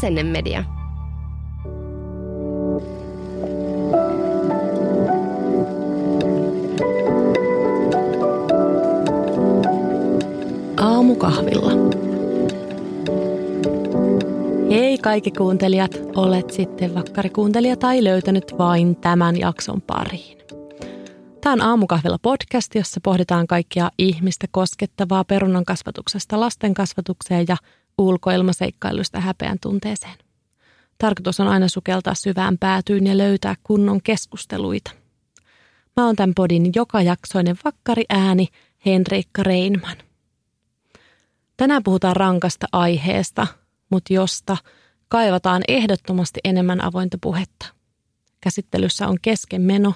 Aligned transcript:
Asennemedia. 0.00 0.64
Aamukahvilla. 10.76 11.70
Hei 14.70 14.98
kaikki 14.98 15.30
kuuntelijat, 15.30 15.90
olet 16.16 16.50
sitten 16.50 16.94
vakkarikuuntelija 16.94 17.76
tai 17.76 18.04
löytänyt 18.04 18.54
vain 18.58 18.96
tämän 18.96 19.38
jakson 19.38 19.82
pariin. 19.82 20.38
Tämä 21.40 21.52
on 21.52 21.60
Aamukahvilla 21.60 22.18
podcast, 22.22 22.74
jossa 22.74 23.00
pohditaan 23.04 23.46
kaikkia 23.46 23.90
ihmistä 23.98 24.46
koskettavaa 24.50 25.24
perunan 25.24 25.64
kasvatuksesta 25.64 26.40
lasten 26.40 26.74
kasvatukseen 26.74 27.44
ja 27.48 27.56
ulkoilmaseikkailusta 28.00 29.20
häpeän 29.20 29.58
tunteeseen. 29.62 30.18
Tarkoitus 30.98 31.40
on 31.40 31.48
aina 31.48 31.68
sukeltaa 31.68 32.14
syvään 32.14 32.58
päätyyn 32.58 33.06
ja 33.06 33.18
löytää 33.18 33.54
kunnon 33.62 34.02
keskusteluita. 34.02 34.90
Mä 35.96 36.06
oon 36.06 36.16
tämän 36.16 36.34
podin 36.36 36.72
joka 36.74 37.02
jaksoinen 37.02 37.56
vakkari 37.64 38.04
ääni 38.08 38.46
Henriikka 38.86 39.42
Reinman. 39.42 39.96
Tänään 41.56 41.82
puhutaan 41.82 42.16
rankasta 42.16 42.66
aiheesta, 42.72 43.46
mutta 43.90 44.12
josta 44.12 44.56
kaivataan 45.08 45.62
ehdottomasti 45.68 46.40
enemmän 46.44 46.84
avointa 46.84 47.18
puhetta. 47.20 47.66
Käsittelyssä 48.40 49.08
on 49.08 49.16
keskenmeno, 49.22 49.94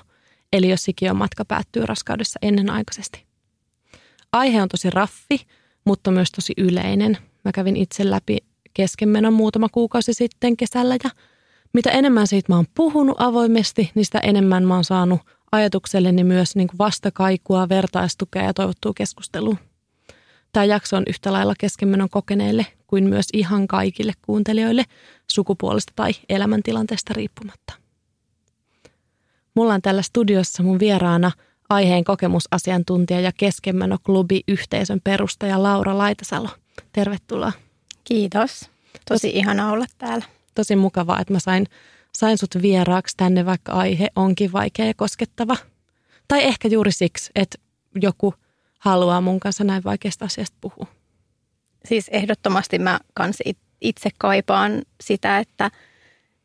eli 0.52 0.68
jos 0.68 0.84
sikiön 0.84 1.16
matka 1.16 1.44
päättyy 1.44 1.86
raskaudessa 1.86 2.38
ennenaikaisesti. 2.42 3.24
Aihe 4.32 4.62
on 4.62 4.68
tosi 4.68 4.90
raffi, 4.90 5.46
mutta 5.84 6.10
myös 6.10 6.30
tosi 6.30 6.52
yleinen. 6.56 7.18
Mä 7.44 7.52
kävin 7.52 7.76
itse 7.76 8.10
läpi 8.10 8.38
keskenmenon 8.74 9.32
muutama 9.32 9.68
kuukausi 9.68 10.14
sitten 10.14 10.56
kesällä 10.56 10.96
ja 11.04 11.10
mitä 11.72 11.90
enemmän 11.90 12.26
siitä 12.26 12.52
mä 12.52 12.56
oon 12.56 12.66
puhunut 12.74 13.16
avoimesti, 13.18 13.90
niin 13.94 14.04
sitä 14.04 14.18
enemmän 14.18 14.64
mä 14.64 14.74
oon 14.74 14.84
saanut 14.84 15.20
ajatukselleni 15.52 16.24
myös 16.24 16.56
niin 16.56 16.68
kuin 16.68 16.78
vastakaikua, 16.78 17.68
vertaistukea 17.68 18.42
ja 18.42 18.54
toivottua 18.54 18.92
keskustelua. 18.96 19.56
Tämä 20.52 20.64
jakso 20.64 20.96
on 20.96 21.02
yhtä 21.06 21.32
lailla 21.32 21.54
keskenmenon 21.58 22.10
kokeneille 22.10 22.66
kuin 22.86 23.08
myös 23.08 23.26
ihan 23.32 23.68
kaikille 23.68 24.12
kuuntelijoille 24.22 24.84
sukupuolesta 25.30 25.92
tai 25.96 26.12
elämäntilanteesta 26.28 27.14
riippumatta. 27.14 27.72
Mulla 29.54 29.74
on 29.74 29.82
tällä 29.82 30.02
studiossa 30.02 30.62
mun 30.62 30.78
vieraana 30.78 31.30
aiheen 31.68 32.04
kokemusasiantuntija 32.04 33.20
ja 33.20 33.32
keskenmenoklubi 33.36 34.40
yhteisön 34.48 35.00
perustaja 35.04 35.62
Laura 35.62 35.98
Laitasalo. 35.98 36.48
Tervetuloa. 36.92 37.52
Kiitos. 38.04 38.70
Tosi 39.08 39.30
ihana 39.30 39.72
olla 39.72 39.86
täällä. 39.98 40.24
Tosi 40.54 40.76
mukavaa, 40.76 41.20
että 41.20 41.32
mä 41.32 41.38
sain, 41.38 41.66
sain 42.12 42.38
sut 42.38 42.62
vieraaksi 42.62 43.16
tänne, 43.16 43.46
vaikka 43.46 43.72
aihe 43.72 44.08
onkin 44.16 44.52
vaikea 44.52 44.86
ja 44.86 44.94
koskettava. 44.96 45.56
Tai 46.28 46.44
ehkä 46.44 46.68
juuri 46.68 46.92
siksi, 46.92 47.30
että 47.34 47.58
joku 48.02 48.34
haluaa 48.78 49.20
mun 49.20 49.40
kanssa 49.40 49.64
näin 49.64 49.84
vaikeasta 49.84 50.24
asiasta 50.24 50.56
puhua. 50.60 50.86
Siis 51.84 52.08
ehdottomasti 52.08 52.78
mä 52.78 53.00
kans 53.14 53.38
itse 53.80 54.10
kaipaan 54.18 54.82
sitä, 55.00 55.38
että, 55.38 55.70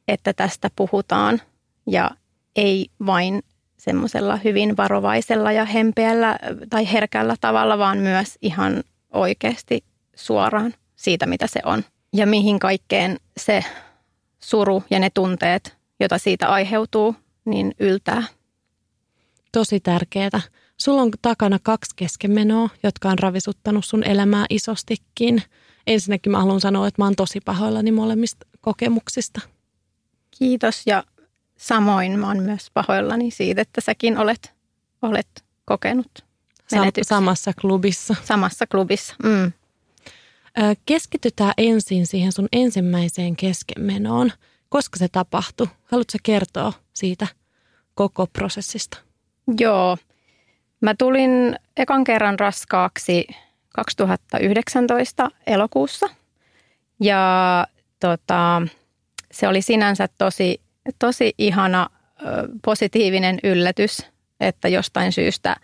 että 0.07 0.33
tästä 0.33 0.69
puhutaan 0.75 1.41
ja 1.87 2.11
ei 2.55 2.89
vain 3.05 3.43
semmoisella 3.77 4.35
hyvin 4.35 4.77
varovaisella 4.77 5.51
ja 5.51 5.65
hempeällä 5.65 6.39
tai 6.69 6.91
herkällä 6.91 7.35
tavalla, 7.41 7.77
vaan 7.77 7.97
myös 7.97 8.37
ihan 8.41 8.83
oikeasti 9.13 9.83
suoraan 10.19 10.73
siitä, 10.95 11.25
mitä 11.25 11.47
se 11.47 11.59
on. 11.65 11.83
Ja 12.13 12.27
mihin 12.27 12.59
kaikkeen 12.59 13.19
se 13.37 13.63
suru 14.39 14.83
ja 14.89 14.99
ne 14.99 15.09
tunteet, 15.09 15.77
joita 15.99 16.17
siitä 16.17 16.47
aiheutuu, 16.47 17.15
niin 17.45 17.75
yltää. 17.79 18.23
Tosi 19.51 19.79
tärkeää. 19.79 20.41
Sulla 20.77 21.01
on 21.01 21.11
takana 21.21 21.59
kaksi 21.63 21.95
keskenmenoa, 21.95 22.69
jotka 22.83 23.09
on 23.09 23.19
ravisuttanut 23.19 23.85
sun 23.85 24.03
elämää 24.03 24.45
isostikin. 24.49 25.43
Ensinnäkin 25.87 26.31
mä 26.31 26.39
haluan 26.39 26.61
sanoa, 26.61 26.87
että 26.87 27.01
mä 27.01 27.05
oon 27.05 27.15
tosi 27.15 27.39
pahoillani 27.45 27.91
molemmista 27.91 28.45
kokemuksista. 28.61 29.41
Kiitos 30.39 30.81
ja 30.85 31.03
samoin 31.57 32.19
mä 32.19 32.27
oon 32.27 32.43
myös 32.43 32.71
pahoillani 32.73 33.31
siitä, 33.31 33.61
että 33.61 33.81
säkin 33.81 34.17
olet, 34.17 34.53
olet 35.01 35.45
kokenut 35.65 36.25
menetyksen. 36.71 37.17
Samassa 37.17 37.51
klubissa. 37.61 38.15
Samassa 38.23 38.67
klubissa, 38.67 39.15
mm. 39.23 39.51
Keskitytään 40.85 41.53
ensin 41.57 42.07
siihen 42.07 42.31
sun 42.31 42.47
ensimmäiseen 42.51 43.35
keskenmenoon. 43.35 44.31
Koska 44.69 44.99
se 44.99 45.07
tapahtui? 45.07 45.67
Haluatko 45.85 46.17
kertoa 46.23 46.73
siitä 46.93 47.27
koko 47.95 48.27
prosessista? 48.27 48.97
Joo. 49.59 49.97
Mä 50.81 50.95
tulin 50.97 51.55
ekan 51.77 52.03
kerran 52.03 52.39
raskaaksi 52.39 53.27
2019 53.75 55.31
elokuussa. 55.47 56.09
Ja 57.01 57.67
tota, 57.99 58.61
se 59.31 59.47
oli 59.47 59.61
sinänsä 59.61 60.07
tosi, 60.17 60.61
tosi 60.99 61.33
ihana 61.37 61.89
positiivinen 62.65 63.39
yllätys, 63.43 64.05
että 64.39 64.67
jostain 64.67 65.11
syystä 65.11 65.55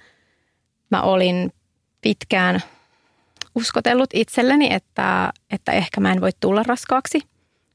mä 0.92 1.02
olin 1.02 1.54
pitkään– 2.02 2.62
uskotellut 3.56 4.10
itselleni, 4.14 4.74
että, 4.74 5.34
että 5.52 5.72
ehkä 5.72 6.02
mä 6.02 6.12
en 6.12 6.22
voi 6.22 6.30
tulla 6.40 6.64
raskaaksi. 6.64 7.20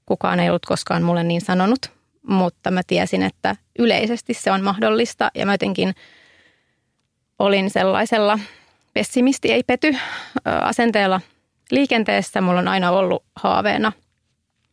Kukaan 0.07 0.41
ei 0.41 0.49
ollut 0.49 0.67
koskaan 0.67 1.03
mulle 1.03 1.25
niin 1.25 1.41
sanonut, 1.41 1.93
mutta 2.27 2.71
mä 2.71 2.81
tiesin, 2.87 3.23
että 3.23 3.57
yleisesti 3.79 4.35
se 4.35 4.51
on 4.51 4.65
mahdollista 4.65 5.31
ja 5.35 5.47
mä 5.47 5.55
jotenkin 5.55 5.95
olin 7.39 7.71
sellaisella 7.71 8.39
pessimisti 8.95 9.53
ei 9.53 9.63
pety 9.63 9.97
asenteella 10.45 11.21
liikenteessä. 11.71 12.41
Mulla 12.41 12.59
on 12.59 12.69
aina 12.69 12.91
ollut 12.91 13.25
haaveena, 13.37 13.93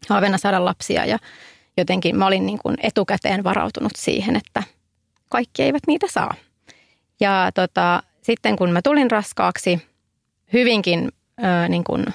haaveena 0.09 0.37
saada 0.37 0.65
lapsia 0.65 1.05
ja 1.05 1.17
jotenkin 1.77 2.17
mä 2.17 2.27
olin 2.27 2.45
niin 2.45 2.59
kuin 2.59 2.77
etukäteen 2.83 3.43
varautunut 3.43 3.91
siihen, 3.95 4.35
että 4.35 4.63
kaikki 5.29 5.63
eivät 5.63 5.83
niitä 5.87 6.07
saa. 6.09 6.33
Ja 7.19 7.51
tota, 7.53 8.03
sitten 8.21 8.55
kun 8.55 8.71
mä 8.71 8.81
tulin 8.81 9.11
raskaaksi, 9.11 9.81
hyvinkin 10.53 11.11
ö, 11.39 11.67
niin 11.69 11.83
kuin 11.83 12.05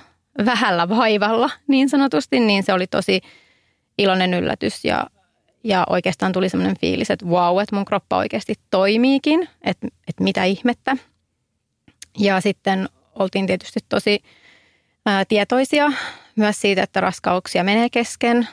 vähällä 0.44 0.88
vaivalla 0.88 1.50
niin 1.66 1.88
sanotusti, 1.88 2.40
niin 2.40 2.62
se 2.62 2.72
oli 2.72 2.86
tosi 2.86 3.20
iloinen 3.98 4.34
yllätys 4.34 4.84
ja, 4.84 5.06
ja 5.64 5.86
oikeastaan 5.90 6.32
tuli 6.32 6.48
semmoinen 6.48 6.78
fiilis, 6.80 7.10
että 7.10 7.26
wow, 7.26 7.60
että 7.62 7.76
mun 7.76 7.84
kroppa 7.84 8.16
oikeasti 8.16 8.54
toimiikin, 8.70 9.48
että, 9.62 9.88
että 10.08 10.24
mitä 10.24 10.44
ihmettä. 10.44 10.96
Ja 12.18 12.40
sitten 12.40 12.88
oltiin 13.14 13.46
tietysti 13.46 13.80
tosi 13.88 14.22
ää, 15.06 15.24
tietoisia 15.24 15.92
myös 16.36 16.60
siitä, 16.60 16.82
että 16.82 17.00
raskauksia 17.00 17.64
menee 17.64 17.88
kesken. 17.90 18.48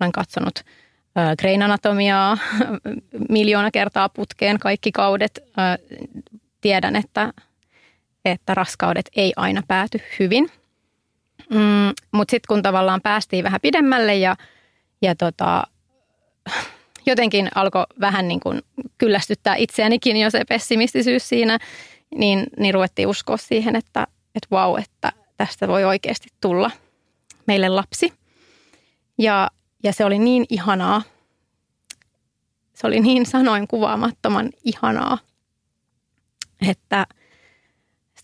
Olen 0.00 0.12
katsonut 0.12 0.64
Grain 1.38 1.62
Anatomiaa 1.62 2.38
miljoona 3.28 3.70
kertaa 3.70 4.08
putkeen 4.08 4.58
kaikki 4.58 4.92
kaudet. 4.92 5.44
Tiedän, 6.60 6.96
että 6.96 7.32
että 8.30 8.54
raskaudet 8.54 9.10
ei 9.16 9.32
aina 9.36 9.62
pääty 9.68 10.00
hyvin. 10.18 10.50
Mm, 11.50 11.92
Mutta 12.12 12.30
sitten 12.30 12.48
kun 12.48 12.62
tavallaan 12.62 13.00
päästiin 13.02 13.44
vähän 13.44 13.60
pidemmälle 13.60 14.14
ja, 14.14 14.36
ja 15.02 15.14
tota, 15.14 15.62
jotenkin 17.06 17.48
alkoi 17.54 17.86
vähän 18.00 18.28
niin 18.28 18.40
kuin 18.40 18.62
kyllästyttää 18.98 19.56
itseänikin 19.56 20.16
jo 20.16 20.30
se 20.30 20.44
pessimistisyys 20.44 21.28
siinä, 21.28 21.58
niin, 22.14 22.46
niin 22.58 22.74
ruvettiin 22.74 23.08
uskoa 23.08 23.36
siihen, 23.36 23.76
että, 23.76 24.06
että 24.34 24.48
vau, 24.50 24.76
että 24.76 25.12
tästä 25.36 25.68
voi 25.68 25.84
oikeasti 25.84 26.28
tulla 26.40 26.70
meille 27.46 27.68
lapsi. 27.68 28.12
Ja, 29.18 29.50
ja 29.82 29.92
se 29.92 30.04
oli 30.04 30.18
niin 30.18 30.46
ihanaa. 30.48 31.02
Se 32.74 32.86
oli 32.86 33.00
niin 33.00 33.26
sanoin 33.26 33.68
kuvaamattoman 33.68 34.50
ihanaa, 34.64 35.18
että– 36.68 37.06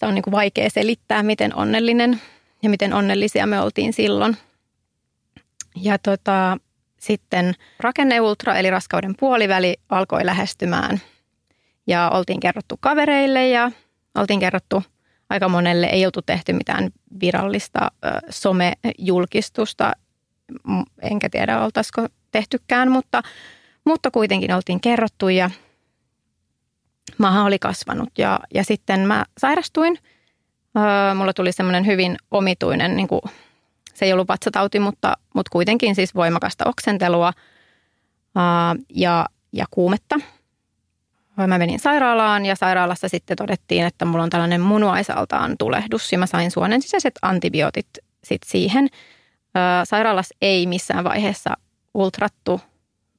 sitä 0.03 0.09
on 0.09 0.15
niin 0.15 0.23
kuin 0.23 0.33
vaikea 0.33 0.71
selittää, 0.71 1.23
miten 1.23 1.57
onnellinen 1.57 2.21
ja 2.63 2.71
miten 2.71 2.95
onnellisia 2.95 3.47
me 3.47 3.61
oltiin 3.61 3.93
silloin. 3.93 4.37
Ja 5.77 5.99
tota, 5.99 6.59
sitten 7.01 7.55
rakenneultra 7.81 8.57
eli 8.57 8.71
raskauden 8.71 9.15
puoliväli 9.21 9.77
alkoi 9.89 10.27
lähestymään 10.27 11.01
ja 11.87 12.11
oltiin 12.15 12.41
kerrottu 12.41 12.77
kavereille 12.81 13.49
ja 13.49 13.71
oltiin 14.15 14.41
kerrottu 14.41 14.83
aika 15.31 15.49
monelle. 15.49 15.87
Ei 15.87 16.07
oltu 16.07 16.23
tehty 16.23 16.53
mitään 16.53 16.91
virallista 17.21 17.91
somejulkistusta, 18.31 19.93
enkä 21.03 21.29
tiedä 21.29 21.65
oltaisiko 21.65 22.07
tehtykään, 22.31 22.91
mutta, 22.91 23.23
mutta 23.85 24.11
kuitenkin 24.11 24.55
oltiin 24.55 24.81
kerrottu 24.81 25.29
ja 25.29 25.51
maha 27.19 27.45
oli 27.45 27.59
kasvanut 27.59 28.09
ja, 28.19 28.41
ja 28.55 28.65
sitten 28.65 29.01
mä 29.01 29.25
sairastuin. 29.39 29.99
Öö, 30.77 31.15
mulla 31.15 31.33
tuli 31.33 31.53
semmoinen 31.53 31.87
hyvin 31.87 32.17
omituinen 32.31 32.97
niin 32.97 33.09
kuin 33.09 33.21
se 33.95 34.05
ei 34.05 34.13
ollut 34.13 34.29
vatsatauti, 34.29 34.79
mutta, 34.81 35.17
mutta 35.35 35.51
kuitenkin 35.51 35.95
siis 35.95 36.15
voimakasta 36.15 36.65
oksentelua 36.67 37.33
ää, 38.37 38.77
ja, 38.95 39.27
ja 39.53 39.65
kuumetta. 39.71 40.21
Mä 41.37 41.59
menin 41.59 41.79
sairaalaan 41.79 42.47
ja 42.47 42.57
sairaalassa 42.57 43.09
sitten 43.09 43.37
todettiin, 43.37 43.87
että 43.87 44.05
mulla 44.05 44.25
on 44.25 44.31
tällainen 44.31 44.61
munuaisaltaan 44.61 45.57
tulehdus 45.59 46.13
ja 46.13 46.19
mä 46.19 46.27
sain 46.27 46.51
suonen 46.51 46.83
sisäiset 46.83 47.15
antibiootit 47.23 47.89
sit 48.25 48.43
siihen. 48.47 48.89
Ää, 49.55 49.85
sairaalassa 49.85 50.37
ei 50.43 50.67
missään 50.67 51.05
vaiheessa 51.05 51.57
ultrattu 51.95 52.61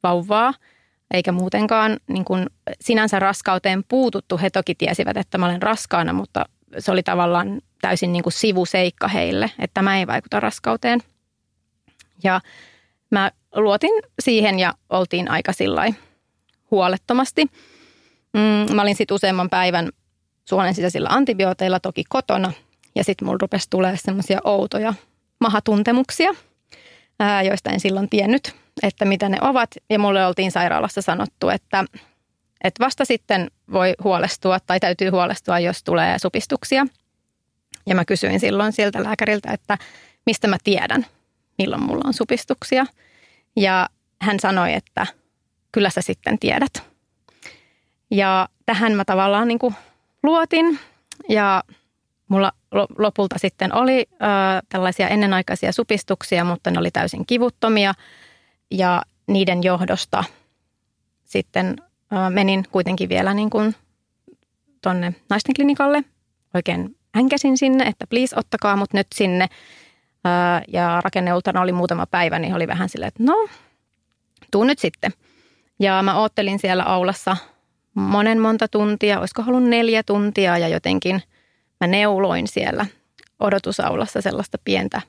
vauvaa 0.03 0.53
eikä 1.13 1.31
muutenkaan 1.31 1.97
niin 2.07 2.25
kun 2.25 2.45
sinänsä 2.81 3.19
raskauteen 3.19 3.83
puututtu. 3.87 4.37
He 4.37 4.49
toki 4.49 4.75
tiesivät, 4.75 5.17
että 5.17 5.37
mä 5.37 5.45
olen 5.45 5.61
raskaana, 5.61 6.13
mutta 6.13 6.45
se 6.79 6.91
oli 6.91 7.03
tavallaan 7.03 7.61
täysin 7.81 8.13
niin 8.13 8.23
kuin 8.23 8.33
sivuseikka 8.33 9.07
heille, 9.07 9.51
että 9.59 9.73
tämä 9.73 9.97
ei 9.97 10.07
vaikuta 10.07 10.39
raskauteen. 10.39 10.99
Ja 12.23 12.41
mä 13.09 13.31
luotin 13.55 14.03
siihen 14.19 14.59
ja 14.59 14.73
oltiin 14.89 15.31
aika 15.31 15.53
sillai 15.53 15.93
huolettomasti. 16.71 17.45
Mm, 18.33 18.75
mä 18.75 18.81
olin 18.81 18.95
sitten 18.95 19.15
useamman 19.15 19.49
päivän 19.49 19.89
suonen 20.49 20.73
sisäisillä 20.73 21.09
antibiooteilla 21.09 21.79
toki 21.79 22.03
kotona 22.09 22.51
ja 22.95 23.03
sitten 23.03 23.25
mulla 23.25 23.37
rupesi 23.41 23.67
tulee 23.69 23.97
semmoisia 23.97 24.39
outoja 24.43 24.93
mahatuntemuksia, 25.39 26.31
joista 27.45 27.69
en 27.69 27.79
silloin 27.79 28.09
tiennyt, 28.09 28.55
että 28.83 29.05
mitä 29.05 29.29
ne 29.29 29.37
ovat. 29.41 29.69
Ja 29.89 29.99
mulle 29.99 30.25
oltiin 30.25 30.51
sairaalassa 30.51 31.01
sanottu, 31.01 31.49
että, 31.49 31.85
että 32.63 32.85
vasta 32.85 33.05
sitten 33.05 33.51
voi 33.71 33.93
huolestua 34.03 34.59
tai 34.59 34.79
täytyy 34.79 35.09
huolestua, 35.09 35.59
jos 35.59 35.83
tulee 35.83 36.19
supistuksia– 36.19 36.85
ja 37.85 37.95
mä 37.95 38.05
kysyin 38.05 38.39
silloin 38.39 38.73
siltä 38.73 39.03
lääkäriltä, 39.03 39.51
että 39.51 39.77
mistä 40.25 40.47
mä 40.47 40.57
tiedän, 40.63 41.05
milloin 41.57 41.83
mulla 41.83 42.03
on 42.05 42.13
supistuksia. 42.13 42.85
Ja 43.55 43.89
hän 44.21 44.39
sanoi, 44.39 44.73
että 44.73 45.07
kyllä 45.71 45.89
sä 45.89 46.01
sitten 46.01 46.39
tiedät. 46.39 46.83
Ja 48.11 48.49
tähän 48.65 48.93
mä 48.93 49.05
tavallaan 49.05 49.47
niin 49.47 49.59
kuin 49.59 49.75
luotin 50.23 50.79
ja 51.29 51.63
mulla 52.27 52.51
lopulta 52.97 53.39
sitten 53.39 53.75
oli 53.75 54.05
ö, 54.11 54.15
tällaisia 54.69 55.07
ennenaikaisia 55.07 55.71
supistuksia, 55.71 56.43
mutta 56.43 56.71
ne 56.71 56.79
oli 56.79 56.91
täysin 56.91 57.25
kivuttomia 57.25 57.93
ja 58.73 59.01
niiden 59.27 59.63
johdosta 59.63 60.23
sitten 61.23 61.75
menin 62.29 62.65
kuitenkin 62.71 63.09
vielä 63.09 63.33
niin 63.33 63.49
kuin 63.49 63.75
tonne 64.81 65.13
naisten 65.29 65.55
klinikalle 65.55 66.03
oikein 66.53 66.95
hänkäsin 67.15 67.57
sinne, 67.57 67.83
että 67.83 68.07
please 68.07 68.39
ottakaa 68.39 68.75
mut 68.75 68.93
nyt 68.93 69.07
sinne. 69.15 69.47
Ja 70.67 71.01
rakenneultana 71.03 71.61
oli 71.61 71.71
muutama 71.71 72.05
päivä, 72.05 72.39
niin 72.39 72.55
oli 72.55 72.67
vähän 72.67 72.89
silleen, 72.89 73.07
että 73.07 73.23
no, 73.23 73.47
tuu 74.51 74.63
nyt 74.63 74.79
sitten. 74.79 75.11
Ja 75.79 76.01
mä 76.03 76.19
oottelin 76.19 76.59
siellä 76.59 76.83
aulassa 76.83 77.37
monen 77.93 78.39
monta 78.39 78.67
tuntia, 78.67 79.19
olisiko 79.19 79.41
halunnut 79.41 79.69
neljä 79.69 80.03
tuntia 80.03 80.57
ja 80.57 80.67
jotenkin 80.67 81.21
mä 81.79 81.87
neuloin 81.87 82.47
siellä 82.47 82.85
odotusaulassa 83.39 84.21
sellaista 84.21 84.57
pientä 84.63 85.01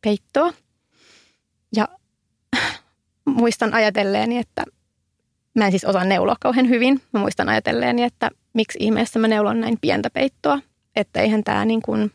peittoa. 0.00 0.52
Ja 1.76 1.88
muistan 3.24 3.74
ajatelleeni, 3.74 4.38
että 4.38 4.64
mä 5.54 5.64
en 5.64 5.72
siis 5.72 5.84
osaa 5.84 6.04
neuloa 6.04 6.36
kauhean 6.40 6.68
hyvin. 6.68 7.02
Mä 7.12 7.20
muistan 7.20 7.48
ajatelleeni, 7.48 8.02
että 8.02 8.30
miksi 8.52 8.78
ihmeessä 8.80 9.18
mä 9.18 9.28
neulon 9.28 9.60
näin 9.60 9.78
pientä 9.80 10.10
peittoa 10.10 10.58
että 10.96 11.20
eihän 11.20 11.44
tämä 11.44 11.64
niin 11.64 11.82
kuin, 11.82 12.12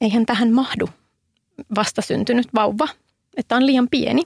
eihän 0.00 0.26
tähän 0.26 0.52
mahdu 0.52 0.88
vastasyntynyt 1.74 2.48
vauva, 2.54 2.88
että 3.36 3.56
on 3.56 3.66
liian 3.66 3.88
pieni. 3.90 4.22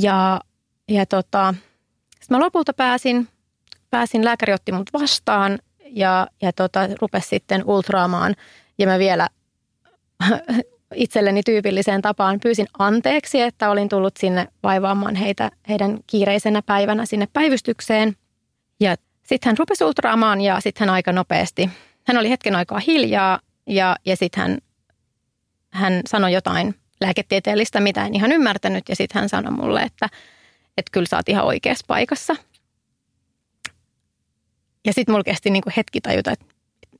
Ja, 0.00 0.40
ja 0.88 1.06
tota, 1.06 1.54
mä 2.30 2.40
lopulta 2.40 2.72
pääsin, 2.72 3.28
pääsin, 3.90 4.24
lääkäri 4.24 4.52
otti 4.52 4.72
mut 4.72 4.92
vastaan 4.92 5.58
ja, 5.86 6.26
ja 6.42 6.52
tota, 6.52 6.80
rupesi 7.00 7.28
sitten 7.28 7.62
ultraamaan. 7.66 8.34
Ja 8.78 8.86
mä 8.86 8.98
vielä 8.98 9.28
itselleni 10.94 11.42
tyypilliseen 11.42 12.02
tapaan 12.02 12.40
pyysin 12.42 12.66
anteeksi, 12.78 13.40
että 13.40 13.70
olin 13.70 13.88
tullut 13.88 14.16
sinne 14.16 14.48
vaivaamaan 14.62 15.14
heitä 15.14 15.50
heidän 15.68 15.98
kiireisenä 16.06 16.62
päivänä 16.62 17.06
sinne 17.06 17.28
päivystykseen. 17.32 18.16
Ja 18.80 18.96
sitten 19.22 19.48
hän 19.48 19.58
rupesi 19.58 19.84
ultraamaan 19.84 20.40
ja 20.40 20.60
sitten 20.60 20.88
hän 20.88 20.94
aika 20.94 21.12
nopeasti, 21.12 21.70
hän 22.06 22.18
oli 22.18 22.30
hetken 22.30 22.56
aikaa 22.56 22.78
hiljaa 22.78 23.40
ja, 23.66 23.96
ja 24.06 24.16
sitten 24.16 24.42
hän, 24.42 24.58
hän 25.70 26.00
sanoi 26.08 26.32
jotain 26.32 26.74
lääketieteellistä, 27.00 27.80
mitä 27.80 28.06
en 28.06 28.14
ihan 28.14 28.32
ymmärtänyt 28.32 28.88
ja 28.88 28.96
sitten 28.96 29.20
hän 29.20 29.28
sanoi 29.28 29.52
mulle, 29.52 29.82
että, 29.82 30.08
että 30.76 30.90
kyllä 30.92 31.06
sä 31.10 31.16
oot 31.16 31.28
ihan 31.28 31.44
oikeassa 31.44 31.84
paikassa. 31.88 32.36
Ja 34.84 34.92
sitten 34.92 35.12
mulla 35.12 35.24
kesti 35.24 35.50
niin 35.50 35.62
kuin 35.62 35.72
hetki 35.76 36.00
tajuta, 36.00 36.32
että, 36.32 36.46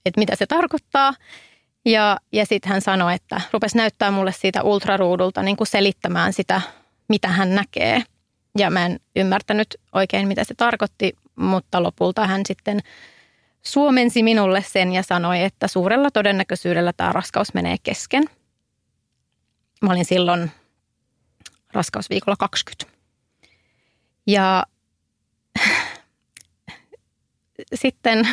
että 0.04 0.20
mitä 0.20 0.36
se 0.36 0.46
tarkoittaa. 0.46 1.14
Ja, 1.86 2.18
ja 2.32 2.46
sitten 2.46 2.72
hän 2.72 2.80
sanoi, 2.80 3.14
että 3.14 3.40
rupesi 3.52 3.76
näyttää 3.76 4.10
mulle 4.10 4.32
siitä 4.32 4.62
ultraruudulta 4.62 5.42
niin 5.42 5.56
kuin 5.56 5.66
selittämään 5.66 6.32
sitä, 6.32 6.60
mitä 7.08 7.28
hän 7.28 7.54
näkee. 7.54 8.02
Ja 8.58 8.70
mä 8.70 8.86
en 8.86 9.00
ymmärtänyt 9.16 9.68
oikein, 9.92 10.28
mitä 10.28 10.44
se 10.44 10.54
tarkoitti, 10.54 11.12
mutta 11.36 11.82
lopulta 11.82 12.26
hän 12.26 12.40
sitten 12.46 12.80
suomensi 13.62 14.22
minulle 14.22 14.62
sen 14.62 14.92
ja 14.92 15.02
sanoi, 15.02 15.42
että 15.42 15.68
suurella 15.68 16.10
todennäköisyydellä 16.10 16.92
tämä 16.92 17.12
raskaus 17.12 17.54
menee 17.54 17.76
kesken. 17.82 18.24
Mä 19.82 19.92
olin 19.92 20.04
silloin 20.04 20.50
raskausviikolla 21.72 22.36
20. 22.36 22.96
Ja 24.26 24.64
sitten 27.74 28.28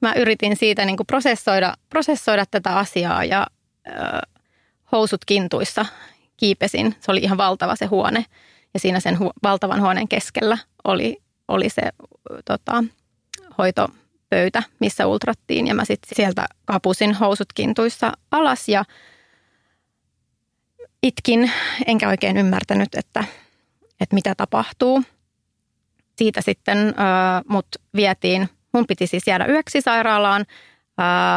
mä 0.00 0.12
yritin 0.14 0.56
siitä 0.56 0.84
niin 0.84 0.96
kuin 0.96 1.06
prosessoida, 1.06 1.74
prosessoida 1.88 2.44
tätä 2.50 2.76
asiaa 2.76 3.24
ja 3.24 3.46
ö, 3.88 3.92
housut 4.92 5.24
kintuissa 5.24 5.86
kiipesin. 6.36 6.94
Se 7.00 7.10
oli 7.10 7.20
ihan 7.20 7.38
valtava 7.38 7.76
se 7.76 7.86
huone 7.86 8.24
ja 8.74 8.80
siinä 8.80 9.00
sen 9.00 9.14
hu- 9.14 9.32
valtavan 9.42 9.80
huoneen 9.80 10.08
keskellä 10.08 10.58
oli 10.84 11.16
oli 11.50 11.68
se 11.68 11.82
tota, 12.44 12.84
hoitopöytä, 13.58 14.62
missä 14.78 15.06
ultrattiin. 15.06 15.66
Ja 15.66 15.74
mä 15.74 15.84
sitten 15.84 16.16
sieltä 16.16 16.46
kapusin 16.64 17.14
housut 17.14 17.52
kintuissa 17.54 18.12
alas 18.30 18.68
ja 18.68 18.84
itkin, 21.02 21.52
enkä 21.86 22.08
oikein 22.08 22.36
ymmärtänyt, 22.36 22.94
että, 22.94 23.24
että 24.00 24.14
mitä 24.14 24.34
tapahtuu. 24.34 25.02
Siitä 26.18 26.40
sitten 26.40 26.78
äh, 26.78 26.94
mut 27.48 27.66
vietiin, 27.96 28.48
mun 28.72 28.86
piti 28.86 29.06
siis 29.06 29.26
jäädä 29.26 29.46
yöksi 29.46 29.80
sairaalaan. 29.80 30.44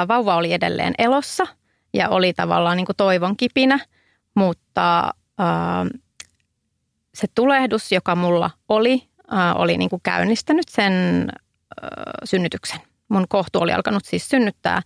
Vauva 0.08 0.36
oli 0.36 0.54
edelleen 0.54 0.94
elossa 0.98 1.48
ja 1.94 2.10
oli 2.10 2.34
tavallaan 2.34 2.78
niin 2.78 2.86
kuin 2.86 2.96
toivon 2.96 3.38
kipinä, 3.38 3.80
mutta 4.36 5.14
se 7.14 7.28
tulehdus, 7.36 7.92
joka 7.92 8.16
mulla 8.16 8.50
oli, 8.70 9.04
oli 9.56 9.78
niin 9.78 9.90
kuin 9.90 10.02
käynnistänyt 10.04 10.70
sen 10.70 11.28
synnytyksen. 12.24 12.80
Mun 13.10 13.26
kohtu 13.30 13.60
oli 13.60 13.74
alkanut 13.74 14.06
siis 14.06 14.30
synnyttää 14.30 14.82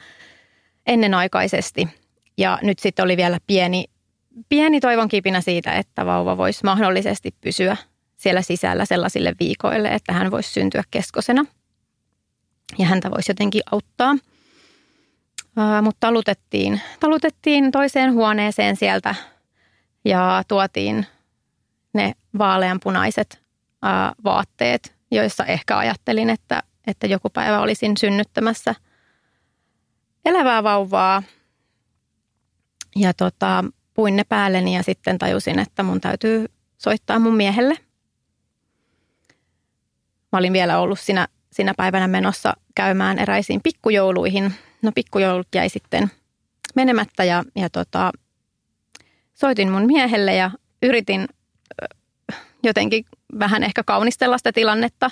ennenaikaisesti 0.88 1.88
ja 2.38 2.60
nyt 2.62 2.80
sitten 2.80 3.06
oli 3.06 3.18
vielä 3.18 3.38
pieni, 3.48 3.86
pieni 4.50 4.80
toivon 4.80 5.08
kipinä 5.08 5.42
siitä, 5.42 5.72
että 5.72 6.06
vauva 6.06 6.38
voisi 6.38 6.60
mahdollisesti 6.63 7.36
pysyä 7.42 7.77
siellä 8.18 8.42
sisällä 8.42 8.86
sellaisille 8.86 9.34
viikoille, 9.39 9.88
että 9.88 10.13
hän 10.13 10.32
voisi 10.32 10.51
syntyä 10.51 10.84
keskosena 10.92 11.46
ja 12.77 12.86
häntä 12.86 13.12
voisi 13.12 13.31
jotenkin 13.31 13.62
auttaa. 13.71 14.15
Mutta 15.81 16.00
talutettiin, 16.00 16.81
talutettiin 17.00 17.71
toiseen 17.71 18.13
huoneeseen 18.13 18.75
sieltä 18.75 19.15
ja 20.05 20.43
tuotiin 20.47 21.05
ne 21.93 22.13
vaaleanpunaiset 22.38 23.41
ää, 23.81 24.13
vaatteet, 24.24 24.95
joissa 25.12 25.45
ehkä 25.45 25.77
ajattelin, 25.77 26.29
että, 26.29 26.63
että 26.88 27.07
joku 27.07 27.29
päivä 27.29 27.59
olisin 27.59 27.97
synnyttämässä 27.97 28.75
elävää 30.25 30.63
vauvaa. 30.63 31.24
Ja 32.95 33.13
tota, 33.13 33.63
puin 33.93 34.15
ne 34.15 34.24
päälleni 34.24 34.75
ja 34.75 34.83
sitten 34.83 35.17
tajusin, 35.17 35.59
että 35.59 35.83
mun 35.83 36.01
täytyy 36.01 36.45
soittaa 36.77 37.19
mun 37.19 37.36
miehelle. 37.36 37.75
Mä 40.31 40.39
olin 40.39 40.53
vielä 40.53 40.79
ollut 40.79 41.00
siinä, 41.00 41.27
siinä 41.57 41.73
päivänä 41.77 42.07
menossa 42.07 42.53
käymään 42.75 43.19
eräisiin 43.19 43.61
pikkujouluihin. 43.63 44.53
No 44.81 44.91
pikkujoulut 44.95 45.47
jäi 45.55 45.69
sitten 45.69 46.11
menemättä 46.75 47.23
ja, 47.23 47.43
ja 47.55 47.69
tota, 47.69 48.11
soitin 49.33 49.71
mun 49.71 49.85
miehelle 49.85 50.35
ja 50.35 50.51
yritin 50.81 51.27
jotenkin 52.63 53.05
vähän 53.39 53.63
ehkä 53.63 53.83
kaunistella 53.83 54.37
sitä 54.37 54.51
tilannetta, 54.51 55.09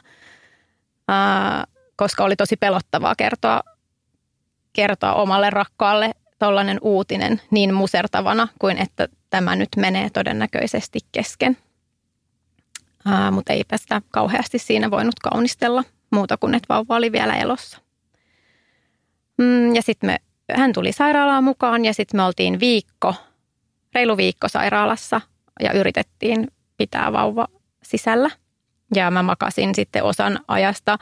ää, 1.08 1.64
koska 1.96 2.24
oli 2.24 2.36
tosi 2.36 2.58
pelottavaa 2.58 3.16
kertoa, 3.16 3.62
kertoa 4.74 5.14
omalle 5.14 5.50
rakkaalle 5.50 6.12
tollainen 6.40 6.78
uutinen 6.82 7.42
niin 7.52 7.74
musertavana 7.74 8.48
kuin 8.60 8.78
että 8.78 9.08
tämä 9.30 9.56
nyt 9.56 9.70
menee 9.78 10.10
todennäköisesti 10.10 11.00
kesken. 11.12 11.58
Mutta 13.32 13.54
eipä 13.54 13.78
sitä 13.78 14.02
kauheasti 14.12 14.60
siinä 14.60 14.92
voinut 14.92 15.20
kaunistella 15.20 15.84
muuta 16.16 16.38
kuin, 16.38 16.56
että 16.56 16.74
vauva 16.74 16.96
oli 16.96 17.12
vielä 17.12 17.36
elossa. 17.36 17.78
Mm, 19.38 19.76
ja 19.76 19.82
sitten 19.82 20.16
hän 20.52 20.74
tuli 20.74 20.92
sairaalaan 20.92 21.44
mukaan 21.44 21.86
ja 21.86 21.94
sitten 21.94 22.18
me 22.18 22.24
oltiin 22.24 22.60
viikko, 22.60 23.16
reilu 23.96 24.18
viikko 24.18 24.48
sairaalassa 24.48 25.22
ja 25.60 25.74
yritettiin 25.74 26.48
pitää 26.78 27.14
vauva 27.14 27.48
sisällä. 27.84 28.30
Ja 28.96 29.12
mä 29.12 29.24
makasin 29.24 29.76
sitten 29.76 30.04
osan 30.04 30.40
ajasta 30.48 30.98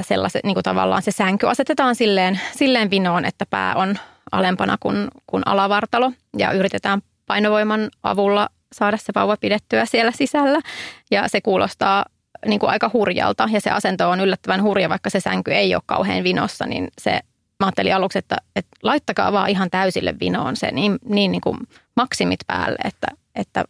sellaiset, 0.00 0.44
niin 0.44 0.54
kuin 0.54 0.64
tavallaan 0.64 1.02
se 1.02 1.10
sänky 1.10 1.48
asetetaan 1.48 1.94
silleen, 1.94 2.40
silleen 2.56 2.90
vinoon, 2.90 3.24
että 3.24 3.46
pää 3.50 3.74
on 3.74 3.98
alempana 4.32 4.76
kuin, 4.80 5.08
kuin 5.26 5.42
alavartalo 5.46 6.12
ja 6.38 6.52
yritetään 6.52 7.02
painovoiman 7.26 7.90
avulla 8.02 8.48
saada 8.72 8.96
se 8.96 9.12
vauva 9.14 9.36
pidettyä 9.36 9.84
siellä 9.84 10.12
sisällä. 10.12 10.60
Ja 11.10 11.28
se 11.28 11.40
kuulostaa 11.40 12.04
niin 12.46 12.60
kuin 12.60 12.70
aika 12.70 12.90
hurjalta 12.92 13.48
ja 13.52 13.60
se 13.60 13.70
asento 13.70 14.10
on 14.10 14.20
yllättävän 14.20 14.62
hurja, 14.62 14.88
vaikka 14.88 15.10
se 15.10 15.20
sänky 15.20 15.54
ei 15.54 15.74
ole 15.74 15.82
kauhean 15.86 16.24
vinossa, 16.24 16.66
niin 16.66 16.88
se 17.00 17.10
mä 17.60 17.66
ajattelin 17.66 17.94
aluksi, 17.94 18.18
että, 18.18 18.36
että 18.56 18.76
laittakaa 18.82 19.32
vaan 19.32 19.50
ihan 19.50 19.70
täysille 19.70 20.14
vinoon 20.20 20.56
se 20.56 20.70
niin, 20.72 20.98
niin, 21.04 21.32
niin 21.32 21.40
kuin 21.40 21.58
maksimit 21.96 22.40
päälle, 22.46 22.78
että, 22.84 23.06
että, 23.34 23.64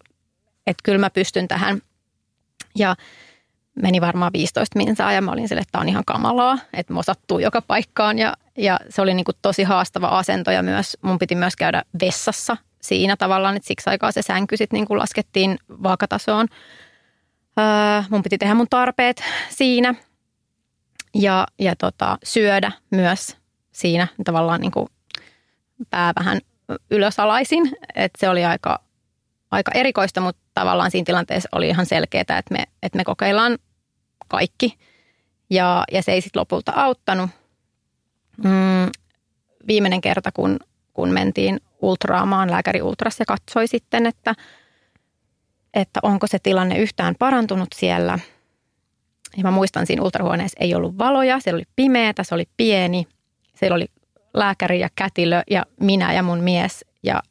että 0.66 0.82
kyllä 0.82 0.98
mä 0.98 1.10
pystyn 1.10 1.48
tähän. 1.48 1.82
Ja 2.78 2.96
meni 3.74 4.00
varmaan 4.00 4.32
15 4.32 4.78
minsaa 4.78 5.12
ja 5.12 5.22
mä 5.22 5.30
olin 5.30 5.48
sille, 5.48 5.60
että 5.60 5.72
tämä 5.72 5.82
on 5.82 5.88
ihan 5.88 6.04
kamalaa, 6.06 6.58
että 6.72 6.92
mua 6.92 7.02
sattuu 7.02 7.38
joka 7.38 7.62
paikkaan 7.62 8.18
ja, 8.18 8.36
ja 8.58 8.80
se 8.88 9.02
oli 9.02 9.14
niin 9.14 9.24
kuin 9.24 9.36
tosi 9.42 9.62
haastava 9.62 10.08
asento 10.08 10.50
ja 10.50 10.62
myös 10.62 10.96
mun 11.02 11.18
piti 11.18 11.34
myös 11.34 11.56
käydä 11.56 11.82
vessassa 12.00 12.56
siinä 12.82 13.16
tavallaan, 13.16 13.56
että 13.56 13.66
siksi 13.66 13.90
aikaa 13.90 14.12
se 14.12 14.22
sänky 14.22 14.56
sitten 14.56 14.76
niin 14.76 14.98
laskettiin 14.98 15.58
vaakatasoon. 15.82 16.48
Öö, 17.58 18.02
mun 18.10 18.22
piti 18.22 18.38
tehdä 18.38 18.54
mun 18.54 18.66
tarpeet 18.70 19.22
siinä 19.48 19.94
ja, 21.14 21.46
ja 21.58 21.76
tota, 21.76 22.18
syödä 22.24 22.72
myös 22.90 23.36
siinä 23.72 24.08
tavallaan 24.24 24.60
niin 24.60 24.72
kuin 24.72 24.88
pää 25.90 26.12
vähän 26.20 26.40
ylösalaisin, 26.90 27.72
että 27.94 28.20
se 28.20 28.28
oli 28.28 28.44
aika, 28.44 28.80
aika 29.50 29.70
erikoista, 29.74 30.20
mutta 30.20 30.42
tavallaan 30.54 30.90
siinä 30.90 31.04
tilanteessa 31.04 31.48
oli 31.52 31.68
ihan 31.68 31.86
selkeää, 31.86 32.20
että 32.20 32.52
me, 32.52 32.64
että 32.82 32.96
me 32.96 33.04
kokeillaan 33.04 33.58
kaikki. 34.28 34.78
Ja, 35.50 35.84
ja 35.92 36.02
se 36.02 36.12
ei 36.12 36.20
sitten 36.20 36.40
lopulta 36.40 36.72
auttanut. 36.76 37.30
Mm, 38.44 38.90
viimeinen 39.66 40.00
kerta, 40.00 40.32
kun, 40.32 40.58
kun 40.92 41.12
mentiin 41.12 41.60
ultraamaan, 41.82 42.50
lääkäri 42.50 42.82
ultras 42.82 43.20
ja 43.20 43.26
katsoi 43.26 43.68
sitten, 43.68 44.06
että, 44.06 44.34
että 45.76 46.00
onko 46.02 46.26
se 46.26 46.38
tilanne 46.38 46.78
yhtään 46.78 47.14
parantunut 47.18 47.68
siellä. 47.74 48.18
Ja 49.36 49.42
mä 49.42 49.50
muistan, 49.50 49.86
siinä 49.86 50.02
ultrahuoneessa 50.02 50.56
ei 50.60 50.74
ollut 50.74 50.98
valoja, 50.98 51.40
siellä 51.40 51.56
oli 51.56 51.66
pimeätä, 51.76 52.22
se 52.22 52.34
oli 52.34 52.48
pieni. 52.56 53.06
Siellä 53.54 53.74
oli 53.74 53.86
lääkäri 54.34 54.80
ja 54.80 54.88
kätilö 54.94 55.42
ja 55.50 55.62
minä 55.80 56.12
ja 56.12 56.22
mun 56.22 56.40
mies. 56.40 56.84
Ja 57.02 57.22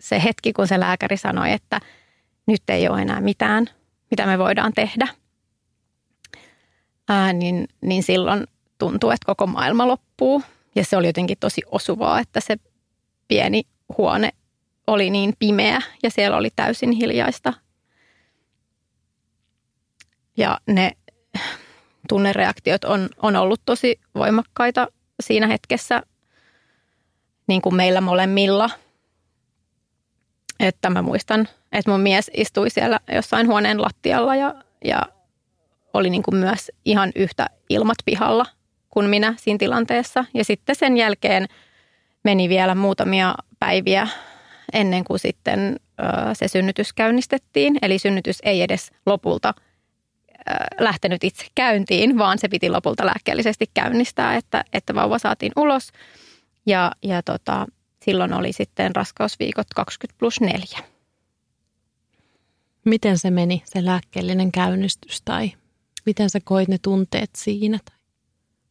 se 0.00 0.22
hetki, 0.22 0.52
kun 0.52 0.66
se 0.66 0.80
lääkäri 0.80 1.16
sanoi, 1.16 1.52
että 1.52 1.80
nyt 2.46 2.62
ei 2.68 2.88
ole 2.88 3.02
enää 3.02 3.20
mitään– 3.20 3.66
mitä 4.10 4.26
me 4.26 4.38
voidaan 4.38 4.72
tehdä, 4.72 5.08
ää, 7.08 7.32
niin, 7.32 7.68
niin 7.80 8.02
silloin 8.02 8.46
tuntuu, 8.78 9.10
että 9.10 9.26
koko 9.26 9.46
maailma 9.46 9.88
loppuu. 9.88 10.42
Ja 10.74 10.84
se 10.84 10.96
oli 10.96 11.06
jotenkin 11.06 11.36
tosi 11.40 11.62
osuvaa, 11.70 12.20
että 12.20 12.40
se 12.40 12.56
pieni 13.28 13.62
huone 13.98 14.30
oli 14.90 15.10
niin 15.10 15.34
pimeä 15.38 15.80
ja 16.02 16.10
siellä 16.10 16.36
oli 16.36 16.48
täysin 16.56 16.92
hiljaista. 16.92 17.52
Ja 20.36 20.60
ne 20.66 20.92
tunnereaktiot 22.08 22.84
on, 22.84 23.08
on 23.22 23.36
ollut 23.36 23.60
tosi 23.66 24.00
voimakkaita 24.14 24.88
siinä 25.20 25.46
hetkessä, 25.46 26.02
niin 27.46 27.62
kuin 27.62 27.74
meillä 27.74 28.00
molemmilla. 28.00 28.70
Että 30.60 30.90
mä 30.90 31.02
muistan– 31.02 31.48
että 31.72 31.90
mun 31.90 32.00
mies 32.00 32.30
istui 32.34 32.70
siellä 32.70 33.00
jossain 33.12 33.46
huoneen 33.46 33.82
lattialla 33.82 34.36
ja, 34.36 34.54
ja 34.84 35.02
oli 35.94 36.10
niin 36.10 36.22
kuin 36.22 36.36
myös 36.36 36.70
ihan 36.84 37.12
yhtä 37.16 37.46
ilmat 37.68 37.98
pihalla 38.04 38.46
kuin 38.90 39.06
minä 39.06 39.34
siinä 39.38 39.58
tilanteessa. 39.58 40.24
Ja 40.34 40.44
sitten 40.44 40.76
sen 40.76 40.96
jälkeen 40.96 41.46
meni 42.24 42.48
vielä 42.48 42.74
muutamia 42.74 43.34
päiviä 43.58 44.08
ennen 44.72 45.04
kuin 45.04 45.18
sitten 45.18 45.76
se 46.32 46.48
synnytys 46.48 46.92
käynnistettiin. 46.92 47.78
Eli 47.82 47.98
synnytys 47.98 48.38
ei 48.42 48.62
edes 48.62 48.90
lopulta 49.06 49.54
lähtenyt 50.80 51.24
itse 51.24 51.46
käyntiin, 51.54 52.18
vaan 52.18 52.38
se 52.38 52.48
piti 52.48 52.70
lopulta 52.70 53.06
lääkkeellisesti 53.06 53.70
käynnistää, 53.74 54.36
että, 54.36 54.64
että 54.72 54.94
vauva 54.94 55.18
saatiin 55.18 55.52
ulos. 55.56 55.88
Ja, 56.66 56.92
ja 57.02 57.22
tota, 57.22 57.66
silloin 58.04 58.32
oli 58.32 58.52
sitten 58.52 58.96
raskausviikot 58.96 59.66
20 59.74 60.18
plus 60.18 60.40
4 60.40 60.78
miten 62.84 63.18
se 63.18 63.30
meni, 63.30 63.62
se 63.64 63.84
lääkkeellinen 63.84 64.52
käynnistys 64.52 65.22
tai 65.22 65.52
miten 66.06 66.30
sä 66.30 66.38
koit 66.44 66.68
ne 66.68 66.78
tunteet 66.82 67.30
siinä? 67.36 67.78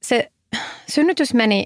Se 0.01 0.31
synnytys 0.89 1.33
meni 1.33 1.65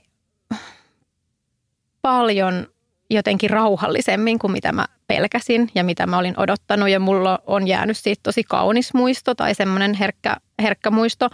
paljon 2.01 2.67
jotenkin 3.09 3.49
rauhallisemmin 3.49 4.39
kuin 4.39 4.51
mitä 4.51 4.71
mä 4.71 4.85
pelkäsin 5.07 5.71
ja 5.75 5.83
mitä 5.83 6.07
mä 6.07 6.17
olin 6.17 6.39
odottanut. 6.39 6.89
Ja 6.89 6.99
mulla 6.99 7.39
on 7.47 7.67
jäänyt 7.67 7.97
siitä 7.97 8.19
tosi 8.23 8.43
kaunis 8.43 8.93
muisto 8.93 9.35
tai 9.35 9.55
semmoinen 9.55 9.93
herkkä, 9.93 10.37
herkkä 10.61 10.91
muisto. 10.91 11.29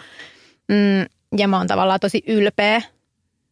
Mm, 0.67 1.05
ja 1.37 1.47
mä 1.47 1.57
oon 1.57 1.67
tavallaan 1.67 1.99
tosi 1.99 2.23
ylpeä 2.27 2.81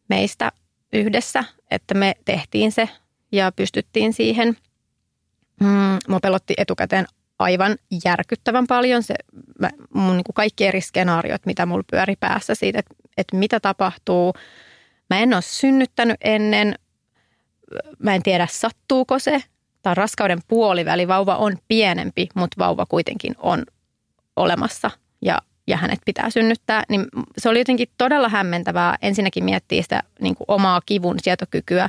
meistä 0.08 0.52
yhdessä, 0.92 1.44
että 1.70 1.94
me 1.94 2.14
tehtiin 2.24 2.72
se 2.72 2.88
ja 3.32 3.52
pystyttiin 3.52 4.12
siihen. 4.12 4.56
Mm, 5.60 5.98
mua 6.08 6.20
pelotti 6.20 6.54
etukäteen 6.56 7.06
aivan 7.38 7.76
järkyttävän 8.04 8.66
paljon. 8.66 9.02
Se, 9.02 9.14
mä, 9.60 9.70
mun 9.94 10.16
niin 10.16 10.24
kuin 10.24 10.34
kaikki 10.34 10.66
eri 10.66 10.80
skenaariot, 10.80 11.46
mitä 11.46 11.66
mulla 11.66 11.84
pyöri 11.90 12.16
päässä 12.20 12.54
siitä, 12.54 12.78
että, 12.78 12.94
että 13.16 13.36
mitä 13.36 13.60
tapahtuu. 13.60 14.32
Mä 15.10 15.18
en 15.18 15.34
ole 15.34 15.42
synnyttänyt 15.42 16.16
ennen. 16.20 16.74
Mä 17.98 18.14
en 18.14 18.22
tiedä, 18.22 18.48
sattuuko 18.50 19.18
se. 19.18 19.42
Tämä 19.82 19.94
raskauden 19.94 20.38
puoliväli. 20.48 21.08
Vauva 21.08 21.36
on 21.36 21.56
pienempi, 21.68 22.28
mutta 22.34 22.56
vauva 22.58 22.86
kuitenkin 22.86 23.34
on 23.38 23.64
olemassa 24.36 24.90
ja, 25.22 25.38
ja 25.66 25.76
hänet 25.76 25.98
pitää 26.04 26.30
synnyttää. 26.30 26.82
Niin 26.88 27.06
se 27.38 27.48
oli 27.48 27.58
jotenkin 27.58 27.88
todella 27.98 28.28
hämmentävää 28.28 28.96
ensinnäkin 29.02 29.44
miettiä 29.44 29.82
sitä 29.82 30.02
niin 30.20 30.34
kuin 30.34 30.44
omaa 30.48 30.80
kivun 30.86 31.16
sietokykyä, 31.22 31.88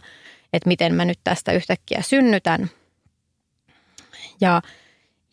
että 0.54 0.68
miten 0.68 0.96
mä 0.96 1.06
nyt 1.06 1.20
tästä 1.24 1.52
yhtäkkiä 1.52 2.02
synnytän. 2.02 2.70
Ja 4.42 4.62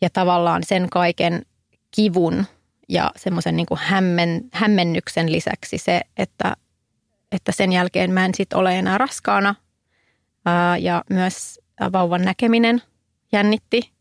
ja 0.01 0.09
tavallaan 0.09 0.63
sen 0.63 0.89
kaiken 0.89 1.45
kivun 1.95 2.45
ja 2.89 3.11
semmoisen 3.15 3.55
niin 3.55 3.65
kuin 3.65 3.79
hämmen, 3.83 4.41
hämmennyksen 4.53 5.31
lisäksi 5.31 5.77
se, 5.77 6.01
että, 6.17 6.55
että 7.31 7.51
sen 7.51 7.71
jälkeen 7.71 8.11
mä 8.11 8.25
en 8.25 8.35
sitten 8.35 8.59
ole 8.59 8.79
enää 8.79 8.97
raskaana 8.97 9.55
ja 10.79 11.03
myös 11.09 11.59
vauvan 11.93 12.21
näkeminen 12.21 12.81
jännitti 13.31 13.91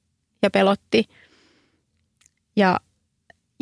ja 0.43 0.51
pelotti. 0.51 1.09
Ja, 2.57 2.81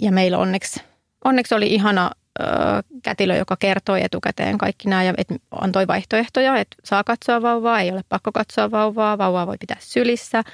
ja 0.03 0.13
meillä 0.13 0.39
onneksi, 0.39 0.81
onneksi 1.25 1.55
oli 1.55 1.67
ihana 1.67 2.11
ää, 2.39 2.83
kätilö, 3.03 3.37
joka 3.37 3.57
kertoi 3.57 4.05
etukäteen 4.05 4.59
kaikki 4.59 4.89
nämä 4.89 5.03
ja 5.03 5.15
et 5.19 5.29
antoi 5.51 5.87
vaihtoehtoja, 5.87 6.57
että 6.57 6.77
saa 6.85 7.05
katsoa 7.05 7.43
vauvaa, 7.43 7.81
ei 7.81 7.91
ole 7.91 8.03
pakko 8.09 8.33
katsoa 8.33 8.71
vauvaa, 8.71 9.19
vauvaa 9.19 9.47
voi 9.47 9.57
pitää 9.61 9.77
sylissä– 9.81 10.43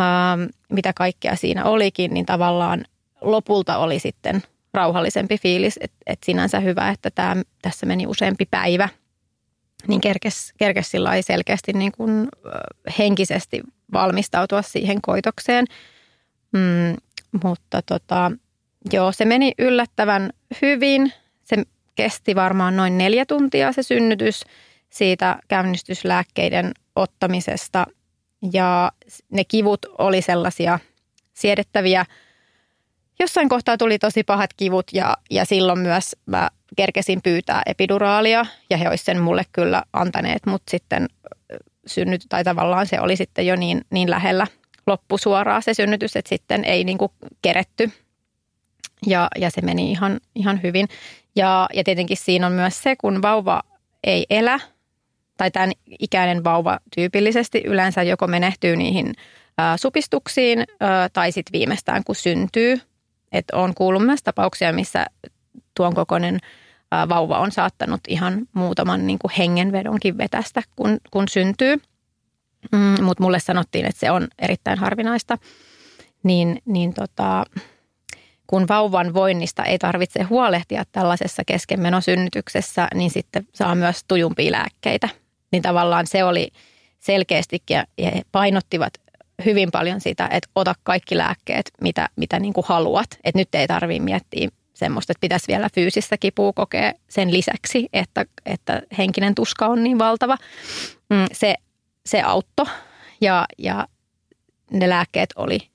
ähm, 0.00 0.42
mitä 0.68 0.92
kaikkea 0.92 1.36
siinä 1.36 1.64
olikin, 1.64 2.14
niin 2.14 2.26
tavallaan 2.26 2.84
lopulta 3.20 3.78
oli 3.78 3.98
sitten 3.98 4.42
rauhallisempi 4.74 5.38
fiilis, 5.38 5.78
että 5.80 5.96
et 6.06 6.18
sinänsä 6.24 6.60
hyvä, 6.60 6.88
että 6.88 7.10
tämä, 7.10 7.42
tässä 7.62 7.86
meni 7.86 8.06
useampi 8.06 8.46
päivä, 8.50 8.88
niin 9.86 10.00
kerkes, 10.00 10.52
kerkes 10.58 10.90
sillä 10.90 11.22
selkeästi 11.22 11.72
niin 11.72 11.92
kuin 11.92 12.28
henkisesti 12.98 13.60
valmistautua 13.92 14.62
siihen 14.62 15.02
koitokseen. 15.02 15.64
Mm, 16.52 16.96
mutta 17.44 17.82
tota, 17.82 18.32
joo, 18.92 19.12
se 19.12 19.24
meni 19.24 19.52
yllättävän 19.58 20.30
hyvin. 20.62 21.12
Se 21.44 21.56
kesti 21.94 22.34
varmaan 22.34 22.76
noin 22.76 22.98
neljä 22.98 23.26
tuntia 23.26 23.72
se 23.72 23.82
synnytys 23.82 24.44
siitä 24.90 25.38
käynnistyslääkkeiden 25.48 26.72
ottamisesta 26.96 27.86
ja 28.52 28.92
ne 29.30 29.44
kivut 29.44 29.86
oli 29.98 30.22
sellaisia 30.22 30.78
siedettäviä 31.34 32.04
jossain 33.20 33.48
kohtaa 33.48 33.76
tuli 33.76 33.98
tosi 33.98 34.24
pahat 34.24 34.50
kivut 34.56 34.86
ja, 34.92 35.16
ja 35.30 35.44
silloin 35.44 35.78
myös 35.78 36.16
mä 36.26 36.48
kerkesin 36.76 37.22
pyytää 37.22 37.62
epiduraalia 37.66 38.46
ja 38.70 38.76
he 38.76 38.88
olisivat 38.88 39.06
sen 39.06 39.20
mulle 39.20 39.42
kyllä 39.52 39.82
antaneet, 39.92 40.46
mutta 40.46 40.70
sitten 40.70 41.08
synnyt, 41.86 42.22
tai 42.28 42.44
tavallaan 42.44 42.86
se 42.86 43.00
oli 43.00 43.16
sitten 43.16 43.46
jo 43.46 43.56
niin, 43.56 43.80
niin 43.90 44.10
lähellä 44.10 44.46
loppusuoraa 44.86 45.60
se 45.60 45.74
synnytys, 45.74 46.16
että 46.16 46.28
sitten 46.28 46.64
ei 46.64 46.84
niin 46.84 46.98
kuin 46.98 47.12
keretty 47.42 47.92
ja, 49.06 49.28
ja 49.38 49.50
se 49.50 49.60
meni 49.60 49.90
ihan, 49.90 50.20
ihan 50.34 50.62
hyvin. 50.62 50.88
Ja, 51.36 51.68
ja 51.74 51.84
tietenkin 51.84 52.16
siinä 52.16 52.46
on 52.46 52.52
myös 52.52 52.82
se, 52.82 52.96
kun 52.96 53.22
vauva 53.22 53.62
ei 54.04 54.26
elä, 54.30 54.60
tai 55.36 55.50
tämän 55.50 55.72
ikäinen 55.98 56.44
vauva 56.44 56.78
tyypillisesti 56.96 57.62
yleensä 57.66 58.02
joko 58.02 58.26
menehtyy 58.26 58.76
niihin 58.76 59.14
supistuksiin 59.76 60.64
tai 61.12 61.32
sitten 61.32 61.52
viimeistään 61.52 62.04
kun 62.04 62.14
syntyy. 62.14 62.80
Että 63.32 63.56
on 63.56 63.74
kuullut 63.74 64.06
myös 64.06 64.22
tapauksia, 64.22 64.72
missä 64.72 65.06
tuon 65.74 65.94
kokoinen 65.94 66.38
vauva 67.08 67.38
on 67.38 67.52
saattanut 67.52 68.00
ihan 68.08 68.48
muutaman 68.52 69.06
niin 69.06 69.18
kuin 69.18 69.32
hengenvedonkin 69.38 70.18
vetästä, 70.18 70.62
kun, 70.76 70.98
kun 71.10 71.28
syntyy. 71.28 71.76
Mm, 72.72 73.04
Mutta 73.04 73.22
mulle 73.22 73.40
sanottiin, 73.40 73.86
että 73.86 74.00
se 74.00 74.10
on 74.10 74.28
erittäin 74.38 74.78
harvinaista. 74.78 75.38
Niin, 76.22 76.62
niin 76.64 76.94
tota, 76.94 77.44
kun 78.46 78.68
vauvan 78.68 79.14
voinnista 79.14 79.64
ei 79.64 79.78
tarvitse 79.78 80.22
huolehtia 80.22 80.84
tällaisessa 80.92 81.42
keskenmenosynnytyksessä, 81.46 82.88
niin 82.94 83.10
sitten 83.10 83.46
saa 83.54 83.74
myös 83.74 84.04
tujumpia 84.08 84.52
lääkkeitä. 84.52 85.08
Niin 85.52 85.62
tavallaan 85.62 86.06
se 86.06 86.24
oli 86.24 86.50
selkeästikin 86.98 87.76
ja 87.98 88.12
painottivat 88.32 88.92
hyvin 89.44 89.70
paljon 89.72 90.00
sitä, 90.00 90.28
että 90.30 90.50
ota 90.54 90.74
kaikki 90.82 91.16
lääkkeet, 91.16 91.70
mitä, 91.80 92.08
mitä 92.16 92.40
niin 92.40 92.52
kuin 92.52 92.66
haluat. 92.68 93.10
Että 93.24 93.38
nyt 93.38 93.54
ei 93.54 93.66
tarvitse 93.66 94.02
miettiä 94.02 94.48
semmoista, 94.74 95.12
että 95.12 95.20
pitäisi 95.20 95.48
vielä 95.48 95.68
fyysistä 95.74 96.16
kipua 96.16 96.52
kokea 96.52 96.92
sen 97.08 97.32
lisäksi, 97.32 97.88
että, 97.92 98.24
että 98.46 98.82
henkinen 98.98 99.34
tuska 99.34 99.66
on 99.66 99.84
niin 99.84 99.98
valtava. 99.98 100.36
Mm, 101.10 101.26
se, 101.32 101.54
se 102.06 102.22
auttoi 102.22 102.66
ja, 103.20 103.46
ja 103.58 103.88
ne 104.70 104.88
lääkkeet 104.88 105.30
oli– 105.36 105.58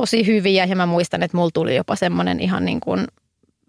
tosi 0.00 0.26
hyviä 0.26 0.64
ja 0.64 0.76
mä 0.76 0.86
muistan, 0.86 1.22
että 1.22 1.36
mulla 1.36 1.50
tuli 1.54 1.76
jopa 1.76 1.96
semmoinen 1.96 2.40
ihan 2.40 2.64
niin 2.64 2.80
kuin 2.80 3.04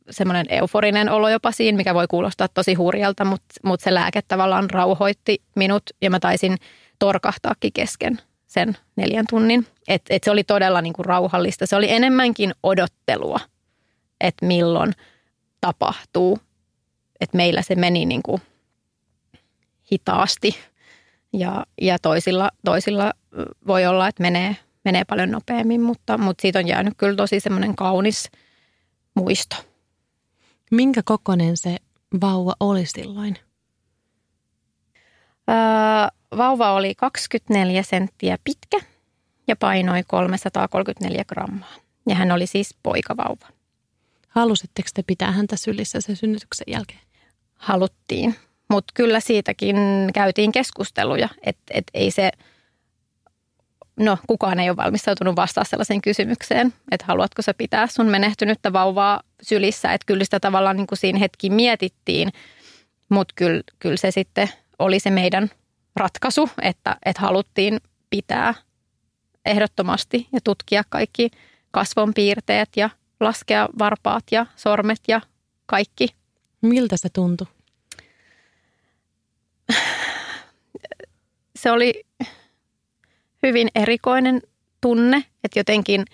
semmoinen 0.10 0.46
euforinen 0.50 1.10
olo 1.10 1.30
jopa 1.30 1.52
siinä, 1.52 1.78
mikä 1.78 1.94
voi 1.94 2.08
kuulostaa 2.08 2.48
tosi 2.48 2.74
hurjalta, 2.74 3.26
mutta, 3.26 3.56
mutta 3.64 3.84
se 3.84 3.94
lääke 3.94 4.22
tavallaan 4.28 4.70
rauhoitti 4.70 5.42
minut 5.56 5.84
ja 6.02 6.10
mä 6.10 6.20
taisin 6.20 6.58
torkahtaakin 7.00 7.74
kesken 7.74 8.20
sen 8.60 8.78
neljän 8.96 9.26
tunnin. 9.30 9.68
Et, 9.88 10.02
et 10.10 10.24
se 10.24 10.32
oli 10.32 10.44
todella 10.44 10.82
niin 10.82 10.94
kuin 10.94 11.06
rauhallista. 11.06 11.66
Se 11.66 11.76
oli 11.76 11.92
enemmänkin 11.92 12.54
odottelua, 12.64 13.40
että 14.22 14.46
milloin 14.46 14.94
tapahtuu. 15.62 16.40
Että 17.20 17.38
meillä 17.38 17.62
se 17.62 17.76
meni 17.76 18.06
niin 18.06 18.24
kuin 18.24 18.42
hitaasti 19.92 20.56
ja, 21.34 21.66
ja 21.82 22.00
toisilla, 22.00 22.50
toisilla 22.66 23.14
voi 23.68 23.86
olla, 23.86 24.08
että 24.08 24.24
menee 24.24 24.56
menee 24.88 25.06
paljon 25.06 25.32
nopeammin, 25.32 25.82
mutta, 25.82 26.18
mutta 26.18 26.42
siitä 26.42 26.60
on 26.60 26.68
jäänyt 26.68 26.94
kyllä 26.98 27.16
tosi 27.16 27.40
semmoinen 27.40 27.76
kaunis 27.76 28.30
muisto. 29.14 29.56
Minkä 30.72 31.02
kokoinen 31.06 31.58
se 31.58 31.78
vauva 32.22 32.54
oli 32.60 32.86
silloin? 32.86 33.38
Vauva 36.38 36.72
oli 36.72 36.96
24 36.96 37.84
senttiä 37.84 38.38
pitkä 38.44 38.80
ja 39.48 39.56
painoi 39.56 40.04
334 40.08 41.24
grammaa. 41.26 41.74
Ja 42.10 42.16
hän 42.16 42.32
oli 42.32 42.48
siis 42.48 42.76
poikavauva. 42.84 43.48
Halusitteko 44.28 44.90
te 44.94 45.04
pitää 45.08 45.32
häntä 45.32 45.56
sylissä 45.56 46.02
sen 46.02 46.16
synnytyksen 46.16 46.66
jälkeen? 46.68 47.00
Haluttiin, 47.56 48.36
mutta 48.70 48.92
kyllä 48.96 49.20
siitäkin 49.20 49.78
käytiin 50.14 50.52
keskusteluja, 50.52 51.30
että 51.42 51.74
et 51.74 51.86
ei 51.94 52.12
se– 52.12 52.32
no 54.00 54.18
kukaan 54.28 54.60
ei 54.60 54.70
ole 54.70 54.78
valmistautunut 54.78 55.36
vastaa 55.36 55.64
sellaiseen 55.64 56.02
kysymykseen, 56.02 56.74
että 56.92 57.06
haluatko 57.06 57.42
sä 57.42 57.54
pitää 57.54 57.88
sun 57.88 58.08
menehtynyttä 58.08 58.74
vauvaa 58.74 59.22
sylissä, 59.42 59.94
että 59.94 60.06
kyllä 60.06 60.24
sitä 60.24 60.40
tavallaan 60.40 60.78
niin 60.78 60.88
kuin 60.88 60.98
siinä 61.00 61.20
hetki 61.20 61.50
mietittiin, 61.50 62.30
mutta 63.10 63.34
kyllä, 63.38 63.62
kyllä 63.80 63.98
se 63.98 64.12
sitten 64.12 64.50
oli 64.80 65.00
se 65.00 65.10
meidän 65.10 65.50
ratkaisu, 65.96 66.50
että, 66.62 66.98
että 67.06 67.22
haluttiin 67.22 67.80
pitää 68.10 68.54
ehdottomasti 69.46 70.28
ja 70.34 70.40
tutkia 70.44 70.84
kaikki 70.90 71.30
kasvonpiirteet 71.72 72.70
ja 72.76 72.90
laskea 73.20 73.70
varpaat 73.80 74.24
ja 74.32 74.46
sormet 74.56 75.02
ja 75.08 75.22
kaikki. 75.66 76.08
Miltä 76.62 76.98
se 76.98 77.10
tuntui? 77.10 77.48
Se 81.56 81.72
oli 81.72 82.04
hyvin 83.44 83.68
erikoinen 83.76 84.42
tunne, 84.82 85.18
että 85.44 85.60
jotenkin 85.60 86.06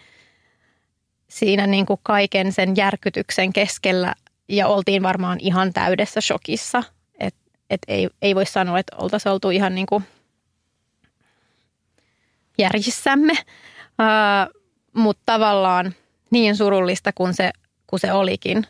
siinä 1.30 1.68
niin 1.68 1.86
kuin 1.86 2.00
kaiken 2.04 2.52
sen 2.52 2.76
järkytyksen 2.76 3.54
keskellä 3.54 4.16
ja 4.50 4.68
oltiin 4.68 5.04
varmaan 5.04 5.40
ihan 5.40 5.74
täydessä 5.74 6.22
shokissa, 6.22 6.84
että 7.74 7.94
et 7.94 7.98
ei, 7.98 8.10
ei 8.22 8.36
voi 8.36 8.46
sanoa, 8.46 8.80
että 8.80 8.96
oltaisiin 8.96 9.34
oltu 9.34 9.50
ihan 9.50 9.76
niin 9.76 9.86
kuin 9.86 10.04
järjissämme, 12.58 13.34
uh, 13.34 14.62
mutta 14.94 15.22
tavallaan 15.26 15.94
niin 16.32 16.56
surullista 16.56 17.12
kuin 17.16 17.34
se, 17.34 17.52
kuin 17.88 18.00
se 18.00 18.14
olikin, 18.14 18.68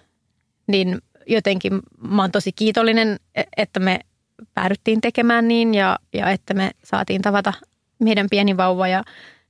niin 0.67 1.01
jotenkin 1.27 1.79
mä 2.01 2.21
oon 2.21 2.31
tosi 2.31 2.51
kiitollinen, 2.51 3.19
e-, 3.35 3.43
että 3.57 3.79
me 3.79 3.99
päädyttiin 4.53 5.01
tekemään 5.01 5.47
niin 5.47 5.73
ja, 5.73 5.99
ja 6.13 6.29
että 6.29 6.53
me 6.53 6.71
saatiin 6.83 7.21
tavata 7.21 7.53
meidän 7.99 8.27
pieni 8.29 8.57
vauva 8.57 8.87
ja, 8.87 9.03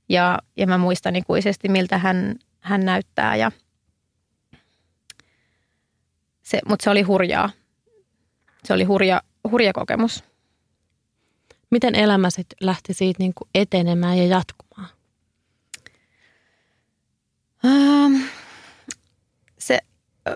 ja, 0.08 0.38
ja 0.56 0.66
mä 0.66 0.78
muistan 0.78 1.16
ikuisesti, 1.16 1.68
miltä 1.68 1.98
hän, 1.98 2.36
hän 2.60 2.84
näyttää. 2.84 3.36
Ja 3.36 3.52
se, 6.42 6.60
mutta 6.68 6.84
se 6.84 6.90
oli 6.90 7.02
hurjaa. 7.02 7.50
Se 8.64 8.72
oli 8.72 8.84
hurja, 8.84 9.22
hurja 9.50 9.72
kokemus. 9.72 10.24
Miten 11.70 11.94
elämä 11.94 12.30
sitten 12.30 12.56
lähti 12.60 12.94
siitä 12.94 13.22
niin 13.22 13.34
kuin 13.34 13.48
etenemään 13.54 14.18
ja 14.18 14.26
jatkumaan? 14.26 14.88
Ähm, 17.64 18.22
se 19.58 19.78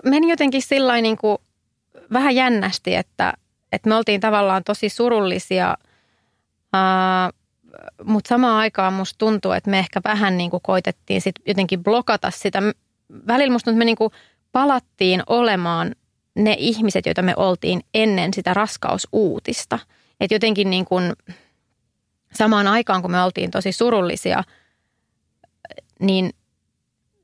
meni 0.05 0.29
jotenkin 0.29 0.61
sillä 0.61 1.01
niin 1.01 1.17
kuin 1.17 1.37
vähän 2.13 2.35
jännästi, 2.35 2.95
että, 2.95 3.33
että 3.71 3.89
me 3.89 3.95
oltiin 3.95 4.21
tavallaan 4.21 4.63
tosi 4.63 4.89
surullisia 4.89 5.77
äh, 6.75 7.33
mutta 8.03 8.27
samaan 8.27 8.57
aikaan 8.57 8.93
musta 8.93 9.17
tuntuu, 9.17 9.51
että 9.51 9.69
me 9.69 9.79
ehkä 9.79 10.01
vähän 10.03 10.37
niin 10.37 10.49
kuin 10.49 10.63
koitettiin 10.63 11.21
sit 11.21 11.35
jotenkin 11.47 11.83
blokata 11.83 12.31
sitä. 12.31 12.61
Välillä 13.27 13.51
musta 13.51 13.71
me 13.71 13.85
niin 13.85 13.97
kuin 13.97 14.11
palattiin 14.51 15.23
olemaan 15.27 15.95
ne 16.35 16.55
ihmiset, 16.59 17.05
joita 17.05 17.21
me 17.21 17.33
oltiin 17.37 17.81
ennen 17.93 18.33
sitä 18.33 18.53
raskausuutista. 18.53 19.79
Että 20.19 20.35
jotenkin 20.35 20.69
niin 20.69 20.85
kuin 20.85 21.13
samaan 22.33 22.67
aikaan, 22.67 23.01
kun 23.01 23.11
me 23.11 23.23
oltiin 23.23 23.51
tosi 23.51 23.71
surullisia, 23.71 24.43
niin 25.99 26.33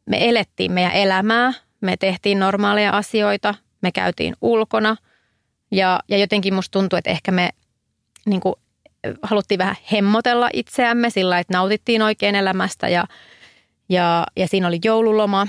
me 0.06 0.30
elettiin 0.30 0.72
meidän 0.72 0.92
elämää, 0.92 1.54
me 1.82 1.98
tehtiin 1.98 2.40
normaaleja 2.40 2.92
asioita, 2.92 3.56
me 3.82 3.92
käytiin 3.92 4.36
ulkona 4.42 4.96
ja, 5.72 6.00
ja 6.10 6.18
jotenkin 6.18 6.54
musta 6.54 6.80
tuntuu, 6.80 6.98
että 6.98 7.12
ehkä 7.12 7.32
me 7.32 7.50
niin 8.26 8.42
kuin 8.42 8.56
haluttiin 9.22 9.58
vähän 9.58 9.76
hemmotella 9.92 10.50
itseämme 10.54 11.10
sillä, 11.10 11.40
että 11.40 11.54
nautittiin 11.54 12.02
oikein 12.02 12.36
elämästä 12.36 12.90
ja, 12.90 13.06
ja, 13.90 14.26
ja 14.36 14.48
siinä 14.48 14.68
oli 14.68 14.80
joululoma 14.84 15.48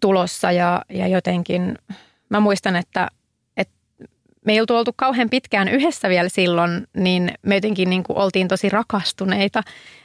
tulossa 0.00 0.52
ja, 0.52 0.82
ja 0.88 1.08
jotenkin 1.08 1.78
mä 2.32 2.40
muistan, 2.40 2.76
että, 2.76 3.08
että 3.56 3.74
me 4.46 4.52
ei 4.52 4.60
oltu 4.60 4.76
oltu 4.76 4.92
kauhean 4.96 5.30
pitkään 5.30 5.68
yhdessä 5.68 6.08
vielä 6.08 6.28
silloin, 6.28 6.86
niin 6.96 7.32
me 7.42 7.54
jotenkin 7.54 7.90
niin 7.90 8.02
kuin 8.02 8.18
oltiin 8.18 8.48
tosi 8.48 8.68
rakastuneita 8.68 9.62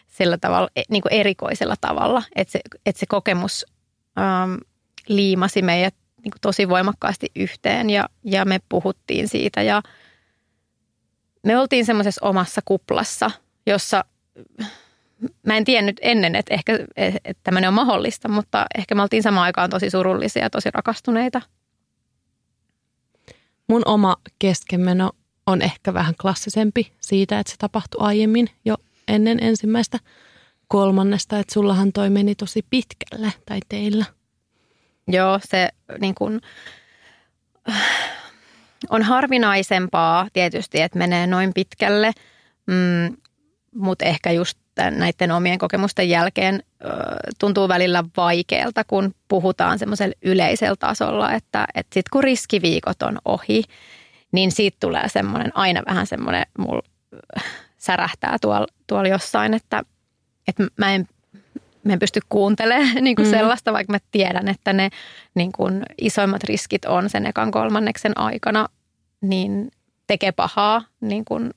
sillä 0.08 0.38
tavalla, 0.38 0.70
e, 0.76 0.82
niin 0.90 1.02
kuin 1.02 1.13
erikoisella 1.13 1.76
tavalla, 1.82 2.24
että 2.36 2.52
se, 2.52 2.60
että 2.86 3.00
se 3.00 3.06
kokemus 3.06 3.66
ähm, 4.20 4.54
liimasi 5.08 5.62
meidät 5.62 5.96
niin 6.24 6.32
kuin 6.32 6.42
tosi 6.42 6.70
voimakkaasti 6.70 7.28
yhteen 7.36 7.90
ja, 7.90 8.10
ja 8.24 8.46
me 8.46 8.60
puhuttiin 8.70 9.28
siitä 9.28 9.62
ja– 9.62 9.82
me 11.48 11.58
oltiin 11.58 11.86
semmoisessa 11.86 12.26
omassa 12.26 12.62
kuplassa, 12.66 13.32
jossa 13.66 14.06
mä 15.46 15.58
en 15.58 15.66
tiennyt 15.66 16.00
ennen, 16.02 16.36
että 16.36 16.54
ehkä 16.54 16.74
että 16.96 17.42
tämmöinen 17.44 17.68
on 17.68 17.74
mahdollista, 17.74 18.28
mutta 18.28 18.66
ehkä 18.78 18.96
me 18.96 19.02
oltiin 19.02 19.24
samaan 19.24 19.44
aikaan 19.44 19.70
tosi 19.70 19.90
surullisia 19.90 20.44
ja 20.44 20.50
tosi 20.50 20.70
rakastuneita. 20.74 21.42
Mun 23.68 23.82
oma 23.86 24.16
keskenmeno 24.40 25.12
on 25.46 25.62
ehkä 25.62 25.94
vähän 25.94 26.16
klassisempi 26.22 26.92
siitä, 27.02 27.40
että 27.40 27.52
se 27.52 27.58
tapahtui 27.58 28.00
aiemmin 28.02 28.50
jo 28.66 28.76
ennen 29.08 29.44
ensimmäistä 29.44 30.00
kolmannesta, 30.68 31.40
että 31.40 31.54
sullahan 31.54 31.94
toi 31.94 32.10
meni 32.10 32.36
tosi 32.36 32.66
pitkälle 32.70 33.34
tai 33.46 33.60
teillä. 33.70 34.06
Joo, 35.08 35.40
se 35.44 35.70
niin 36.00 36.16
kun, 36.16 36.42
on 38.90 39.04
harvinaisempaa 39.04 40.28
tietysti, 40.34 40.82
että 40.82 40.98
menee 40.98 41.28
noin 41.28 41.54
pitkälle, 41.54 42.12
mm, 42.68 43.18
mutta 43.76 44.06
ehkä 44.06 44.32
just 44.32 44.60
näiden 44.78 45.32
omien 45.32 45.58
kokemusten 45.60 46.10
jälkeen 46.10 46.63
ö, 46.86 46.88
tuntuu 47.40 47.68
välillä 47.68 48.04
vaikealta, 48.18 48.84
kun 48.84 49.16
puhutaan 49.28 49.80
semmoisella 49.80 50.16
yleisellä 50.22 50.76
tasolla, 50.80 51.34
että, 51.34 51.68
että 51.76 51.94
sitten 51.94 52.10
kun 52.12 52.24
riskiviikot 52.24 53.02
on 53.02 53.18
ohi, 53.26 53.63
niin 54.32 54.52
siitä 54.52 54.78
tulee 54.80 55.10
semmoinen, 55.10 55.52
aina 55.56 55.82
vähän 55.88 56.08
semmoinen, 56.08 56.46
mulla 56.58 56.82
särähtää 57.78 58.38
tuolla 58.42 58.68
tuolla 58.88 59.10
jossain, 59.10 59.54
että, 59.54 59.84
että 60.48 60.63
mä 60.78 60.96
en 60.96 61.08
mä 61.88 61.94
en 61.94 62.00
pysty 62.00 62.20
kuuntelemaan 62.30 62.96
niin 63.04 63.16
kuin 63.16 63.28
mm. 63.28 63.32
sellaista, 63.32 63.74
vaikka 63.74 63.94
mä 63.94 64.00
tiedän, 64.12 64.48
että 64.48 64.74
ne 64.74 64.90
niin 65.36 65.52
kuin 65.52 65.84
isoimmat 66.02 66.44
riskit 66.44 66.86
on 66.86 67.10
sen 67.10 67.26
ekan 67.26 67.52
kolmanneksen 67.52 68.18
aikana, 68.18 68.68
niin 69.22 69.72
tekee 70.08 70.32
pahaa 70.32 70.82
niin 71.02 71.26
kuin 71.26 71.54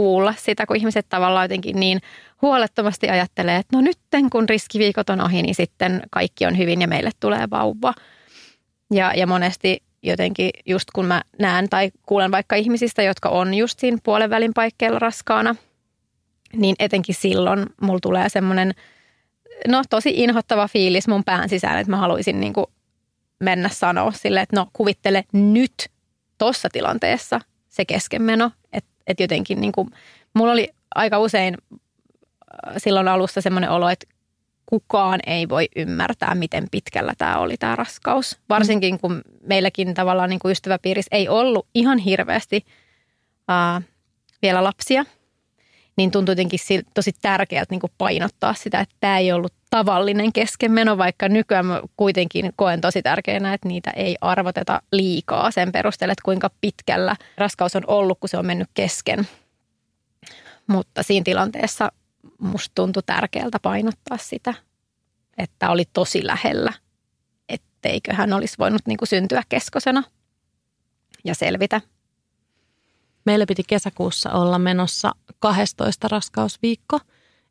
kuulla 0.00 0.34
sitä, 0.38 0.66
kun 0.66 0.76
ihmiset 0.76 1.06
tavallaan 1.08 1.44
jotenkin 1.44 1.80
niin 1.80 2.00
huolettomasti 2.42 3.08
ajattelee, 3.08 3.56
että 3.56 3.76
no 3.76 3.80
nyt 3.80 3.98
kun 4.32 4.48
riskiviikot 4.48 5.10
on 5.10 5.20
ohi, 5.20 5.42
niin 5.42 5.54
sitten 5.54 6.02
kaikki 6.10 6.46
on 6.46 6.58
hyvin 6.58 6.80
ja 6.80 6.88
meille 6.88 7.10
tulee 7.20 7.50
vauva. 7.50 7.94
Ja, 8.90 9.12
ja 9.16 9.26
monesti 9.26 9.82
jotenkin 10.02 10.50
just 10.66 10.88
kun 10.94 11.06
mä 11.06 11.22
näen 11.38 11.68
tai 11.68 11.90
kuulen 12.06 12.30
vaikka 12.30 12.56
ihmisistä, 12.56 13.02
jotka 13.02 13.28
on 13.28 13.54
just 13.54 13.78
siinä 13.78 13.98
puolen 14.02 14.30
välin 14.30 14.54
paikkeilla 14.54 14.98
raskaana, 14.98 15.56
niin 16.52 16.76
etenkin 16.78 17.14
silloin 17.14 17.66
mulla 17.80 18.00
tulee 18.02 18.28
semmoinen– 18.28 18.74
no 19.68 19.82
tosi 19.90 20.10
inhottava 20.14 20.68
fiilis 20.68 21.08
mun 21.08 21.24
pään 21.24 21.48
sisään, 21.48 21.78
että 21.78 21.90
mä 21.90 21.96
haluaisin 21.96 22.40
niin 22.40 22.52
kuin 22.52 22.66
mennä 23.40 23.68
sanoa 23.68 24.12
sille, 24.12 24.40
että 24.40 24.56
no 24.56 24.66
kuvittele 24.72 25.24
nyt 25.32 25.88
tuossa 26.38 26.68
tilanteessa 26.72 27.40
se 27.68 27.84
keskenmeno, 27.84 28.50
että, 28.72 28.89
että 29.10 29.22
jotenkin 29.22 29.60
niin 29.60 29.72
kuin, 29.72 29.90
mulla 30.34 30.52
oli 30.52 30.68
aika 30.94 31.18
usein 31.18 31.54
äh, 31.72 32.74
silloin 32.76 33.08
alussa 33.08 33.40
semmoinen 33.40 33.70
olo, 33.70 33.88
että 33.88 34.06
kukaan 34.66 35.20
ei 35.26 35.48
voi 35.48 35.68
ymmärtää, 35.76 36.34
miten 36.34 36.66
pitkällä 36.70 37.12
tämä 37.18 37.38
oli 37.38 37.56
tämä 37.56 37.76
raskaus. 37.76 38.38
Varsinkin 38.48 39.00
kun 39.00 39.22
meilläkin 39.46 39.94
tavallaan 39.94 40.30
niin 40.30 40.40
kuin 40.40 40.52
ystäväpiirissä 40.52 41.16
ei 41.16 41.28
ollut 41.28 41.66
ihan 41.74 41.98
hirveästi 41.98 42.64
ää, 43.48 43.82
vielä 44.42 44.64
lapsia– 44.64 45.04
niin 46.00 46.10
tuntui 46.10 46.32
jotenkin 46.32 46.58
tosi 46.94 47.12
tärkeältä 47.22 47.72
niin 47.72 47.80
kuin 47.80 47.92
painottaa 47.98 48.54
sitä, 48.54 48.80
että 48.80 48.94
tämä 49.00 49.18
ei 49.18 49.32
ollut 49.32 49.52
tavallinen 49.70 50.32
keskenmeno, 50.32 50.98
vaikka 50.98 51.28
nykyään 51.28 51.66
mä 51.66 51.80
kuitenkin 51.96 52.52
koen 52.56 52.80
tosi 52.80 53.02
tärkeänä, 53.02 53.54
että 53.54 53.68
niitä 53.68 53.90
ei 53.90 54.16
arvoteta 54.20 54.82
liikaa 54.92 55.50
sen 55.50 55.72
perusteella, 55.72 56.12
että 56.12 56.24
kuinka 56.24 56.50
pitkällä 56.60 57.16
raskaus 57.38 57.76
on 57.76 57.84
ollut, 57.86 58.18
kun 58.20 58.28
se 58.28 58.38
on 58.38 58.46
mennyt 58.46 58.68
kesken. 58.74 59.28
Mutta 60.66 61.02
siinä 61.02 61.24
tilanteessa 61.24 61.92
musta 62.38 62.72
tuntui 62.74 63.02
tärkeältä 63.06 63.58
painottaa 63.62 64.18
sitä, 64.18 64.54
että 65.38 65.70
oli 65.70 65.84
tosi 65.92 66.26
lähellä, 66.26 66.72
etteikö 67.48 68.14
hän 68.14 68.32
olisi 68.32 68.58
voinut 68.58 68.82
niin 68.86 68.98
kuin 68.98 69.08
syntyä 69.08 69.42
keskosena 69.48 70.02
ja 71.24 71.34
selvitä 71.34 71.80
Meillä 73.24 73.46
piti 73.46 73.62
kesäkuussa 73.66 74.32
olla 74.32 74.58
menossa 74.58 75.12
12 75.38 76.08
raskausviikko, 76.08 77.00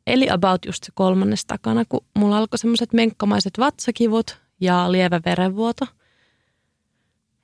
eli 0.06 0.30
about 0.30 0.64
just 0.66 0.84
se 0.84 0.92
kolmannes 0.94 1.44
takana, 1.44 1.84
kun 1.88 2.04
mulla 2.18 2.38
alkoi 2.38 2.58
semmoiset 2.58 2.92
menkkamaiset 2.92 3.52
vatsakivut 3.58 4.38
ja 4.60 4.92
lievä 4.92 5.20
verenvuoto. 5.24 5.86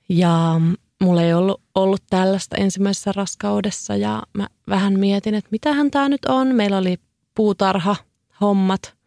Ja 0.09 0.61
mulla 1.03 1.21
ei 1.21 1.33
ollut, 1.33 1.61
ollut 1.75 2.03
tällaista 2.09 2.55
ensimmäisessä 2.55 3.11
raskaudessa 3.15 3.95
ja 3.95 4.23
mä 4.33 4.47
vähän 4.69 4.99
mietin, 4.99 5.35
että 5.35 5.49
mitähän 5.51 5.91
tämä 5.91 6.09
nyt 6.09 6.25
on. 6.25 6.55
Meillä 6.55 6.77
oli 6.77 6.97
puutarha, 7.35 7.95
hommat 8.41 8.97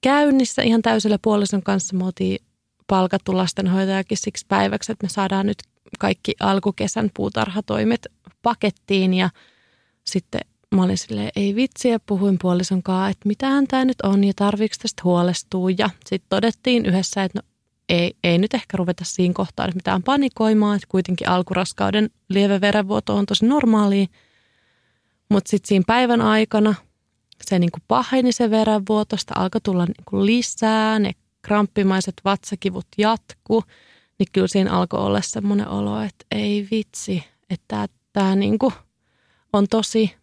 käynnissä 0.00 0.62
ihan 0.62 0.82
täysillä 0.82 1.18
puolison 1.22 1.62
kanssa. 1.62 1.96
Me 1.96 2.04
oltiin 2.04 2.38
palkattu 2.86 3.36
lastenhoitajakin 3.36 4.18
siksi 4.18 4.46
päiväksi, 4.48 4.92
että 4.92 5.04
me 5.04 5.08
saadaan 5.08 5.46
nyt 5.46 5.58
kaikki 5.98 6.34
alkukesän 6.40 7.10
puutarhatoimet 7.16 8.06
pakettiin 8.42 9.14
ja 9.14 9.30
sitten 10.04 10.40
mä 10.74 10.82
olin 10.82 10.98
silleen, 10.98 11.30
ei 11.36 11.54
vitsiä, 11.54 12.00
puhuin 12.06 12.38
puolison 12.42 12.82
kanssa, 12.82 13.08
että 13.08 13.28
mitähän 13.28 13.66
tämä 13.66 13.84
nyt 13.84 14.00
on 14.02 14.24
ja 14.24 14.32
tarviiko 14.36 14.74
tästä 14.82 15.02
huolestua. 15.04 15.70
Ja 15.78 15.90
sitten 16.06 16.28
todettiin 16.28 16.86
yhdessä, 16.86 17.24
että 17.24 17.38
no, 17.38 17.48
ei, 17.88 18.16
ei 18.24 18.38
nyt 18.38 18.54
ehkä 18.54 18.76
ruveta 18.76 19.04
siinä 19.04 19.34
kohtaa 19.34 19.66
että 19.66 19.76
mitään 19.76 20.02
panikoimaan, 20.02 20.76
että 20.76 20.88
kuitenkin 20.90 21.28
alkuraskauden 21.28 22.10
lieve 22.28 22.60
verenvuoto 22.60 23.16
on 23.16 23.26
tosi 23.26 23.46
normaalia. 23.46 24.06
Mutta 25.28 25.50
sitten 25.50 25.68
siinä 25.68 25.84
päivän 25.86 26.20
aikana 26.20 26.74
se 27.42 27.58
niinku 27.58 27.78
paheni 27.88 28.32
se 28.32 28.50
verenvuotosta, 28.50 29.34
alkoi 29.36 29.60
tulla 29.60 29.86
niinku 29.86 30.26
lisää, 30.26 30.98
ne 30.98 31.12
kramppimaiset 31.42 32.14
vatsakivut 32.24 32.86
jatku– 32.98 33.64
niin 34.20 34.28
kyllä 34.32 34.48
siinä 34.48 34.72
alkoi 34.72 35.00
olla 35.00 35.20
semmoinen 35.22 35.68
olo, 35.68 36.02
että 36.02 36.24
ei 36.30 36.68
vitsi, 36.70 37.24
että 37.50 37.88
tämä, 38.12 38.36
niin 38.36 38.58
kuin 38.58 38.74
on 39.52 39.66
tosi, 39.68 40.14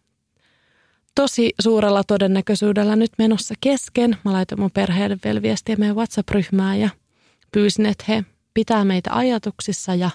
tosi 1.18 1.52
suurella 1.60 2.04
todennäköisyydellä 2.04 2.96
nyt 2.96 3.10
menossa 3.18 3.54
kesken. 3.60 4.16
Mä 4.24 4.32
laitoin 4.32 4.60
mun 4.60 4.70
perheelle 4.70 5.18
vielä 5.24 5.42
viestiä 5.42 5.76
meidän 5.76 5.96
WhatsApp-ryhmään 5.96 6.80
ja 6.80 6.90
pyysin, 7.52 7.86
että 7.86 8.04
he 8.08 8.24
pitää 8.54 8.84
meitä 8.84 9.10
ajatuksissa 9.12 9.94
ja 9.94 10.10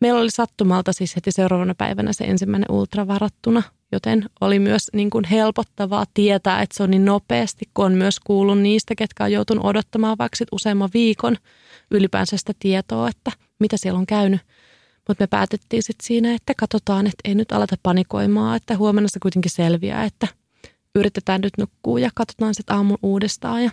meillä 0.00 0.20
oli 0.20 0.30
sattumalta 0.30 0.92
siis 0.92 1.16
heti 1.16 1.32
seuraavana 1.32 1.74
päivänä 1.74 2.12
se 2.12 2.24
ensimmäinen 2.24 2.70
ultra 2.70 3.06
varattuna, 3.06 3.62
joten 3.92 4.30
oli 4.40 4.58
myös 4.58 4.90
niin 4.92 5.10
kuin 5.10 5.24
helpottavaa 5.24 6.04
tietää, 6.14 6.62
että 6.62 6.76
se 6.76 6.82
on 6.82 6.90
niin 6.90 7.04
nopeasti, 7.04 7.64
kun 7.74 7.84
on 7.84 7.92
myös 7.92 8.20
kuullut 8.20 8.58
niistä, 8.58 8.94
ketkä 8.94 9.24
on 9.24 9.32
joutunut 9.32 9.64
odottamaan 9.64 10.18
vaikka 10.18 10.44
useamman 10.52 10.90
viikon– 10.94 11.36
ylipäänsä 11.90 12.36
sitä 12.36 12.52
tietoa, 12.58 13.08
että 13.08 13.30
mitä 13.58 13.76
siellä 13.76 13.98
on 13.98 14.06
käynyt. 14.06 14.40
Mutta 15.08 15.22
me 15.22 15.26
päätettiin 15.26 15.82
sitten 15.82 16.06
siinä, 16.06 16.34
että 16.34 16.52
katsotaan, 16.56 17.06
että 17.06 17.20
ei 17.24 17.34
nyt 17.34 17.52
aleta 17.52 17.76
panikoimaan, 17.82 18.56
että 18.56 18.76
huomenna 18.76 19.08
se 19.08 19.18
kuitenkin 19.20 19.50
selviää, 19.50 20.04
että 20.04 20.28
yritetään 20.94 21.40
nyt 21.40 21.52
nukkua 21.58 22.00
ja 22.00 22.10
katsotaan 22.14 22.54
sitten 22.54 22.76
aamun 22.76 22.98
uudestaan. 23.02 23.64
Ja 23.64 23.70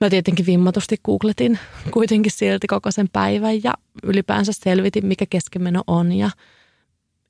mä 0.00 0.10
tietenkin 0.10 0.46
vimmatusti 0.46 0.96
googletin 1.04 1.58
kuitenkin 1.90 2.32
silti 2.32 2.66
koko 2.66 2.90
sen 2.90 3.08
päivän 3.12 3.64
ja 3.64 3.74
ylipäänsä 4.02 4.52
selvitin, 4.54 5.06
mikä 5.06 5.26
keskenmeno 5.30 5.82
on 5.86 6.12
ja 6.12 6.30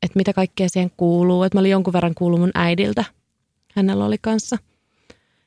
että 0.02 0.16
mitä 0.16 0.32
kaikkea 0.32 0.68
siihen 0.68 0.90
kuuluu. 0.96 1.42
Että 1.42 1.56
mä 1.56 1.60
olin 1.60 1.70
jonkun 1.70 1.92
verran 1.92 2.14
kuullut 2.14 2.40
mun 2.40 2.50
äidiltä. 2.54 3.04
Hänellä 3.74 4.04
oli 4.04 4.16
kanssa 4.20 4.58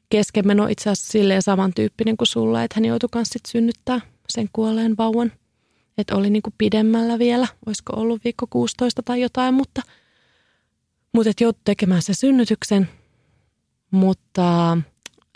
keskenmeno 0.10 0.67
itse 0.67 0.89
asiassa 0.89 1.12
silleen 1.12 1.41
samantyyppinen 1.41 2.17
kuin 2.17 2.28
sulla, 2.28 2.63
että 2.63 2.76
hän 2.78 2.86
joutui 2.86 3.10
kanssa 3.12 3.34
sit 3.34 3.46
synnyttää 3.46 4.02
sen 4.30 4.50
kuolleen 4.54 4.98
vauvan. 4.98 5.32
Että 5.98 6.15
oli 6.15 6.30
niin 6.30 6.44
kuin 6.44 6.54
pidemmällä 6.58 7.20
vielä, 7.20 7.48
olisiko 7.65 7.94
ollut 7.96 8.24
viikko 8.24 8.48
16 8.50 9.02
tai 9.04 9.22
jotain, 9.22 9.54
mutta, 9.54 9.82
mutta 11.13 11.30
että 11.30 11.44
joutui 11.44 11.62
tekemään 11.65 12.02
sen 12.02 12.15
synnytyksen. 12.15 12.89
Mutta 13.92 14.78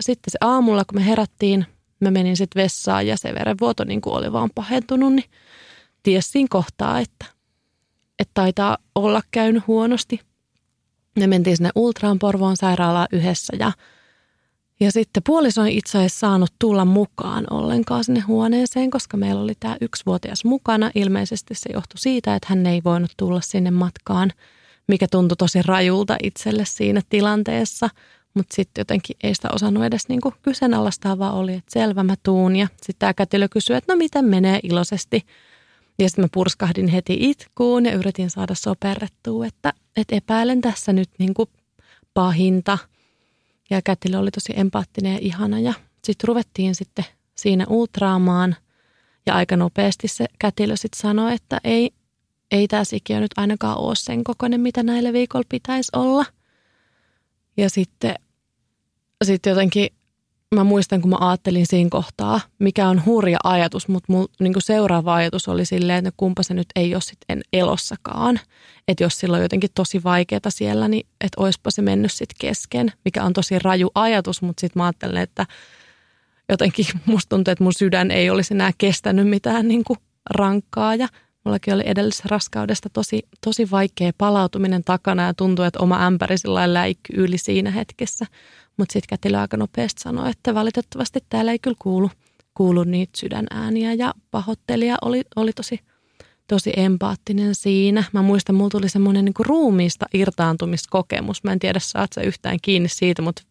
sitten 0.01 0.31
se 0.31 0.37
aamulla, 0.41 0.85
kun 0.85 0.99
me 0.99 1.05
herättiin, 1.05 1.65
mä 1.99 2.11
menin 2.11 2.37
sitten 2.37 2.63
vessaan 2.63 3.07
ja 3.07 3.17
se 3.17 3.33
verenvuoto 3.33 3.83
niin 3.83 4.01
kuin 4.01 4.13
oli 4.13 4.33
vaan 4.33 4.49
pahentunut, 4.55 5.13
niin 5.13 5.29
tiesin 6.03 6.49
kohtaa, 6.49 6.99
että, 6.99 7.25
että 8.19 8.31
taitaa 8.33 8.77
olla 8.95 9.21
käynyt 9.31 9.67
huonosti. 9.67 10.19
Me 11.19 11.27
mentiin 11.27 11.57
sinne 11.57 11.69
Ultraan 11.75 12.19
Porvoon 12.19 12.57
sairaalaan 12.57 13.07
yhdessä 13.11 13.53
ja– 13.59 13.71
ja 14.79 14.91
sitten 14.91 15.23
puoliso 15.23 15.63
ei 15.63 15.77
itse 15.77 15.97
asiassa 15.97 16.19
saanut 16.19 16.53
tulla 16.59 16.85
mukaan 16.85 17.45
ollenkaan 17.51 18.03
sinne 18.03 18.19
huoneeseen, 18.19 18.91
koska 18.91 19.17
meillä 19.17 19.41
oli 19.41 19.53
tämä 19.59 19.77
yksivuotias 19.81 20.45
mukana. 20.45 20.91
Ilmeisesti 20.95 21.55
se 21.55 21.69
johtui 21.73 21.97
siitä, 21.97 22.35
että 22.35 22.47
hän 22.49 22.65
ei 22.65 22.81
voinut 22.83 23.11
tulla 23.17 23.41
sinne 23.41 23.71
matkaan, 23.71 24.31
mikä 24.87 25.07
tuntui 25.11 25.37
tosi 25.37 25.61
rajulta 25.61 26.17
itselle 26.23 26.65
siinä 26.65 27.01
tilanteessa. 27.09 27.89
Mutta 28.35 28.55
sitten 28.55 28.81
jotenkin 28.81 29.17
ei 29.23 29.35
sitä 29.35 29.49
osannut 29.53 29.83
edes 29.83 30.07
niinku 30.07 30.33
kyseenalaistaa, 30.41 31.19
vaan 31.19 31.33
oli, 31.33 31.53
että 31.53 31.79
selvä 31.79 32.03
mä 32.03 32.15
tuun. 32.23 32.55
Ja 32.55 32.67
sitten 32.75 32.95
tämä 32.99 33.13
kätilö 33.13 33.47
kysyi, 33.51 33.75
että 33.75 33.93
no 33.93 33.97
miten 33.97 34.25
menee 34.25 34.59
iloisesti. 34.63 35.25
Ja 35.99 36.09
sitten 36.09 36.25
mä 36.25 36.29
purskahdin 36.33 36.87
heti 36.87 37.17
itkuun 37.19 37.85
ja 37.85 37.93
yritin 37.93 38.29
saada 38.29 38.55
soperrettua, 38.55 39.45
että, 39.45 39.73
että 39.97 40.15
epäilen 40.15 40.61
tässä 40.61 40.93
nyt 40.93 41.09
niinku 41.19 41.49
pahinta– 42.13 42.77
ja 43.69 43.81
kätilö 43.81 44.19
oli 44.19 44.31
tosi 44.31 44.53
empaattinen 44.55 45.13
ja 45.13 45.19
ihana 45.21 45.59
ja 45.59 45.73
sitten 46.03 46.27
ruvettiin 46.27 46.75
sitten 46.75 47.05
siinä 47.35 47.65
ultraamaan 47.69 48.55
ja 49.25 49.35
aika 49.35 49.57
nopeasti 49.57 50.07
se 50.07 50.25
kätilö 50.39 50.75
sitten 50.75 51.01
sanoi, 51.01 51.33
että 51.33 51.61
ei, 51.63 51.91
ei 52.51 52.67
tämä 52.67 52.83
sikiö 52.83 53.19
nyt 53.19 53.31
ainakaan 53.37 53.77
ole 53.77 53.95
sen 53.95 54.23
kokoinen, 54.23 54.61
mitä 54.61 54.83
näillä 54.83 55.13
viikolla 55.13 55.45
pitäisi 55.49 55.91
olla. 55.95 56.25
Ja 57.57 57.69
sitten, 57.69 58.15
sitten 59.23 59.51
jotenkin 59.51 59.89
mä 60.55 60.63
muistan, 60.63 61.01
kun 61.01 61.09
mä 61.09 61.17
ajattelin 61.19 61.65
siinä 61.65 61.89
kohtaa, 61.89 62.41
mikä 62.59 62.89
on 62.89 63.05
hurja 63.05 63.37
ajatus, 63.43 63.87
mutta 63.87 64.13
mul, 64.13 64.25
niin 64.39 64.53
seuraava 64.59 65.15
ajatus 65.15 65.47
oli 65.47 65.65
silleen, 65.65 66.05
että 66.05 66.17
kumpa 66.17 66.43
se 66.43 66.53
nyt 66.53 66.67
ei 66.75 66.95
ole 66.95 67.01
sitten 67.01 67.41
elossakaan. 67.53 68.39
Että 68.87 69.03
jos 69.03 69.19
sillä 69.19 69.37
on 69.37 69.43
jotenkin 69.43 69.69
tosi 69.75 70.03
vaikeaa 70.03 70.39
siellä, 70.49 70.87
niin 70.87 71.07
että 71.21 71.41
oispa 71.41 71.71
se 71.71 71.81
mennyt 71.81 72.11
sitten 72.11 72.35
kesken, 72.39 72.91
mikä 73.05 73.23
on 73.23 73.33
tosi 73.33 73.59
raju 73.59 73.91
ajatus, 73.95 74.41
mutta 74.41 74.61
sitten 74.61 74.79
mä 74.79 74.85
ajattelen, 74.85 75.21
että 75.21 75.45
jotenkin 76.49 76.85
musta 77.05 77.29
tuntuu, 77.29 77.51
että 77.51 77.63
mun 77.63 77.73
sydän 77.73 78.11
ei 78.11 78.29
olisi 78.29 78.53
enää 78.53 78.71
kestänyt 78.77 79.29
mitään 79.29 79.67
niin 79.67 79.83
kuin 79.83 79.99
rankkaa 80.29 80.95
ja 80.95 81.07
mullakin 81.45 81.73
oli 81.73 81.83
edellisessä 81.85 82.23
raskaudesta 82.27 82.89
tosi, 82.89 83.23
tosi 83.45 83.71
vaikea 83.71 84.11
palautuminen 84.17 84.83
takana 84.83 85.23
ja 85.23 85.33
tuntui, 85.33 85.67
että 85.67 85.79
oma 85.79 86.05
ämpäri 86.05 86.37
sillä 86.37 86.73
läikky 86.73 87.13
yli 87.17 87.37
siinä 87.37 87.71
hetkessä. 87.71 88.25
Mutta 88.77 88.93
sitten 88.93 89.17
kätilö 89.17 89.39
aika 89.39 89.57
nopeasti 89.57 90.01
sanoi, 90.01 90.29
että 90.29 90.53
valitettavasti 90.53 91.19
täällä 91.29 91.51
ei 91.51 91.59
kyllä 91.59 91.77
kuulu, 91.79 92.11
kuulu 92.53 92.83
niitä 92.83 93.17
sydänääniä 93.17 93.93
ja 93.93 94.13
pahoittelija 94.31 94.97
oli, 95.01 95.21
oli 95.35 95.53
tosi, 95.53 95.79
tosi 96.47 96.73
empaattinen 96.77 97.55
siinä. 97.55 98.03
Mä 98.13 98.21
muistan, 98.21 98.55
mulla 98.55 98.69
tuli 98.69 98.89
semmoinen 98.89 99.25
niinku 99.25 99.43
ruumiista 99.43 100.05
irtaantumiskokemus. 100.13 101.43
Mä 101.43 101.51
en 101.51 101.59
tiedä, 101.59 101.79
saat 101.79 102.13
sä 102.13 102.21
yhtään 102.21 102.57
kiinni 102.61 102.89
siitä, 102.89 103.21
mutta 103.21 103.41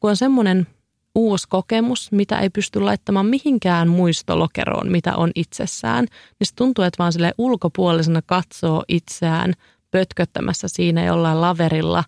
kun 0.00 0.10
on 0.10 0.16
semmoinen 0.16 0.66
uusi 1.14 1.46
kokemus, 1.48 2.12
mitä 2.12 2.38
ei 2.40 2.50
pysty 2.50 2.80
laittamaan 2.80 3.26
mihinkään 3.26 3.88
muistolokeroon, 3.88 4.90
mitä 4.90 5.16
on 5.16 5.30
itsessään, 5.34 6.04
niin 6.04 6.46
se 6.46 6.54
tuntuu, 6.54 6.84
että 6.84 6.98
vaan 6.98 7.12
sille 7.12 7.32
ulkopuolisena 7.38 8.22
katsoo 8.26 8.84
itseään 8.88 9.52
pötköttämässä 9.90 10.68
siinä 10.68 11.04
jollain 11.04 11.40
laverilla 11.40 12.04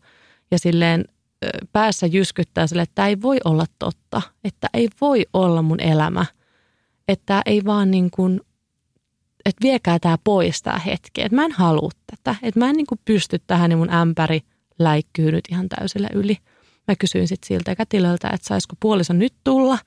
ja 0.50 0.58
silleen 0.58 1.04
päässä 1.72 2.06
jyskyttää 2.06 2.66
sille, 2.66 2.82
että 2.82 2.94
tämä 2.94 3.08
ei 3.08 3.22
voi 3.22 3.38
olla 3.44 3.64
totta, 3.78 4.22
että 4.44 4.68
ei 4.74 4.88
voi 5.00 5.26
olla 5.32 5.62
mun 5.62 5.80
elämä, 5.80 6.26
että 7.08 7.42
ei 7.46 7.64
vaan 7.64 7.90
niin 7.90 8.10
kuin, 8.10 8.40
että 9.44 9.62
viekää 9.62 9.98
tämä 9.98 10.18
pois 10.24 10.62
tämä 10.62 10.78
hetki, 10.78 11.22
että 11.22 11.36
mä 11.36 11.44
en 11.44 11.52
halua 11.52 11.90
tätä, 12.06 12.34
että 12.42 12.60
mä 12.60 12.70
en 12.70 12.76
niin 12.76 12.86
kuin 12.86 13.00
pysty 13.04 13.38
tähän, 13.46 13.70
niin 13.70 13.78
mun 13.78 13.92
ämpäri 13.92 14.40
läikkyy 14.78 15.32
nyt 15.32 15.44
ihan 15.50 15.68
täysillä 15.68 16.08
yli. 16.14 16.36
Mä 16.88 16.94
kysyin 16.98 17.28
sitten 17.28 17.48
siltä 17.48 17.74
kätilöltä, 17.74 18.30
että 18.30 18.46
saisiko 18.48 18.76
puoliso 18.80 19.12
nyt 19.12 19.34
tulla, 19.44 19.78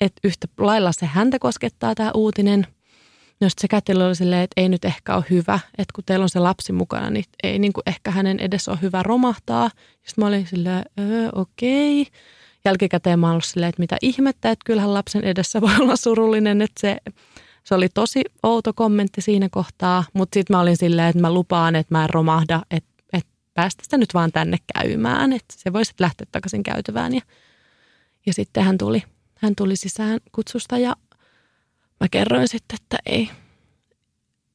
että 0.00 0.20
yhtä 0.24 0.46
lailla 0.58 0.92
se 0.92 1.06
häntä 1.06 1.38
koskettaa 1.38 1.94
tämä 1.94 2.10
uutinen– 2.14 2.66
No 3.40 3.48
se 3.60 3.68
kätilö 3.68 4.06
oli 4.06 4.14
silleen, 4.16 4.42
että 4.42 4.60
ei 4.60 4.68
nyt 4.68 4.84
ehkä 4.84 5.16
ole 5.16 5.24
hyvä, 5.30 5.60
että 5.78 5.92
kun 5.94 6.04
teillä 6.04 6.22
on 6.22 6.28
se 6.28 6.38
lapsi 6.38 6.72
mukana, 6.72 7.10
niin 7.10 7.24
ei 7.42 7.58
niin 7.58 7.72
kuin 7.72 7.82
ehkä 7.86 8.10
hänen 8.10 8.40
edessä 8.40 8.70
ole 8.70 8.78
hyvä 8.82 9.02
romahtaa. 9.02 9.70
Sitten 10.06 10.22
mä 10.22 10.26
olin 10.28 10.46
silleen, 10.46 10.84
öö, 11.00 11.28
okei. 11.34 12.06
Jälkikäteen 12.64 13.18
mä 13.18 13.30
olin 13.30 13.42
silleen, 13.42 13.68
että 13.68 13.82
mitä 13.82 13.96
ihmettä, 14.02 14.50
että 14.50 14.64
kyllähän 14.64 14.94
lapsen 14.94 15.24
edessä 15.24 15.60
voi 15.60 15.70
olla 15.80 15.96
surullinen, 15.96 16.62
että 16.62 16.80
se, 16.80 16.96
se 17.64 17.74
oli 17.74 17.88
tosi 17.88 18.22
outo 18.42 18.72
kommentti 18.72 19.20
siinä 19.20 19.48
kohtaa. 19.50 20.04
Mutta 20.12 20.34
sitten 20.34 20.56
mä 20.56 20.60
olin 20.60 20.76
silleen, 20.76 21.08
että 21.08 21.20
mä 21.20 21.32
lupaan, 21.32 21.76
että 21.76 21.94
mä 21.94 22.02
en 22.04 22.10
romahda, 22.10 22.62
että, 22.70 22.90
että 23.12 23.32
päästä 23.54 23.84
sitä 23.84 23.98
nyt 23.98 24.14
vaan 24.14 24.32
tänne 24.32 24.56
käymään, 24.74 25.32
että 25.32 25.54
se 25.58 25.72
voisi 25.72 25.92
lähteä 25.98 26.26
takaisin 26.32 26.62
käytävään. 26.62 27.14
Ja, 27.14 27.20
ja 28.26 28.34
sitten 28.34 28.64
hän 28.64 28.78
tuli, 28.78 29.02
hän 29.34 29.54
tuli 29.56 29.76
sisään 29.76 30.20
kutsusta 30.32 30.78
ja 30.78 30.96
mä 32.00 32.08
kerroin 32.10 32.48
sitten, 32.48 32.78
että 32.82 32.98
ei, 33.06 33.30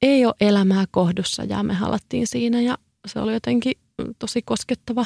ei 0.01 0.25
ole 0.25 0.35
elämää 0.41 0.85
kohdussa 0.91 1.43
ja 1.43 1.63
me 1.63 1.73
halattiin 1.73 2.27
siinä 2.27 2.61
ja 2.61 2.77
se 3.07 3.19
oli 3.19 3.33
jotenkin 3.33 3.73
tosi 4.19 4.41
koskettava 4.41 5.05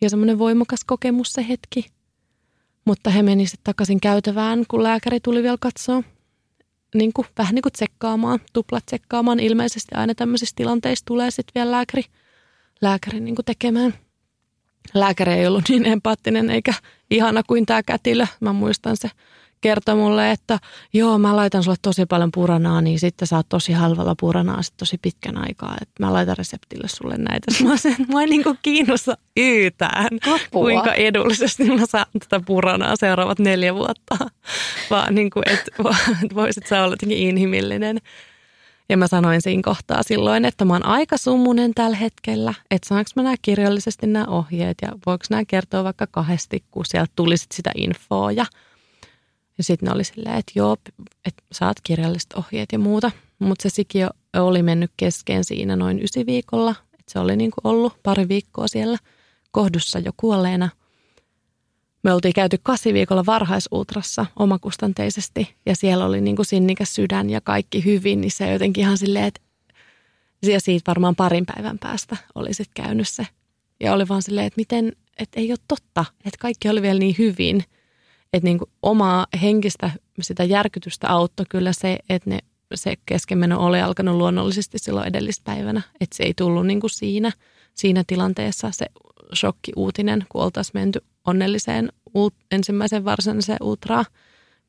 ja 0.00 0.10
semmoinen 0.10 0.38
voimakas 0.38 0.84
kokemus 0.84 1.32
se 1.32 1.48
hetki. 1.48 1.86
Mutta 2.84 3.10
he 3.10 3.22
meni 3.22 3.46
sitten 3.46 3.64
takaisin 3.64 4.00
käytävään, 4.00 4.64
kun 4.68 4.82
lääkäri 4.82 5.20
tuli 5.20 5.42
vielä 5.42 5.56
katsoa. 5.60 6.02
Niin 6.94 7.12
kuin, 7.12 7.26
vähän 7.38 7.54
niin 7.54 7.62
kuin 7.62 7.72
tsekkaamaan, 7.72 8.40
tuplat 8.52 8.86
tsekkaamaan. 8.86 9.40
Ilmeisesti 9.40 9.94
aina 9.94 10.14
tämmöisissä 10.14 10.56
tilanteissa 10.56 11.04
tulee 11.04 11.30
sitten 11.30 11.52
vielä 11.54 11.70
lääkäri, 11.70 12.04
lääkäri 12.80 13.20
niin 13.20 13.34
kuin 13.34 13.44
tekemään. 13.44 13.94
Lääkäri 14.94 15.32
ei 15.32 15.46
ollut 15.46 15.68
niin 15.68 15.86
empaattinen 15.86 16.50
eikä 16.50 16.74
ihana 17.10 17.42
kuin 17.42 17.66
tämä 17.66 17.82
kätilö. 17.82 18.26
Mä 18.40 18.52
muistan 18.52 18.96
se 18.96 19.10
kertoi 19.62 19.94
mulle, 19.94 20.30
että 20.30 20.58
joo, 20.92 21.18
mä 21.18 21.36
laitan 21.36 21.62
sulle 21.62 21.76
tosi 21.82 22.06
paljon 22.06 22.30
puranaa, 22.32 22.80
niin 22.80 22.98
sitten 22.98 23.28
saat 23.28 23.46
tosi 23.48 23.72
halvalla 23.72 24.14
puranaa 24.20 24.62
sitten 24.62 24.78
tosi 24.78 24.98
pitkän 25.02 25.38
aikaa. 25.38 25.76
Että 25.80 26.06
mä 26.06 26.12
laitan 26.12 26.36
reseptille 26.38 26.88
sulle 26.88 27.16
näitä. 27.18 27.46
Mä 27.68 27.76
sen, 27.76 27.96
mua 28.08 28.20
ei 28.20 28.26
niin 28.26 28.44
kiinnosta 28.62 29.16
yhtään, 29.36 30.08
Apua. 30.22 30.40
kuinka 30.50 30.94
edullisesti 30.94 31.64
mä 31.64 31.86
saan 31.86 32.06
tätä 32.18 32.40
puranaa 32.46 32.96
seuraavat 32.96 33.38
neljä 33.38 33.74
vuotta. 33.74 34.16
Vaan 34.90 35.14
niin 35.14 35.30
kuin, 35.30 35.48
että 35.48 35.70
voisit 36.34 36.66
sä 36.66 36.82
olla 36.82 36.92
jotenkin 36.92 37.18
inhimillinen. 37.18 37.98
Ja 38.88 38.96
mä 38.96 39.06
sanoin 39.06 39.42
siinä 39.42 39.62
kohtaa 39.64 40.02
silloin, 40.02 40.44
että 40.44 40.64
mä 40.64 40.72
oon 40.72 40.86
aika 40.86 41.16
summunen 41.16 41.74
tällä 41.74 41.96
hetkellä, 41.96 42.54
että 42.70 42.88
saanko 42.88 43.10
mä 43.16 43.22
nämä 43.22 43.34
kirjallisesti 43.42 44.06
nämä 44.06 44.24
ohjeet 44.24 44.78
ja 44.82 44.88
voiko 45.06 45.24
nämä 45.30 45.42
kertoa 45.48 45.84
vaikka 45.84 46.06
kahdesti, 46.06 46.64
kun 46.70 46.86
sieltä 46.86 47.12
tulisit 47.16 47.52
sitä 47.52 47.70
infoa 47.76 48.32
ja– 48.32 48.46
ja 49.58 49.64
sitten 49.64 49.86
ne 49.86 49.94
oli 49.94 50.04
silleen, 50.04 50.36
että 50.36 50.52
joo, 50.54 50.76
että 51.24 51.42
saat 51.52 51.76
kirjalliset 51.82 52.32
ohjeet 52.32 52.72
ja 52.72 52.78
muuta. 52.78 53.10
Mutta 53.38 53.62
se 53.62 53.68
sikiö 53.68 54.08
oli 54.36 54.62
mennyt 54.62 54.90
kesken 54.96 55.44
siinä 55.44 55.76
noin 55.76 56.02
ysi 56.02 56.26
viikolla. 56.26 56.74
Että 56.92 57.12
se 57.12 57.18
oli 57.18 57.36
niinku 57.36 57.60
ollut 57.64 58.02
pari 58.02 58.28
viikkoa 58.28 58.68
siellä 58.68 58.98
kohdussa 59.50 59.98
jo 59.98 60.12
kuolleena. 60.16 60.68
Me 62.02 62.12
oltiin 62.12 62.34
käyty 62.34 62.58
kasi 62.62 62.94
viikolla 62.94 63.26
varhaisultrassa 63.26 64.26
omakustanteisesti 64.36 65.54
ja 65.66 65.76
siellä 65.76 66.04
oli 66.04 66.20
niinku 66.20 66.44
sinnikäs 66.44 66.94
sydän 66.94 67.30
ja 67.30 67.40
kaikki 67.40 67.84
hyvin, 67.84 68.20
niin 68.20 68.30
se 68.30 68.52
jotenkin 68.52 68.82
ihan 68.82 68.98
silleen, 68.98 69.24
että 69.24 69.40
siitä 70.58 70.90
varmaan 70.90 71.16
parin 71.16 71.46
päivän 71.46 71.78
päästä 71.78 72.16
oli 72.34 72.54
sitten 72.54 72.84
käynyt 72.84 73.08
se. 73.08 73.26
Ja 73.80 73.92
oli 73.92 74.08
vaan 74.08 74.22
silleen, 74.22 74.46
että 74.46 74.60
miten, 74.60 74.92
että 75.18 75.40
ei 75.40 75.52
ole 75.52 75.58
totta, 75.68 76.04
että 76.24 76.38
kaikki 76.40 76.68
oli 76.68 76.82
vielä 76.82 76.98
niin 76.98 77.14
hyvin– 77.18 77.64
että 78.32 78.46
niin 78.46 78.58
kuin 78.58 78.70
omaa 78.82 79.26
henkistä 79.42 79.90
sitä 80.20 80.44
järkytystä 80.44 81.08
auttoi 81.08 81.46
kyllä 81.48 81.72
se, 81.72 81.98
että 82.08 82.30
ne, 82.30 82.38
se 82.74 82.94
keskenmeno 83.06 83.66
oli 83.66 83.80
alkanut 83.80 84.16
luonnollisesti 84.16 84.78
silloin 84.78 85.08
edellispäivänä. 85.08 85.82
Että 86.00 86.16
se 86.16 86.22
ei 86.22 86.34
tullut 86.34 86.66
niin 86.66 86.80
kuin 86.80 86.90
siinä, 86.90 87.32
siinä 87.74 88.04
tilanteessa 88.06 88.70
se 88.70 88.86
shokki-uutinen, 89.34 90.26
kun 90.28 90.42
oltaisiin 90.42 90.80
menty 90.80 91.04
onnelliseen 91.26 91.92
ensimmäisen 92.50 93.04
varsinaiseen 93.04 93.58
ultraa, 93.60 94.04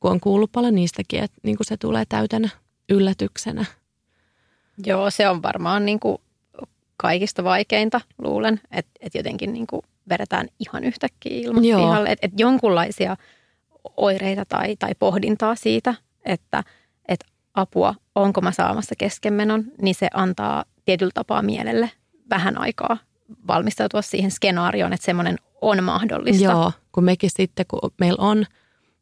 kun 0.00 0.10
on 0.10 0.20
kuullut 0.20 0.52
paljon 0.52 0.74
niistäkin, 0.74 1.22
että 1.22 1.36
niin 1.42 1.56
kuin 1.56 1.66
se 1.66 1.76
tulee 1.76 2.04
täytänä 2.08 2.48
yllätyksenä. 2.88 3.64
Joo, 4.86 5.10
se 5.10 5.28
on 5.28 5.42
varmaan 5.42 5.86
niin 5.86 6.00
kuin 6.00 6.18
kaikista 6.96 7.44
vaikeinta, 7.44 8.00
luulen, 8.18 8.60
että, 8.70 8.90
että 9.00 9.18
jotenkin 9.18 9.52
niin 9.52 9.66
kuin 9.66 9.82
vedetään 10.08 10.48
ihan 10.58 10.84
yhtäkkiä 10.84 11.32
ilman 11.36 11.62
pihalle. 11.62 12.08
Että, 12.08 12.26
että 12.26 12.42
jonkunlaisia– 12.42 13.16
oireita 13.96 14.44
tai, 14.44 14.76
tai 14.76 14.94
pohdintaa 14.98 15.54
siitä, 15.54 15.94
että, 16.24 16.64
että 17.08 17.26
apua, 17.54 17.94
onko 18.14 18.40
mä 18.40 18.52
saamassa 18.52 18.94
keskenmenon, 18.98 19.64
niin 19.82 19.94
se 19.94 20.08
antaa 20.14 20.64
tietyllä 20.84 21.12
tapaa 21.14 21.42
mielelle 21.42 21.90
vähän 22.30 22.58
aikaa 22.58 22.96
valmistautua 23.46 24.02
siihen 24.02 24.30
skenaarioon, 24.30 24.92
että 24.92 25.06
semmoinen 25.06 25.36
on 25.60 25.84
mahdollista. 25.84 26.44
Joo, 26.44 26.72
kun 26.92 27.04
mekin 27.04 27.30
sitten, 27.30 27.66
kun 27.68 27.90
meillä 28.00 28.22
on 28.22 28.46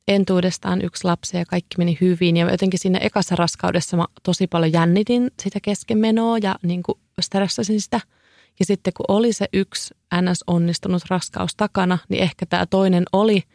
entuudestaan 0.09 0.83
yksi 0.83 1.05
lapsi 1.05 1.37
ja 1.37 1.45
kaikki 1.45 1.75
meni 1.79 1.99
hyvin 2.01 2.37
ja 2.37 2.51
jotenkin 2.51 2.81
siinä 2.81 2.99
ekassa 2.99 3.37
raskaudessa 3.37 3.97
mä 3.97 4.05
tosi 4.23 4.47
paljon 4.47 4.73
jännitin 4.73 5.31
sitä 5.43 5.59
keskenmenoa 5.63 6.39
ja 6.39 6.57
niin 6.63 6.83
kuin 6.83 6.99
stressasin 7.21 7.81
sitä. 7.81 8.01
Ja 8.59 8.65
sitten 8.65 8.93
kun 8.97 9.05
oli 9.09 9.33
se 9.33 9.47
yksi 9.53 9.95
NS 10.21 10.45
onnistunut 10.47 11.03
raskaus 11.11 11.57
takana, 11.57 11.99
niin 12.09 12.23
ehkä 12.23 12.47
tämä 12.47 12.67
toinen 12.67 13.05
oli– 13.13 13.43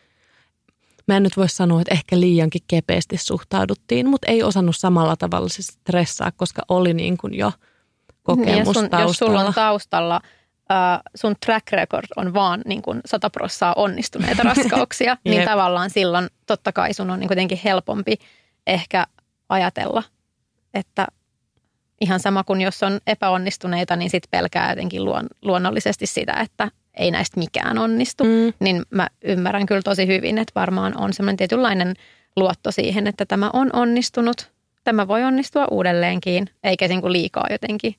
mä 1.08 1.18
en 1.18 1.24
nyt 1.24 1.38
voi 1.38 1.50
sanoa, 1.50 1.82
että 1.82 1.94
ehkä 1.94 2.20
liiankin 2.20 2.62
kepeästi 2.68 3.18
suhtauduttiin, 3.18 4.10
mutta 4.10 4.32
ei 4.32 4.44
osannut 4.44 4.76
samalla 4.78 5.16
tavalla 5.16 5.50
se 5.50 5.64
stressaa, 5.64 6.32
koska 6.32 6.62
oli 6.70 6.94
niin 6.94 7.18
kuin 7.18 7.34
jo 7.34 7.52
kokemus 8.24 8.56
niin, 8.56 8.66
jos 8.66 8.74
sun, 8.74 8.90
taustalla. 8.90 9.10
Jos 9.10 9.18
sulla 9.18 9.42
on 9.42 9.54
taustalla 9.54 10.22
Uh, 10.72 11.02
sun 11.16 11.36
track 11.46 11.72
record 11.72 12.06
on 12.16 12.34
vaan 12.34 12.62
niin 12.66 12.82
kuin 12.82 13.02
100 13.06 13.30
prossaa 13.30 13.74
onnistuneita 13.78 14.44
raskauksia, 14.56 15.18
niin 15.26 15.46
tavallaan 15.46 15.90
silloin 15.90 16.28
totta 16.46 16.72
kai 16.72 16.94
sun 16.94 17.10
on 17.10 17.20
niin 17.20 17.28
kuitenkin 17.28 17.60
helpompi 17.64 18.18
ehkä 18.68 19.08
ajatella, 19.50 20.04
että 20.74 21.08
ihan 22.02 22.20
sama 22.20 22.44
kuin 22.44 22.62
jos 22.62 22.84
on 22.84 23.00
epäonnistuneita, 23.08 23.96
niin 23.96 24.10
sitten 24.10 24.30
pelkää 24.32 24.70
jotenkin 24.70 25.06
luon, 25.06 25.28
luonnollisesti 25.42 26.06
sitä, 26.08 26.34
että 26.34 26.72
ei 27.00 27.12
näistä 27.12 27.40
mikään 27.40 27.78
onnistu, 27.78 28.24
mm. 28.24 28.54
niin 28.60 28.84
mä 28.90 29.08
ymmärrän 29.24 29.66
kyllä 29.66 29.82
tosi 29.82 30.08
hyvin, 30.08 30.38
että 30.38 30.52
varmaan 30.56 30.98
on 30.98 31.14
semmoinen 31.14 31.38
tietynlainen 31.38 31.94
luotto 32.36 32.72
siihen, 32.72 33.08
että 33.08 33.26
tämä 33.26 33.50
on 33.54 33.70
onnistunut. 33.74 34.52
Tämä 34.84 35.08
voi 35.08 35.24
onnistua 35.24 35.68
uudelleenkin, 35.72 36.50
eikä 36.64 36.88
niin 36.88 37.02
kuin 37.02 37.14
liikaa 37.14 37.46
jotenkin 37.50 37.96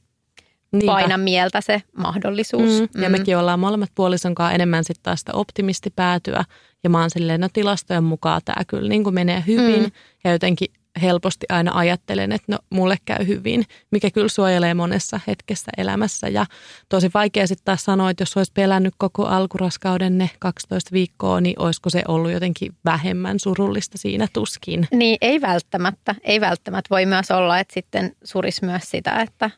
Niinpä. 0.72 0.92
paina 0.92 1.18
mieltä 1.18 1.60
se 1.60 1.82
mahdollisuus. 1.96 2.80
Mm, 2.80 3.02
ja 3.02 3.08
mm. 3.08 3.12
mekin 3.12 3.38
ollaan 3.38 3.60
molemmat 3.60 3.90
puolison 3.94 4.34
kanssa 4.34 4.54
enemmän 4.54 4.84
sitten 4.84 5.02
taas 5.02 5.20
sitä 5.20 5.32
optimistipäätyä. 5.34 6.44
Ja 6.84 6.90
mä 6.90 7.00
oon 7.00 7.10
silleen, 7.10 7.40
no 7.40 7.48
tilastojen 7.52 8.04
mukaan 8.04 8.40
tämä 8.44 8.64
kyllä 8.66 8.88
niin 8.88 9.04
kuin 9.04 9.14
menee 9.14 9.44
hyvin. 9.46 9.82
Mm. 9.82 9.90
Ja 10.24 10.32
jotenkin 10.32 10.68
helposti 10.98 11.46
aina 11.48 11.72
ajattelen, 11.74 12.32
että 12.32 12.52
no 12.52 12.58
mulle 12.70 12.96
käy 13.04 13.26
hyvin, 13.26 13.64
mikä 13.90 14.10
kyllä 14.10 14.28
suojelee 14.28 14.74
monessa 14.74 15.20
hetkessä 15.26 15.70
elämässä. 15.76 16.28
Ja 16.28 16.46
tosi 16.88 17.10
vaikea 17.14 17.46
sitten 17.46 17.64
taas 17.64 17.84
sanoa, 17.84 18.10
että 18.10 18.22
jos 18.22 18.36
olisi 18.36 18.52
pelännyt 18.54 18.94
koko 18.98 19.26
alkuraskauden 19.26 20.18
ne 20.18 20.30
12 20.38 20.92
viikkoa, 20.92 21.40
niin 21.40 21.54
olisiko 21.58 21.90
se 21.90 22.02
ollut 22.08 22.32
jotenkin 22.32 22.72
vähemmän 22.84 23.40
surullista 23.40 23.98
siinä 23.98 24.28
tuskin. 24.32 24.88
Niin, 24.92 25.18
ei 25.20 25.40
välttämättä. 25.40 26.14
Ei 26.24 26.40
välttämättä. 26.40 26.90
Voi 26.90 27.06
myös 27.06 27.30
olla, 27.30 27.58
että 27.58 27.74
sitten 27.74 28.16
surisi 28.24 28.64
myös 28.64 28.90
sitä, 28.90 29.22
että, 29.22 29.50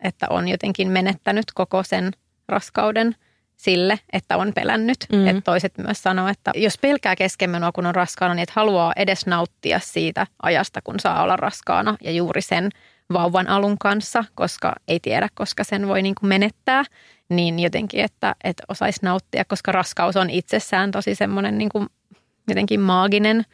että 0.00 0.26
on 0.30 0.48
jotenkin 0.48 0.88
menettänyt 0.88 1.44
koko 1.54 1.82
sen 1.82 2.10
raskauden– 2.48 3.16
sille, 3.56 3.98
että 4.12 4.36
on 4.36 4.52
pelännyt. 4.54 4.96
Mm. 5.12 5.26
Että 5.26 5.40
toiset 5.40 5.78
myös 5.78 6.02
sanoo, 6.02 6.28
että 6.28 6.50
jos 6.54 6.78
pelkää 6.78 7.16
keskenmenoa, 7.16 7.72
kun 7.72 7.86
on 7.86 7.94
raskaana, 7.94 8.34
niin 8.34 8.42
että 8.42 8.52
haluaa 8.56 8.92
edes 8.96 9.26
nauttia 9.26 9.78
siitä 9.78 10.26
ajasta, 10.42 10.82
kun 10.82 11.00
saa 11.00 11.22
olla 11.22 11.36
raskaana 11.36 11.96
ja 12.00 12.10
juuri 12.10 12.42
sen 12.42 12.70
vauvan 13.12 13.48
alun 13.48 13.78
kanssa, 13.78 14.24
koska 14.34 14.74
ei 14.88 15.00
tiedä, 15.00 15.28
koska 15.34 15.64
sen 15.64 15.88
voi 15.88 16.02
niin 16.02 16.14
kuin 16.14 16.28
menettää, 16.28 16.84
niin 17.28 17.58
jotenkin, 17.58 18.00
että, 18.00 18.34
että 18.44 18.64
osaisi 18.68 19.00
nauttia, 19.02 19.44
koska 19.44 19.72
raskaus 19.72 20.16
on 20.16 20.30
itsessään 20.30 20.90
tosi 20.90 21.14
semmoinen 21.14 21.58
niin 21.58 21.68
kuin 21.68 21.88
jotenkin 22.48 22.80
maaginen 22.80 23.44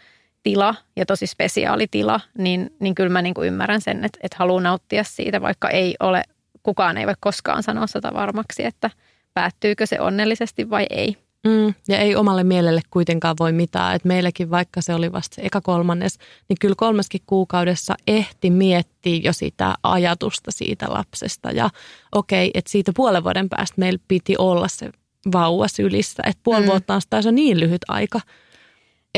tila 0.43 0.75
ja 0.97 1.07
tosi 1.07 1.27
spesiaali 1.27 1.87
tila, 1.91 2.21
niin, 2.39 2.75
niin 2.81 2.95
kyllä 2.95 3.11
mä 3.11 3.23
niin 3.23 3.35
kuin 3.35 3.49
ymmärrän 3.49 3.81
sen, 3.81 4.05
että, 4.05 4.19
että 4.23 4.37
haluaa 4.39 4.63
nauttia 4.63 5.05
siitä, 5.05 5.43
vaikka 5.43 5.71
ei 5.71 5.95
ole, 6.01 6.23
kukaan 6.63 6.99
ei 6.99 7.07
voi 7.07 7.15
koskaan 7.21 7.63
sanoa 7.63 7.87
sitä 7.87 8.15
varmaksi, 8.15 8.65
että– 8.65 8.91
päättyykö 9.35 9.87
se 9.87 10.01
onnellisesti 10.01 10.71
vai 10.71 10.87
ei. 10.91 11.17
Mm, 11.47 11.75
ja 11.89 11.99
ei 11.99 12.17
omalle 12.17 12.45
mielelle 12.45 12.81
kuitenkaan 12.91 13.37
voi 13.41 13.53
mitään. 13.53 13.97
Et 13.97 14.05
meilläkin 14.05 14.51
vaikka 14.51 14.83
se 14.83 14.95
oli 14.95 15.13
vasta 15.13 15.35
se 15.35 15.43
eka 15.43 15.61
kolmannes, 15.61 16.19
niin 16.49 16.57
kyllä 16.61 16.75
kolmaskin 16.77 17.21
kuukaudessa 17.27 17.95
ehti 18.07 18.51
miettiä 18.51 19.21
jo 19.25 19.33
sitä 19.33 19.75
ajatusta 19.83 20.51
siitä 20.51 20.87
lapsesta. 20.89 21.51
Ja 21.51 21.71
okei, 22.13 22.51
että 22.55 22.71
siitä 22.71 22.93
puolen 22.97 23.25
vuoden 23.25 23.49
päästä 23.49 23.75
meillä 23.79 23.99
piti 24.09 24.35
olla 24.39 24.69
se 24.69 24.91
vauva 25.33 25.69
sylissä. 25.69 26.23
Että 26.27 26.41
puoli 26.45 26.61
mm. 26.61 26.67
vuotta 26.67 26.95
on 26.95 27.01
taas 27.11 27.27
on 27.27 27.35
niin 27.35 27.61
lyhyt 27.61 27.83
aika. 27.89 28.21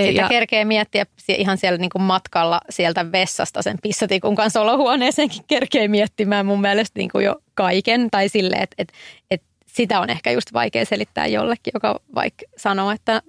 Sitä 0.01 0.23
ja, 0.23 0.29
kerkee 0.29 0.65
miettiä 0.65 1.07
ihan 1.29 1.59
siellä 1.59 1.79
niin 1.79 1.91
kuin 1.91 2.03
matkalla 2.03 2.61
sieltä 2.71 3.13
vessasta 3.13 3.63
sen 3.63 3.79
pissatikun 3.83 4.35
kanssa 4.35 4.61
olohuoneeseenkin 4.61 5.45
kerkee 5.47 5.89
miettimään 5.89 6.47
mun 6.47 6.61
mielestä 6.61 6.99
niin 6.99 7.11
kuin 7.13 7.25
jo 7.25 7.37
kaiken. 7.55 8.11
Tai 8.11 8.29
silleen, 8.29 8.63
että, 8.63 8.75
että, 8.79 8.95
että 9.31 9.47
sitä 9.75 10.01
on 10.01 10.11
ehkä 10.11 10.31
just 10.31 10.53
vaikea 10.53 10.85
selittää 10.85 11.27
jollekin, 11.27 11.71
joka 11.75 12.01
vaikka 12.15 12.45
sanoo, 12.57 12.91
että 12.91 13.23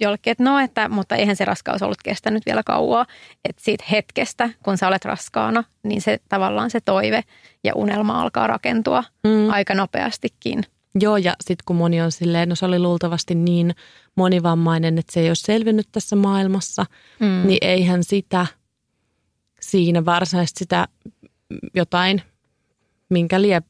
jollekin, 0.00 0.30
että 0.30 0.44
no, 0.44 0.58
että, 0.58 0.88
mutta 0.88 1.16
eihän 1.16 1.36
se 1.36 1.44
raskaus 1.44 1.82
ollut 1.82 2.02
kestänyt 2.04 2.46
vielä 2.46 2.62
kauaa. 2.62 3.06
Että 3.44 3.62
siitä 3.64 3.84
hetkestä, 3.90 4.50
kun 4.62 4.78
sä 4.78 4.88
olet 4.88 5.04
raskaana, 5.04 5.64
niin 5.82 6.00
se 6.00 6.18
tavallaan 6.28 6.70
se 6.70 6.80
toive 6.80 7.22
ja 7.64 7.74
unelma 7.74 8.22
alkaa 8.22 8.46
rakentua 8.46 9.04
mm. 9.24 9.50
aika 9.50 9.74
nopeastikin. 9.74 10.62
Joo, 11.00 11.16
ja 11.16 11.34
sitten 11.40 11.62
kun 11.66 11.76
moni 11.76 12.00
on 12.00 12.12
silleen, 12.12 12.48
no 12.48 12.54
se 12.54 12.66
oli 12.66 12.78
luultavasti 12.78 13.34
niin 13.34 13.74
monivammainen, 14.14 14.98
että 14.98 15.12
se 15.12 15.20
ei 15.20 15.28
ole 15.28 15.34
selvinnyt 15.34 15.88
tässä 15.92 16.16
maailmassa, 16.16 16.86
mm. 17.20 17.46
niin 17.46 17.58
eihän 17.60 18.04
sitä 18.04 18.46
siinä 19.60 20.04
varsinaisesti 20.04 20.58
sitä 20.58 20.88
jotain, 21.74 22.22
minkä 23.08 23.42
lie 23.42 23.62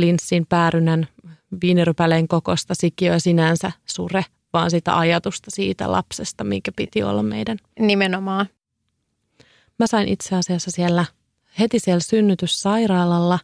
linssin, 0.00 0.46
päärynän, 0.46 1.08
viinirypäleen 1.62 2.28
kokosta 2.28 2.74
sikiöä 2.74 3.18
sinänsä 3.18 3.72
sure, 3.86 4.24
vaan 4.52 4.70
sitä 4.70 4.98
ajatusta 4.98 5.50
siitä 5.50 5.92
lapsesta, 5.92 6.44
mikä 6.44 6.72
piti 6.76 7.02
olla 7.02 7.22
meidän. 7.22 7.58
Nimenomaan. 7.78 8.46
Mä 9.78 9.86
sain 9.86 10.08
itse 10.08 10.36
asiassa 10.36 10.70
siellä 10.70 11.04
heti 11.58 11.78
siellä 11.78 12.00
synnytyssairaalalla 12.00 13.38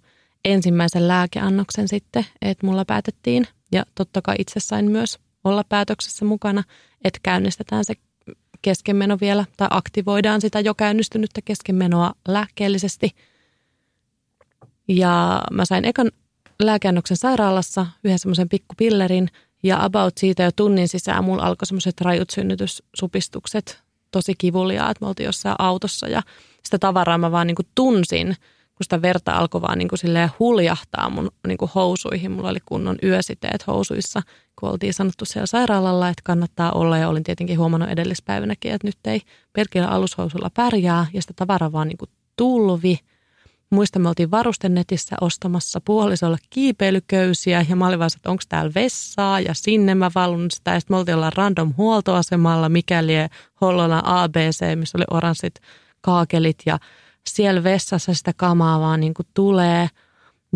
ensimmäisen 0.45 1.09
lääkeannoksen 1.09 1.89
sitten, 1.89 2.27
että 2.43 2.67
mulla 2.67 2.85
päätettiin, 2.85 3.47
ja 3.73 3.85
totta 3.95 4.23
kai 4.23 4.37
itse 4.39 4.61
sain 4.61 4.91
myös 4.91 5.19
olla 5.45 5.65
päätöksessä 5.69 6.25
mukana, 6.25 6.63
että 7.05 7.21
käynnistetään 7.23 7.85
se 7.85 7.95
keskenmeno 8.63 9.19
vielä, 9.21 9.45
tai 9.57 9.69
aktivoidaan 9.71 10.41
sitä 10.41 10.61
jo 10.61 10.75
käynnistynyttä 10.75 11.41
keskenmenoa 11.45 12.13
lääkkeellisesti. 12.29 13.11
Ja 14.89 15.43
mä 15.51 15.65
sain 15.65 15.85
ekan 15.85 16.11
lääkeannoksen 16.63 17.17
sairaalassa 17.17 17.87
yhden 18.05 18.19
semmoisen 18.19 18.49
pikkupillerin 18.49 19.29
ja 19.63 19.85
about 19.85 20.19
siitä 20.19 20.43
jo 20.43 20.51
tunnin 20.57 20.89
sisään 20.89 21.25
mulla 21.25 21.43
alkoi 21.43 21.67
semmoiset 21.67 22.01
rajut 22.01 22.31
synnytyssupistukset, 22.31 23.83
tosi 24.11 24.35
kivuliaat. 24.39 25.01
Me 25.01 25.07
oltiin 25.07 25.25
jossain 25.25 25.57
autossa 25.59 26.09
ja 26.09 26.23
sitä 26.63 26.79
tavaraa 26.79 27.19
mä 27.19 27.33
vaan 27.33 27.47
niin 27.47 27.55
kuin 27.55 27.67
tunsin, 27.75 28.27
kun 28.75 28.85
sitä 28.85 29.03
verta 29.03 29.33
alkoi 29.33 29.63
vaan 29.63 29.79
niin 29.79 29.89
kuin 29.89 30.31
huljahtaa 30.39 31.11
mun 31.11 31.31
niin 31.47 31.59
kuin 31.59 31.71
housuihin. 31.75 32.31
Mulla 32.31 32.49
oli 32.49 32.59
kunnon 32.67 32.99
yösiteet 33.03 33.67
housuissa, 33.67 34.23
kun 34.61 34.71
oltiin 34.71 34.95
sanottu 34.95 35.25
siellä 35.25 35.47
sairaalalla, 35.47 36.09
että 36.09 36.23
kannattaa 36.25 36.73
olla. 36.73 36.99
Ja 36.99 37.09
olin 37.09 37.25
tietenkin 37.25 37.59
huomannut 37.59 37.91
edellispäivänäkin, 37.91 38.73
että 38.73 38.87
nyt 38.87 38.99
ei 39.05 39.21
pelkillä 39.53 39.89
alushousulla 39.89 40.51
pärjää 40.55 41.07
ja 41.13 41.23
sitä 41.23 41.35
tavaraa 41.37 41.73
vaan 41.73 41.89
niin 41.89 41.99
kuin 41.99 42.11
tulvi– 42.37 42.99
Muista 43.71 43.99
me 43.99 44.09
oltiin 44.09 44.31
varustennetissä 44.31 45.17
ostamassa 45.21 45.81
puolisolle 45.81 46.37
kiipeilyköysiä 46.51 47.67
ja 47.69 47.77
mä 47.77 47.87
olin 47.87 47.99
vaan, 47.99 48.11
että 48.17 48.31
onko 48.31 48.43
täällä 48.49 48.73
vessaa 48.75 49.41
ja 49.41 49.55
sinne 49.55 49.95
mä 49.95 50.11
valun 50.15 50.51
sitä. 50.51 50.75
Ja 50.75 50.81
sitten 50.81 50.95
me 50.95 50.99
oltiin 50.99 51.17
olla 51.17 51.31
random 51.31 51.75
huoltoasemalla, 51.77 52.69
mikäli 52.69 53.13
Hollola 53.61 54.03
ABC, 54.05 54.77
missä 54.77 54.99
oli 54.99 55.05
oranssit 55.11 55.55
kaakelit 56.01 56.59
ja 56.67 56.79
siellä 57.29 57.63
vessassa 57.65 58.15
sitä 58.15 58.33
kamaa 58.37 58.81
vaan 58.81 59.01
niin 59.01 59.15
kuin 59.15 59.27
tulee. 59.35 59.89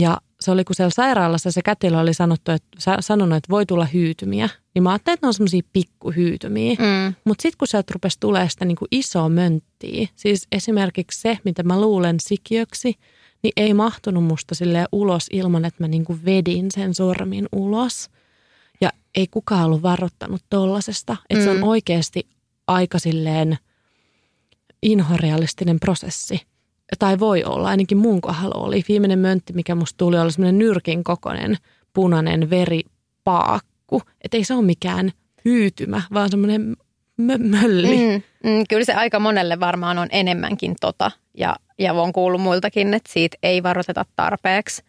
Ja 0.01 0.19
se 0.41 0.51
oli, 0.51 0.65
kun 0.65 0.77
siellä 0.77 0.91
sairaalassa 0.91 1.51
se 1.51 1.63
kätilö 1.63 1.99
oli 2.01 2.15
sanottu, 2.15 2.51
että, 2.51 2.97
sanonut, 3.01 3.37
että 3.37 3.51
voi 3.51 3.67
tulla 3.67 3.85
hyytymiä. 3.85 4.49
Niin 4.75 4.83
mä 4.83 4.91
ajattelin, 4.91 5.15
että 5.15 5.27
ne 5.27 5.29
on 5.29 5.35
semmoisia 5.35 5.63
pikkuhyytymiä. 5.73 6.75
Mm. 6.79 7.15
Mutta 7.25 7.43
sitten 7.43 7.59
kun 7.59 7.69
sieltä 7.69 7.93
rupesi 7.95 8.21
tulee 8.21 8.49
sitä 8.49 8.65
niin 8.65 8.77
kuin 8.77 8.89
isoa 8.91 9.29
mönttiä, 9.29 10.09
siis 10.17 10.47
esimerkiksi 10.53 11.21
se, 11.21 11.39
mitä 11.45 11.63
mä 11.63 11.81
luulen 11.81 12.17
sikiöksi, 12.21 12.95
niin 13.43 13.53
ei 13.57 13.75
mahtunut 13.75 14.25
musta 14.25 14.55
silleen 14.55 14.87
ulos 14.93 15.27
ilman, 15.33 15.65
että 15.65 15.85
mä 15.85 15.89
niin 15.89 16.05
kuin 16.05 16.25
vedin 16.25 16.71
sen 16.71 16.95
sormin 16.95 17.49
ulos. 17.53 18.11
Ja 18.81 18.91
ei 19.15 19.27
kukaan 19.27 19.65
ollut 19.65 19.83
varoittanut 19.83 20.43
tollasesta. 20.51 21.17
Että 21.31 21.41
mm. 21.41 21.45
se 21.45 21.51
on 21.51 21.57
mm. 21.57 21.63
oikeasti 21.63 22.29
aika 22.67 22.99
silleen 22.99 23.59
inhorealistinen 24.83 25.81
prosessi 25.81 26.41
tai 26.99 27.19
voi 27.19 27.45
olla, 27.45 27.69
ainakin 27.69 27.99
mun 27.99 28.21
kohdalla 28.21 28.65
oli. 28.65 28.85
Viimeinen 28.89 29.19
möntti, 29.19 29.53
mikä 29.53 29.75
musta 29.75 29.97
tuli, 29.97 30.19
oli 30.19 30.33
semmoinen 30.33 30.59
nyrkin 30.59 31.05
kokoinen 31.05 31.57
punainen 31.93 32.51
veripaakku. 32.51 34.03
Että 34.25 34.37
ei 34.37 34.45
se 34.45 34.55
ole 34.55 34.65
mikään 34.65 35.13
hyytymä, 35.45 36.03
vaan 36.15 36.31
semmoinen 36.31 36.77
mö- 37.23 37.49
mölli. 37.59 37.97
Mm, 37.97 38.23
mm, 38.51 38.65
kyllä 38.69 38.85
se 38.85 38.95
aika 38.95 39.21
monelle 39.21 39.61
varmaan 39.61 39.99
on 39.99 40.09
enemmänkin 40.11 40.77
tota. 40.81 41.11
Ja, 41.35 41.57
ja 41.79 41.93
on 41.93 42.13
kuullut 42.13 42.41
muiltakin, 42.41 42.95
että 42.95 43.13
siitä 43.13 43.37
ei 43.43 43.63
varoiteta 43.63 44.05
tarpeeksi. 44.17 44.83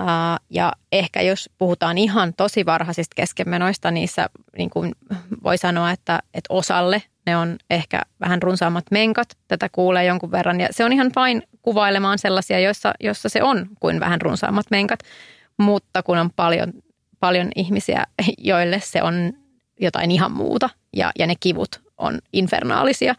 Uh, 0.00 0.46
ja 0.50 0.72
ehkä 0.92 1.22
jos 1.22 1.50
puhutaan 1.58 1.98
ihan 1.98 2.34
tosi 2.36 2.66
varhaisista 2.66 3.14
keskenmenoista, 3.14 3.90
niissä 3.90 4.28
niin 4.58 4.70
kuin 4.70 4.92
voi 5.44 5.58
sanoa, 5.58 5.90
että, 5.90 6.20
että 6.34 6.54
osalle 6.54 7.02
ne 7.26 7.36
on 7.36 7.56
ehkä 7.70 8.02
vähän 8.20 8.42
runsaammat 8.42 8.84
menkat. 8.90 9.28
Tätä 9.48 9.68
kuulee 9.72 10.04
jonkun 10.04 10.30
verran 10.30 10.60
ja 10.60 10.68
se 10.70 10.84
on 10.84 10.92
ihan 10.92 11.12
fine 11.12 11.42
kuvailemaan 11.62 12.18
sellaisia, 12.18 12.60
joissa, 12.60 12.92
joissa 13.00 13.28
se 13.28 13.42
on 13.42 13.66
kuin 13.80 14.00
vähän 14.00 14.20
runsaammat 14.20 14.66
menkat. 14.70 15.00
Mutta 15.58 16.02
kun 16.02 16.18
on 16.18 16.30
paljon, 16.36 16.72
paljon 17.20 17.48
ihmisiä, 17.56 18.04
joille 18.38 18.80
se 18.80 19.02
on 19.02 19.32
jotain 19.80 20.10
ihan 20.10 20.32
muuta 20.32 20.70
ja, 20.92 21.10
ja 21.18 21.26
ne 21.26 21.34
kivut 21.40 21.80
on 21.98 22.18
infernaalisia, 22.32 23.14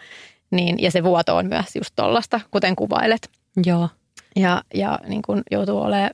niin, 0.52 0.80
ja 0.80 0.92
se 0.92 1.04
vuoto 1.04 1.36
on 1.36 1.46
myös 1.46 1.76
just 1.76 1.92
tollasta, 1.96 2.40
kuten 2.52 2.76
kuvailet. 2.76 3.30
Joo. 3.66 3.90
Ja, 4.36 4.62
ja 4.74 5.00
niin 5.08 5.22
kun 5.22 5.44
joutuu 5.52 5.82
olemaan 5.82 6.12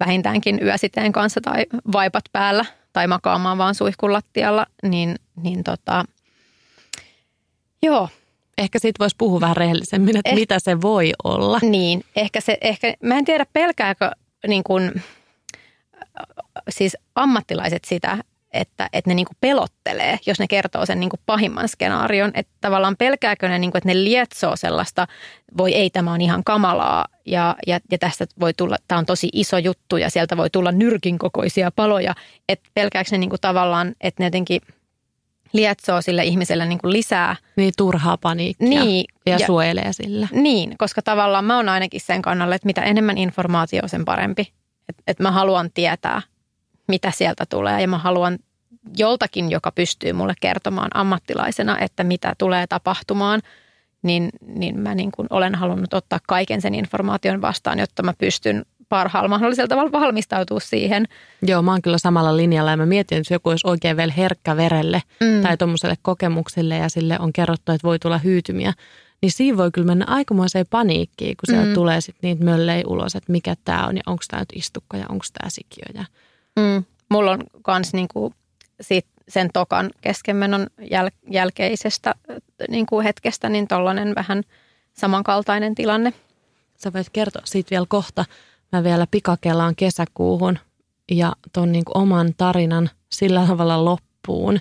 vähintäänkin 0.00 0.58
yösiteen 0.62 1.12
kanssa 1.12 1.40
tai 1.40 1.66
vaipat 1.92 2.24
päällä 2.32 2.64
tai 2.92 3.06
makaamaan 3.06 3.58
vaan 3.58 3.74
suihkun 3.74 4.12
lattialla, 4.12 4.66
niin, 4.82 5.16
niin 5.42 5.64
tota, 5.64 6.04
Joo. 7.84 8.08
Ehkä 8.58 8.78
siitä 8.78 8.98
voisi 8.98 9.16
puhua 9.18 9.40
vähän 9.40 9.56
rehellisemmin, 9.56 10.16
että 10.16 10.30
eh, 10.30 10.34
mitä 10.34 10.58
se 10.58 10.80
voi 10.80 11.12
olla. 11.24 11.58
Niin, 11.62 12.04
ehkä 12.16 12.40
se, 12.40 12.58
ehkä, 12.60 12.94
mä 13.02 13.18
en 13.18 13.24
tiedä 13.24 13.46
pelkääkö 13.52 14.10
niin 14.46 14.64
kuin, 14.64 15.02
siis 16.68 16.96
ammattilaiset 17.14 17.84
sitä, 17.84 18.18
että, 18.52 18.88
että 18.92 19.10
ne 19.10 19.14
niin 19.14 19.26
kuin 19.26 19.36
pelottelee, 19.40 20.18
jos 20.26 20.38
ne 20.38 20.46
kertoo 20.46 20.86
sen 20.86 21.00
niin 21.00 21.10
kuin 21.10 21.20
pahimman 21.26 21.68
skenaarion. 21.68 22.30
Että 22.34 22.52
tavallaan 22.60 22.96
pelkääkö 22.96 23.48
ne, 23.48 23.58
niin 23.58 23.70
kuin, 23.70 23.78
että 23.78 23.88
ne 23.88 24.04
lietsoo 24.04 24.56
sellaista, 24.56 25.06
voi 25.58 25.74
ei 25.74 25.90
tämä 25.90 26.12
on 26.12 26.20
ihan 26.20 26.44
kamalaa 26.44 27.06
ja, 27.26 27.56
ja, 27.66 27.80
ja 27.90 27.98
tästä 27.98 28.26
voi 28.40 28.54
tulla, 28.54 28.76
tämä 28.88 28.98
on 28.98 29.06
tosi 29.06 29.28
iso 29.32 29.58
juttu 29.58 29.96
ja 29.96 30.10
sieltä 30.10 30.36
voi 30.36 30.50
tulla 30.50 30.72
nyrkin 30.72 31.18
kokoisia 31.18 31.70
paloja. 31.70 32.14
Että 32.48 32.68
pelkääkö 32.74 33.08
ne 33.12 33.18
niin 33.18 33.30
kuin 33.30 33.40
tavallaan, 33.40 33.94
että 34.00 34.22
ne 34.22 34.26
jotenkin 34.26 34.60
lietsoo 35.54 36.02
sille 36.02 36.24
ihmiselle 36.24 36.66
niin 36.66 36.78
kuin 36.78 36.92
lisää. 36.92 37.36
Niin 37.56 37.72
turhaa 37.76 38.16
paniikkia 38.16 38.68
niin, 38.68 39.04
ja, 39.26 39.32
ja 39.38 39.46
suojelee 39.46 39.92
sillä. 39.92 40.28
Niin, 40.32 40.74
koska 40.78 41.02
tavallaan 41.02 41.44
mä 41.44 41.56
oon 41.56 41.68
ainakin 41.68 42.00
sen 42.00 42.22
kannalla, 42.22 42.54
että 42.54 42.66
mitä 42.66 42.82
enemmän 42.82 43.18
informaatiota, 43.18 43.88
sen 43.88 44.04
parempi. 44.04 44.52
Että 44.88 45.02
et 45.06 45.20
mä 45.20 45.30
haluan 45.30 45.70
tietää, 45.74 46.22
mitä 46.88 47.10
sieltä 47.10 47.44
tulee 47.48 47.80
ja 47.80 47.88
mä 47.88 47.98
haluan 47.98 48.38
joltakin, 48.96 49.50
joka 49.50 49.72
pystyy 49.72 50.12
mulle 50.12 50.34
kertomaan 50.40 50.90
ammattilaisena, 50.94 51.78
että 51.78 52.04
mitä 52.04 52.34
tulee 52.38 52.66
tapahtumaan, 52.66 53.42
niin, 54.02 54.28
niin 54.46 54.78
mä 54.78 54.94
niin 54.94 55.12
kuin 55.12 55.26
olen 55.30 55.54
halunnut 55.54 55.94
ottaa 55.94 56.18
kaiken 56.28 56.60
sen 56.60 56.74
informaation 56.74 57.40
vastaan, 57.40 57.78
jotta 57.78 58.02
mä 58.02 58.14
pystyn 58.18 58.64
parhaalla 58.94 59.28
mahdollisella 59.28 59.68
tavalla 59.68 59.92
valmistautua 59.92 60.60
siihen. 60.60 61.08
Joo, 61.42 61.62
mä 61.62 61.70
oon 61.70 61.82
kyllä 61.82 61.98
samalla 61.98 62.36
linjalla 62.36 62.70
ja 62.70 62.76
mä 62.76 62.86
mietin, 62.86 63.18
että 63.18 63.34
joku 63.34 63.50
olisi 63.50 63.66
oikein 63.66 63.96
vielä 63.96 64.12
herkkä 64.12 64.56
verelle 64.56 65.02
mm. 65.20 65.42
tai 65.42 65.56
tuommoiselle 65.56 65.94
kokemukselle 66.02 66.76
ja 66.76 66.88
sille 66.88 67.18
on 67.18 67.32
kerrottu, 67.32 67.72
että 67.72 67.88
voi 67.88 67.98
tulla 67.98 68.18
hyytymiä. 68.18 68.72
Niin 69.22 69.32
siinä 69.32 69.56
voi 69.56 69.70
kyllä 69.70 69.86
mennä 69.86 70.04
aikamoiseen 70.08 70.66
paniikkiin, 70.70 71.36
kun 71.36 71.54
sieltä 71.54 71.68
mm. 71.68 71.74
tulee 71.74 72.00
sitten 72.00 72.28
niitä 72.28 72.44
möllejä 72.44 72.84
ulos, 72.86 73.14
että 73.14 73.32
mikä 73.32 73.54
tämä 73.64 73.86
on 73.86 73.96
ja 73.96 74.02
onko 74.06 74.22
tämä 74.30 74.40
nyt 74.40 74.52
istukka 74.54 74.96
ja 74.96 75.06
onko 75.08 75.24
tämä 75.38 75.50
sikiö. 75.50 75.84
Ja... 75.94 76.04
Mm. 76.56 76.84
Mulla 77.08 77.30
on 77.30 77.44
myös 77.66 77.92
niinku 77.92 78.32
sen 79.28 79.50
tokan 79.52 79.90
keskenmenon 80.00 80.66
jäl- 80.80 81.30
jälkeisestä 81.30 82.14
niin 82.68 82.86
kuin 82.86 83.04
hetkestä, 83.04 83.48
niin 83.48 83.68
tollainen 83.68 84.14
vähän 84.14 84.42
samankaltainen 84.92 85.74
tilanne. 85.74 86.12
Sä 86.76 86.92
voit 86.92 87.10
kertoa 87.12 87.42
siitä 87.44 87.70
vielä 87.70 87.86
kohta. 87.88 88.24
Mä 88.74 88.84
vielä 88.84 89.06
pikakellaan 89.10 89.76
kesäkuuhun 89.76 90.58
ja 91.10 91.32
ton 91.52 91.72
niin 91.72 91.84
kuin 91.84 91.98
oman 91.98 92.34
tarinan 92.36 92.90
sillä 93.12 93.46
tavalla 93.46 93.84
loppuun, 93.84 94.60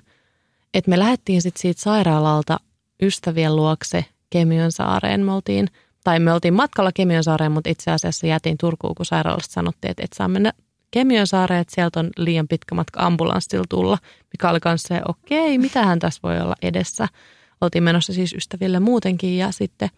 että 0.74 0.89
me 0.89 0.99
lähdettiin 0.99 1.41
sitten 1.41 1.61
siitä 1.61 1.82
sairaalalta 1.82 2.59
ystävien 3.01 3.55
luokse 3.55 4.05
Kemion 4.30 4.72
saareen. 4.72 5.22
Me 5.22 5.32
oltiin, 5.32 5.68
tai 6.03 6.20
me 6.20 6.34
oltiin 6.34 6.53
matkalla 6.53 6.91
Kemion 6.91 7.24
saareen, 7.24 7.51
mutta 7.51 7.70
itse 7.70 7.91
asiassa 7.91 8.28
jätiin 8.28 8.57
Turkuun, 8.57 8.95
kun 8.95 9.05
sairaalasta 9.05 9.53
sanottiin, 9.53 9.91
että 9.91 10.03
et 10.03 10.14
saa 10.14 10.28
mennä 10.28 10.53
Kemion 10.91 11.28
saareen, 11.28 11.61
että 11.61 11.76
sieltä 11.76 11.99
on 11.99 12.09
liian 12.18 12.47
pitkä 12.47 12.76
matka 12.76 13.05
ambulanssilla 13.05 13.66
tulla, 13.70 13.97
mikä 14.34 14.49
oli 14.49 14.59
kanssa 14.59 14.95
se, 14.95 15.01
okei, 15.07 15.57
mitähän 15.57 15.99
tässä 15.99 16.20
voi 16.24 16.39
olla 16.39 16.55
edessä. 16.61 17.07
Oltiin 17.61 17.84
menossa 17.84 18.14
siis 18.14 18.34
ystäville 18.34 18.80
muutenkin 18.80 19.38
ja 19.38 19.51
sitten 19.51 19.89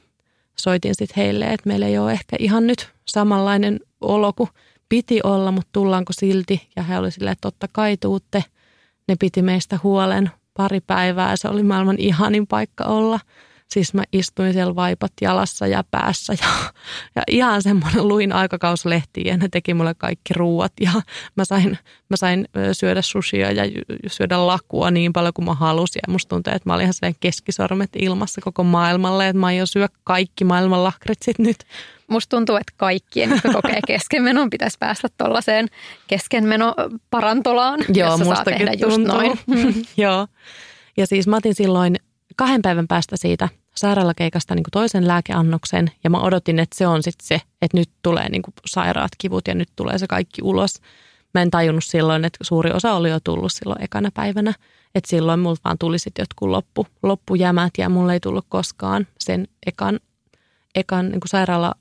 soitin 0.56 0.96
sitten 0.96 1.24
heille, 1.24 1.46
että 1.46 1.68
meillä 1.70 1.88
ei 1.88 1.98
ole 1.98 2.12
ehkä 2.12 2.36
ihan 2.40 2.68
nyt 2.68 2.95
samanlainen 3.08 3.80
olo 4.02 4.34
kuin 4.34 4.50
piti 4.90 5.20
olla, 5.24 5.52
mutta 5.52 5.70
tullaanko 5.74 6.14
silti. 6.14 6.70
Ja 6.76 6.84
he 6.84 6.98
oli 6.98 7.12
silleen, 7.12 7.32
että 7.32 7.42
totta 7.42 7.68
kai 7.72 7.98
tuutte. 7.98 8.44
Ne 9.08 9.16
piti 9.20 9.42
meistä 9.42 9.80
huolen 9.84 10.32
pari 10.54 10.82
päivää 10.82 11.36
se 11.36 11.48
oli 11.48 11.64
maailman 11.64 12.00
ihanin 12.00 12.48
paikka 12.48 12.84
olla– 12.84 13.20
Siis 13.68 13.94
mä 13.94 14.04
istuin 14.14 14.54
siellä 14.54 14.76
vaipat 14.76 15.12
jalassa 15.22 15.68
ja 15.68 15.84
päässä 15.92 16.34
ja, 16.34 16.48
ja 17.16 17.22
ihan 17.28 17.62
semmoinen 17.62 18.08
luin 18.08 18.34
aikakauslehtiä 18.34 19.24
ja 19.26 19.38
ne 19.38 19.48
teki 19.52 19.74
mulle 19.74 19.94
kaikki 19.94 20.34
ruuat 20.34 20.74
ja 20.82 20.92
mä 21.36 21.46
sain, 21.46 21.78
mä 22.10 22.18
sain 22.18 22.48
syödä 22.72 23.02
sushia 23.02 23.52
ja 23.52 23.64
syödä 24.08 24.48
lakua 24.48 24.92
niin 24.92 25.14
paljon 25.14 25.34
kuin 25.34 25.46
mä 25.46 25.54
halusin 25.54 26.00
ja 26.08 26.12
musta 26.12 26.30
tuntuu, 26.30 26.54
että 26.56 26.70
mä 26.70 26.74
olin 26.74 26.90
ihan 27.04 27.16
keskisormet 27.20 27.90
ilmassa 27.96 28.42
koko 28.42 28.64
maailmalle, 28.64 29.28
että 29.28 29.40
mä 29.40 29.46
aion 29.48 29.68
syö 29.68 29.88
kaikki 30.04 30.44
maailman 30.44 30.84
lakritsit 30.84 31.40
nyt. 31.40 31.58
Musta 32.08 32.38
tuntuu, 32.38 32.56
että 32.56 32.74
kaikkien, 32.78 33.30
jotka 33.30 33.54
kokee 33.54 33.80
keskenmenon, 33.88 34.50
pitäisi 34.50 34.78
päästä 34.80 35.08
tuollaiseen 35.18 35.68
keskenmenoparantolaan, 36.08 37.80
Joo, 37.94 38.10
jossa 38.10 38.26
saa 38.36 38.44
tehdä 38.44 38.72
just 38.72 38.96
tuntuu. 38.96 39.16
noin. 39.16 39.40
Joo. 39.98 40.28
Ja 40.98 41.08
siis 41.08 41.28
mä 41.28 41.36
otin 41.36 41.56
silloin 41.56 41.96
kahden 42.36 42.62
päivän 42.62 42.88
päästä 42.88 43.18
siitä 43.18 43.50
sairaalakeikasta 43.76 44.56
niin 44.56 44.64
kuin 44.64 44.72
toisen 44.72 45.08
lääkeannoksen 45.08 45.92
ja 46.04 46.10
mä 46.10 46.22
odotin, 46.22 46.60
että 46.60 46.78
se 46.78 46.88
on 46.88 47.04
sitten 47.04 47.28
se, 47.28 47.42
että 47.62 47.78
nyt 47.78 47.90
tulee 48.02 48.30
niin 48.30 48.42
kuin 48.42 48.54
sairaat 48.66 49.12
kivut 49.18 49.48
ja 49.48 49.56
nyt 49.56 49.70
tulee 49.76 49.98
se 49.98 50.08
kaikki 50.08 50.42
ulos. 50.44 50.82
Mä 51.34 51.42
en 51.42 51.52
tajunnut 51.52 51.84
silloin, 51.84 52.26
että 52.26 52.38
suuri 52.42 52.72
osa 52.72 52.94
oli 52.94 53.10
jo 53.10 53.20
tullut 53.20 53.54
silloin 53.54 53.84
ekana 53.84 54.10
päivänä, 54.14 54.54
että 54.96 55.10
silloin 55.10 55.40
mulla 55.40 55.56
vaan 55.66 55.78
tuli 55.78 56.00
sitten 56.00 56.24
jotkut 56.24 56.50
loppu, 56.50 56.88
loppujämät 57.04 57.74
ja 57.78 57.90
mulle 57.90 58.14
ei 58.14 58.20
tullut 58.20 58.46
koskaan 58.50 59.08
sen 59.20 59.48
ekan, 59.66 60.00
ekan 60.76 61.06
niin 61.10 61.20
kuin 61.20 61.30
sairaala 61.30 61.76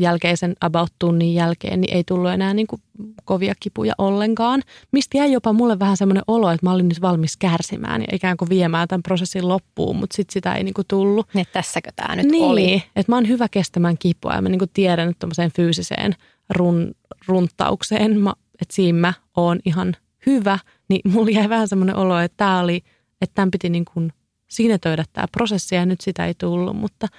jälkeisen 0.00 0.56
about 0.60 0.92
tunnin 0.98 1.34
jälkeen, 1.34 1.80
niin 1.80 1.96
ei 1.96 2.04
tullut 2.04 2.30
enää 2.30 2.54
niin 2.54 2.66
kuin 2.66 2.82
kovia 3.24 3.54
kipuja 3.60 3.94
ollenkaan. 3.98 4.62
Mistä 4.92 5.18
jäi 5.18 5.32
jopa 5.32 5.52
mulle 5.52 5.78
vähän 5.78 5.96
semmoinen 5.96 6.22
olo, 6.26 6.50
että 6.50 6.66
mä 6.66 6.72
olin 6.72 6.88
nyt 6.88 7.00
valmis 7.00 7.36
kärsimään 7.36 8.00
ja 8.00 8.06
ikään 8.12 8.36
kuin 8.36 8.48
viemään 8.48 8.88
tämän 8.88 9.02
prosessin 9.02 9.48
loppuun, 9.48 9.96
mutta 9.96 10.16
sitten 10.16 10.32
sitä 10.32 10.54
ei 10.54 10.64
niin 10.64 10.74
kuin 10.74 10.86
tullut. 10.88 11.26
Niin, 11.34 11.46
tässäkö 11.52 11.90
tämä 11.96 12.16
nyt 12.16 12.26
niin, 12.26 12.44
oli? 12.44 12.82
että 12.96 13.12
mä 13.12 13.16
oon 13.16 13.28
hyvä 13.28 13.48
kestämään 13.50 13.98
kipua 13.98 14.34
ja 14.34 14.42
mä 14.42 14.48
niin 14.48 14.58
kuin 14.58 14.70
tiedän, 14.74 15.08
että 15.08 15.26
fyysiseen 15.56 16.14
run, 16.50 16.94
runttaukseen, 17.26 18.20
mä, 18.20 18.32
että 18.62 18.74
siinä 18.74 18.98
mä 18.98 19.12
oon 19.36 19.58
ihan 19.64 19.96
hyvä, 20.26 20.58
niin 20.88 21.00
mulla 21.12 21.30
jäi 21.30 21.48
vähän 21.48 21.68
semmoinen 21.68 21.96
olo, 21.96 22.18
että 22.18 22.36
tämä 22.36 22.60
oli, 22.60 22.82
että 23.20 23.34
tämän 23.34 23.50
piti 23.50 23.70
niin 23.70 23.84
kuin 23.84 24.12
sinetöidä 24.48 25.04
tämä 25.12 25.26
prosessi 25.32 25.74
ja 25.74 25.86
nyt 25.86 26.00
sitä 26.00 26.26
ei 26.26 26.34
tullut, 26.34 26.76
mutta– 26.76 27.06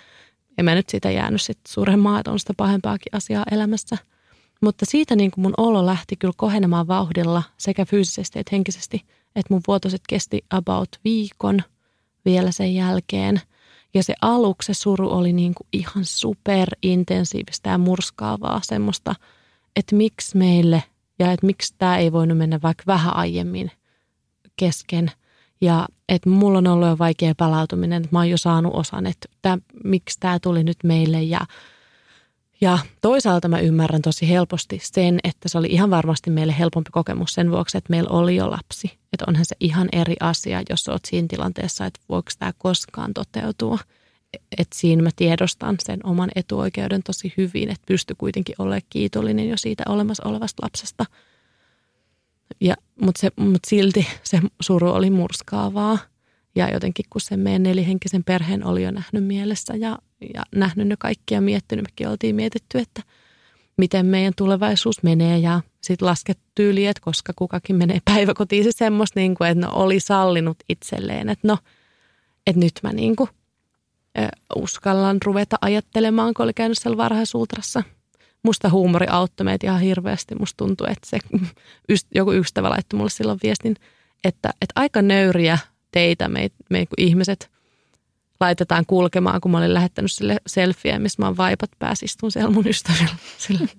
en 0.60 0.66
mä 0.66 0.76
nyt 0.76 0.89
siitä 0.89 1.12
jäänyt 1.12 1.41
sit 1.41 1.60
suuremmaa, 1.68 2.20
että 2.20 2.32
on 2.32 2.39
sitä 2.39 2.53
pahempaakin 2.57 3.16
asiaa 3.16 3.45
elämässä. 3.51 3.97
Mutta 4.62 4.86
siitä 4.86 5.16
niin 5.16 5.32
kuin 5.32 5.41
mun 5.41 5.53
olo 5.57 5.86
lähti 5.86 6.16
kyllä 6.16 6.34
kohenemaan 6.38 6.88
vauhdilla 6.88 7.43
sekä 7.57 7.86
fyysisesti 7.86 8.39
että 8.39 8.49
henkisesti, 8.55 9.01
että 9.36 9.53
mun 9.53 9.62
vuotoset 9.68 10.01
kesti 10.10 10.45
about 10.49 10.89
viikon 11.03 11.62
vielä 12.26 12.51
sen 12.51 12.76
jälkeen. 12.76 13.41
Ja 13.93 14.03
se 14.03 14.14
aluksi 14.22 14.74
se 14.74 14.74
suru 14.74 15.10
oli 15.10 15.34
niin 15.34 15.53
kuin 15.53 15.68
ihan 15.74 16.05
superintensiivistä 16.05 17.70
ja 17.70 17.78
murskaavaa 17.78 18.62
semmoista, 18.64 19.16
että 19.76 19.95
miksi 19.95 20.38
meille 20.38 20.84
ja 21.20 21.32
että 21.32 21.45
miksi 21.45 21.76
tämä 21.78 21.97
ei 21.97 22.12
voinut 22.12 22.38
mennä 22.38 22.60
vaikka 22.64 22.84
vähän 22.88 23.16
aiemmin 23.16 23.72
kesken– 24.55 25.12
ja 25.62 25.88
että 26.10 26.30
mulla 26.30 26.57
on 26.57 26.68
ollut 26.68 26.88
jo 26.88 26.97
vaikea 26.97 27.34
palautuminen, 27.38 28.03
että 28.03 28.16
mä 28.16 28.20
oon 28.20 28.30
jo 28.30 28.38
saanut 28.38 28.74
osan, 28.76 29.05
että 29.05 29.57
miksi 29.84 30.18
tämä 30.20 30.39
tuli 30.39 30.64
nyt 30.64 30.78
meille. 30.84 31.24
Ja, 31.24 31.41
ja 32.62 32.80
toisaalta 33.01 33.47
mä 33.47 33.60
ymmärrän 33.60 34.01
tosi 34.01 34.30
helposti 34.30 34.80
sen, 34.84 35.20
että 35.24 35.49
se 35.49 35.57
oli 35.57 35.68
ihan 35.68 35.89
varmasti 35.89 36.30
meille 36.30 36.55
helpompi 36.60 36.89
kokemus 36.91 37.34
sen 37.34 37.51
vuoksi, 37.51 37.78
että 37.78 37.89
meillä 37.89 38.10
oli 38.10 38.36
jo 38.36 38.51
lapsi. 38.51 38.99
Että 39.14 39.26
onhan 39.28 39.45
se 39.45 39.55
ihan 39.60 39.89
eri 39.91 40.16
asia, 40.20 40.62
jos 40.70 40.88
oot 40.88 41.05
siinä 41.05 41.28
tilanteessa, 41.28 41.86
että 41.86 41.99
voiko 42.10 42.30
tämä 42.39 42.53
koskaan 42.57 43.14
toteutua. 43.14 43.78
Että 44.57 44.76
siinä 44.76 45.03
mä 45.03 45.10
tiedostan 45.16 45.76
sen 45.80 45.99
oman 46.05 46.30
etuoikeuden 46.36 47.03
tosi 47.03 47.34
hyvin, 47.38 47.70
että 47.70 47.86
pysty 47.88 48.16
kuitenkin 48.18 48.55
olemaan 48.60 48.82
kiitollinen 48.89 49.49
jo 49.49 49.57
siitä 49.57 49.84
olemassa 49.88 50.30
olevasta 50.30 50.64
lapsesta– 50.64 51.05
ja, 52.62 52.76
mutta, 53.02 53.22
se, 53.22 53.32
mutta 53.39 53.70
silti 53.70 54.08
se 54.24 54.39
suru 54.62 54.89
oli 54.89 55.10
murskaavaa. 55.10 55.97
Ja 56.56 56.70
jotenkin 56.70 57.06
kun 57.10 57.22
se 57.22 57.38
meidän 57.38 57.64
nelihenkisen 57.64 58.24
perheen 58.24 58.66
oli 58.66 58.84
jo 58.84 58.91
nähnyt 58.91 59.24
mielessä 59.24 59.76
ja, 59.76 59.97
ja 60.34 60.43
nähnyt 60.56 60.88
ne 60.88 60.95
kaikki 61.00 61.34
ja 61.34 61.41
miettinyt, 61.41 61.86
mekin 61.86 62.08
oltiin 62.08 62.36
mietitty, 62.36 62.78
että 62.78 63.02
miten 63.78 64.06
meidän 64.06 64.34
tulevaisuus 64.38 65.04
menee 65.04 65.38
ja 65.38 65.62
sitten 65.82 66.08
laskettu 66.08 66.43
tyyli, 66.56 66.86
että 66.86 67.02
koska 67.04 67.34
kukakin 67.36 67.76
menee 67.76 68.00
päiväkotiin, 68.14 68.64
se 68.64 68.72
semmoista, 68.72 69.20
niin 69.20 69.36
kuin, 69.36 69.50
että 69.50 69.68
no 69.68 69.74
oli 69.74 70.00
sallinut 70.00 70.58
itselleen, 70.70 71.30
että 71.30 71.47
no, 71.47 71.58
että 72.47 72.60
nyt 72.60 72.74
mä 72.84 72.93
niin 72.93 73.16
kuin, 73.16 73.30
uskallan 74.56 75.18
ruveta 75.26 75.58
ajattelemaan, 75.62 76.34
kun 76.34 76.43
oli 76.43 76.54
käynyt 76.54 76.78
siellä 76.78 76.97
varhaisultrassa– 76.97 77.84
musta 78.43 78.69
huumori 78.69 79.05
auttoi 79.09 79.45
meitä 79.45 79.67
ihan 79.67 79.81
hirveästi. 79.81 80.35
Musta 80.35 80.57
tuntuu, 80.57 80.87
että 80.89 81.09
se 81.09 81.19
joku 82.15 82.31
ystävä 82.31 82.69
laittoi 82.69 82.97
mulle 82.97 83.09
silloin 83.09 83.39
viestin, 83.43 83.75
että, 84.23 84.49
että 84.61 84.73
aika 84.75 85.01
nöyriä 85.01 85.57
teitä 85.91 86.29
me, 86.29 86.49
me 86.69 86.85
ihmiset 86.97 87.51
laitetaan 88.39 88.85
kulkemaan, 88.85 89.41
kun 89.41 89.51
mä 89.51 89.57
olin 89.57 89.73
lähettänyt 89.73 90.11
sille 90.11 90.37
selfieä, 90.47 90.99
missä 90.99 91.21
mä 91.21 91.25
oon 91.25 91.37
vaipat 91.37 91.69
päässä, 91.79 92.05
istun 92.05 92.31
siellä 92.31 92.51
mun 92.51 92.67
ystävillä. 92.67 93.15
Sille. 93.37 93.69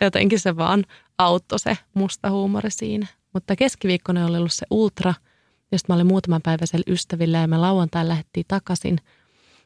Jotenkin 0.00 0.40
se 0.40 0.56
vaan 0.56 0.84
auttoi 1.18 1.58
se 1.58 1.78
musta 1.94 2.30
huumori 2.30 2.70
siinä. 2.70 3.06
Mutta 3.32 3.56
keskiviikkona 3.56 4.26
oli 4.26 4.38
ollut 4.38 4.52
se 4.52 4.66
ultra, 4.70 5.14
josta 5.72 5.92
mä 5.92 5.94
olin 5.94 6.06
muutaman 6.06 6.42
päivän 6.42 6.66
siellä 6.66 6.92
ystävillä 6.92 7.38
ja 7.38 7.48
me 7.48 7.58
lauantai 7.58 8.08
lähdettiin 8.08 8.46
takaisin– 8.48 8.98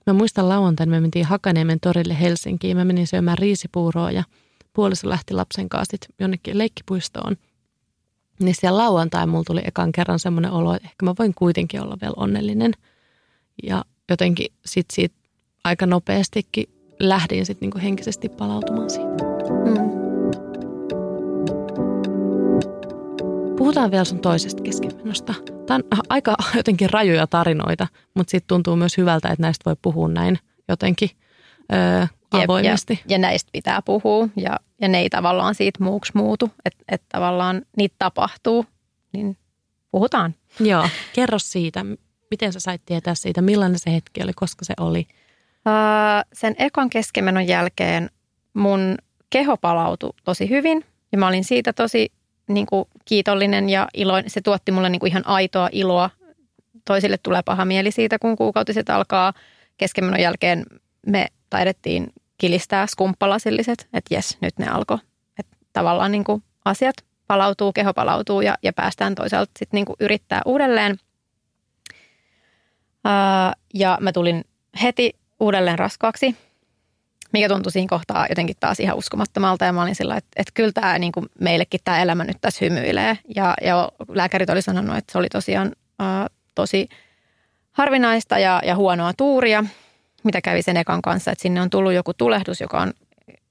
Mä 0.06 0.12
muistan 0.12 0.48
lauantaina, 0.48 0.90
me 0.90 1.00
mentiin 1.00 1.24
Hakaniemen 1.24 1.80
torille 1.80 2.20
Helsinkiin. 2.20 2.76
Mä 2.76 2.84
menin 2.84 3.06
syömään 3.06 3.38
riisipuuroa 3.38 4.10
ja 4.10 4.24
puoliso 4.72 5.08
lähti 5.08 5.34
lapsen 5.34 5.68
kanssa 5.68 5.96
jonnekin 6.20 6.58
leikkipuistoon. 6.58 7.36
Niin 8.40 8.54
siellä 8.54 8.78
lauantai 8.78 9.26
mulla 9.26 9.44
tuli 9.44 9.60
ekan 9.64 9.92
kerran 9.92 10.18
semmoinen 10.18 10.52
olo, 10.52 10.74
että 10.74 10.88
ehkä 10.88 11.04
mä 11.04 11.14
voin 11.18 11.34
kuitenkin 11.34 11.82
olla 11.82 11.96
vielä 12.00 12.14
onnellinen. 12.16 12.72
Ja 13.62 13.84
jotenkin 14.08 14.46
sit 14.66 14.86
siitä 14.92 15.14
aika 15.64 15.86
nopeastikin 15.86 16.66
lähdin 17.00 17.46
sitten 17.46 17.66
niinku 17.66 17.78
henkisesti 17.78 18.28
palautumaan 18.28 18.90
siitä. 18.90 19.24
Mm. 19.64 19.90
Puhutaan 23.56 23.90
vielä 23.90 24.04
sun 24.04 24.20
toisesta 24.20 24.62
keskenmenosta. 24.62 25.34
Tämä 25.70 25.80
on 25.92 26.00
aika 26.08 26.34
jotenkin 26.56 26.90
rajuja 26.90 27.26
tarinoita, 27.26 27.86
mutta 28.14 28.30
sitten 28.30 28.48
tuntuu 28.48 28.76
myös 28.76 28.96
hyvältä, 28.96 29.28
että 29.28 29.42
näistä 29.42 29.62
voi 29.66 29.76
puhua 29.82 30.08
näin 30.08 30.38
jotenkin 30.68 31.10
öö, 31.72 32.06
avoimesti. 32.30 32.92
Ja, 32.92 33.14
ja 33.14 33.18
näistä 33.18 33.50
pitää 33.52 33.82
puhua 33.82 34.28
ja, 34.36 34.56
ja 34.80 34.88
ne 34.88 34.98
ei 34.98 35.10
tavallaan 35.10 35.54
siitä 35.54 35.84
muuksi 35.84 36.12
muutu, 36.14 36.50
että 36.64 36.84
et 36.88 37.02
tavallaan 37.08 37.62
niitä 37.76 37.94
tapahtuu, 37.98 38.66
niin 39.12 39.36
puhutaan. 39.90 40.34
Joo, 40.60 40.88
kerro 41.12 41.38
siitä, 41.38 41.84
miten 42.30 42.52
sä 42.52 42.60
sait 42.60 42.82
tietää 42.86 43.14
siitä, 43.14 43.42
millainen 43.42 43.78
se 43.78 43.92
hetki 43.92 44.22
oli, 44.22 44.32
koska 44.32 44.64
se 44.64 44.74
oli? 44.80 45.06
Öö, 45.66 45.72
sen 46.32 46.54
ekan 46.58 46.90
keskemenon 46.90 47.46
jälkeen 47.46 48.10
mun 48.54 48.94
keho 49.30 49.56
palautui 49.56 50.12
tosi 50.24 50.48
hyvin 50.48 50.84
ja 51.12 51.18
mä 51.18 51.28
olin 51.28 51.44
siitä 51.44 51.72
tosi 51.72 52.12
niin 52.54 52.66
kuin 52.66 52.84
kiitollinen 53.04 53.68
ja 53.68 53.88
iloinen. 53.94 54.30
Se 54.30 54.40
tuotti 54.40 54.72
mulle 54.72 54.88
niin 54.88 55.00
kuin 55.00 55.10
ihan 55.10 55.26
aitoa 55.26 55.68
iloa. 55.72 56.10
Toisille 56.84 57.18
tulee 57.22 57.42
paha 57.42 57.64
mieli 57.64 57.90
siitä, 57.90 58.18
kun 58.18 58.36
kuukautiset 58.36 58.90
alkaa. 58.90 59.32
Keskemenon 59.76 60.20
jälkeen 60.20 60.64
me 61.06 61.26
taidettiin 61.50 62.12
kilistää 62.38 62.86
skumppalasilliset, 62.86 63.88
että 63.92 64.14
jes, 64.14 64.38
nyt 64.40 64.58
ne 64.58 64.68
alkoi. 64.68 64.98
Tavallaan 65.72 66.12
niin 66.12 66.24
kuin 66.24 66.42
asiat 66.64 66.94
palautuu, 67.26 67.72
keho 67.72 67.94
palautuu 67.94 68.40
ja, 68.40 68.54
ja 68.62 68.72
päästään 68.72 69.14
toisaalta 69.14 69.50
sitten 69.58 69.78
niin 69.78 69.86
kuin 69.86 69.96
yrittää 70.00 70.42
uudelleen. 70.44 70.96
Ää, 73.04 73.52
ja 73.74 73.98
mä 74.00 74.12
tulin 74.12 74.44
heti 74.82 75.16
uudelleen 75.40 75.78
raskaaksi 75.78 76.36
mikä 77.32 77.48
tuntui 77.48 77.72
siinä 77.72 77.88
kohtaa 77.88 78.26
jotenkin 78.28 78.56
taas 78.60 78.80
ihan 78.80 78.96
uskomattomalta. 78.96 79.64
Ja 79.64 79.72
mä 79.72 79.82
olin 79.82 79.94
sillä, 79.94 80.16
että, 80.16 80.30
että 80.36 80.52
kyllä 80.54 80.72
tämä 80.72 80.98
niin 80.98 81.12
kuin 81.12 81.26
meillekin 81.40 81.80
tämä 81.84 82.02
elämä 82.02 82.24
nyt 82.24 82.36
tässä 82.40 82.64
hymyilee. 82.64 83.18
Ja, 83.36 83.54
ja 83.62 83.88
lääkärit 84.08 84.50
oli 84.50 84.62
sanonut, 84.62 84.96
että 84.96 85.12
se 85.12 85.18
oli 85.18 85.28
tosiaan 85.28 85.72
äh, 86.00 86.26
tosi 86.54 86.88
harvinaista 87.72 88.38
ja, 88.38 88.62
ja 88.64 88.76
huonoa 88.76 89.12
tuuria, 89.16 89.64
mitä 90.24 90.40
kävi 90.40 90.62
sen 90.62 90.76
ekan 90.76 91.02
kanssa. 91.02 91.32
Että 91.32 91.42
sinne 91.42 91.62
on 91.62 91.70
tullut 91.70 91.92
joku 91.92 92.14
tulehdus, 92.14 92.60
joka 92.60 92.80
on 92.80 92.92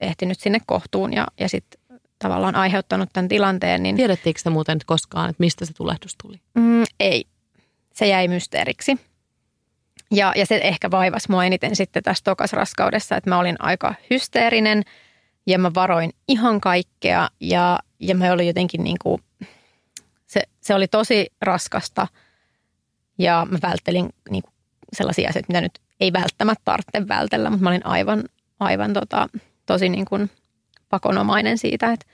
ehtinyt 0.01 0.39
sinne 0.39 0.59
kohtuun 0.65 1.13
ja, 1.13 1.27
ja 1.39 1.49
sitten 1.49 1.79
tavallaan 2.19 2.55
aiheuttanut 2.55 3.09
tämän 3.13 3.27
tilanteen. 3.27 3.83
Niin, 3.83 3.95
Tiedettiinkö 3.95 4.41
se 4.41 4.49
muuten 4.49 4.79
koskaan, 4.85 5.29
että 5.29 5.43
mistä 5.43 5.65
se 5.65 5.73
tulehdus 5.73 6.15
tuli? 6.23 6.39
Mm, 6.55 6.83
ei. 6.99 7.25
Se 7.93 8.07
jäi 8.07 8.27
mysteeriksi. 8.27 8.97
Ja, 10.11 10.33
ja 10.35 10.45
se 10.45 10.59
ehkä 10.63 10.91
vaivasi 10.91 11.31
mua 11.31 11.45
eniten 11.45 11.75
sitten 11.75 12.03
tässä 12.03 12.23
tokasraskaudessa, 12.23 13.17
että 13.17 13.29
mä 13.29 13.39
olin 13.39 13.55
aika 13.59 13.93
hysteerinen 14.09 14.83
ja 15.47 15.59
mä 15.59 15.71
varoin 15.75 16.11
ihan 16.27 16.61
kaikkea 16.61 17.29
ja, 17.39 17.79
ja 17.99 18.15
mä 18.15 18.31
olin 18.31 18.47
jotenkin 18.47 18.83
niin 18.83 18.97
kuin, 19.03 19.21
se, 20.27 20.41
se 20.61 20.75
oli 20.75 20.87
tosi 20.87 21.27
raskasta 21.41 22.07
ja 23.17 23.47
mä 23.51 23.59
välttelin 23.61 24.09
niin 24.29 24.43
kuin 24.43 24.53
sellaisia 24.93 25.29
asioita, 25.29 25.47
mitä 25.47 25.61
nyt 25.61 25.79
ei 25.99 26.13
välttämättä 26.13 26.61
tarvitse 26.65 27.07
vältellä, 27.07 27.49
mutta 27.49 27.63
mä 27.63 27.69
olin 27.69 27.85
aivan, 27.85 28.23
aivan 28.59 28.93
tota, 28.93 29.29
tosi 29.65 29.89
niin 29.89 30.05
kuin 30.05 30.29
pakonomainen 30.89 31.57
siitä, 31.57 31.91
että 31.91 32.05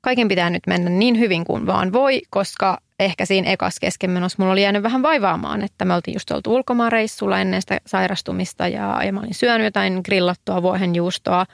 kaiken 0.00 0.28
pitää 0.28 0.50
nyt 0.50 0.66
mennä 0.66 0.90
niin 0.90 1.18
hyvin 1.18 1.44
kuin 1.44 1.66
vaan 1.66 1.92
voi, 1.92 2.22
koska 2.30 2.80
ehkä 2.98 3.26
siinä 3.26 3.50
ekas 3.50 3.80
keskenmenossa 3.80 4.36
mulla 4.38 4.52
oli 4.52 4.62
jäänyt 4.62 4.82
vähän 4.82 5.02
vaivaamaan, 5.02 5.62
että 5.62 5.84
me 5.84 5.94
oltiin 5.94 6.14
just 6.14 6.30
oltu 6.30 6.54
ulkomaanreissulla 6.54 7.38
ennen 7.38 7.60
sitä 7.60 7.80
sairastumista 7.86 8.68
ja, 8.68 9.00
ja 9.04 9.12
mä 9.12 9.20
olin 9.20 9.34
syönyt 9.34 9.64
jotain 9.64 10.00
grillattua 10.04 10.62
vuohenjuustoa 10.62 11.46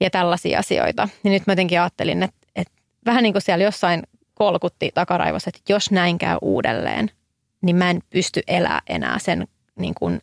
ja 0.00 0.10
tällaisia 0.10 0.58
asioita. 0.58 1.08
Ja 1.24 1.30
nyt 1.30 1.46
mä 1.46 1.52
jotenkin 1.52 1.80
ajattelin, 1.80 2.22
että, 2.22 2.46
että 2.56 2.72
vähän 3.06 3.22
niin 3.22 3.32
kuin 3.32 3.42
siellä 3.42 3.64
jossain 3.64 4.02
kolkutti 4.34 4.90
takaraivossa, 4.94 5.48
että 5.54 5.72
jos 5.72 5.90
näin 5.90 6.18
käy 6.18 6.38
uudelleen, 6.42 7.10
niin 7.62 7.76
mä 7.76 7.90
en 7.90 8.00
pysty 8.10 8.42
elää 8.48 8.80
enää 8.88 9.18
sen 9.18 9.46
niin 9.78 9.94
kuin 9.94 10.20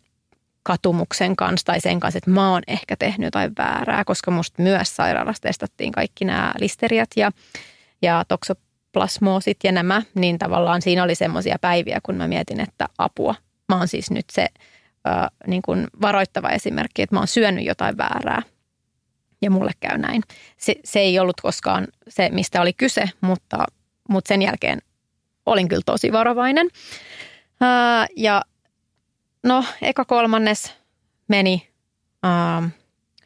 katumuksen 0.64 1.36
kanssa 1.36 1.66
tai 1.66 1.82
sen 1.82 2.00
kanssa, 2.00 2.18
että 2.18 2.32
mä 2.32 2.52
oon 2.52 2.62
ehkä 2.68 2.96
tehnyt 2.96 3.28
jotain 3.28 3.52
väärää, 3.58 4.04
koska 4.04 4.32
musta 4.32 4.62
myös 4.62 4.96
sairaalassa 4.96 5.42
testattiin 5.42 5.92
kaikki 5.92 6.26
nämä 6.26 6.54
listeriat 6.60 7.10
ja, 7.16 7.32
ja 8.02 8.26
toksoplasmoosit 8.28 9.58
ja 9.64 9.72
nämä, 9.72 10.02
niin 10.16 10.40
tavallaan 10.40 10.82
siinä 10.82 11.04
oli 11.04 11.16
semmoisia 11.16 11.56
päiviä, 11.62 12.00
kun 12.04 12.16
mä 12.16 12.28
mietin, 12.28 12.60
että 12.60 12.88
apua. 12.98 13.36
Mä 13.70 13.78
oon 13.78 13.88
siis 13.88 14.12
nyt 14.12 14.26
se 14.32 14.48
äh, 15.08 15.28
niin 15.48 15.62
kuin 15.62 15.88
varoittava 16.02 16.50
esimerkki, 16.50 17.02
että 17.02 17.16
mä 17.16 17.20
oon 17.20 17.28
syönyt 17.28 17.66
jotain 17.66 17.98
väärää 17.98 18.42
ja 19.42 19.52
mulle 19.52 19.72
käy 19.80 19.98
näin. 19.98 20.22
Se, 20.58 20.76
se 20.84 21.00
ei 21.00 21.20
ollut 21.20 21.42
koskaan 21.42 21.88
se, 22.08 22.30
mistä 22.30 22.62
oli 22.62 22.74
kyse, 22.74 23.10
mutta, 23.22 23.66
mutta 24.10 24.28
sen 24.28 24.42
jälkeen 24.42 24.82
olin 25.46 25.68
kyllä 25.68 25.82
tosi 25.86 26.12
varovainen. 26.12 26.68
Ja 28.16 28.42
No, 29.44 29.64
eka 29.82 30.06
kolmannes 30.06 30.74
meni 31.28 31.70
ähm, 32.26 32.66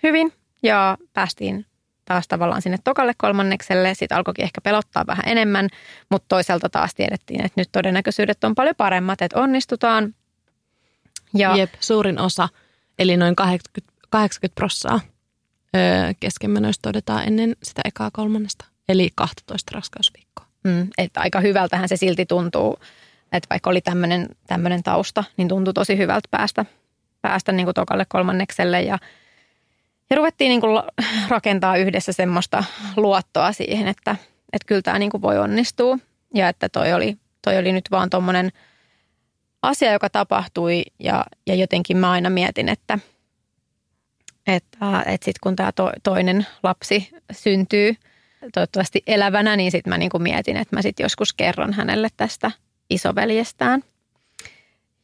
hyvin 0.03 0.34
ja 0.63 0.97
päästiin 1.13 1.66
taas 2.05 2.28
tavallaan 2.28 2.61
sinne 2.61 2.78
tokalle 2.84 3.13
kolmannekselle. 3.18 3.93
Sitten 3.93 4.18
alkoikin 4.18 4.43
ehkä 4.43 4.61
pelottaa 4.61 5.07
vähän 5.07 5.24
enemmän, 5.28 5.70
mutta 6.09 6.26
toisaalta 6.28 6.70
taas 6.70 6.95
tiedettiin, 6.95 7.45
että 7.45 7.61
nyt 7.61 7.70
todennäköisyydet 7.72 8.43
on 8.43 8.55
paljon 8.55 8.76
paremmat, 8.76 9.22
että 9.22 9.39
onnistutaan. 9.39 10.16
Ja 11.34 11.55
Jep, 11.55 11.74
suurin 11.80 12.20
osa, 12.20 12.49
eli 12.99 13.18
noin 13.18 13.36
80, 13.36 13.93
80 14.09 14.55
prossaa 14.55 14.99
öö, 15.76 16.13
keskenmenoista 16.20 16.82
todetaan 16.82 17.24
ennen 17.28 17.55
sitä 17.63 17.82
ekaa 17.86 18.09
kolmannesta, 18.13 18.66
eli 18.89 19.09
12 19.16 19.72
raskausviikkoa. 19.76 20.45
Mm, 20.63 20.88
että 20.97 21.22
aika 21.22 21.39
hyvältähän 21.39 21.89
se 21.89 21.97
silti 21.97 22.26
tuntuu 22.26 22.80
että 23.38 23.49
vaikka 23.49 23.69
oli 23.69 23.81
tämmöinen, 23.81 24.27
tämmöinen 24.47 24.83
tausta, 24.83 25.23
niin 25.38 25.47
tuntui 25.47 25.73
tosi 25.73 25.97
hyvältä 25.97 26.27
päästä, 26.31 26.65
päästä 27.21 27.51
niin 27.51 27.65
kuin 27.65 27.73
tokalle 27.73 28.05
kolmannekselle 28.09 28.81
ja, 28.81 28.99
ja 30.09 30.15
ruvettiin 30.15 30.49
niin 30.49 30.61
kuin 30.61 30.83
rakentaa 31.29 31.77
yhdessä 31.77 32.13
semmoista 32.13 32.63
luottoa 32.97 33.51
siihen, 33.51 33.88
että, 33.88 34.15
että 34.53 34.65
kyllä 34.65 34.81
tämä 34.81 34.99
niin 34.99 35.11
kuin 35.11 35.21
voi 35.21 35.38
onnistua. 35.38 35.97
Ja 36.33 36.49
että 36.49 36.69
toi 36.69 36.93
oli, 36.93 37.17
toi 37.41 37.57
oli 37.57 37.71
nyt 37.71 37.91
vaan 37.91 38.09
tuommoinen 38.09 38.51
asia, 39.61 39.91
joka 39.91 40.09
tapahtui 40.09 40.83
ja, 40.99 41.25
ja 41.47 41.55
jotenkin 41.55 41.97
mä 41.97 42.11
aina 42.11 42.29
mietin, 42.29 42.69
että, 42.69 42.99
että, 44.47 45.03
että 45.05 45.25
sitten 45.25 45.39
kun 45.41 45.55
tämä 45.55 45.71
to, 45.71 45.91
toinen 46.03 46.47
lapsi 46.63 47.09
syntyy 47.31 47.95
toivottavasti 48.53 49.03
elävänä, 49.07 49.55
niin 49.55 49.71
sitten 49.71 49.93
mä 49.93 49.97
niin 49.97 50.09
kuin 50.09 50.23
mietin, 50.23 50.57
että 50.57 50.75
mä 50.75 50.81
sitten 50.81 51.03
joskus 51.03 51.33
kerron 51.33 51.73
hänelle 51.73 52.07
tästä– 52.17 52.51
isoveljestään. 52.89 53.83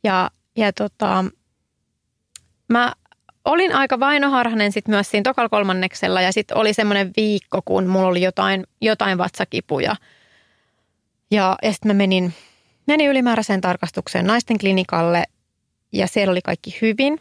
Ja, 0.04 0.32
ja 0.58 0.74
tota, 0.74 1.26
mä 2.68 2.94
olin 3.46 3.76
aika 3.76 4.00
vainoharhanen 4.00 4.72
sitten 4.72 4.96
myös 4.96 5.12
siinä 5.12 5.24
tokal 5.24 5.50
kolmanneksella 5.50 6.22
ja 6.22 6.32
sitten 6.32 6.58
oli 6.58 6.74
semmoinen 6.74 7.12
viikko, 7.18 7.62
kun 7.66 7.88
mulla 7.88 8.08
oli 8.08 8.22
jotain, 8.22 8.64
jotain 8.82 9.18
vatsakipuja. 9.18 9.96
Ja, 11.32 11.58
ja 11.64 11.72
sitten 11.72 11.90
mä 11.90 11.94
menin, 11.94 12.34
menin 12.88 13.10
ylimääräiseen 13.10 13.62
tarkastukseen 13.62 14.28
naisten 14.28 14.58
klinikalle 14.58 15.24
ja 15.92 16.08
siellä 16.08 16.32
oli 16.32 16.42
kaikki 16.42 16.78
hyvin 16.82 17.20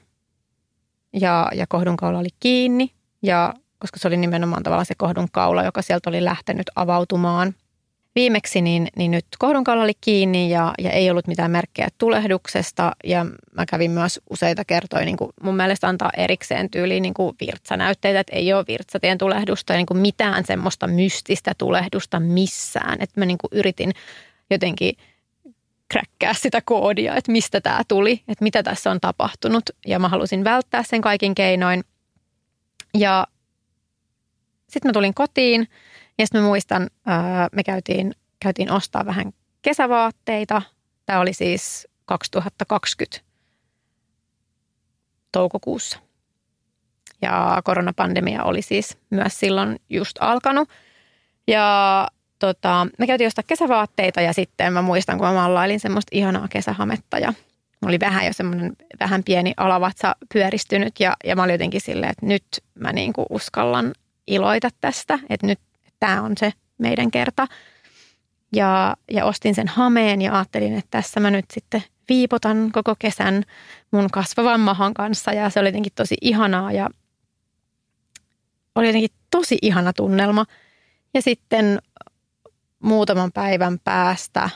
ja, 1.12 1.48
ja 1.54 1.66
kohdunkaula 1.66 2.18
oli 2.18 2.28
kiinni 2.40 2.90
ja 3.22 3.54
koska 3.78 3.98
se 3.98 4.08
oli 4.08 4.16
nimenomaan 4.16 4.62
tavallaan 4.62 4.86
se 4.86 4.94
kohdunkaula, 4.94 5.64
joka 5.64 5.82
sieltä 5.82 6.10
oli 6.10 6.24
lähtenyt 6.24 6.70
avautumaan– 6.76 7.54
viimeksi 8.14 8.60
niin, 8.60 8.88
niin 8.96 9.10
nyt 9.10 9.26
kohdunkaula 9.38 9.82
oli 9.82 9.92
kiinni 10.00 10.50
ja, 10.50 10.74
ja 10.78 10.90
ei 10.90 11.10
ollut 11.10 11.26
mitään 11.26 11.50
merkkejä 11.50 11.88
tulehduksesta. 11.98 12.92
Ja 13.04 13.26
mä 13.52 13.66
kävin 13.66 13.90
myös 13.90 14.20
useita 14.30 14.64
kertoja 14.64 15.04
niin 15.04 15.16
kuin 15.16 15.30
mun 15.42 15.56
mielestä 15.56 15.88
antaa 15.88 16.10
erikseen 16.16 16.70
tyyliin 16.70 17.02
niin 17.02 17.14
kuin 17.14 17.36
virtsanäytteitä, 17.40 18.20
että 18.20 18.36
ei 18.36 18.52
ole 18.52 18.64
virtsatien 18.68 19.18
tulehdusta 19.18 19.72
ja 19.72 19.76
niin 19.76 19.86
kuin 19.86 20.00
mitään 20.00 20.44
semmoista 20.44 20.86
mystistä 20.86 21.52
tulehdusta 21.58 22.20
missään. 22.20 23.02
Että 23.02 23.20
mä 23.20 23.26
niin 23.26 23.38
kuin 23.38 23.58
yritin 23.58 23.92
jotenkin 24.50 24.96
kräkkää 25.88 26.34
sitä 26.34 26.60
koodia, 26.64 27.14
että 27.14 27.32
mistä 27.32 27.60
tämä 27.60 27.82
tuli, 27.88 28.22
että 28.28 28.44
mitä 28.44 28.62
tässä 28.62 28.90
on 28.90 29.00
tapahtunut. 29.00 29.70
Ja 29.86 29.98
mä 29.98 30.08
halusin 30.08 30.44
välttää 30.44 30.82
sen 30.82 31.00
kaikin 31.00 31.34
keinoin. 31.34 31.84
Ja 32.94 33.26
sitten 34.68 34.88
mä 34.88 34.92
tulin 34.92 35.14
kotiin– 35.14 35.68
ja 36.20 36.26
sitten 36.26 36.42
mä 36.42 36.46
muistan, 36.46 36.88
me 37.52 37.62
käytiin, 37.62 38.14
käytiin 38.40 38.70
ostaa 38.70 39.06
vähän 39.06 39.32
kesävaatteita. 39.62 40.62
Tämä 41.06 41.20
oli 41.20 41.32
siis 41.32 41.88
2020 42.04 43.20
toukokuussa. 45.32 45.98
Ja 47.22 47.60
koronapandemia 47.64 48.44
oli 48.44 48.62
siis 48.62 48.98
myös 49.10 49.40
silloin 49.40 49.80
just 49.90 50.16
alkanut. 50.20 50.68
Ja 51.46 52.08
tota, 52.38 52.86
me 52.98 53.06
käytiin 53.06 53.26
ostaa 53.26 53.44
kesävaatteita 53.46 54.20
ja 54.20 54.32
sitten 54.32 54.72
mä 54.72 54.82
muistan, 54.82 55.18
kun 55.18 55.26
mä 55.26 55.34
mallailin 55.34 55.80
semmoista 55.80 56.10
ihanaa 56.12 56.48
kesähametta 56.48 57.18
ja 57.18 57.32
oli 57.86 58.00
vähän 58.00 58.26
jo 58.26 58.32
semmoinen 58.32 58.76
vähän 59.00 59.24
pieni 59.24 59.54
alavatsa 59.56 60.16
pyöristynyt 60.32 61.00
ja, 61.00 61.16
ja 61.24 61.36
mä 61.36 61.42
olin 61.42 61.54
jotenkin 61.54 61.80
silleen, 61.80 62.10
että 62.10 62.26
nyt 62.26 62.44
mä 62.74 62.92
niin 62.92 63.12
kuin 63.12 63.26
uskallan 63.30 63.92
iloita 64.26 64.68
tästä, 64.80 65.18
että 65.30 65.46
nyt 65.46 65.58
tämä 66.00 66.22
on 66.22 66.32
se 66.38 66.52
meidän 66.78 67.10
kerta. 67.10 67.46
Ja, 68.52 68.96
ja 69.10 69.24
ostin 69.24 69.54
sen 69.54 69.68
hameen 69.68 70.22
ja 70.22 70.34
ajattelin, 70.34 70.74
että 70.74 70.88
tässä 70.90 71.20
mä 71.20 71.30
nyt 71.30 71.44
sitten 71.52 71.84
viipotan 72.08 72.70
koko 72.72 72.94
kesän 72.98 73.44
mun 73.90 74.10
kasvavan 74.10 74.60
mahan 74.60 74.94
kanssa 74.94 75.32
ja 75.32 75.50
se 75.50 75.60
oli 75.60 75.68
jotenkin 75.68 75.92
tosi 75.94 76.16
ihanaa 76.20 76.72
ja 76.72 76.88
oli 78.74 78.86
jotenkin 78.86 79.10
tosi 79.30 79.58
ihana 79.62 79.92
tunnelma. 79.92 80.46
Ja 81.14 81.22
sitten 81.22 81.78
muutaman 82.82 83.32
päivän 83.32 83.78
päästä, 83.84 84.50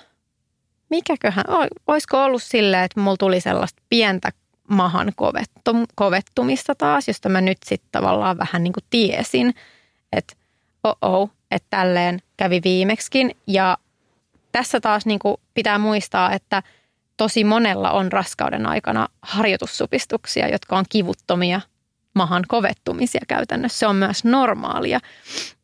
mikäköhän, 0.91 1.45
olisiko 1.87 2.25
ollut 2.25 2.43
silleen, 2.43 2.85
että 2.85 3.01
mulla 3.01 3.17
tuli 3.17 3.41
sellaista 3.41 3.83
pientä 3.89 4.31
mahan 4.69 5.13
kovettum, 5.17 5.87
kovettumista 5.95 6.75
taas, 6.75 7.09
josta 7.09 7.29
mä 7.29 7.41
nyt 7.41 7.59
sitten 7.65 7.89
tavallaan 7.93 8.39
vähän 8.39 8.63
niin 8.65 8.73
kuin 8.73 8.85
tiesin, 8.91 9.55
että 10.13 10.35
oh, 11.03 11.31
että 11.51 11.67
tälleen 11.71 12.21
kävi 12.37 12.61
viimeksikin. 12.65 13.31
Ja 13.47 13.79
tässä 14.53 14.81
taas 14.81 15.07
niin 15.07 15.19
kuin 15.19 15.37
pitää 15.55 15.79
muistaa, 15.79 16.33
että 16.33 16.63
tosi 17.17 17.45
monella 17.45 17.91
on 17.91 18.13
raskauden 18.13 18.67
aikana 18.67 19.09
harjoitussupistuksia, 19.23 20.49
jotka 20.49 20.79
on 20.79 20.85
kivuttomia 20.89 21.61
mahan 22.15 22.45
kovettumisia 22.49 23.21
käytännössä. 23.29 23.79
Se 23.79 23.87
on 23.87 23.97
myös 23.97 24.25
normaalia, 24.25 25.01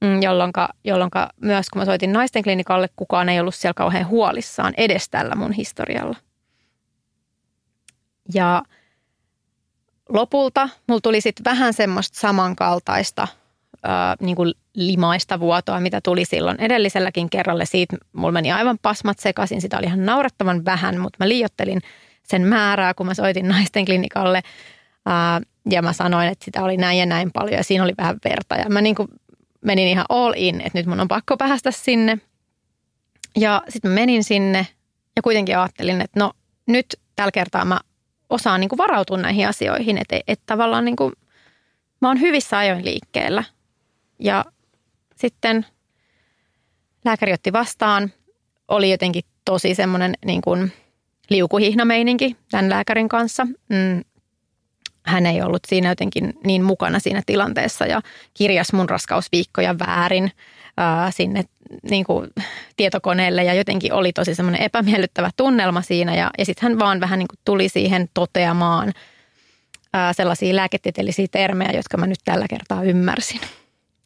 mm, 0.00 0.22
jolloin, 0.22 0.52
jolloin 0.84 1.10
myös 1.40 1.70
kun 1.70 1.82
mä 1.82 1.84
soitin 1.84 2.12
naisten 2.12 2.42
klinikalle, 2.42 2.88
kukaan 2.96 3.28
ei 3.28 3.40
ollut 3.40 3.54
siellä 3.54 3.74
kauhean 3.74 4.08
huolissaan 4.08 4.74
edes 4.76 5.08
tällä 5.08 5.34
mun 5.34 5.52
historialla. 5.52 6.16
Ja 8.34 8.62
lopulta 10.08 10.68
mulla 10.86 11.00
tuli 11.00 11.20
sitten 11.20 11.44
vähän 11.44 11.72
semmoista 11.72 12.20
samankaltaista 12.20 13.28
ää, 13.82 14.16
niin 14.20 14.36
kuin 14.36 14.54
limaista 14.74 15.40
vuotoa, 15.40 15.80
mitä 15.80 16.00
tuli 16.04 16.24
silloin 16.24 16.60
edelliselläkin 16.60 17.30
kerralla. 17.30 17.64
Siitä 17.64 17.96
mulla 18.12 18.32
meni 18.32 18.52
aivan 18.52 18.78
pasmat 18.82 19.18
sekaisin, 19.18 19.60
sitä 19.60 19.78
oli 19.78 19.86
ihan 19.86 20.06
naurettavan 20.06 20.64
vähän, 20.64 21.00
mutta 21.00 21.16
mä 21.20 21.28
liiottelin 21.28 21.80
sen 22.22 22.42
määrää, 22.42 22.94
kun 22.94 23.06
mä 23.06 23.14
soitin 23.14 23.48
naisten 23.48 23.84
klinikalle. 23.84 24.42
Ää, 25.06 25.40
ja 25.70 25.82
mä 25.82 25.92
sanoin, 25.92 26.28
että 26.28 26.44
sitä 26.44 26.62
oli 26.62 26.76
näin 26.76 26.98
ja 26.98 27.06
näin 27.06 27.30
paljon 27.32 27.56
ja 27.56 27.64
siinä 27.64 27.84
oli 27.84 27.94
vähän 27.98 28.18
verta. 28.24 28.54
Ja 28.54 28.68
mä 28.68 28.80
niin 28.80 28.94
kuin 28.94 29.08
menin 29.60 29.88
ihan 29.88 30.06
all 30.08 30.32
in, 30.36 30.60
että 30.60 30.78
nyt 30.78 30.86
mun 30.86 31.00
on 31.00 31.08
pakko 31.08 31.36
päästä 31.36 31.70
sinne. 31.70 32.18
Ja 33.36 33.62
sitten 33.68 33.90
mä 33.90 33.94
menin 33.94 34.24
sinne 34.24 34.66
ja 35.16 35.22
kuitenkin 35.22 35.58
ajattelin, 35.58 36.00
että 36.00 36.20
no 36.20 36.32
nyt 36.66 36.86
tällä 37.16 37.32
kertaa 37.32 37.64
mä 37.64 37.80
osaan 38.30 38.60
niin 38.60 38.68
kuin 38.68 38.78
varautua 38.78 39.16
näihin 39.16 39.48
asioihin. 39.48 39.98
Että, 39.98 40.20
että 40.26 40.42
tavallaan 40.46 40.84
niin 40.84 40.96
kuin, 40.96 41.12
mä 42.00 42.08
oon 42.08 42.20
hyvissä 42.20 42.58
ajoin 42.58 42.84
liikkeellä. 42.84 43.44
Ja 44.18 44.44
sitten 45.20 45.66
lääkäri 47.04 47.32
otti 47.32 47.52
vastaan. 47.52 48.12
Oli 48.68 48.90
jotenkin 48.90 49.24
tosi 49.44 49.74
semmoinen 49.74 50.14
niin 50.24 50.40
kuin 50.40 50.72
liukuhihnameininki 51.30 52.36
tämän 52.50 52.70
lääkärin 52.70 53.08
kanssa. 53.08 53.44
Mm, 53.44 54.04
hän 55.06 55.26
ei 55.26 55.42
ollut 55.42 55.62
siinä 55.68 55.88
jotenkin 55.88 56.32
niin 56.46 56.62
mukana 56.64 56.98
siinä 56.98 57.22
tilanteessa 57.26 57.86
ja 57.86 58.00
kirjas 58.34 58.72
mun 58.72 58.88
raskausviikkoja 58.88 59.78
väärin 59.78 60.32
ää, 60.76 61.10
sinne 61.10 61.44
niin 61.90 62.04
kuin 62.04 62.30
tietokoneelle 62.76 63.44
ja 63.44 63.54
jotenkin 63.54 63.92
oli 63.92 64.12
tosi 64.12 64.34
semmoinen 64.34 64.62
epämiellyttävä 64.62 65.30
tunnelma 65.36 65.82
siinä 65.82 66.14
ja, 66.14 66.30
ja 66.38 66.44
sitten 66.44 66.70
hän 66.70 66.78
vaan 66.78 67.00
vähän 67.00 67.18
niin 67.18 67.28
kuin 67.28 67.38
tuli 67.44 67.68
siihen 67.68 68.08
toteamaan 68.14 68.92
ää, 69.92 70.12
sellaisia 70.12 70.56
lääketieteellisiä 70.56 71.26
termejä, 71.30 71.72
jotka 71.72 71.96
mä 71.96 72.06
nyt 72.06 72.20
tällä 72.24 72.46
kertaa 72.48 72.82
ymmärsin. 72.82 73.40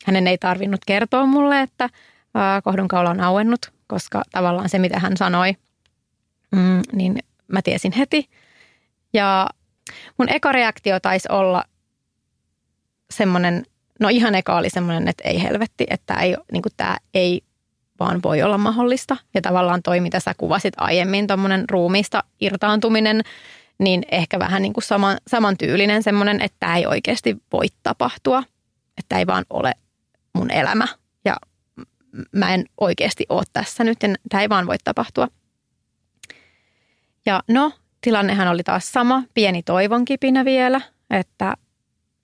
Hänen 0.04 0.26
ei 0.26 0.38
tarvinnut 0.38 0.80
kertoa 0.86 1.26
mulle, 1.26 1.60
että 1.60 1.88
kohdunkaula 2.64 3.10
on 3.10 3.20
auennut, 3.20 3.72
koska 3.86 4.22
tavallaan 4.32 4.68
se, 4.68 4.78
mitä 4.78 4.98
hän 4.98 5.16
sanoi, 5.16 5.56
mm, 6.52 6.82
niin 6.92 7.18
mä 7.48 7.62
tiesin 7.62 7.92
heti. 7.92 8.28
Ja 9.12 9.46
Mun 10.18 10.28
eka 10.28 10.52
reaktio 10.52 11.00
taisi 11.00 11.28
olla 11.32 11.64
semmoinen, 13.10 13.66
no 14.00 14.08
ihan 14.08 14.34
eka 14.34 14.56
oli 14.56 14.70
semmoinen, 14.70 15.08
että 15.08 15.28
ei 15.28 15.42
helvetti, 15.42 15.86
että 15.90 16.14
ei, 16.14 16.36
niin 16.52 16.62
tämä 16.76 16.96
ei 17.14 17.42
vaan 18.00 18.22
voi 18.22 18.42
olla 18.42 18.58
mahdollista. 18.58 19.16
Ja 19.34 19.42
tavallaan 19.42 19.82
toi, 19.82 20.00
mitä 20.00 20.20
sä 20.20 20.34
kuvasit 20.38 20.74
aiemmin, 20.76 21.26
tuommoinen 21.26 21.64
ruumiista 21.70 22.24
irtaantuminen, 22.40 23.22
niin 23.78 24.02
ehkä 24.10 24.38
vähän 24.38 24.62
niin 24.62 24.72
kuin 24.72 24.84
saman, 24.84 25.18
samantyylinen 25.28 26.02
semmoinen, 26.02 26.40
että 26.40 26.56
tämä 26.60 26.76
ei 26.76 26.86
oikeasti 26.86 27.36
voi 27.52 27.66
tapahtua. 27.82 28.42
Että 28.98 29.18
ei 29.18 29.26
vaan 29.26 29.44
ole 29.50 29.72
mun 30.34 30.50
elämä 30.50 30.88
ja 31.24 31.36
mä 32.32 32.54
en 32.54 32.64
oikeasti 32.80 33.26
ole 33.28 33.42
tässä 33.52 33.84
nyt, 33.84 33.98
tämä 34.28 34.40
ei 34.40 34.48
vaan 34.48 34.66
voi 34.66 34.76
tapahtua. 34.84 35.28
Ja 37.26 37.42
no, 37.48 37.72
tilannehan 38.00 38.48
oli 38.48 38.62
taas 38.62 38.92
sama, 38.92 39.22
pieni 39.34 39.62
toivon 39.62 40.04
kipinä 40.04 40.44
vielä, 40.44 40.80
että, 41.10 41.54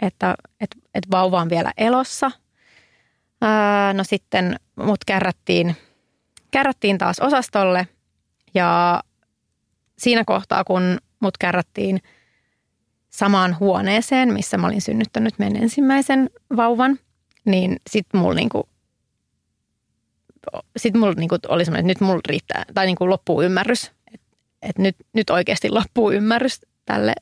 että, 0.02 0.34
että, 0.60 0.76
että 0.94 1.10
vauva 1.10 1.40
on 1.40 1.50
vielä 1.50 1.72
elossa. 1.76 2.30
Ää, 3.40 3.92
no 3.92 4.04
sitten 4.04 4.56
mut 4.76 5.04
kärrättiin, 5.06 5.76
kärrättiin 6.50 6.98
taas 6.98 7.20
osastolle 7.20 7.88
ja 8.54 9.02
siinä 9.98 10.24
kohtaa, 10.24 10.64
kun 10.64 10.98
mut 11.20 11.38
kärrättiin 11.38 12.00
samaan 13.10 13.56
huoneeseen, 13.60 14.32
missä 14.32 14.58
mä 14.58 14.66
olin 14.66 14.82
synnyttänyt 14.82 15.38
meidän 15.38 15.62
ensimmäisen 15.62 16.30
vauvan, 16.56 16.98
niin 17.44 17.76
sitten 17.90 18.20
mulla 18.20 18.34
niinku, 18.34 18.68
sit 20.76 20.94
mulla 20.94 21.14
niinku 21.14 21.36
oli 21.48 21.64
semmoinen, 21.64 21.90
että 21.90 22.00
nyt 22.00 22.08
mulla 22.08 22.20
riittää, 22.28 22.64
tai 22.74 22.86
niinku 22.86 23.10
loppuu 23.10 23.42
ymmärrys 23.42 23.90
että 24.62 24.82
nyt, 24.82 24.96
nyt 25.12 25.30
oikeasti 25.30 25.70
loppuu 25.70 26.12
ymmärrys 26.12 26.60
tälle, 26.84 27.12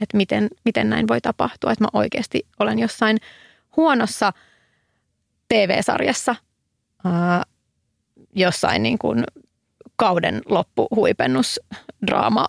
että 0.00 0.16
miten, 0.16 0.48
miten 0.64 0.90
näin 0.90 1.08
voi 1.08 1.20
tapahtua. 1.20 1.72
Että 1.72 1.84
mä 1.84 1.88
oikeasti 1.92 2.46
olen 2.58 2.78
jossain 2.78 3.18
huonossa 3.76 4.32
TV-sarjassa, 5.48 6.36
ää, 7.04 7.42
jossain 8.34 8.82
niin 8.82 8.98
kuin 8.98 9.24
kauden 9.96 10.42
loppuhuipennusdraama 10.46 12.48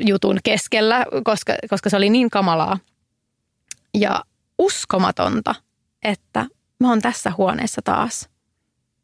jutun 0.00 0.38
keskellä, 0.44 1.06
koska, 1.24 1.54
koska 1.70 1.90
se 1.90 1.96
oli 1.96 2.10
niin 2.10 2.30
kamalaa 2.30 2.78
ja 3.94 4.24
uskomatonta, 4.58 5.54
että 6.02 6.46
mä 6.80 6.88
oon 6.88 7.02
tässä 7.02 7.32
huoneessa 7.38 7.82
taas. 7.84 8.28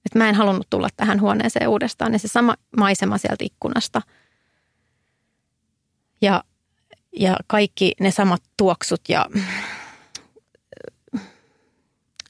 Että 0.06 0.18
mä 0.18 0.28
en 0.28 0.34
halunnut 0.34 0.66
tulla 0.70 0.88
tähän 0.96 1.20
huoneeseen 1.20 1.68
uudestaan 1.68 2.12
ja 2.12 2.18
se 2.18 2.28
sama 2.28 2.54
maisema 2.76 3.18
sieltä 3.18 3.44
ikkunasta– 3.44 4.02
ja, 6.20 6.44
ja 7.16 7.36
kaikki 7.46 7.92
ne 8.00 8.10
samat 8.10 8.42
tuoksut 8.56 9.00
ja 9.08 9.26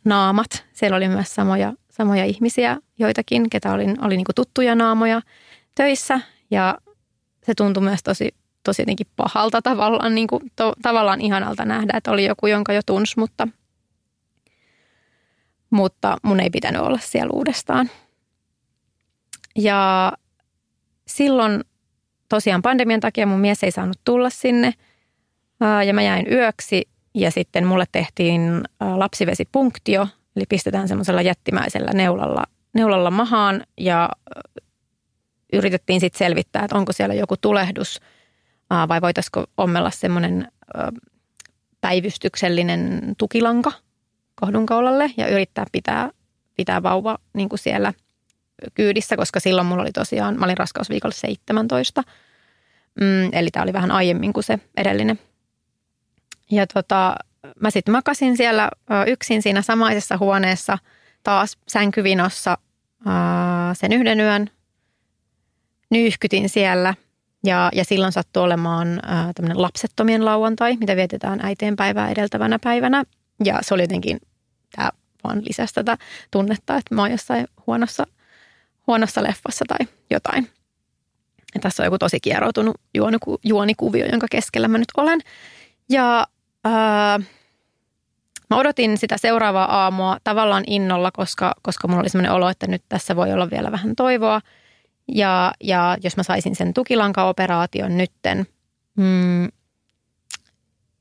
naamat. 0.04 0.64
Siellä 0.72 0.96
oli 0.96 1.08
myös 1.08 1.34
samoja, 1.34 1.72
samoja 1.90 2.24
ihmisiä, 2.24 2.76
joitakin, 2.98 3.50
ketä 3.50 3.72
oli, 3.72 3.84
oli 4.02 4.16
niin 4.16 4.26
tuttuja 4.34 4.74
naamoja 4.74 5.22
töissä. 5.74 6.20
Ja 6.50 6.78
se 7.46 7.54
tuntui 7.54 7.82
myös 7.82 8.02
tosi, 8.02 8.34
tosi 8.64 8.82
jotenkin 8.82 9.06
pahalta 9.16 9.62
tavallaan, 9.62 10.14
niin 10.14 10.26
kuin, 10.26 10.42
to, 10.56 10.72
tavallaan 10.82 11.20
ihanalta 11.20 11.64
nähdä, 11.64 11.96
että 11.96 12.10
oli 12.10 12.24
joku, 12.24 12.46
jonka 12.46 12.72
jo 12.72 12.80
tunsi, 12.86 13.14
mutta, 13.16 13.48
mutta 15.70 16.16
mun 16.22 16.40
ei 16.40 16.50
pitänyt 16.50 16.82
olla 16.82 16.98
siellä 16.98 17.30
uudestaan. 17.32 17.90
Ja 19.56 20.12
silloin 21.06 21.64
tosiaan 22.28 22.62
pandemian 22.62 23.00
takia 23.00 23.26
mun 23.26 23.40
mies 23.40 23.64
ei 23.64 23.70
saanut 23.70 24.00
tulla 24.04 24.30
sinne. 24.30 24.74
Ja 25.86 25.94
mä 25.94 26.02
jäin 26.02 26.32
yöksi 26.32 26.88
ja 27.14 27.30
sitten 27.30 27.66
mulle 27.66 27.84
tehtiin 27.92 28.62
lapsivesipunktio, 28.94 30.08
eli 30.36 30.44
pistetään 30.48 30.88
semmoisella 30.88 31.22
jättimäisellä 31.22 31.90
neulalla, 31.92 32.44
neulalla 32.74 33.10
mahaan 33.10 33.62
ja 33.80 34.08
yritettiin 35.52 36.00
sitten 36.00 36.18
selvittää, 36.18 36.64
että 36.64 36.76
onko 36.76 36.92
siellä 36.92 37.14
joku 37.14 37.36
tulehdus. 37.36 38.00
Vai 38.88 39.00
voitaisiko 39.00 39.44
ommella 39.56 39.90
semmoinen 39.90 40.48
päivystyksellinen 41.80 43.14
tukilanka 43.18 43.72
kohdunkaulalle 44.40 45.10
ja 45.16 45.28
yrittää 45.28 45.66
pitää, 45.72 46.10
pitää 46.56 46.82
vauva 46.82 47.18
niin 47.34 47.48
kuin 47.48 47.58
siellä– 47.58 47.92
kyydissä, 48.74 49.16
koska 49.16 49.40
silloin 49.40 49.66
mulla 49.66 49.82
oli 49.82 49.92
tosiaan, 49.92 50.38
mä 50.38 50.44
olin 50.44 50.58
raskausviikolla 50.58 51.14
17. 51.14 52.02
Mm, 53.00 53.30
eli 53.32 53.50
tämä 53.50 53.62
oli 53.62 53.72
vähän 53.72 53.90
aiemmin 53.90 54.32
kuin 54.32 54.44
se 54.44 54.58
edellinen. 54.76 55.18
Ja 56.50 56.66
tota, 56.66 57.16
mä 57.60 57.70
sitten 57.70 57.92
makasin 57.92 58.36
siellä 58.36 58.70
yksin 59.06 59.42
siinä 59.42 59.62
samaisessa 59.62 60.18
huoneessa 60.18 60.78
taas 61.22 61.58
sänkyvinossa 61.68 62.58
sen 63.72 63.92
yhden 63.92 64.20
yön. 64.20 64.50
Nyyhkytin 65.90 66.48
siellä 66.48 66.94
Ja, 67.44 67.70
ja 67.72 67.84
silloin 67.84 68.12
sattui 68.12 68.42
olemaan 68.42 69.00
tämmöinen 69.34 69.62
lapsettomien 69.62 70.24
lauantai, 70.24 70.76
mitä 70.76 70.96
vietetään 70.96 71.40
äitien 71.42 71.76
päivää 71.76 72.10
edeltävänä 72.10 72.58
päivänä. 72.58 73.04
Ja 73.44 73.58
se 73.62 73.74
oli 73.74 73.82
jotenkin, 73.82 74.18
tämä 74.76 74.90
vaan 75.24 75.42
lisäsi 75.44 75.74
tätä 75.74 75.98
tunnetta, 76.30 76.76
että 76.76 76.94
mä 76.94 77.02
oon 77.02 77.10
jossain 77.10 77.48
huonossa, 77.66 78.06
huonossa 78.86 79.22
leffassa 79.22 79.64
tai 79.68 79.86
jotain. 80.10 80.50
Ja 81.54 81.60
tässä 81.60 81.82
on 81.82 81.84
joku 81.84 81.98
tosi 81.98 82.20
kieroutunut 82.20 82.76
juoniku, 82.94 83.38
juonikuvio, 83.44 84.06
jonka 84.06 84.26
keskellä 84.30 84.68
mä 84.68 84.78
nyt 84.78 84.88
olen. 84.96 85.20
Ja 85.88 86.26
ää, 86.64 87.20
mä 88.50 88.56
odotin 88.56 88.98
sitä 88.98 89.18
seuraavaa 89.18 89.82
aamua 89.82 90.18
tavallaan 90.24 90.64
innolla, 90.66 91.10
koska, 91.10 91.54
koska 91.62 91.88
mulla 91.88 92.00
oli 92.00 92.08
sellainen 92.08 92.32
olo, 92.32 92.48
että 92.48 92.66
nyt 92.66 92.82
tässä 92.88 93.16
voi 93.16 93.32
olla 93.32 93.50
vielä 93.50 93.72
vähän 93.72 93.96
toivoa. 93.96 94.40
Ja, 95.08 95.52
ja 95.60 95.96
jos 96.02 96.16
mä 96.16 96.22
saisin 96.22 96.56
sen 96.56 96.74
tukilankaoperaation 96.74 97.96
nytten. 97.96 98.46
Mm, 98.96 99.48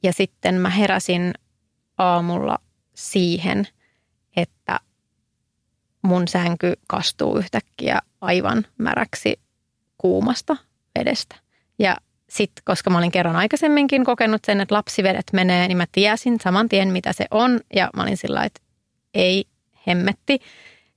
ja 0.03 0.13
sitten 0.13 0.55
mä 0.55 0.69
heräsin 0.69 1.33
aamulla 1.97 2.57
siihen, 2.95 3.67
että 4.35 4.79
mun 6.01 6.27
sänky 6.27 6.73
kastuu 6.87 7.37
yhtäkkiä 7.37 7.99
aivan 8.21 8.65
märäksi 8.77 9.39
kuumasta 9.97 10.57
vedestä. 10.99 11.35
Ja 11.79 11.97
sitten, 12.29 12.61
koska 12.65 12.89
mä 12.89 12.97
olin 12.97 13.11
kerran 13.11 13.35
aikaisemminkin 13.35 14.05
kokenut 14.05 14.41
sen, 14.45 14.61
että 14.61 14.75
lapsivedet 14.75 15.25
menee, 15.33 15.67
niin 15.67 15.77
mä 15.77 15.85
tiesin 15.91 16.39
saman 16.39 16.69
tien, 16.69 16.87
mitä 16.89 17.13
se 17.13 17.25
on. 17.31 17.59
Ja 17.75 17.89
mä 17.95 18.03
olin 18.03 18.17
sillä 18.17 18.43
että 18.43 18.61
ei 19.13 19.45
hemmetti, 19.87 20.39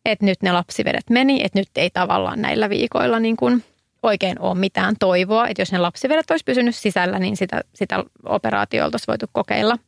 että 0.04 0.24
nyt 0.24 0.42
ne 0.42 0.52
lapsivedet 0.52 1.10
meni, 1.10 1.44
että 1.44 1.58
nyt 1.58 1.68
ei 1.76 1.90
tavallaan 1.90 2.42
näillä 2.42 2.70
viikoilla 2.70 3.20
niin 3.20 3.36
kuin 3.36 3.64
oikein 4.02 4.40
ole 4.40 4.58
mitään 4.58 4.94
toivoa. 4.98 5.48
Että 5.48 5.62
jos 5.62 5.72
ne 5.72 5.78
lapsivedet 5.78 6.30
olisi 6.30 6.44
pysynyt 6.44 6.76
sisällä, 6.76 7.18
niin 7.18 7.36
sitä, 7.36 7.60
sitä 7.74 8.04
operaatiolta 8.24 8.94
olisi 8.94 9.06
voitu 9.06 9.26
kokeilla. 9.32 9.78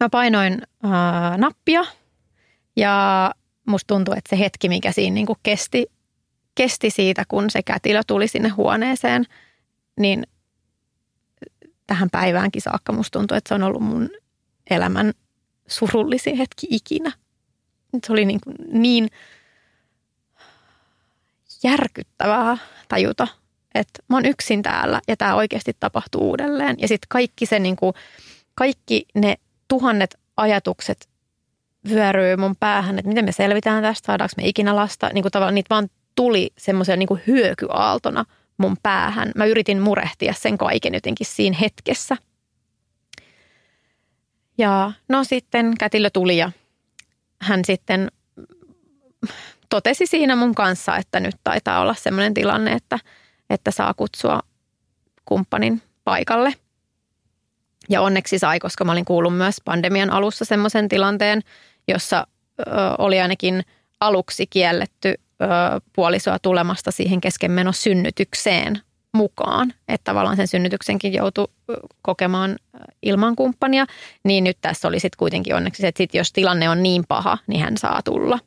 Mä 0.00 0.08
painoin 0.10 0.62
ää, 0.82 1.38
nappia 1.38 1.84
ja 2.76 3.30
musta 3.66 3.94
tuntui, 3.94 4.18
että 4.18 4.36
se 4.36 4.38
hetki, 4.38 4.68
mikä 4.68 4.92
siinä 4.92 5.14
niin 5.14 5.26
kuin 5.26 5.38
kesti, 5.42 5.86
kesti 6.54 6.90
siitä, 6.90 7.24
kun 7.28 7.50
se 7.50 7.62
kätilö 7.62 8.00
tuli 8.06 8.28
sinne 8.28 8.48
huoneeseen, 8.48 9.24
niin 10.00 10.26
tähän 11.86 12.10
päiväänkin 12.10 12.62
saakka 12.62 12.92
musta 12.92 13.18
tuntuu, 13.18 13.36
että 13.36 13.48
se 13.48 13.54
on 13.54 13.62
ollut 13.62 13.82
mun 13.82 14.10
elämän 14.70 15.12
surullisin 15.68 16.36
hetki 16.36 16.66
ikinä. 16.70 17.12
Se 18.06 18.12
oli 18.12 18.24
niin, 18.24 18.40
kuin 18.44 18.56
niin 18.72 19.08
järkyttävää 21.62 22.56
tajuta, 22.88 23.28
että 23.74 24.02
mä 24.08 24.16
oon 24.16 24.26
yksin 24.26 24.62
täällä 24.62 25.00
ja 25.08 25.16
tämä 25.16 25.34
oikeasti 25.34 25.76
tapahtuu 25.80 26.28
uudelleen. 26.28 26.76
Ja 26.78 26.88
sitten 26.88 27.06
kaikki 27.08 27.46
se 27.46 27.58
niin 27.58 27.76
kuin, 27.76 27.94
kaikki 28.54 29.06
ne 29.14 29.36
tuhannet 29.68 30.18
ajatukset 30.36 31.08
vyöryy 31.88 32.36
mun 32.36 32.56
päähän, 32.60 32.98
että 32.98 33.08
miten 33.08 33.24
me 33.24 33.32
selvitään 33.32 33.82
tästä, 33.82 34.06
saadaanko 34.06 34.32
me 34.36 34.48
ikinä 34.48 34.76
lasta. 34.76 35.10
Niin 35.12 35.22
kuin 35.22 35.32
tavallaan 35.32 35.54
niitä 35.54 35.74
vaan 35.74 35.88
tuli 36.14 36.50
semmoisen 36.58 36.98
niin 36.98 37.22
hyökyaaltona 37.26 38.24
mun 38.58 38.76
päähän. 38.82 39.32
Mä 39.34 39.44
yritin 39.44 39.80
murehtia 39.80 40.32
sen 40.32 40.58
kaiken 40.58 40.94
jotenkin 40.94 41.26
siinä 41.26 41.56
hetkessä. 41.60 42.16
Ja 44.58 44.92
no 45.08 45.24
sitten 45.24 45.74
kätilö 45.78 46.10
tuli 46.10 46.36
ja 46.36 46.52
hän 47.42 47.64
sitten 47.64 48.10
totesi 49.68 50.06
siinä 50.06 50.36
mun 50.36 50.54
kanssa, 50.54 50.96
että 50.96 51.20
nyt 51.20 51.36
taitaa 51.44 51.80
olla 51.80 51.94
semmoinen 51.94 52.34
tilanne, 52.34 52.72
että, 52.72 52.98
että 53.50 53.70
saa 53.70 53.94
kutsua 53.94 54.40
kumppanin 55.24 55.82
paikalle. 56.04 56.54
Ja 57.88 58.02
onneksi 58.02 58.38
sai, 58.38 58.58
koska 58.58 58.84
mä 58.84 58.92
olin 58.92 59.04
kuullut 59.04 59.36
myös 59.36 59.56
pandemian 59.64 60.10
alussa 60.10 60.44
semmoisen 60.44 60.88
tilanteen, 60.88 61.42
jossa 61.88 62.26
ö, 62.60 62.64
oli 62.98 63.20
ainakin 63.20 63.62
aluksi 64.00 64.46
kielletty 64.46 65.08
ö, 65.08 65.46
puolisoa 65.92 66.38
tulemasta 66.38 66.90
siihen 66.90 67.20
keskenmenosynnytykseen 67.20 68.80
mukaan. 69.12 69.72
Että 69.88 70.04
tavallaan 70.04 70.36
sen 70.36 70.48
synnytyksenkin 70.48 71.12
joutui 71.12 71.48
kokemaan 72.02 72.56
ilman 73.02 73.36
kumppania. 73.36 73.86
Niin 74.24 74.44
nyt 74.44 74.58
tässä 74.60 74.88
oli 74.88 75.00
sitten 75.00 75.18
kuitenkin 75.18 75.54
onneksi 75.54 75.86
että 75.86 75.98
sit 75.98 76.14
jos 76.14 76.32
tilanne 76.32 76.70
on 76.70 76.82
niin 76.82 77.04
paha, 77.08 77.38
niin 77.46 77.60
hän 77.60 77.76
saa 77.76 78.00
tulla. 78.04 78.38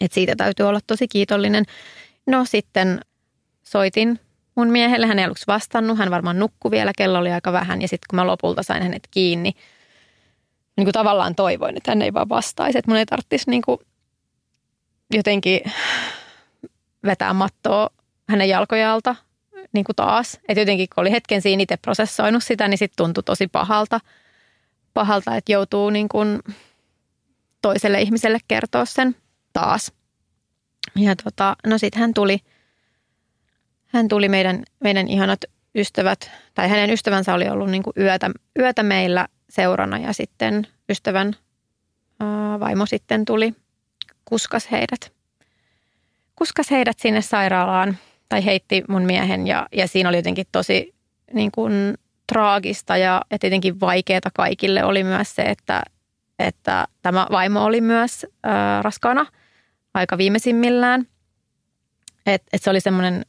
Et 0.00 0.12
siitä 0.12 0.36
täytyy 0.36 0.66
olla 0.66 0.80
tosi 0.86 1.08
kiitollinen. 1.08 1.64
No 2.26 2.44
sitten 2.44 3.00
soitin 3.62 4.20
mun 4.58 4.70
miehelle, 4.70 5.06
hän 5.06 5.18
ei 5.18 5.24
aluksi 5.24 5.46
vastannut, 5.46 5.98
hän 5.98 6.10
varmaan 6.10 6.38
nukkui 6.38 6.70
vielä, 6.70 6.92
kello 6.96 7.18
oli 7.18 7.32
aika 7.32 7.52
vähän. 7.52 7.82
Ja 7.82 7.88
sitten 7.88 8.06
kun 8.10 8.16
mä 8.16 8.26
lopulta 8.26 8.62
sain 8.62 8.82
hänet 8.82 9.08
kiinni, 9.10 9.52
niin 10.76 10.84
kuin 10.84 10.92
tavallaan 10.92 11.34
toivoin, 11.34 11.76
että 11.76 11.90
hän 11.90 12.02
ei 12.02 12.14
vaan 12.14 12.28
vastaisi. 12.28 12.78
Että 12.78 12.90
mun 12.90 12.98
ei 12.98 13.06
tarvitsisi 13.06 13.50
niin 13.50 13.62
kuin 13.62 13.78
jotenkin 15.14 15.60
vetää 17.04 17.32
mattoa 17.32 17.90
hänen 18.28 18.48
jalkojalta 18.48 19.16
niin 19.72 19.84
kuin 19.84 19.96
taas. 19.96 20.34
Että 20.48 20.60
jotenkin 20.60 20.88
kun 20.94 21.02
oli 21.02 21.10
hetken 21.10 21.42
siinä 21.42 21.62
itse 21.62 21.76
prosessoinut 21.76 22.44
sitä, 22.44 22.68
niin 22.68 22.78
sitten 22.78 23.04
tuntui 23.04 23.22
tosi 23.22 23.46
pahalta, 23.46 24.00
pahalta 24.94 25.36
että 25.36 25.52
joutuu 25.52 25.90
niin 25.90 26.08
kuin 26.08 26.38
toiselle 27.62 28.00
ihmiselle 28.00 28.38
kertoa 28.48 28.84
sen 28.84 29.16
taas. 29.52 29.92
Ja 30.96 31.16
tota, 31.16 31.56
no 31.66 31.78
sitten 31.78 32.00
hän 32.00 32.14
tuli, 32.14 32.38
hän 33.88 34.08
tuli 34.08 34.28
meidän, 34.28 34.62
meidän 34.80 35.08
ihanat 35.08 35.40
ystävät, 35.74 36.30
tai 36.54 36.68
hänen 36.68 36.90
ystävänsä 36.90 37.34
oli 37.34 37.48
ollut 37.48 37.70
niin 37.70 37.82
kuin 37.82 37.94
yötä, 37.98 38.30
yötä 38.58 38.82
meillä 38.82 39.28
seurana 39.50 39.98
ja 39.98 40.12
sitten 40.12 40.66
ystävän 40.88 41.36
ää, 42.20 42.60
vaimo 42.60 42.86
sitten 42.86 43.24
tuli, 43.24 43.54
kuskas 44.24 44.70
heidät, 44.70 45.12
kuskas 46.36 46.70
heidät 46.70 46.98
sinne 46.98 47.22
sairaalaan 47.22 47.96
tai 48.28 48.44
heitti 48.44 48.84
mun 48.88 49.02
miehen 49.02 49.46
ja, 49.46 49.66
ja 49.72 49.88
siinä 49.88 50.08
oli 50.08 50.16
jotenkin 50.16 50.46
tosi 50.52 50.94
niin 51.32 51.50
kuin, 51.50 51.94
traagista 52.32 52.96
ja, 52.96 53.22
ja 53.30 53.38
tietenkin 53.38 53.80
vaikeaa 53.80 54.30
kaikille 54.34 54.84
oli 54.84 55.04
myös 55.04 55.34
se, 55.34 55.42
että, 55.42 55.82
että 56.38 56.86
tämä 57.02 57.26
vaimo 57.30 57.64
oli 57.64 57.80
myös 57.80 58.26
ää, 58.42 58.82
raskaana 58.82 59.26
aika 59.94 60.18
viimeisimmillään. 60.18 61.06
Et, 62.26 62.42
et 62.52 62.62
se 62.62 62.70
oli 62.70 62.80
semmoinen 62.80 63.26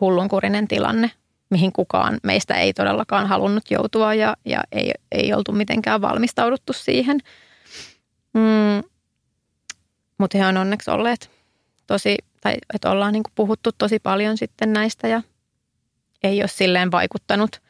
hullunkurinen 0.00 0.68
tilanne, 0.68 1.10
mihin 1.50 1.72
kukaan 1.72 2.18
meistä 2.22 2.54
ei 2.54 2.72
todellakaan 2.72 3.26
halunnut 3.26 3.70
joutua 3.70 4.14
ja, 4.14 4.36
ja 4.44 4.62
ei, 4.72 4.92
ei 5.12 5.34
oltu 5.34 5.52
mitenkään 5.52 6.00
valmistauduttu 6.00 6.72
siihen. 6.72 7.20
Mm, 8.34 8.88
mutta 10.18 10.38
he 10.38 10.46
on 10.46 10.56
onneksi 10.56 10.90
olleet 10.90 11.30
tosi 11.86 12.16
tai 12.40 12.54
että 12.74 12.90
ollaan 12.90 13.12
niin 13.12 13.22
puhuttu 13.34 13.70
tosi 13.78 13.98
paljon 13.98 14.38
sitten 14.38 14.72
näistä 14.72 15.08
ja 15.08 15.22
ei 16.22 16.42
ole 16.42 16.48
silleen 16.48 16.90
vaikuttanut, 16.90 17.62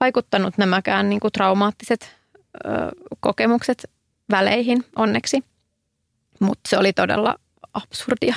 vaikuttanut 0.00 0.58
nämäkään 0.58 1.08
niin 1.08 1.20
traumaattiset 1.32 2.16
ö, 2.64 2.68
kokemukset 3.20 3.90
väleihin 4.30 4.84
onneksi. 4.96 5.44
Mutta 6.40 6.70
se 6.70 6.78
oli 6.78 6.92
todella 6.92 7.36
absurdia. 7.74 8.34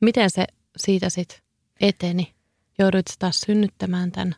Miten 0.00 0.30
se 0.30 0.44
siitä 0.76 1.08
sitten 1.08 1.45
eteni? 1.80 2.32
Jouduit 2.78 3.06
taas 3.18 3.40
synnyttämään 3.40 4.12
tämän? 4.12 4.34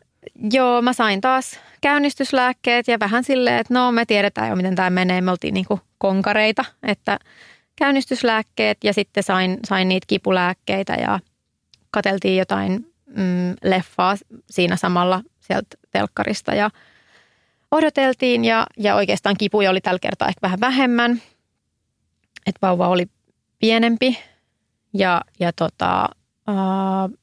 Joo, 0.51 0.81
mä 0.81 0.93
sain 0.93 1.21
taas 1.21 1.59
käynnistyslääkkeet 1.81 2.87
ja 2.87 2.99
vähän 2.99 3.23
silleen, 3.23 3.57
että 3.57 3.73
no 3.73 3.91
me 3.91 4.05
tiedetään 4.05 4.49
jo 4.49 4.55
miten 4.55 4.75
tämä 4.75 4.89
menee. 4.89 5.21
Me 5.21 5.31
oltiin 5.31 5.53
niinku 5.53 5.79
konkareita, 5.97 6.65
että 6.83 7.19
käynnistyslääkkeet 7.75 8.77
ja 8.83 8.93
sitten 8.93 9.23
sain, 9.23 9.57
sain 9.65 9.89
niitä 9.89 10.05
kipulääkkeitä 10.07 10.93
ja 10.93 11.19
kateltiin 11.91 12.37
jotain 12.37 12.93
mm, 13.05 13.55
leffaa 13.63 14.15
siinä 14.49 14.75
samalla 14.75 15.21
sieltä 15.39 15.77
telkkarista 15.91 16.55
ja 16.55 16.69
odoteltiin 17.71 18.45
ja, 18.45 18.67
ja 18.77 18.95
oikeastaan 18.95 19.37
kipuja 19.37 19.69
oli 19.69 19.81
tällä 19.81 19.99
kertaa 19.99 20.27
ehkä 20.27 20.41
vähän 20.41 20.59
vähemmän. 20.59 21.21
Että 22.45 22.59
vauva 22.61 22.87
oli 22.87 23.05
pienempi 23.59 24.19
ja, 24.93 25.21
ja 25.39 25.53
tota, 25.53 26.09
uh, 26.49 27.19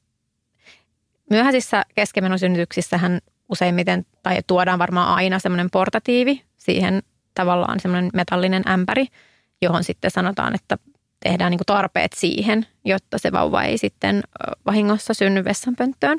myöhäisissä 1.30 1.84
keskenmenosynnytyksissähän 1.94 3.18
useimmiten, 3.48 4.06
tai 4.22 4.38
tuodaan 4.46 4.78
varmaan 4.78 5.14
aina 5.14 5.38
semmoinen 5.38 5.70
portatiivi 5.70 6.42
siihen 6.56 7.02
tavallaan 7.34 7.80
semmoinen 7.80 8.10
metallinen 8.14 8.68
ämpäri, 8.68 9.06
johon 9.62 9.84
sitten 9.84 10.10
sanotaan, 10.10 10.54
että 10.54 10.78
tehdään 11.20 11.50
niin 11.50 11.60
tarpeet 11.66 12.12
siihen, 12.12 12.66
jotta 12.84 13.18
se 13.18 13.32
vauva 13.32 13.62
ei 13.62 13.78
sitten 13.78 14.22
vahingossa 14.66 15.14
synny 15.14 15.44
vessanpönttöön. 15.44 16.18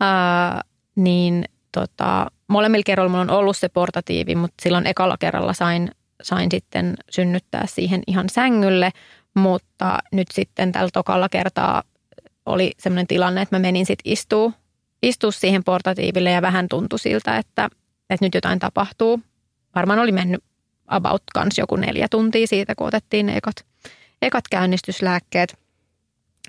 Ää, 0.00 0.60
niin 0.96 1.44
tota, 1.72 2.26
molemmilla 2.48 2.82
kerralla 2.82 3.10
mulla 3.10 3.22
on 3.22 3.30
ollut 3.30 3.56
se 3.56 3.68
portatiivi, 3.68 4.34
mutta 4.34 4.62
silloin 4.62 4.86
ekalla 4.86 5.16
kerralla 5.18 5.52
sain, 5.52 5.90
sain 6.22 6.50
sitten 6.50 6.94
synnyttää 7.10 7.64
siihen 7.66 8.02
ihan 8.06 8.28
sängylle, 8.28 8.90
mutta 9.34 9.98
nyt 10.12 10.28
sitten 10.32 10.72
tällä 10.72 10.90
tokalla 10.92 11.28
kertaa 11.28 11.82
oli 12.48 12.72
semmoinen 12.78 13.06
tilanne, 13.06 13.42
että 13.42 13.56
mä 13.56 13.60
menin 13.60 13.86
sitten 13.86 14.12
istuu, 14.12 14.52
istua 15.02 15.30
siihen 15.30 15.64
portatiiville 15.64 16.30
ja 16.30 16.42
vähän 16.42 16.68
tuntui 16.68 16.98
siltä, 16.98 17.36
että, 17.36 17.68
että 18.10 18.26
nyt 18.26 18.34
jotain 18.34 18.58
tapahtuu. 18.58 19.20
Varmaan 19.74 19.98
oli 19.98 20.12
mennyt 20.12 20.44
about 20.86 21.22
kans 21.34 21.58
joku 21.58 21.76
neljä 21.76 22.06
tuntia 22.10 22.46
siitä, 22.46 22.74
kun 22.74 22.86
otettiin 22.86 23.26
ne 23.26 23.36
ekat, 23.36 23.66
ekat 24.22 24.44
käynnistyslääkkeet. 24.50 25.58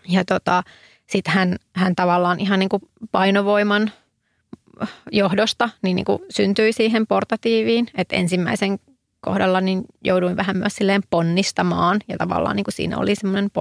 Ja 0.07 0.25
tota, 0.25 0.63
sitten 1.07 1.33
hän, 1.33 1.55
hän 1.75 1.95
tavallaan 1.95 2.39
ihan 2.39 2.59
niin 2.59 2.69
kuin 2.69 2.81
painovoiman 3.11 3.91
johdosta 5.11 5.69
niin, 5.81 5.95
niin 5.95 6.05
kuin 6.05 6.19
syntyi 6.29 6.73
siihen 6.73 7.07
portatiiviin. 7.07 7.87
Että 7.97 8.15
ensimmäisen 8.15 8.79
kohdalla 9.21 9.61
niin 9.61 9.83
jouduin 10.03 10.37
vähän 10.37 10.57
myös 10.57 10.75
silleen 10.75 11.03
ponnistamaan 11.09 11.99
ja 12.07 12.17
tavallaan 12.17 12.55
niin 12.55 12.63
kuin 12.63 12.73
siinä 12.73 12.97
oli 12.97 13.15
semmoinen 13.15 13.51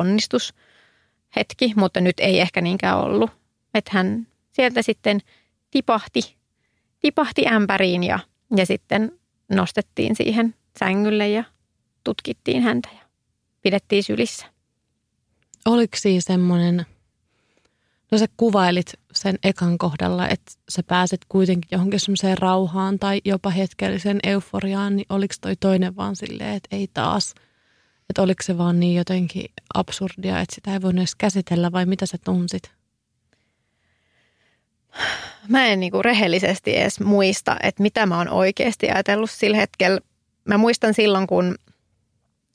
ponnistushetki, 1.35 1.73
mutta 1.77 2.01
nyt 2.01 2.21
ei 2.21 2.41
ehkä 2.41 2.61
niinkään 2.61 2.99
ollut. 2.99 3.31
Että 3.75 3.91
hän 3.95 4.27
sieltä 4.53 4.83
sitten 4.83 5.21
tipahti, 5.71 6.37
tipahti 7.01 7.47
ämpäriin 7.49 8.05
ja, 8.05 8.19
ja 8.57 8.67
sitten 8.67 9.13
nostettiin 9.49 10.17
siihen 10.17 10.55
sängylle 10.79 11.29
ja 11.29 11.45
tutkittiin 12.05 12.63
häntä 12.63 12.89
ja 12.93 13.01
pidettiin 13.63 14.05
sylissä. 14.05 14.47
Oliko 15.67 15.97
siinä 15.97 16.21
semmoinen, 16.21 16.87
no 18.13 18.19
sä 18.19 18.27
kuvailit 18.37 18.93
sen 19.13 19.39
ekan 19.43 19.79
kohdalla, 19.79 20.29
että 20.29 20.53
sä 20.69 20.83
pääset 20.83 21.21
kuitenkin 21.29 21.69
johonkin 21.73 22.01
semmoiseen 22.01 22.39
rauhaan 22.39 22.99
tai 22.99 23.21
jopa 23.25 23.51
hetkelliseen 23.51 24.19
euforiaan, 24.23 24.97
niin 24.97 25.07
oliko 25.09 25.35
toi 25.41 25.57
toinen 25.57 25.97
vaan 25.97 26.17
silleen, 26.17 26.55
että 26.55 26.77
ei 26.77 26.89
taas, 26.95 27.35
että 28.11 28.23
oliko 28.23 28.43
se 28.43 28.59
vaan 28.59 28.81
niin 28.81 28.97
jotenkin 28.97 29.45
absurdia, 29.75 30.41
että 30.41 30.55
sitä 30.55 30.73
ei 30.73 30.83
voinut 30.83 31.01
edes 31.01 31.15
käsitellä 31.15 31.73
vai 31.73 31.87
mitä 31.87 32.07
sä 32.07 32.19
tunsit? 32.25 32.71
Mä 35.49 35.67
en 35.67 35.81
niinku 35.81 36.03
rehellisesti 36.03 36.77
edes 36.77 37.01
muista, 37.01 37.57
että 37.63 37.83
mitä 37.83 38.07
mä 38.07 38.19
oon 38.19 38.29
oikeasti 38.29 38.91
ajatellut 38.91 39.31
sillä 39.31 39.57
hetkellä. 39.57 40.01
Mä 40.45 40.59
muistan 40.59 40.95
silloin, 40.95 41.27
kun 41.27 41.55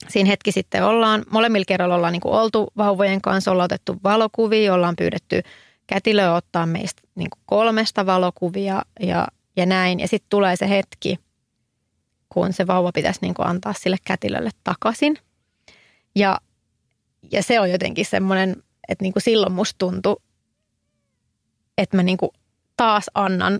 siinä 0.09 0.29
hetki 0.29 0.51
sitten 0.51 0.85
ollaan, 0.85 1.23
molemmilla 1.29 1.65
kerralla 1.65 1.95
ollaan 1.95 2.13
niin 2.13 2.21
kuin 2.21 2.33
oltu 2.33 2.67
vauvojen 2.77 3.21
kanssa, 3.21 3.51
ollaan 3.51 3.65
otettu 3.65 3.95
valokuvia, 4.03 4.73
ollaan 4.73 4.95
pyydetty 4.95 5.41
kätilöä 5.87 6.35
ottaa 6.35 6.65
meistä 6.65 7.01
niin 7.15 7.29
kuin 7.29 7.41
kolmesta 7.45 8.05
valokuvia 8.05 8.81
ja, 8.99 9.27
ja 9.55 9.65
näin. 9.65 9.99
Ja 9.99 10.07
sitten 10.07 10.29
tulee 10.29 10.55
se 10.55 10.69
hetki, 10.69 11.19
kun 12.29 12.53
se 12.53 12.67
vauva 12.67 12.91
pitäisi 12.91 13.19
niin 13.21 13.33
kuin 13.33 13.47
antaa 13.47 13.73
sille 13.73 13.97
kätilölle 14.05 14.49
takaisin. 14.63 15.17
Ja, 16.15 16.37
ja 17.31 17.43
se 17.43 17.59
on 17.59 17.71
jotenkin 17.71 18.05
semmoinen, 18.05 18.63
että 18.87 19.03
niin 19.03 19.13
kuin 19.13 19.23
silloin 19.23 19.53
musta 19.53 19.75
tuntui, 19.77 20.15
että 21.77 21.97
mä 21.97 22.03
niin 22.03 22.17
kuin 22.17 22.31
taas 22.77 23.05
annan 23.13 23.59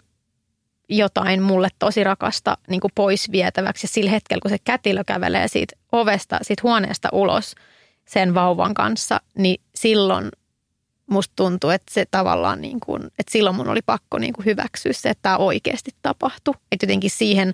jotain 0.90 1.42
mulle 1.42 1.68
tosi 1.80 2.04
rakasta 2.04 2.58
niin 2.70 2.82
kuin 2.82 2.92
pois 2.96 3.32
vietäväksi. 3.32 3.86
Ja 3.86 3.90
sillä 3.90 4.12
hetkellä, 4.12 4.42
kun 4.42 4.52
se 4.52 4.58
kätilö 4.64 5.04
kävelee 5.04 5.48
siitä 5.48 5.76
ovesta, 5.92 6.40
siitä 6.42 6.62
huoneesta 6.64 7.10
ulos 7.12 7.56
sen 8.06 8.34
vauvan 8.34 8.74
kanssa, 8.74 9.22
niin 9.38 9.62
silloin 9.76 10.30
musta 11.08 11.34
tuntuu, 11.36 11.70
että 11.70 11.94
se 11.94 12.06
tavallaan 12.12 12.62
niin 12.62 12.80
kuin, 12.80 13.04
että 13.06 13.32
silloin 13.32 13.56
mun 13.56 13.70
oli 13.70 13.82
pakko 13.86 14.20
niin 14.20 14.34
kuin 14.34 14.46
hyväksyä 14.46 14.94
se, 14.94 15.10
että 15.10 15.22
tämä 15.22 15.38
oikeasti 15.38 15.92
tapahtui. 16.02 16.54
Että 16.72 16.84
jotenkin 16.84 17.10
siihen 17.10 17.54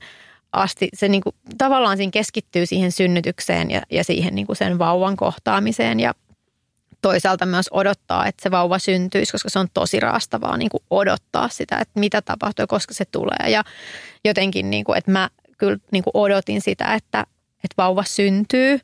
asti 0.52 0.89
se 0.93 1.08
niin 1.08 1.22
kuin, 1.22 1.36
tavallaan 1.58 1.97
siinä 1.97 2.12
keskittyy 2.12 2.66
siihen 2.66 2.91
synnytykseen 2.91 3.72
ja, 3.72 3.82
ja 3.91 4.04
siihen 4.04 4.36
niin 4.36 4.45
kuin 4.47 4.56
sen 4.56 4.80
vauvan 4.80 5.16
kohtaamiseen 5.16 6.00
ja 6.00 6.14
toisaalta 7.02 7.45
myös 7.45 7.70
odottaa, 7.72 8.28
että 8.28 8.43
se 8.43 8.52
vauva 8.52 8.80
syntyisi, 8.80 9.32
koska 9.32 9.50
se 9.50 9.60
on 9.60 9.68
tosi 9.74 10.00
raastavaa 10.00 10.58
niin 10.58 10.70
kuin 10.70 10.84
odottaa 10.89 11.50
sitä, 11.50 11.78
että 11.78 12.00
mitä 12.00 12.22
tapahtuu 12.22 12.68
koska 12.68 12.93
se 12.93 13.06
tulee. 13.06 13.50
Ja 13.50 13.64
jotenkin, 14.26 14.70
niin 14.70 14.84
kuin, 14.84 14.97
että 14.97 15.12
mä 15.12 15.30
kyllä 15.58 15.78
niin 15.91 16.04
kuin 16.04 16.12
odotin 16.14 16.62
sitä, 16.62 16.93
että, 16.93 17.26
että 17.64 17.74
vauva 17.78 18.04
syntyy, 18.04 18.80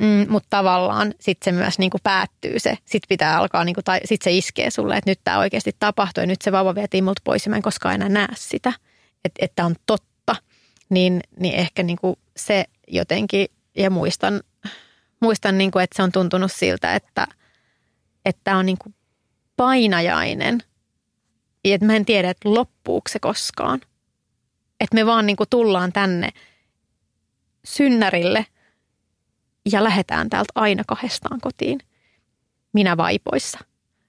mm, 0.00 0.26
mutta 0.28 0.46
tavallaan 0.50 1.14
sitten 1.20 1.54
se 1.54 1.58
myös 1.58 1.78
niin 1.78 1.90
kuin 1.90 2.00
päättyy 2.02 2.58
se. 2.58 2.78
Sitten 2.84 3.08
pitää 3.08 3.38
alkaa, 3.38 3.64
niin 3.64 3.74
kuin, 3.74 3.84
tai 3.84 4.00
sitten 4.04 4.32
se 4.32 4.36
iskee 4.38 4.70
sulle, 4.70 4.96
että 4.96 5.10
nyt 5.10 5.20
tämä 5.24 5.38
oikeasti 5.38 5.76
tapahtuu 5.78 6.22
ja 6.22 6.26
nyt 6.26 6.42
se 6.42 6.52
vauva 6.52 6.74
vietiin 6.74 7.04
multa 7.04 7.22
pois 7.24 7.46
ja 7.46 7.50
mä 7.50 7.56
en 7.56 7.62
koskaan 7.62 7.94
enää 7.94 8.08
näe 8.08 8.28
sitä, 8.34 8.72
että, 9.24 9.44
että 9.44 9.66
on 9.66 9.74
totta. 9.86 10.11
Niin, 10.90 11.20
niin 11.40 11.54
ehkä 11.54 11.82
niin 11.82 11.98
kuin 11.98 12.16
se 12.36 12.64
jotenkin, 12.88 13.46
ja 13.76 13.90
muistan 13.90 14.40
muistan, 15.22 15.58
niin 15.58 15.70
kuin, 15.70 15.82
että 15.82 15.96
se 15.96 16.02
on 16.02 16.12
tuntunut 16.12 16.52
siltä, 16.52 16.94
että, 16.94 17.26
että 18.24 18.56
on 18.56 18.66
niin 18.66 18.78
kuin 18.78 18.94
painajainen. 19.56 20.62
Ja 21.64 21.74
että 21.74 21.86
mä 21.86 21.96
en 21.96 22.04
tiedä, 22.04 22.30
että 22.30 22.54
loppuuko 22.54 23.08
se 23.08 23.18
koskaan. 23.18 23.80
Että 24.80 24.94
me 24.94 25.06
vaan 25.06 25.26
niin 25.26 25.36
kuin 25.36 25.48
tullaan 25.50 25.92
tänne 25.92 26.30
synnärille 27.64 28.46
ja 29.72 29.84
lähdetään 29.84 30.30
täältä 30.30 30.52
aina 30.54 30.82
kahdestaan 30.86 31.40
kotiin. 31.40 31.78
Minä 32.72 32.96
vaipoissa. 32.96 33.58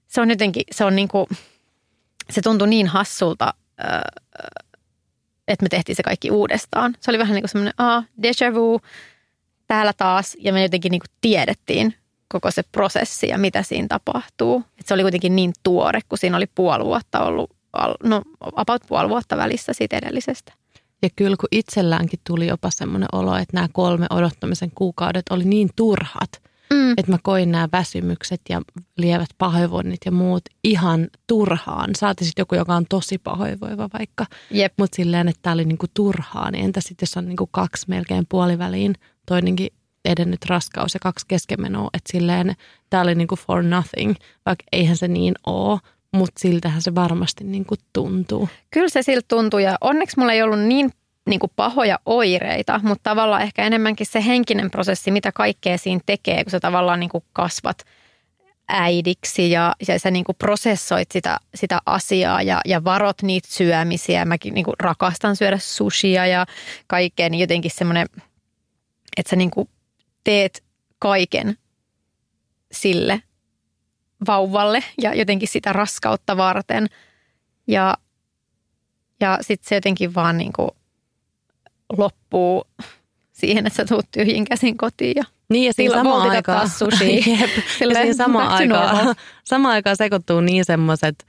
Se 0.08 0.22
on 0.22 0.30
jotenkin, 0.30 0.64
se 0.72 0.86
on 0.86 0.96
niin 0.96 1.08
kuin, 1.08 1.28
se 2.30 2.42
tuntui 2.42 2.68
niin 2.68 2.88
hassulta, 2.88 3.54
että 5.48 5.64
me 5.64 5.70
tehtiin 5.70 5.96
se 5.96 6.04
kaikki 6.04 6.32
uudestaan. 6.32 6.96
Se 7.00 7.12
oli 7.12 7.20
vähän 7.20 7.34
niin 7.34 7.42
kuin 7.44 7.50
semmoinen, 7.50 7.74
ah, 7.78 8.06
déjà 8.22 8.54
vu, 8.54 8.82
täällä 9.68 9.94
taas 9.98 10.38
ja 10.40 10.54
me 10.54 10.64
jotenkin 10.64 10.92
niin 10.92 11.02
kuin 11.02 11.16
tiedettiin 11.22 11.96
koko 12.28 12.52
se 12.52 12.64
prosessi 12.64 13.28
ja 13.28 13.38
mitä 13.38 13.64
siinä 13.64 13.88
tapahtuu. 13.88 14.64
Et 14.80 14.88
se 14.88 14.94
oli 14.94 15.02
kuitenkin 15.02 15.36
niin 15.36 15.54
tuore, 15.64 16.00
kun 16.10 16.18
siinä 16.18 16.38
oli 16.38 16.48
puoli 16.56 16.86
vuotta 16.86 17.20
ollut, 17.26 17.52
no 18.04 18.22
about 18.56 18.82
puoli 18.88 19.10
vuotta 19.10 19.38
välissä 19.38 19.74
siitä 19.74 19.98
edellisestä. 19.98 20.54
Ja 21.02 21.10
kyllä 21.16 21.36
kun 21.40 21.48
itselläänkin 21.52 22.20
tuli 22.28 22.48
jopa 22.48 22.70
semmoinen 22.72 23.10
olo, 23.12 23.36
että 23.36 23.54
nämä 23.54 23.68
kolme 23.72 24.06
odottamisen 24.10 24.72
kuukaudet 24.76 25.26
oli 25.30 25.44
niin 25.44 25.70
turhat, 25.76 26.42
mm. 26.74 26.92
että 26.98 27.12
mä 27.12 27.18
koin 27.24 27.52
nämä 27.52 27.70
väsymykset 27.72 28.42
ja 28.50 28.62
lievät 28.98 29.30
pahoinvoinnit 29.38 30.00
ja 30.06 30.12
muut 30.12 30.44
ihan 30.64 31.08
turhaan. 31.28 31.90
Saati 31.98 32.26
sitten 32.26 32.42
joku, 32.42 32.56
joka 32.56 32.76
on 32.76 32.86
tosi 32.90 33.18
pahoinvoiva 33.18 33.90
vaikka, 33.94 34.26
mutta 34.78 34.96
silleen, 34.96 35.28
että 35.28 35.40
tämä 35.42 35.54
oli 35.54 35.66
niinku 35.66 35.86
turhaa, 35.94 36.52
niin 36.52 36.66
entä 36.66 36.82
sitten 36.82 37.04
jos 37.04 37.18
on 37.18 37.26
niinku 37.26 37.48
kaksi 37.48 37.86
melkein 37.90 38.26
puoliväliin 38.30 38.96
toinenkin 39.28 39.70
edennyt 40.06 40.46
raskaus 40.46 40.94
ja 40.94 41.00
kaksi 41.00 41.26
keskenmenoa, 41.28 41.90
että 41.94 42.12
silleen 42.12 42.56
tämä 42.90 43.04
oli 43.04 43.16
niinku 43.16 43.36
for 43.36 43.64
nothing, 43.64 44.16
vaikka 44.46 44.64
eihän 44.72 44.98
se 44.98 45.08
niin 45.08 45.34
ole, 45.46 45.80
mutta 46.14 46.40
siltähän 46.40 46.82
se 46.82 46.96
varmasti 46.96 47.44
niinku 47.44 47.76
tuntuu. 47.94 48.50
Kyllä 48.72 48.90
se 48.90 49.02
siltä 49.02 49.26
tuntuu 49.28 49.60
ja 49.60 49.78
onneksi 49.82 50.20
mulla 50.20 50.34
ei 50.34 50.44
ollut 50.44 50.60
niin 50.60 50.92
niin 51.30 51.40
kuin 51.40 51.52
pahoja 51.56 52.00
oireita, 52.06 52.80
mutta 52.84 53.10
tavallaan 53.10 53.42
ehkä 53.42 53.64
enemmänkin 53.64 54.08
se 54.08 54.26
henkinen 54.26 54.72
prosessi, 54.72 55.12
mitä 55.12 55.32
kaikkea 55.32 55.78
siinä 55.78 56.02
tekee, 56.06 56.44
kun 56.44 56.52
sä 56.52 56.60
tavallaan 56.60 57.00
niin 57.00 57.10
kuin 57.10 57.24
kasvat 57.34 57.78
äidiksi 58.68 59.52
ja, 59.52 59.76
ja 59.88 60.00
sä 60.00 60.12
niin 60.12 60.26
kuin 60.26 60.36
prosessoit 60.36 61.12
sitä, 61.12 61.38
sitä 61.56 61.80
asiaa 61.86 62.42
ja, 62.42 62.62
ja 62.66 62.84
varot 62.84 63.22
niitä 63.22 63.48
syömisiä. 63.52 64.26
Mäkin 64.26 64.54
niin 64.54 64.66
kuin 64.66 64.76
rakastan 64.80 65.36
syödä 65.36 65.58
sushia 65.58 66.28
ja 66.28 66.46
kaikkea, 66.88 67.30
niin 67.30 67.42
jotenkin 67.42 67.72
semmoinen– 67.72 68.08
että 69.18 69.30
sä 69.30 69.36
niin 69.36 69.52
kuin 69.52 69.70
teet 70.24 70.64
kaiken 71.00 71.58
sille 72.72 73.24
vauvalle 74.28 74.84
ja 75.02 75.14
jotenkin 75.14 75.48
sitä 75.48 75.74
raskautta 75.74 76.38
varten. 76.38 76.88
Ja, 77.68 77.98
ja 79.20 79.38
sitten 79.42 79.70
se 79.70 79.76
jotenkin 79.76 80.16
vaan 80.16 80.38
niin 80.38 80.54
kuin 80.54 80.70
loppuu 81.98 82.64
siihen, 83.32 83.68
että 83.68 83.78
sä 83.78 83.86
tuut 83.86 84.06
tyhjin 84.12 84.46
käsin 84.46 84.78
kotiin 84.78 85.14
ja 85.16 85.24
niin 85.50 85.66
ja 85.66 85.74
siinä 85.74 85.96
samaan 85.96 86.30
aikaan, 86.30 86.70
jep, 87.40 87.50
ja 87.80 87.96
siinä 87.96 88.14
samaan 88.14 88.48
aikaan, 88.48 89.16
samaan 89.44 89.74
aikaan 89.74 89.98
sekoittuu 89.98 90.42
niin 90.42 90.66
semmoiset 90.66 91.26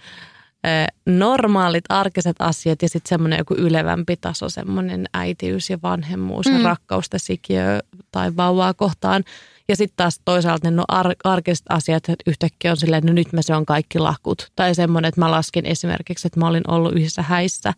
normaalit 1.06 1.84
arkiset 1.88 2.36
asiat 2.38 2.82
ja 2.82 2.88
sitten 2.88 3.08
semmoinen 3.08 3.38
joku 3.38 3.54
ylevämpi 3.54 4.16
taso, 4.16 4.48
semmoinen 4.48 5.08
äitiys 5.14 5.70
ja 5.70 5.78
vanhemmuus 5.82 6.46
mm. 6.46 6.56
ja 6.56 6.68
rakkausta 6.68 7.18
sikiö 7.18 7.80
tai 8.10 8.36
vauvaa 8.36 8.74
kohtaan. 8.74 9.24
Ja 9.68 9.76
sitten 9.76 9.96
taas 9.96 10.20
toisaalta 10.24 10.70
ne 10.70 10.76
no 10.76 10.84
ar- 10.88 11.16
arkiset 11.24 11.66
asiat 11.68 12.08
että 12.08 12.30
yhtäkkiä 12.30 12.70
on 12.70 12.76
silleen, 12.76 12.98
että 12.98 13.10
no 13.10 13.14
nyt 13.14 13.32
mä 13.32 13.42
se 13.42 13.54
on 13.54 13.66
kaikki 13.66 13.98
lakut. 13.98 14.52
Tai 14.56 14.74
semmoinen, 14.74 15.08
että 15.08 15.20
mä 15.20 15.30
laskin 15.30 15.66
esimerkiksi, 15.66 16.28
että 16.28 16.40
mä 16.40 16.48
olin 16.48 16.70
ollut 16.70 16.92
yhdessä 16.92 17.22
häissä 17.22 17.72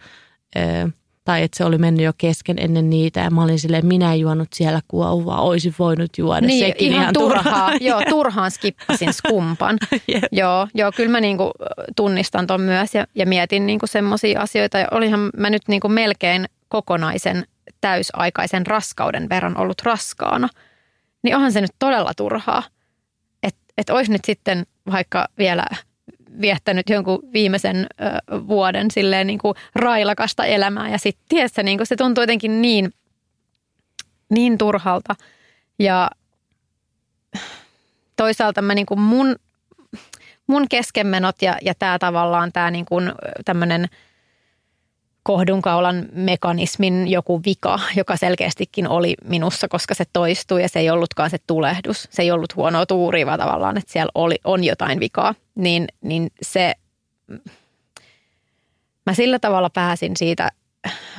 tai 1.26 1.42
että 1.42 1.56
se 1.56 1.64
oli 1.64 1.78
mennyt 1.78 2.04
jo 2.04 2.12
kesken 2.18 2.56
ennen 2.58 2.90
niitä 2.90 3.20
ja 3.20 3.30
mä 3.30 3.42
olin 3.42 3.58
silleen, 3.58 3.86
minä 3.86 4.12
en 4.12 4.20
juonut 4.20 4.48
siellä 4.52 4.80
kuovaa, 4.88 5.40
olisi 5.40 5.74
voinut 5.78 6.18
juoda. 6.18 6.46
Niin, 6.46 6.66
Sekin 6.66 6.92
ihan, 6.92 7.02
ihan 7.02 7.14
turhaa. 7.14 7.42
turhaa. 7.42 7.72
joo, 7.90 8.02
turhaan 8.08 8.50
skippasin 8.50 9.12
skumpan. 9.12 9.78
yep. 10.14 10.24
joo, 10.32 10.68
joo, 10.74 10.92
kyllä 10.92 11.10
mä 11.10 11.20
niinku 11.20 11.50
tunnistan 11.96 12.46
ton 12.46 12.60
myös 12.60 12.94
ja, 12.94 13.06
ja 13.14 13.26
mietin 13.26 13.66
niinku 13.66 13.86
semmoisia 13.86 14.40
asioita. 14.40 14.78
Ja 14.78 14.88
olihan 14.90 15.30
mä 15.36 15.50
nyt 15.50 15.62
niinku 15.68 15.88
melkein 15.88 16.46
kokonaisen 16.68 17.44
täysaikaisen 17.80 18.66
raskauden 18.66 19.28
verran 19.28 19.58
ollut 19.58 19.82
raskaana. 19.82 20.48
Niin 21.22 21.36
onhan 21.36 21.52
se 21.52 21.60
nyt 21.60 21.74
todella 21.78 22.12
turhaa. 22.16 22.62
Että 23.42 23.60
että 23.78 23.94
olisi 23.94 24.12
nyt 24.12 24.24
sitten 24.24 24.66
vaikka 24.92 25.28
vielä 25.38 25.66
viettänyt 26.40 26.88
jonkun 26.90 27.18
viimeisen 27.32 27.76
ö, 27.76 27.86
vuoden 28.48 28.90
silleen 28.90 29.26
niin 29.26 29.38
kuin 29.38 29.54
railakasta 29.74 30.44
elämää. 30.44 30.90
Ja 30.90 30.98
sitten 30.98 31.24
tiessä 31.28 31.62
niin 31.62 31.78
kuin 31.78 31.86
se 31.86 31.96
tuntuu 31.96 32.22
jotenkin 32.22 32.62
niin, 32.62 32.92
niin 34.30 34.58
turhalta. 34.58 35.14
Ja 35.78 36.10
toisaalta 38.16 38.62
mä 38.62 38.74
niin 38.74 38.86
kuin 38.86 39.00
mun, 39.00 39.36
mun 40.46 40.68
keskenmenot 40.68 41.42
ja, 41.42 41.58
ja 41.62 41.74
tämä 41.78 41.98
tavallaan 41.98 42.52
tämä 42.52 42.70
niin 42.70 42.86
kuin 42.86 43.12
tämmöinen 43.44 43.88
kohdunkaulan 45.26 46.06
mekanismin 46.12 47.08
joku 47.08 47.40
vika, 47.46 47.80
joka 47.96 48.16
selkeästikin 48.16 48.88
oli 48.88 49.14
minussa, 49.24 49.68
koska 49.68 49.94
se 49.94 50.04
toistui 50.12 50.62
ja 50.62 50.68
se 50.68 50.78
ei 50.78 50.90
ollutkaan 50.90 51.30
se 51.30 51.38
tulehdus. 51.46 52.08
Se 52.10 52.22
ei 52.22 52.30
ollut 52.30 52.56
huonoa 52.56 52.86
tuuria, 52.86 53.26
vaan 53.26 53.38
tavallaan, 53.38 53.78
että 53.78 53.92
siellä 53.92 54.10
oli, 54.14 54.36
on 54.44 54.64
jotain 54.64 55.00
vikaa. 55.00 55.34
Niin, 55.54 55.88
niin 56.00 56.30
se, 56.42 56.74
mä 59.06 59.14
sillä 59.14 59.38
tavalla 59.38 59.70
pääsin 59.70 60.16
siitä 60.16 60.50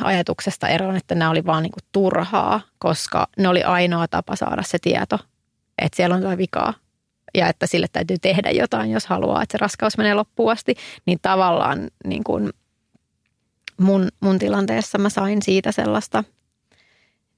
ajatuksesta 0.04 0.68
eroon, 0.68 0.98
että 0.98 1.16
nämä 1.16 1.32
oli 1.32 1.46
vaan 1.46 1.64
niinku 1.64 1.80
turhaa, 1.92 2.62
koska 2.80 3.28
ne 3.38 3.48
oli 3.48 3.64
ainoa 3.64 4.08
tapa 4.08 4.36
saada 4.36 4.64
se 4.64 4.78
tieto, 4.82 5.20
että 5.78 5.96
siellä 5.96 6.16
on 6.16 6.22
jotain 6.22 6.38
vikaa 6.38 6.74
ja 7.36 7.48
että 7.48 7.68
sille 7.68 7.88
täytyy 7.92 8.18
tehdä 8.22 8.52
jotain, 8.52 8.92
jos 8.92 9.06
haluaa, 9.06 9.44
että 9.44 9.52
se 9.54 9.58
raskaus 9.58 9.98
menee 9.98 10.14
loppuun 10.14 10.52
asti, 10.52 10.76
niin 11.06 11.20
tavallaan 11.22 11.88
niin 12.06 12.24
kuin 12.24 12.50
mun, 13.80 14.08
mun 14.20 14.40
tilanteessa 14.40 14.98
mä 14.98 15.10
sain 15.10 15.42
siitä 15.42 15.72
sellaista 15.72 16.24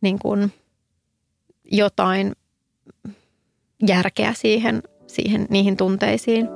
niin 0.01 0.19
kuin 0.19 0.53
jotain 1.71 2.33
järkeä 3.87 4.33
siihen, 4.33 4.83
siihen, 5.07 5.47
niihin 5.49 5.77
tunteisiin. 5.77 6.47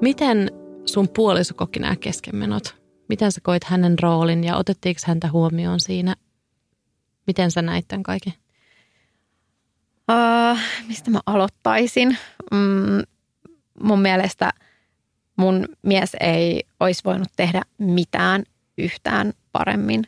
Miten 0.00 0.50
sun 0.86 1.08
puoliso 1.08 1.54
koki 1.54 1.80
nämä 1.80 1.96
keskenmenot? 1.96 2.74
Miten 3.08 3.32
sä 3.32 3.40
koit 3.42 3.64
hänen 3.64 3.98
roolin 3.98 4.44
ja 4.44 4.56
otettiinko 4.56 5.00
häntä 5.06 5.30
huomioon 5.30 5.80
siinä 5.80 6.16
Miten 7.30 7.50
sä 7.50 7.62
näit 7.62 7.88
tämän 7.88 8.02
kaiken? 8.02 8.32
Uh, 10.10 10.58
mistä 10.88 11.10
mä 11.10 11.20
aloittaisin? 11.26 12.16
Mm, 12.50 13.02
mun 13.82 14.02
mielestä 14.02 14.50
mun 15.36 15.68
mies 15.82 16.16
ei 16.20 16.62
olisi 16.80 17.02
voinut 17.04 17.28
tehdä 17.36 17.62
mitään 17.78 18.42
yhtään 18.78 19.32
paremmin 19.52 20.04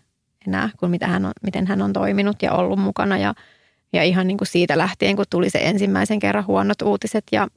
enää 0.46 0.70
kuin 0.76 0.90
mitä 0.90 1.06
hän 1.06 1.24
on, 1.24 1.32
miten 1.42 1.66
hän 1.66 1.82
on 1.82 1.92
toiminut 1.92 2.42
ja 2.42 2.52
ollut 2.52 2.78
mukana. 2.78 3.18
Ja, 3.18 3.34
ja 3.92 4.02
ihan 4.02 4.26
niin 4.26 4.38
kuin 4.38 4.48
siitä 4.48 4.78
lähtien, 4.78 5.16
kun 5.16 5.24
tuli 5.30 5.50
se 5.50 5.58
ensimmäisen 5.62 6.18
kerran 6.18 6.46
huonot 6.46 6.82
uutiset 6.82 7.24
ja, 7.32 7.48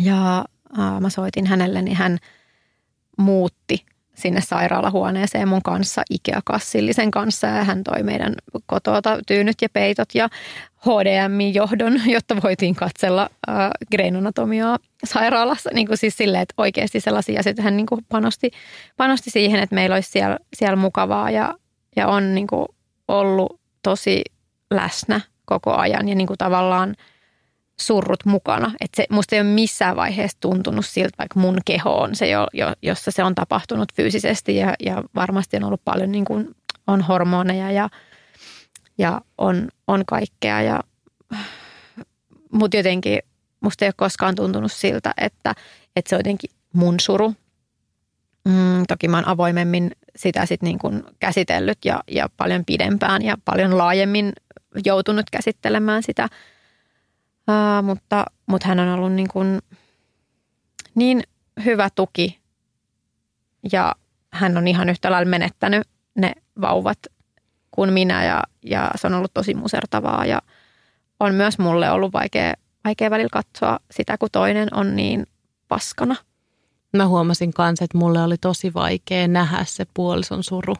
ja 0.00 0.44
uh, 0.78 1.00
mä 1.00 1.10
soitin 1.10 1.46
hänelle, 1.46 1.82
niin 1.82 1.96
hän 1.96 2.18
muutti 3.18 3.86
sinne 4.14 4.40
sairaalahuoneeseen 4.40 5.48
mun 5.48 5.62
kanssa 5.62 6.02
Ikea-kassillisen 6.10 7.10
kanssa 7.10 7.46
ja 7.46 7.64
hän 7.64 7.84
toi 7.84 8.02
meidän 8.02 8.34
kotota 8.66 9.18
tyynyt 9.26 9.56
ja 9.62 9.68
peitot 9.72 10.08
ja 10.14 10.28
HDMI-johdon, 10.86 12.00
jotta 12.14 12.36
voitiin 12.42 12.74
katsella 12.74 13.30
äh, 13.48 13.70
greinonatomiaa 13.90 14.78
sairaalassa. 15.04 15.70
Niin 15.74 15.86
kuin 15.86 15.98
siis 15.98 16.16
silleen, 16.16 16.42
että 16.42 16.54
oikeasti 16.56 17.00
sellaisia 17.00 17.40
asioita 17.40 17.62
hän 17.62 17.76
niin 17.76 17.86
kuin 17.86 18.00
panosti, 18.08 18.50
panosti 18.96 19.30
siihen, 19.30 19.60
että 19.60 19.74
meillä 19.74 19.94
olisi 19.94 20.10
siellä, 20.10 20.38
siellä 20.54 20.76
mukavaa 20.76 21.30
ja, 21.30 21.54
ja 21.96 22.08
on 22.08 22.34
niin 22.34 22.46
kuin 22.46 22.66
ollut 23.08 23.60
tosi 23.82 24.24
läsnä 24.70 25.20
koko 25.44 25.74
ajan 25.74 26.08
ja 26.08 26.14
niin 26.14 26.26
kuin 26.26 26.38
tavallaan– 26.38 26.94
surrut 27.80 28.24
mukana. 28.24 28.72
Että 28.80 28.96
se, 28.96 29.06
musta 29.10 29.36
ei 29.36 29.40
ole 29.40 29.48
missään 29.48 29.96
vaiheessa 29.96 30.38
tuntunut 30.40 30.86
siltä, 30.86 31.14
vaikka 31.18 31.40
mun 31.40 31.58
keho 31.64 31.90
on 31.90 32.14
se, 32.14 32.28
jo, 32.28 32.46
jo, 32.52 32.72
jossa 32.82 33.10
se 33.10 33.24
on 33.24 33.34
tapahtunut 33.34 33.94
fyysisesti 33.94 34.56
ja, 34.56 34.74
ja 34.80 35.02
varmasti 35.14 35.56
on 35.56 35.64
ollut 35.64 35.84
paljon 35.84 36.12
niin 36.12 36.24
kuin, 36.24 36.56
on 36.86 37.02
hormoneja 37.02 37.70
ja, 37.70 37.88
ja 38.98 39.20
on, 39.38 39.68
on 39.86 40.04
kaikkea. 40.06 40.62
Ja, 40.62 40.80
mutta 42.52 42.76
jotenkin 42.76 43.18
musta 43.60 43.84
ei 43.84 43.88
ole 43.88 43.94
koskaan 43.96 44.34
tuntunut 44.34 44.72
siltä, 44.72 45.14
että, 45.16 45.54
että 45.96 46.08
se 46.08 46.16
on 46.16 46.18
jotenkin 46.18 46.50
mun 46.72 47.00
suru. 47.00 47.34
Mm, 48.44 48.84
toki 48.88 49.08
mä 49.08 49.16
oon 49.16 49.28
avoimemmin 49.28 49.90
sitä 50.16 50.46
sit 50.46 50.62
niin 50.62 50.78
kuin 50.78 51.02
käsitellyt 51.20 51.78
ja, 51.84 52.00
ja 52.10 52.28
paljon 52.36 52.64
pidempään 52.64 53.22
ja 53.22 53.36
paljon 53.44 53.78
laajemmin 53.78 54.32
joutunut 54.84 55.26
käsittelemään 55.30 56.02
sitä– 56.02 56.28
Uh, 57.48 57.84
mutta, 57.84 58.24
mutta 58.46 58.68
hän 58.68 58.80
on 58.80 58.88
ollut 58.88 59.12
niin, 59.12 59.28
kuin 59.28 59.58
niin 60.94 61.22
hyvä 61.64 61.88
tuki 61.94 62.38
ja 63.72 63.94
hän 64.32 64.56
on 64.56 64.68
ihan 64.68 64.88
yhtä 64.88 65.10
lailla 65.10 65.30
menettänyt 65.30 65.88
ne 66.14 66.32
vauvat 66.60 66.98
kuin 67.78 67.92
minä 67.92 68.24
ja, 68.24 68.42
ja 68.64 68.90
se 68.94 69.06
on 69.06 69.14
ollut 69.14 69.34
tosi 69.34 69.54
musertavaa 69.54 70.26
ja 70.26 70.42
on 71.20 71.34
myös 71.34 71.58
mulle 71.58 71.90
ollut 71.90 72.12
vaikea, 72.12 72.54
vaikea 72.84 73.10
välillä 73.10 73.28
katsoa 73.32 73.78
sitä, 73.90 74.18
kun 74.18 74.28
toinen 74.32 74.68
on 74.74 74.96
niin 74.96 75.26
paskana. 75.68 76.16
Mä 76.96 77.06
huomasin 77.06 77.52
kanssa, 77.52 77.84
että 77.84 77.98
mulle 77.98 78.22
oli 78.22 78.36
tosi 78.36 78.74
vaikea 78.74 79.28
nähdä 79.28 79.64
se 79.64 79.86
puolison 79.94 80.44
suru. 80.44 80.74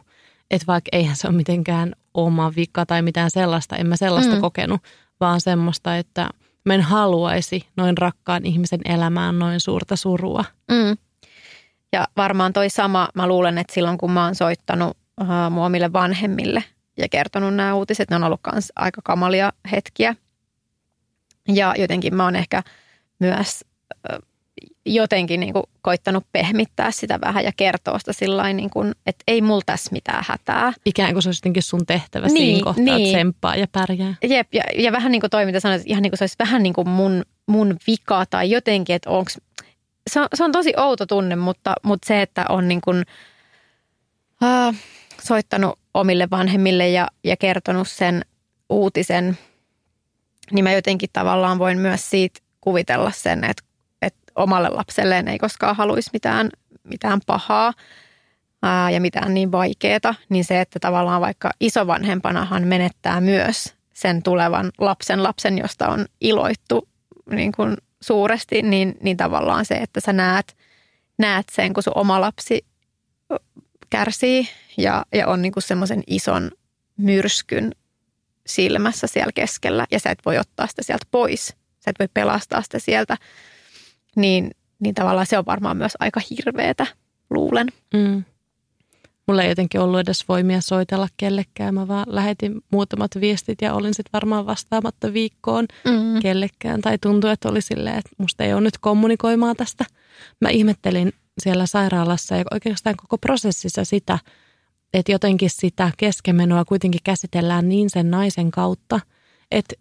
Että 0.51 0.67
vaikka 0.67 0.89
eihän 0.91 1.15
se 1.15 1.27
ole 1.27 1.35
mitenkään 1.35 1.93
oma 2.13 2.53
vika 2.55 2.85
tai 2.85 3.01
mitään 3.01 3.31
sellaista, 3.31 3.75
en 3.75 3.87
mä 3.87 3.97
sellaista 3.97 4.35
mm. 4.35 4.41
kokenut, 4.41 4.81
vaan 5.19 5.41
semmoista, 5.41 5.97
että– 5.97 6.29
mä 6.65 6.73
en 6.73 6.81
haluaisi 6.81 7.67
noin 7.75 7.97
rakkaan 7.97 8.45
ihmisen 8.45 8.79
elämään 8.85 9.39
noin 9.39 9.59
suurta 9.59 9.95
surua. 9.95 10.45
Mm. 10.71 10.97
Ja 11.93 12.07
varmaan 12.17 12.53
toi 12.53 12.69
sama, 12.69 13.09
mä 13.13 13.27
luulen, 13.27 13.57
että 13.57 13.73
silloin 13.73 13.97
kun 13.97 14.11
mä 14.11 14.25
oon 14.25 14.35
soittanut 14.35 14.97
uh, 15.21 15.27
mun 15.51 15.65
omille 15.65 15.93
vanhemmille 15.93 16.63
ja 16.99 17.09
kertonut 17.09 17.55
nämä 17.55 17.73
uutiset, 17.73 18.09
ne 18.09 18.15
on 18.15 18.23
ollut 18.23 18.39
myös 18.51 18.71
aika 18.75 19.01
kamalia 19.03 19.53
hetkiä. 19.71 20.15
Ja 21.47 21.73
jotenkin 21.77 22.15
mä 22.15 22.23
oon 22.23 22.35
ehkä 22.35 22.63
myös 23.19 23.65
jotenkin 24.85 25.39
niin 25.39 25.53
kuin 25.53 25.63
koittanut 25.81 26.25
pehmittää 26.31 26.91
sitä 26.91 27.19
vähän 27.21 27.43
ja 27.43 27.51
kertoa 27.57 27.99
sitä 27.99 28.13
sillä 28.13 28.53
niin 28.53 28.69
kuin, 28.69 28.91
että 29.05 29.23
ei 29.27 29.41
mulla 29.41 29.61
tässä 29.65 29.89
mitään 29.91 30.23
hätää. 30.27 30.73
Ikään 30.85 31.13
kuin 31.13 31.23
se 31.23 31.29
olisi 31.29 31.39
jotenkin 31.39 31.63
sun 31.63 31.85
tehtävä 31.85 32.27
niin, 32.27 32.37
siinä 32.37 32.63
kohtaa, 32.63 32.83
niin. 32.83 32.97
että 32.97 33.17
tsemppaa 33.17 33.55
ja 33.55 33.67
pärjää. 33.71 34.15
Jep, 34.23 34.53
ja, 34.53 34.63
ja 34.75 34.91
vähän 34.91 35.11
niin 35.11 35.21
kuin 35.21 35.31
toi, 35.31 35.45
mitä 35.45 35.59
sanoit, 35.59 35.81
ihan 35.85 36.03
niin 36.03 36.11
kuin 36.11 36.17
se 36.17 36.23
olisi 36.23 36.35
vähän 36.39 36.63
niin 36.63 36.73
kuin 36.73 36.89
mun, 36.89 37.23
mun 37.47 37.77
vika 37.87 38.25
tai 38.29 38.51
jotenkin, 38.51 38.95
että 38.95 39.09
onko 39.09 39.31
se 40.09 40.19
on, 40.19 40.27
se 40.33 40.43
on 40.43 40.51
tosi 40.51 40.73
outo 40.77 41.05
tunne, 41.05 41.35
mutta, 41.35 41.73
mutta 41.83 42.07
se, 42.07 42.21
että 42.21 42.45
on 42.49 42.67
niin 42.67 42.81
kuin, 42.81 43.05
uh, 44.43 44.75
soittanut 45.23 45.78
omille 45.93 46.27
vanhemmille 46.31 46.89
ja, 46.89 47.07
ja 47.23 47.37
kertonut 47.37 47.87
sen 47.87 48.21
uutisen, 48.69 49.37
niin 50.51 50.63
mä 50.63 50.71
jotenkin 50.71 51.09
tavallaan 51.13 51.59
voin 51.59 51.79
myös 51.79 52.09
siitä 52.09 52.39
kuvitella 52.61 53.11
sen, 53.11 53.43
että 53.43 53.63
omalle 54.35 54.69
lapselleen 54.69 55.27
ei 55.27 55.39
koskaan 55.39 55.75
haluaisi 55.75 56.09
mitään, 56.13 56.49
mitään 56.83 57.19
pahaa 57.25 57.73
ää, 58.63 58.91
ja 58.91 59.01
mitään 59.01 59.33
niin 59.33 59.51
vaikeaa, 59.51 60.15
niin 60.29 60.43
se, 60.43 60.61
että 60.61 60.79
tavallaan 60.79 61.21
vaikka 61.21 61.51
isovanhempanahan 61.59 62.67
menettää 62.67 63.21
myös 63.21 63.73
sen 63.93 64.23
tulevan 64.23 64.71
lapsen 64.77 65.23
lapsen, 65.23 65.57
josta 65.57 65.87
on 65.87 66.05
iloittu 66.21 66.87
niin 67.31 67.51
kuin 67.51 67.77
suuresti, 68.01 68.61
niin, 68.61 68.97
niin 69.01 69.17
tavallaan 69.17 69.65
se, 69.65 69.75
että 69.75 69.99
sä 70.01 70.13
näet, 70.13 70.57
näet 71.17 71.45
sen, 71.51 71.73
kun 71.73 71.83
sun 71.83 71.97
oma 71.97 72.21
lapsi 72.21 72.65
kärsii 73.89 74.47
ja, 74.77 75.05
ja 75.13 75.27
on 75.27 75.41
niin 75.41 75.51
kuin 75.51 75.63
semmoisen 75.63 76.03
ison 76.07 76.51
myrskyn 76.97 77.71
silmässä 78.47 79.07
siellä 79.07 79.31
keskellä 79.35 79.87
ja 79.91 79.99
sä 79.99 80.09
et 80.09 80.19
voi 80.25 80.37
ottaa 80.37 80.67
sitä 80.67 80.83
sieltä 80.83 81.05
pois. 81.11 81.47
Sä 81.79 81.91
et 81.91 81.99
voi 81.99 82.07
pelastaa 82.13 82.61
sitä 82.61 82.79
sieltä 82.79 83.17
niin, 84.15 84.51
niin 84.79 84.95
tavallaan 84.95 85.25
se 85.25 85.37
on 85.37 85.45
varmaan 85.45 85.77
myös 85.77 85.93
aika 85.99 86.21
hirveetä, 86.29 86.87
luulen. 87.29 87.67
Mm. 87.93 88.23
Mulla 89.27 89.43
ei 89.43 89.49
jotenkin 89.49 89.81
ollut 89.81 89.99
edes 89.99 90.27
voimia 90.29 90.61
soitella 90.61 91.07
kellekään. 91.17 91.73
Mä 91.73 91.87
vaan 91.87 92.05
lähetin 92.07 92.61
muutamat 92.71 93.11
viestit 93.21 93.61
ja 93.61 93.73
olin 93.73 93.93
sitten 93.93 94.13
varmaan 94.13 94.45
vastaamatta 94.45 95.13
viikkoon 95.13 95.65
mm. 95.85 96.19
kellekään. 96.21 96.81
Tai 96.81 96.97
tuntui, 96.97 97.31
että 97.31 97.49
oli 97.49 97.61
silleen, 97.61 97.97
että 97.97 98.09
musta 98.17 98.43
ei 98.43 98.53
ole 98.53 98.61
nyt 98.61 98.77
kommunikoimaan 98.77 99.55
tästä. 99.55 99.85
Mä 100.41 100.49
ihmettelin 100.49 101.13
siellä 101.39 101.65
sairaalassa 101.65 102.35
ja 102.35 102.43
oikeastaan 102.51 102.95
koko 102.97 103.17
prosessissa 103.17 103.85
sitä, 103.85 104.19
että 104.93 105.11
jotenkin 105.11 105.49
sitä 105.49 105.91
keskemenoa 105.97 106.65
kuitenkin 106.65 107.01
käsitellään 107.03 107.69
niin 107.69 107.89
sen 107.89 108.11
naisen 108.11 108.51
kautta, 108.51 108.99
että 109.51 109.75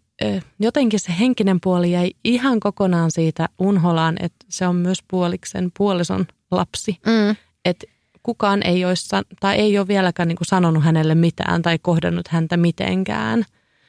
jotenkin 0.58 1.00
se 1.00 1.14
henkinen 1.18 1.60
puoli 1.60 1.92
jäi 1.92 2.10
ihan 2.24 2.60
kokonaan 2.60 3.10
siitä 3.10 3.48
unholaan, 3.58 4.16
että 4.20 4.46
se 4.48 4.66
on 4.66 4.76
myös 4.76 4.98
puoliksen 5.08 5.70
puolison 5.78 6.26
lapsi. 6.50 6.98
Mm. 7.06 7.36
Että 7.64 7.86
kukaan 8.22 8.62
ei, 8.66 8.84
olisi, 8.84 9.08
tai 9.40 9.56
ei 9.56 9.78
ole 9.78 9.88
vieläkään 9.88 10.28
niin 10.28 10.36
kuin 10.36 10.46
sanonut 10.46 10.84
hänelle 10.84 11.14
mitään 11.14 11.62
tai 11.62 11.78
kohdannut 11.78 12.28
häntä 12.28 12.56
mitenkään. 12.56 13.44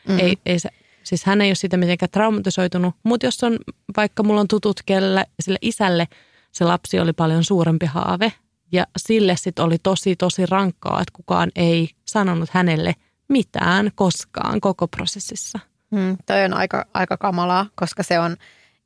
Mm. 0.07 0.19
Ei, 0.19 0.37
ei 0.45 0.59
se, 0.59 0.69
siis 1.03 1.23
hän 1.23 1.41
ei 1.41 1.49
ole 1.49 1.55
siitä 1.55 1.77
mitenkään 1.77 2.09
traumatisoitunut, 2.09 2.95
mutta 3.03 3.25
jos 3.25 3.43
on, 3.43 3.57
vaikka 3.97 4.23
mulla 4.23 4.41
on 4.41 4.47
tutut, 4.47 4.79
kelle 4.85 5.25
sille 5.39 5.57
isälle 5.61 6.07
se 6.51 6.65
lapsi 6.65 6.99
oli 6.99 7.13
paljon 7.13 7.43
suurempi 7.43 7.85
haave 7.85 8.33
ja 8.71 8.85
sille 8.97 9.35
sitten 9.35 9.65
oli 9.65 9.77
tosi 9.83 10.15
tosi 10.15 10.45
rankkaa, 10.45 11.01
että 11.01 11.11
kukaan 11.13 11.51
ei 11.55 11.89
sanonut 12.05 12.49
hänelle 12.49 12.95
mitään 13.27 13.91
koskaan 13.95 14.61
koko 14.61 14.87
prosessissa. 14.87 15.59
Mm, 15.91 16.17
toi 16.25 16.45
on 16.45 16.53
aika, 16.53 16.85
aika 16.93 17.17
kamalaa, 17.17 17.65
koska 17.75 18.03
se 18.03 18.19
on, 18.19 18.37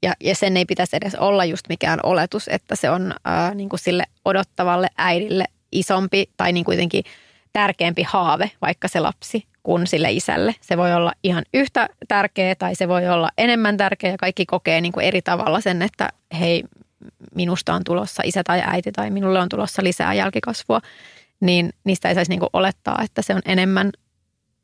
ja, 0.01 0.13
ja 0.19 0.35
sen 0.35 0.57
ei 0.57 0.65
pitäisi 0.65 0.95
edes 0.95 1.15
olla 1.15 1.45
just 1.45 1.69
mikään 1.69 1.99
oletus, 2.03 2.47
että 2.47 2.75
se 2.75 2.89
on 2.89 3.13
ää, 3.25 3.53
niin 3.53 3.69
kuin 3.69 3.79
sille 3.79 4.03
odottavalle 4.25 4.87
äidille 4.97 5.45
isompi 5.71 6.29
tai 6.37 6.51
niin 6.51 6.65
kuitenkin 6.65 7.03
tärkeämpi 7.53 8.03
haave, 8.03 8.51
vaikka 8.61 8.87
se 8.87 8.99
lapsi, 8.99 9.47
kuin 9.63 9.87
sille 9.87 10.11
isälle. 10.11 10.55
Se 10.61 10.77
voi 10.77 10.93
olla 10.93 11.13
ihan 11.23 11.43
yhtä 11.53 11.89
tärkeä 12.07 12.55
tai 12.55 12.75
se 12.75 12.87
voi 12.87 13.07
olla 13.07 13.29
enemmän 13.37 13.77
tärkeä 13.77 14.11
ja 14.11 14.17
kaikki 14.17 14.45
kokee 14.45 14.81
niin 14.81 14.91
kuin 14.91 15.05
eri 15.05 15.21
tavalla 15.21 15.61
sen, 15.61 15.81
että 15.81 16.09
hei, 16.39 16.63
minusta 17.35 17.73
on 17.73 17.83
tulossa 17.83 18.23
isä 18.25 18.43
tai 18.43 18.61
äiti 18.65 18.91
tai 18.91 19.09
minulle 19.09 19.39
on 19.39 19.49
tulossa 19.49 19.83
lisää 19.83 20.13
jälkikasvua, 20.13 20.81
niin 21.39 21.69
niistä 21.83 22.09
ei 22.09 22.15
saisi 22.15 22.29
niin 22.29 22.41
olettaa, 22.53 23.01
että 23.03 23.21
se 23.21 23.35
on 23.35 23.41
enemmän 23.45 23.91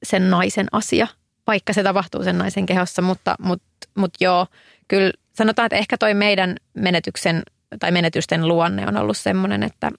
sen 0.03 0.29
naisen 0.29 0.67
asia, 0.71 1.07
vaikka 1.47 1.73
se 1.73 1.83
tapahtuu 1.83 2.23
sen 2.23 2.37
naisen 2.37 2.65
kehossa, 2.65 3.01
mutta, 3.01 3.35
mutta, 3.39 3.65
mutta 3.95 4.23
joo, 4.23 4.47
kyllä 4.87 5.11
sanotaan, 5.33 5.65
että 5.65 5.75
ehkä 5.75 5.97
toi 5.97 6.13
meidän 6.13 6.55
menetyksen 6.73 7.43
tai 7.79 7.91
menetysten 7.91 8.47
luonne 8.47 8.87
on 8.87 8.97
ollut 8.97 9.17
semmoinen, 9.17 9.63
että, 9.63 9.91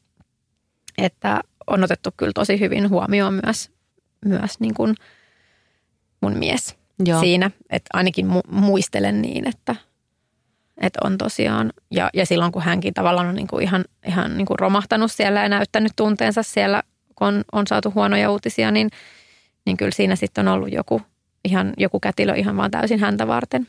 että 0.98 1.40
on 1.66 1.84
otettu 1.84 2.10
kyllä 2.16 2.32
tosi 2.34 2.60
hyvin 2.60 2.90
huomioon 2.90 3.40
myös, 3.44 3.70
myös 4.24 4.60
niin 4.60 4.74
kuin 4.74 4.94
mun 6.20 6.38
mies 6.38 6.76
Joo. 7.04 7.20
siinä. 7.20 7.50
Että 7.70 7.90
ainakin 7.92 8.26
mu- 8.26 8.52
muistelen 8.52 9.22
niin, 9.22 9.48
että, 9.48 9.76
että 10.80 11.00
on 11.04 11.18
tosiaan, 11.18 11.72
ja, 11.90 12.10
ja 12.14 12.26
silloin 12.26 12.52
kun 12.52 12.62
hänkin 12.62 12.94
tavallaan 12.94 13.26
on 13.26 13.34
niin 13.34 13.46
kuin 13.46 13.62
ihan, 13.62 13.84
ihan 14.06 14.36
niin 14.36 14.46
kuin 14.46 14.58
romahtanut 14.58 15.12
siellä 15.12 15.42
ja 15.42 15.48
näyttänyt 15.48 15.92
tunteensa 15.96 16.42
siellä, 16.42 16.82
kun 17.14 17.28
on, 17.28 17.44
on 17.52 17.66
saatu 17.66 17.92
huonoja 17.94 18.30
uutisia, 18.30 18.70
niin, 18.70 18.90
niin 19.66 19.76
kyllä 19.76 19.92
siinä 19.92 20.16
sitten 20.16 20.48
on 20.48 20.54
ollut 20.54 20.72
joku, 20.72 21.02
ihan, 21.44 21.72
joku 21.78 22.00
kätilö 22.00 22.34
ihan 22.34 22.56
vaan 22.56 22.70
täysin 22.70 23.00
häntä 23.00 23.26
varten. 23.26 23.66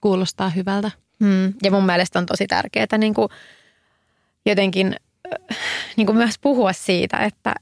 Kuulostaa 0.00 0.48
hyvältä. 0.48 0.90
Hmm. 1.24 1.54
Ja 1.62 1.70
mun 1.70 1.86
mielestä 1.86 2.18
on 2.18 2.26
tosi 2.26 2.46
tärkeää 2.46 2.98
niin 2.98 3.14
kuin 3.14 3.28
jotenkin 4.46 4.96
niin 5.96 6.06
kuin 6.06 6.16
myös 6.16 6.38
puhua 6.38 6.72
siitä, 6.72 7.16
että, 7.16 7.54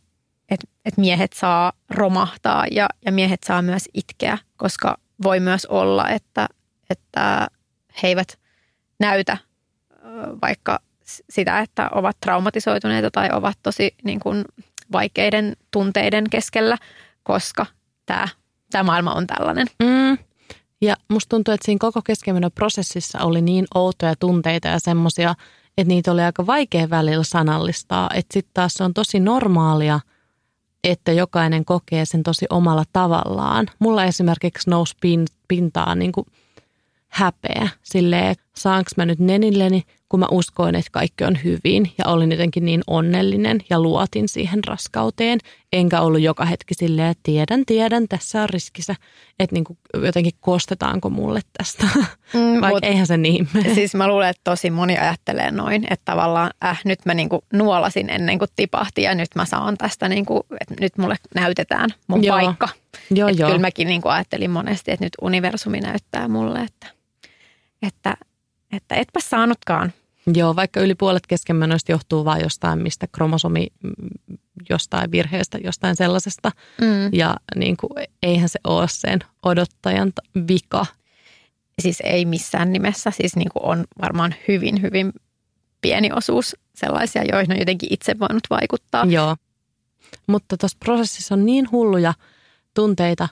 että, 0.48 0.66
että 0.84 1.00
miehet 1.00 1.32
saa 1.32 1.72
romahtaa 1.90 2.66
ja, 2.70 2.88
ja 3.06 3.12
miehet 3.12 3.42
saa 3.42 3.62
myös 3.62 3.88
itkeä, 3.94 4.38
koska 4.56 4.96
voi 5.22 5.40
myös 5.40 5.66
olla, 5.66 6.08
että, 6.08 6.48
että 6.90 7.48
he 8.02 8.08
eivät 8.08 8.38
näytä 9.00 9.36
vaikka 10.42 10.78
sitä, 11.30 11.60
että 11.60 11.88
ovat 11.92 12.16
traumatisoituneita 12.20 13.10
tai 13.10 13.28
ovat 13.32 13.58
tosi 13.62 13.94
niin 14.04 14.20
kuin 14.20 14.44
vaikeiden 14.92 15.56
tunteiden 15.70 16.30
keskellä, 16.30 16.76
koska 17.22 17.66
tämä, 18.06 18.28
tämä 18.70 18.82
maailma 18.82 19.12
on 19.12 19.26
tällainen. 19.26 19.66
Mm. 19.82 20.18
Ja 20.80 20.96
musta 21.08 21.28
tuntuu, 21.28 21.54
että 21.54 21.64
siinä 21.64 21.78
koko 21.78 22.00
prosessissa 22.54 23.18
oli 23.18 23.42
niin 23.42 23.66
outoja 23.74 24.14
tunteita 24.16 24.68
ja 24.68 24.78
semmoisia, 24.78 25.34
että 25.78 25.88
niitä 25.88 26.12
oli 26.12 26.22
aika 26.22 26.46
vaikea 26.46 26.90
välillä 26.90 27.24
sanallistaa. 27.24 28.10
Että 28.14 28.32
sitten 28.32 28.54
taas 28.54 28.74
se 28.74 28.84
on 28.84 28.94
tosi 28.94 29.20
normaalia, 29.20 30.00
että 30.84 31.12
jokainen 31.12 31.64
kokee 31.64 32.04
sen 32.04 32.22
tosi 32.22 32.46
omalla 32.50 32.84
tavallaan. 32.92 33.66
Mulla 33.78 34.04
esimerkiksi 34.04 34.70
nousi 34.70 34.96
pintaan 35.48 35.98
niin 35.98 36.12
kuin– 36.12 36.26
häpeä 37.12 37.68
silleen, 37.82 38.36
saanko 38.56 38.90
mä 38.96 39.06
nyt 39.06 39.18
nenilleni, 39.18 39.82
kun 40.08 40.20
mä 40.20 40.26
uskoin, 40.30 40.74
että 40.74 40.90
kaikki 40.92 41.24
on 41.24 41.38
hyvin 41.44 41.92
ja 41.98 42.06
olin 42.06 42.30
jotenkin 42.30 42.64
niin 42.64 42.82
onnellinen 42.86 43.60
ja 43.70 43.80
luotin 43.80 44.28
siihen 44.28 44.64
raskauteen. 44.64 45.38
Enkä 45.72 46.00
ollut 46.00 46.20
joka 46.20 46.44
hetki 46.44 46.74
silleen, 46.74 47.08
että 47.08 47.20
tiedän, 47.22 47.66
tiedän, 47.66 48.08
tässä 48.08 48.42
on 48.42 48.48
riskissä, 48.50 48.94
että 49.38 49.54
niin 49.54 49.64
kuin 49.64 49.78
jotenkin 50.02 50.32
kostetaanko 50.40 51.10
mulle 51.10 51.40
tästä, 51.58 51.86
mm, 52.34 52.60
vaikka 52.60 52.86
eihän 52.86 53.06
se 53.06 53.16
niin 53.16 53.48
mene. 53.54 53.74
Siis 53.74 53.94
mä 53.94 54.08
luulen, 54.08 54.28
että 54.28 54.40
tosi 54.44 54.70
moni 54.70 54.98
ajattelee 54.98 55.50
noin, 55.50 55.84
että 55.90 56.04
tavallaan 56.04 56.50
äh, 56.64 56.80
nyt 56.84 56.98
mä 57.04 57.14
niin 57.14 57.28
kuin 57.28 57.42
nuolasin 57.52 58.10
ennen 58.10 58.38
kuin 58.38 58.50
tipahti 58.56 59.02
ja 59.02 59.14
nyt 59.14 59.30
mä 59.34 59.44
saan 59.44 59.76
tästä, 59.78 60.08
niin 60.08 60.26
kuin, 60.26 60.40
että 60.60 60.74
nyt 60.80 60.98
mulle 60.98 61.16
näytetään 61.34 61.90
mun 62.06 62.24
joo. 62.24 62.36
paikka. 62.36 62.68
Joo, 63.10 63.28
joo. 63.28 63.48
Kyllä 63.48 63.60
mäkin 63.60 63.88
niin 63.88 64.02
kuin 64.02 64.12
ajattelin 64.12 64.50
monesti, 64.50 64.90
että 64.90 65.06
nyt 65.06 65.12
universumi 65.20 65.80
näyttää 65.80 66.28
mulle, 66.28 66.60
että– 66.60 66.86
että, 67.82 68.16
että 68.72 68.94
etpä 68.94 69.20
saanutkaan. 69.20 69.92
Joo, 70.34 70.56
vaikka 70.56 70.80
yli 70.80 70.94
puolet 70.94 71.26
keskenmenoista 71.26 71.92
johtuu 71.92 72.24
vain 72.24 72.42
jostain, 72.42 72.78
mistä 72.78 73.06
kromosomi 73.12 73.66
jostain 74.70 75.10
virheestä, 75.10 75.58
jostain 75.64 75.96
sellaisesta. 75.96 76.52
Mm. 76.80 77.10
Ja 77.12 77.36
niin 77.56 77.76
kuin, 77.76 77.90
eihän 78.22 78.48
se 78.48 78.58
ole 78.64 78.88
sen 78.88 79.20
odottajan 79.42 80.12
vika. 80.48 80.86
Siis 81.78 82.00
ei 82.04 82.24
missään 82.24 82.72
nimessä. 82.72 83.10
Siis 83.10 83.36
niin 83.36 83.48
kuin 83.52 83.64
on 83.64 83.84
varmaan 84.00 84.34
hyvin, 84.48 84.82
hyvin 84.82 85.12
pieni 85.80 86.10
osuus 86.12 86.56
sellaisia, 86.74 87.24
joihin 87.24 87.52
on 87.52 87.58
jotenkin 87.58 87.92
itse 87.92 88.18
voinut 88.18 88.42
vaikuttaa. 88.50 89.04
Joo. 89.04 89.36
Mutta 90.26 90.56
tuossa 90.56 90.78
prosessissa 90.80 91.34
on 91.34 91.46
niin 91.46 91.70
hulluja 91.72 92.14
tunteita, 92.74 93.28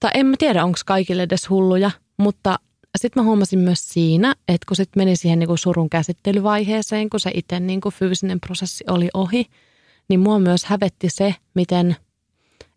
tai 0.00 0.10
en 0.14 0.26
mä 0.26 0.36
tiedä, 0.38 0.64
onko 0.64 0.78
kaikille 0.86 1.22
edes 1.22 1.50
hulluja, 1.50 1.90
mutta 2.16 2.58
sitten 2.98 3.22
mä 3.22 3.26
huomasin 3.26 3.58
myös 3.58 3.88
siinä, 3.88 4.34
että 4.48 4.66
kun 4.68 4.76
sitten 4.76 5.00
meni 5.00 5.16
siihen 5.16 5.38
niin 5.38 5.48
kuin 5.48 5.58
surun 5.58 5.90
käsittelyvaiheeseen, 5.90 7.10
kun 7.10 7.20
se 7.20 7.30
itse 7.34 7.60
niin 7.60 7.80
kuin 7.80 7.94
fyysinen 7.94 8.40
prosessi 8.40 8.84
oli 8.90 9.08
ohi, 9.14 9.46
niin 10.08 10.20
mua 10.20 10.38
myös 10.38 10.64
hävetti 10.64 11.08
se, 11.10 11.34
miten 11.54 11.96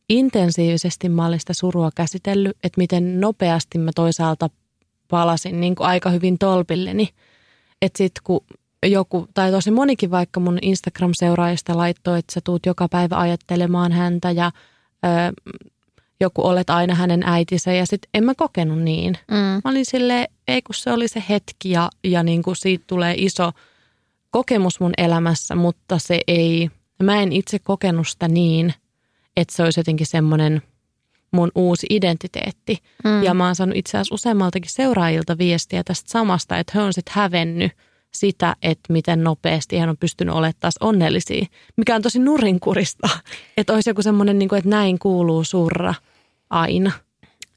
intensiivisesti 0.09 1.09
mä 1.09 1.25
olin 1.25 1.39
sitä 1.39 1.53
surua 1.53 1.89
käsitellyt, 1.95 2.57
että 2.63 2.77
miten 2.77 3.21
nopeasti 3.21 3.77
mä 3.77 3.91
toisaalta 3.95 4.49
palasin 5.07 5.61
niin 5.61 5.75
kuin 5.75 5.87
aika 5.87 6.09
hyvin 6.09 6.37
tolpilleni. 6.37 7.09
Että 7.81 7.97
sitten 7.97 8.21
kun 8.23 8.39
joku, 8.85 9.27
tai 9.33 9.51
tosi 9.51 9.71
monikin 9.71 10.11
vaikka 10.11 10.39
mun 10.39 10.59
Instagram-seuraajista 10.61 11.77
laittoi, 11.77 12.19
että 12.19 12.33
sä 12.33 12.39
tuut 12.43 12.65
joka 12.65 12.87
päivä 12.89 13.17
ajattelemaan 13.17 13.91
häntä 13.91 14.31
ja 14.31 14.51
ö, 15.05 15.07
joku 16.19 16.47
olet 16.47 16.69
aina 16.69 16.95
hänen 16.95 17.23
äitinsä 17.23 17.73
ja 17.73 17.85
sitten 17.85 18.09
en 18.13 18.23
mä 18.23 18.35
kokenut 18.35 18.81
niin. 18.81 19.17
Mm. 19.31 19.35
Mä 19.37 19.61
olin 19.65 19.85
silleen, 19.85 20.27
ei 20.47 20.61
kun 20.61 20.75
se 20.75 20.91
oli 20.91 21.07
se 21.07 21.23
hetki 21.29 21.71
ja, 21.71 21.89
ja 22.03 22.23
niin 22.23 22.43
kuin 22.43 22.55
siitä 22.55 22.83
tulee 22.87 23.15
iso 23.17 23.51
kokemus 24.31 24.79
mun 24.79 24.93
elämässä, 24.97 25.55
mutta 25.55 25.99
se 25.99 26.19
ei, 26.27 26.69
mä 27.03 27.21
en 27.21 27.31
itse 27.31 27.59
kokenut 27.59 28.07
sitä 28.07 28.27
niin, 28.27 28.73
että 29.37 29.55
se 29.55 29.63
olisi 29.63 29.79
jotenkin 29.79 30.07
semmoinen 30.07 30.61
mun 31.31 31.51
uusi 31.55 31.87
identiteetti. 31.89 32.77
Mm. 33.03 33.23
Ja 33.23 33.33
mä 33.33 33.45
oon 33.45 33.55
saanut 33.55 33.75
itse 33.77 33.97
asiassa 33.97 34.15
useammaltakin 34.15 34.71
seuraajilta 34.71 35.37
viestiä 35.37 35.83
tästä 35.83 36.11
samasta, 36.11 36.57
että 36.57 36.71
he 36.75 36.81
on 36.81 36.93
sitten 36.93 37.13
hävennyt 37.15 37.71
sitä, 38.19 38.55
että 38.61 38.93
miten 38.93 39.23
nopeasti 39.23 39.77
hän 39.77 39.89
on 39.89 39.97
pystynyt 39.97 40.35
olemaan 40.35 40.53
taas 40.59 40.75
onnellisia, 40.79 41.45
mikä 41.77 41.95
on 41.95 42.01
tosi 42.01 42.19
nurinkurista, 42.19 43.09
että 43.57 43.73
olisi 43.73 43.89
joku 43.89 44.01
semmoinen, 44.01 44.39
niin 44.39 44.55
että 44.55 44.69
näin 44.69 44.99
kuuluu 44.99 45.43
surra 45.43 45.93
aina. 46.49 46.91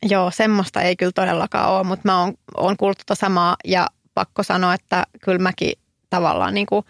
Joo, 0.02 0.30
semmoista 0.30 0.82
ei 0.82 0.96
kyllä 0.96 1.12
todellakaan 1.14 1.72
ole, 1.72 1.84
mutta 1.84 2.08
mä 2.08 2.20
oon, 2.20 2.34
oon 2.56 2.76
kuullut 2.76 2.98
tota 2.98 3.14
samaa 3.14 3.56
ja 3.64 3.86
pakko 4.14 4.42
sanoa, 4.42 4.74
että 4.74 5.06
kyllä 5.24 5.38
mäkin 5.38 5.72
tavallaan 6.10 6.54
niin 6.54 6.66
kuin 6.66 6.84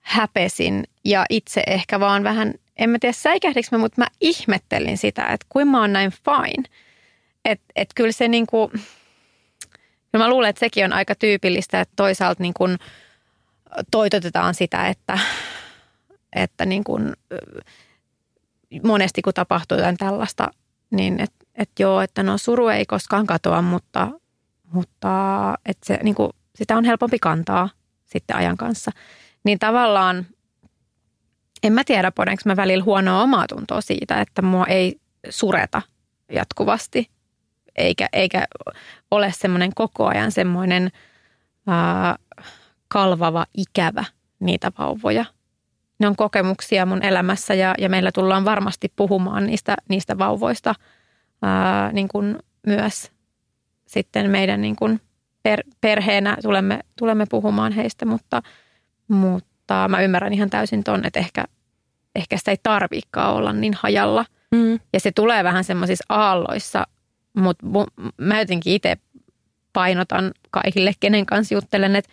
häpesin 0.00 0.84
ja 1.04 1.26
itse 1.30 1.62
ehkä 1.66 2.00
vaan 2.00 2.24
vähän, 2.24 2.54
en 2.76 2.90
mä 2.90 2.98
tiedä 2.98 3.12
säikähdikö 3.12 3.68
mä, 3.72 3.78
mutta 3.78 4.00
mä 4.00 4.06
ihmettelin 4.20 4.98
sitä, 4.98 5.26
että 5.26 5.46
kuin 5.48 5.68
mä 5.68 5.80
oon 5.80 5.92
näin 5.92 6.10
fine. 6.10 6.64
Että 7.44 7.64
et 7.76 7.88
kyllä 7.94 8.12
se 8.12 8.28
niin 8.28 8.46
kuin, 8.46 8.70
kyllä 10.12 10.24
mä 10.24 10.28
luulen, 10.28 10.50
että 10.50 10.60
sekin 10.60 10.84
on 10.84 10.92
aika 10.92 11.14
tyypillistä, 11.14 11.80
että 11.80 11.92
toisaalta 11.96 12.42
niin 12.42 12.54
kuin 12.54 12.78
toitotetaan 13.90 14.54
sitä, 14.54 14.88
että, 14.88 15.18
että 16.32 16.66
niin 16.66 16.84
kuin 16.84 17.12
monesti 18.82 19.22
kun 19.22 19.34
tapahtuu 19.34 19.78
jotain 19.78 19.96
tällaista, 19.96 20.50
niin 20.90 21.20
että 21.20 21.46
et 21.54 21.70
joo, 21.78 22.00
että 22.00 22.22
no 22.22 22.38
suru 22.38 22.68
ei 22.68 22.86
koskaan 22.86 23.26
katoa, 23.26 23.62
mutta, 23.62 24.10
mutta 24.72 25.08
että 25.66 25.86
se, 25.86 25.98
niin 26.02 26.14
kuin, 26.14 26.30
sitä 26.54 26.76
on 26.76 26.84
helpompi 26.84 27.18
kantaa 27.18 27.68
sitten 28.04 28.36
ajan 28.36 28.56
kanssa. 28.56 28.90
Niin 29.44 29.58
tavallaan, 29.58 30.26
en 31.62 31.72
mä 31.72 31.84
tiedä, 31.84 32.10
podenko 32.10 32.42
mä 32.44 32.56
välillä 32.56 32.84
huonoa 32.84 33.22
omaa 33.22 33.46
tuntoa 33.46 33.80
siitä, 33.80 34.20
että 34.20 34.42
mua 34.42 34.66
ei 34.66 35.00
sureta 35.30 35.82
jatkuvasti, 36.32 37.10
eikä, 37.76 38.08
eikä 38.12 38.46
ole 39.10 39.32
semmoinen 39.32 39.74
koko 39.74 40.06
ajan 40.06 40.32
semmoinen 40.32 40.90
ää, 41.66 42.16
kalvava, 42.94 43.46
ikävä 43.56 44.04
niitä 44.40 44.72
vauvoja. 44.78 45.24
ne 45.98 46.06
on 46.06 46.16
kokemuksia 46.16 46.86
mun 46.86 47.02
elämässä 47.02 47.54
ja, 47.54 47.74
ja 47.78 47.88
meillä 47.88 48.12
tullaan 48.12 48.44
varmasti 48.44 48.92
puhumaan 48.96 49.46
niistä, 49.46 49.76
niistä 49.88 50.18
vauvoista 50.18 50.74
ää, 51.42 51.92
niin 51.92 52.08
kuin 52.08 52.38
myös 52.66 53.12
sitten 53.86 54.30
meidän 54.30 54.60
niin 54.60 54.76
kuin 54.76 55.00
per, 55.42 55.62
perheenä 55.80 56.36
tulemme, 56.42 56.80
tulemme 56.98 57.26
puhumaan 57.30 57.72
heistä, 57.72 58.06
mutta, 58.06 58.42
mutta 59.08 59.88
mä 59.88 60.00
ymmärrän 60.00 60.32
ihan 60.32 60.50
täysin 60.50 60.84
ton, 60.84 61.06
että 61.06 61.20
ehkä, 61.20 61.44
ehkä 62.14 62.36
sitä 62.36 62.50
ei 62.50 62.58
tarviikaan 62.62 63.34
olla 63.34 63.52
niin 63.52 63.74
hajalla. 63.74 64.24
Mm. 64.54 64.80
Ja 64.92 65.00
se 65.00 65.12
tulee 65.12 65.44
vähän 65.44 65.64
semmoisissa 65.64 66.04
aalloissa, 66.08 66.86
mutta 67.36 67.66
mä 68.20 68.38
jotenkin 68.38 68.72
itse 68.72 68.96
painotan 69.72 70.32
kaikille, 70.50 70.92
kenen 71.00 71.26
kanssa 71.26 71.54
juttelen, 71.54 71.96
että 71.96 72.12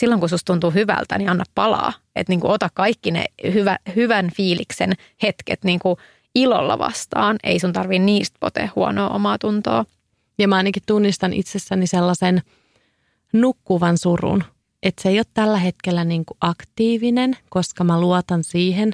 silloin 0.00 0.20
kun 0.20 0.28
susta 0.28 0.52
tuntuu 0.52 0.70
hyvältä, 0.70 1.18
niin 1.18 1.30
anna 1.30 1.44
palaa. 1.54 1.92
Että 2.16 2.32
niin 2.32 2.40
kuin 2.40 2.50
ota 2.50 2.68
kaikki 2.74 3.10
ne 3.10 3.24
hyvä, 3.54 3.78
hyvän 3.96 4.30
fiiliksen 4.36 4.92
hetket 5.22 5.64
niin 5.64 5.78
kuin 5.78 5.96
ilolla 6.34 6.78
vastaan. 6.78 7.36
Ei 7.42 7.58
sun 7.58 7.72
tarvi 7.72 7.98
niistä 7.98 8.36
pote 8.40 8.70
huonoa 8.76 9.08
omaa 9.08 9.38
tuntoa. 9.38 9.84
Ja 10.38 10.48
mä 10.48 10.56
ainakin 10.56 10.82
tunnistan 10.86 11.32
itsessäni 11.32 11.86
sellaisen 11.86 12.42
nukkuvan 13.32 13.98
surun, 13.98 14.44
että 14.82 15.02
se 15.02 15.08
ei 15.08 15.18
ole 15.18 15.26
tällä 15.34 15.58
hetkellä 15.58 16.04
niin 16.04 16.24
kuin 16.24 16.38
aktiivinen, 16.40 17.36
koska 17.48 17.84
mä 17.84 18.00
luotan 18.00 18.44
siihen, 18.44 18.92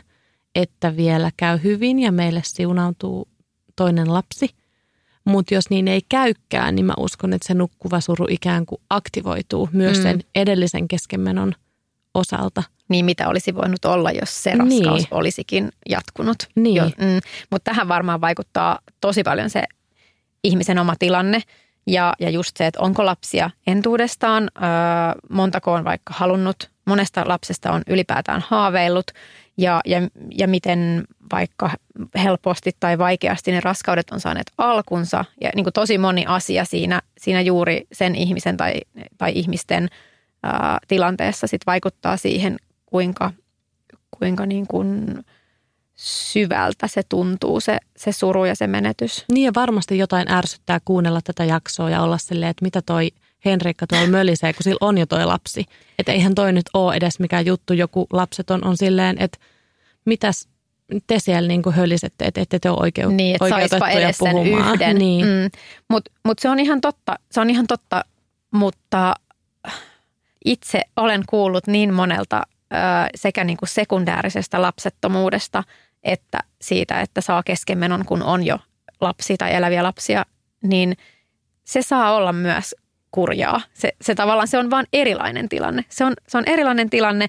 että 0.54 0.96
vielä 0.96 1.30
käy 1.36 1.58
hyvin 1.62 1.98
ja 1.98 2.12
meille 2.12 2.42
siunautuu 2.44 3.28
toinen 3.76 4.14
lapsi– 4.14 4.50
mutta 5.26 5.54
jos 5.54 5.70
niin 5.70 5.88
ei 5.88 6.00
käykään, 6.08 6.74
niin 6.74 6.86
mä 6.86 6.94
uskon, 6.98 7.32
että 7.32 7.46
se 7.46 7.54
nukkuva 7.54 8.00
suru 8.00 8.26
ikään 8.30 8.66
kuin 8.66 8.80
aktivoituu 8.90 9.68
myös 9.72 9.96
mm. 9.96 10.02
sen 10.02 10.20
edellisen 10.34 10.88
keskenmenon 10.88 11.52
osalta. 12.14 12.62
Niin 12.88 13.04
mitä 13.04 13.28
olisi 13.28 13.54
voinut 13.54 13.84
olla, 13.84 14.10
jos 14.10 14.42
se 14.42 14.50
raskaus 14.50 15.02
niin. 15.02 15.08
olisikin 15.10 15.68
jatkunut. 15.88 16.36
Niin. 16.54 16.82
mm, 16.82 17.20
mutta 17.50 17.70
tähän 17.70 17.88
varmaan 17.88 18.20
vaikuttaa 18.20 18.78
tosi 19.00 19.22
paljon 19.22 19.50
se 19.50 19.62
ihmisen 20.44 20.78
oma 20.78 20.94
tilanne 20.98 21.42
ja, 21.86 22.12
ja 22.20 22.30
just 22.30 22.56
se, 22.56 22.66
että 22.66 22.80
onko 22.80 23.06
lapsia 23.06 23.50
entuudestaan, 23.66 24.50
öö, 24.56 24.68
montako 25.30 25.72
on 25.72 25.84
vaikka 25.84 26.14
halunnut, 26.16 26.70
monesta 26.86 27.22
lapsesta 27.26 27.72
on 27.72 27.82
ylipäätään 27.86 28.44
haaveillut 28.48 29.06
ja, 29.58 29.80
ja, 29.84 29.98
ja 30.38 30.48
miten 30.48 31.04
vaikka 31.32 31.70
helposti 32.14 32.70
tai 32.80 32.98
vaikeasti 32.98 33.52
ne 33.52 33.60
raskaudet 33.60 34.10
on 34.10 34.20
saaneet 34.20 34.52
alkunsa. 34.58 35.24
Ja 35.40 35.50
niin 35.54 35.64
kuin 35.64 35.72
tosi 35.72 35.98
moni 35.98 36.24
asia 36.26 36.64
siinä, 36.64 37.02
siinä 37.18 37.40
juuri 37.40 37.86
sen 37.92 38.14
ihmisen 38.14 38.56
tai, 38.56 38.74
tai 39.18 39.32
ihmisten 39.34 39.88
ää, 40.42 40.78
tilanteessa 40.88 41.46
sit 41.46 41.60
vaikuttaa 41.66 42.16
siihen, 42.16 42.56
kuinka, 42.86 43.32
kuinka 44.18 44.46
niin 44.46 44.66
kuin 44.66 45.18
syvältä 45.96 46.88
se 46.88 47.02
tuntuu, 47.08 47.60
se, 47.60 47.78
se 47.96 48.12
suru 48.12 48.44
ja 48.44 48.54
se 48.54 48.66
menetys. 48.66 49.24
Niin 49.32 49.44
ja 49.44 49.52
varmasti 49.54 49.98
jotain 49.98 50.30
ärsyttää 50.30 50.78
kuunnella 50.84 51.20
tätä 51.24 51.44
jaksoa 51.44 51.90
ja 51.90 52.02
olla 52.02 52.18
silleen, 52.18 52.50
että 52.50 52.64
mitä 52.64 52.82
toi 52.82 53.10
Henrikka 53.44 53.86
tuolla 53.86 54.06
mölisee, 54.06 54.52
kun 54.52 54.62
sillä 54.64 54.78
on 54.80 54.98
jo 54.98 55.06
toi 55.06 55.24
lapsi. 55.24 55.64
Että 55.98 56.12
eihän 56.12 56.34
toi 56.34 56.52
nyt 56.52 56.66
ole 56.74 56.94
edes 56.94 57.20
mikään 57.20 57.46
juttu, 57.46 57.72
joku 57.72 58.06
lapseton 58.12 58.64
on 58.64 58.76
silleen, 58.76 59.16
että 59.18 59.38
mitäs 60.04 60.48
te 61.06 61.18
siellä 61.18 61.48
niin 61.48 61.62
hölisette, 61.70 62.24
että 62.24 62.40
ette 62.40 62.58
te 62.58 62.70
ole 62.70 62.78
oikeu, 62.80 63.10
niin, 63.10 63.34
että 63.34 63.44
oikeutettuja 63.44 63.90
edes 63.90 64.18
puhumaan. 64.18 64.74
yhden. 64.74 64.98
Niin. 64.98 65.26
Mm. 65.26 65.50
Mutta 65.90 66.10
mut 66.24 66.38
se 66.38 66.48
on 66.48 66.60
ihan 66.60 66.80
totta, 66.80 67.18
se 67.30 67.40
on 67.40 67.50
ihan 67.50 67.66
totta, 67.66 68.04
mutta 68.50 69.14
itse 70.44 70.82
olen 70.96 71.22
kuullut 71.28 71.66
niin 71.66 71.94
monelta 71.94 72.42
ö, 72.72 72.76
sekä 73.14 73.44
niin 73.44 73.56
kuin 73.56 73.68
sekundäärisestä 73.68 74.62
lapsettomuudesta, 74.62 75.64
että 76.04 76.40
siitä, 76.60 77.00
että 77.00 77.20
saa 77.20 77.42
keskenmenon, 77.42 78.04
kun 78.04 78.22
on 78.22 78.46
jo 78.46 78.58
lapsi 79.00 79.36
tai 79.36 79.54
eläviä 79.54 79.82
lapsia, 79.82 80.24
niin 80.62 80.96
se 81.64 81.82
saa 81.82 82.14
olla 82.14 82.32
myös 82.32 82.74
kurjaa. 83.10 83.60
Se, 83.74 83.92
se 84.00 84.14
tavallaan 84.14 84.48
se 84.48 84.58
on 84.58 84.70
vain 84.70 84.86
erilainen 84.92 85.48
tilanne. 85.48 85.84
Se 85.88 86.04
on, 86.04 86.14
se 86.28 86.38
on 86.38 86.44
erilainen 86.46 86.90
tilanne 86.90 87.26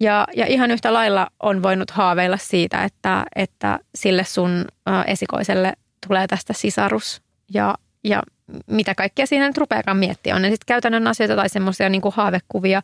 ja, 0.00 0.26
ja 0.36 0.46
ihan 0.46 0.70
yhtä 0.70 0.92
lailla 0.92 1.26
on 1.42 1.62
voinut 1.62 1.90
haaveilla 1.90 2.36
siitä, 2.36 2.84
että, 2.84 3.24
että 3.36 3.78
sille 3.94 4.24
sun 4.24 4.64
esikoiselle 5.06 5.72
tulee 6.06 6.26
tästä 6.26 6.52
sisarus 6.52 7.22
ja, 7.54 7.74
ja 8.04 8.22
mitä 8.66 8.94
kaikkea 8.94 9.26
siinä 9.26 9.46
nyt 9.46 9.58
rupeakaan 9.58 9.96
miettiä. 9.96 10.36
On 10.36 10.42
ne 10.42 10.50
sitten 10.50 10.66
käytännön 10.66 11.06
asioita 11.06 11.36
tai 11.36 11.48
semmoisia 11.48 11.88
niin 11.88 12.02
haavekuvia. 12.12 12.82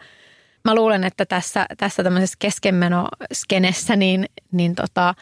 Mä 0.64 0.74
luulen, 0.74 1.04
että 1.04 1.26
tässä, 1.26 1.66
tässä 1.76 2.02
tämmöisessä 2.02 2.36
keskenmenoskenessä 2.38 3.96
niin, 3.96 4.26
niin 4.52 4.74
tota, 4.74 5.14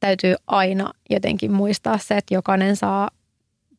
täytyy 0.00 0.34
aina 0.46 0.90
jotenkin 1.10 1.52
muistaa 1.52 1.98
se, 1.98 2.16
että 2.16 2.34
jokainen 2.34 2.76
saa 2.76 3.10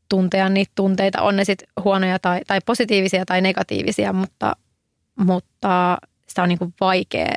tuntea 0.09 0.49
niitä 0.49 0.71
tunteita, 0.75 1.21
on 1.21 1.35
ne 1.35 1.45
sitten 1.45 1.67
huonoja 1.83 2.19
tai, 2.19 2.41
tai 2.47 2.59
positiivisia 2.65 3.25
tai 3.25 3.41
negatiivisia, 3.41 4.13
mutta, 4.13 4.55
mutta 5.15 5.97
sitä 6.33 6.43
on 6.43 6.49
niin 6.49 6.59
kuin 6.59 6.73
vaikea 6.79 7.35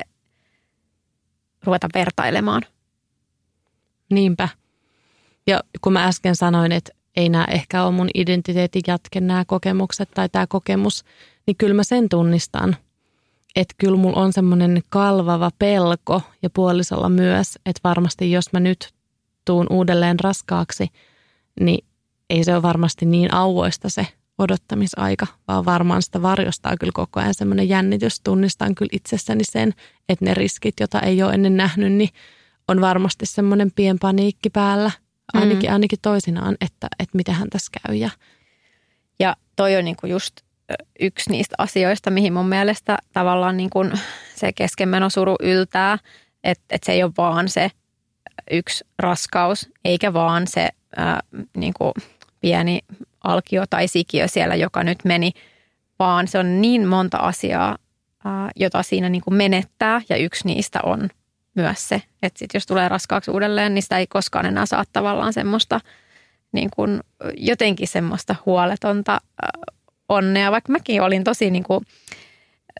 ruveta 1.63 1.87
vertailemaan. 1.93 2.61
Niinpä. 4.11 4.49
Ja 5.47 5.59
kun 5.81 5.93
mä 5.93 6.05
äsken 6.05 6.35
sanoin, 6.35 6.71
että 6.71 6.91
ei 7.15 7.29
nämä 7.29 7.45
ehkä 7.51 7.83
ole 7.83 7.91
mun 7.91 8.09
identiteetin 8.13 8.81
jatke 8.87 9.21
nämä 9.21 9.45
kokemukset 9.45 10.09
tai 10.13 10.29
tämä 10.29 10.47
kokemus, 10.47 11.03
niin 11.47 11.57
kyllä 11.57 11.73
mä 11.73 11.83
sen 11.83 12.09
tunnistan. 12.09 12.75
Että 13.55 13.75
kyllä 13.77 13.97
mulla 13.97 14.21
on 14.21 14.33
semmoinen 14.33 14.81
kalvava 14.89 15.51
pelko 15.59 16.21
ja 16.41 16.49
puolisolla 16.49 17.09
myös, 17.09 17.59
että 17.65 17.79
varmasti 17.83 18.31
jos 18.31 18.53
mä 18.53 18.59
nyt 18.59 18.93
tuun 19.45 19.67
uudelleen 19.69 20.19
raskaaksi, 20.19 20.87
niin 21.59 21.85
ei 22.29 22.43
se 22.43 22.53
ole 22.53 22.61
varmasti 22.61 23.05
niin 23.05 23.33
auvoista 23.33 23.89
se 23.89 24.07
odottamisaika, 24.37 25.27
vaan 25.47 25.65
varmaan 25.65 26.01
sitä 26.01 26.21
varjostaa 26.21 26.77
kyllä 26.79 26.91
koko 26.93 27.19
ajan 27.19 27.33
semmoinen 27.33 27.69
jännitys. 27.69 28.21
Tunnistan 28.21 28.75
kyllä 28.75 28.89
itsessäni 28.91 29.43
sen, 29.43 29.73
että 30.09 30.25
ne 30.25 30.33
riskit, 30.33 30.79
joita 30.79 30.99
ei 30.99 31.23
ole 31.23 31.33
ennen 31.33 31.57
nähnyt, 31.57 31.93
niin 31.93 32.09
on 32.67 32.81
varmasti 32.81 33.25
semmoinen 33.25 33.71
pien 33.75 33.99
paniikki 33.99 34.49
päällä, 34.49 34.91
ainakin, 35.33 35.69
mm. 35.69 35.73
ainakin 35.73 35.99
toisinaan, 36.01 36.57
että, 36.61 36.87
että 36.99 37.17
mitähän 37.17 37.49
tässä 37.49 37.71
käy. 37.81 37.95
Ja, 37.95 38.09
ja 39.19 39.35
toi 39.55 39.75
on 39.75 39.85
niinku 39.85 40.07
just 40.07 40.41
yksi 40.99 41.29
niistä 41.29 41.55
asioista, 41.57 42.11
mihin 42.11 42.33
mun 42.33 42.49
mielestä 42.49 42.97
tavallaan 43.13 43.57
niinku 43.57 43.79
se 44.35 44.53
keskenmenosuru 44.53 45.35
yltää, 45.39 45.97
että, 46.43 46.63
että 46.69 46.85
se 46.85 46.91
ei 46.91 47.03
ole 47.03 47.11
vaan 47.17 47.49
se 47.49 47.71
yksi 48.51 48.85
raskaus, 48.99 49.69
eikä 49.85 50.13
vaan 50.13 50.47
se 50.47 50.69
ää, 50.97 51.19
niinku 51.57 51.93
pieni 52.39 52.79
alkio 53.27 53.63
tai 53.69 53.87
sikiö 53.87 54.27
siellä, 54.27 54.55
joka 54.55 54.83
nyt 54.83 54.97
meni, 55.03 55.31
vaan 55.99 56.27
se 56.27 56.39
on 56.39 56.61
niin 56.61 56.87
monta 56.87 57.17
asiaa, 57.17 57.77
jota 58.55 58.83
siinä 58.83 59.09
niin 59.09 59.21
kuin 59.21 59.35
menettää. 59.35 60.01
Ja 60.09 60.17
yksi 60.17 60.47
niistä 60.47 60.79
on 60.83 61.09
myös 61.55 61.89
se, 61.89 62.01
että 62.23 62.39
sit 62.39 62.53
jos 62.53 62.65
tulee 62.65 62.89
raskaaksi 62.89 63.31
uudelleen, 63.31 63.73
niin 63.73 63.81
sitä 63.81 63.97
ei 63.97 64.07
koskaan 64.07 64.45
enää 64.45 64.65
saa 64.65 64.83
tavallaan 64.93 65.33
semmoista 65.33 65.81
niin 66.51 66.69
kuin 66.75 66.99
jotenkin 67.37 67.87
semmoista 67.87 68.35
huoletonta 68.45 69.21
onnea, 70.09 70.51
vaikka 70.51 70.71
mäkin 70.71 71.01
olin 71.01 71.23
tosi 71.23 71.51
niin 71.51 71.63
kuin 71.63 71.85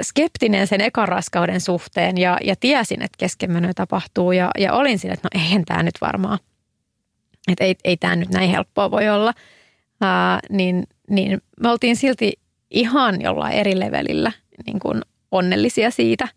skeptinen 0.03 0.67
sen 0.67 0.81
ekan 0.81 1.07
raskauden 1.07 1.61
suhteen 1.61 2.17
ja, 2.17 2.37
ja 2.43 2.55
tiesin, 2.55 3.01
että 3.01 3.17
keskenmeno 3.17 3.71
tapahtuu. 3.75 4.31
Ja, 4.31 4.51
ja 4.57 4.73
olin 4.73 4.99
siinä, 4.99 5.13
että 5.13 5.29
no 5.33 5.41
eihän 5.41 5.65
tämä 5.65 5.83
nyt 5.83 5.95
varmaan, 6.01 6.39
että 7.47 7.63
ei, 7.63 7.75
ei 7.83 7.97
tämä 7.97 8.15
nyt 8.15 8.29
näin 8.29 8.49
helppoa 8.49 8.91
voi 8.91 9.09
olla– 9.09 9.33
ää, 10.01 10.39
niin, 10.49 10.83
niin 11.09 11.41
me 11.61 11.69
oltiin 11.69 11.95
silti 11.95 12.33
ihan 12.71 13.21
jollain 13.21 13.53
eri 13.53 13.79
levelillä 13.79 14.31
niin 14.65 14.79
kuin 14.79 15.01
onnellisia 15.31 15.91
siitä, 15.91 16.27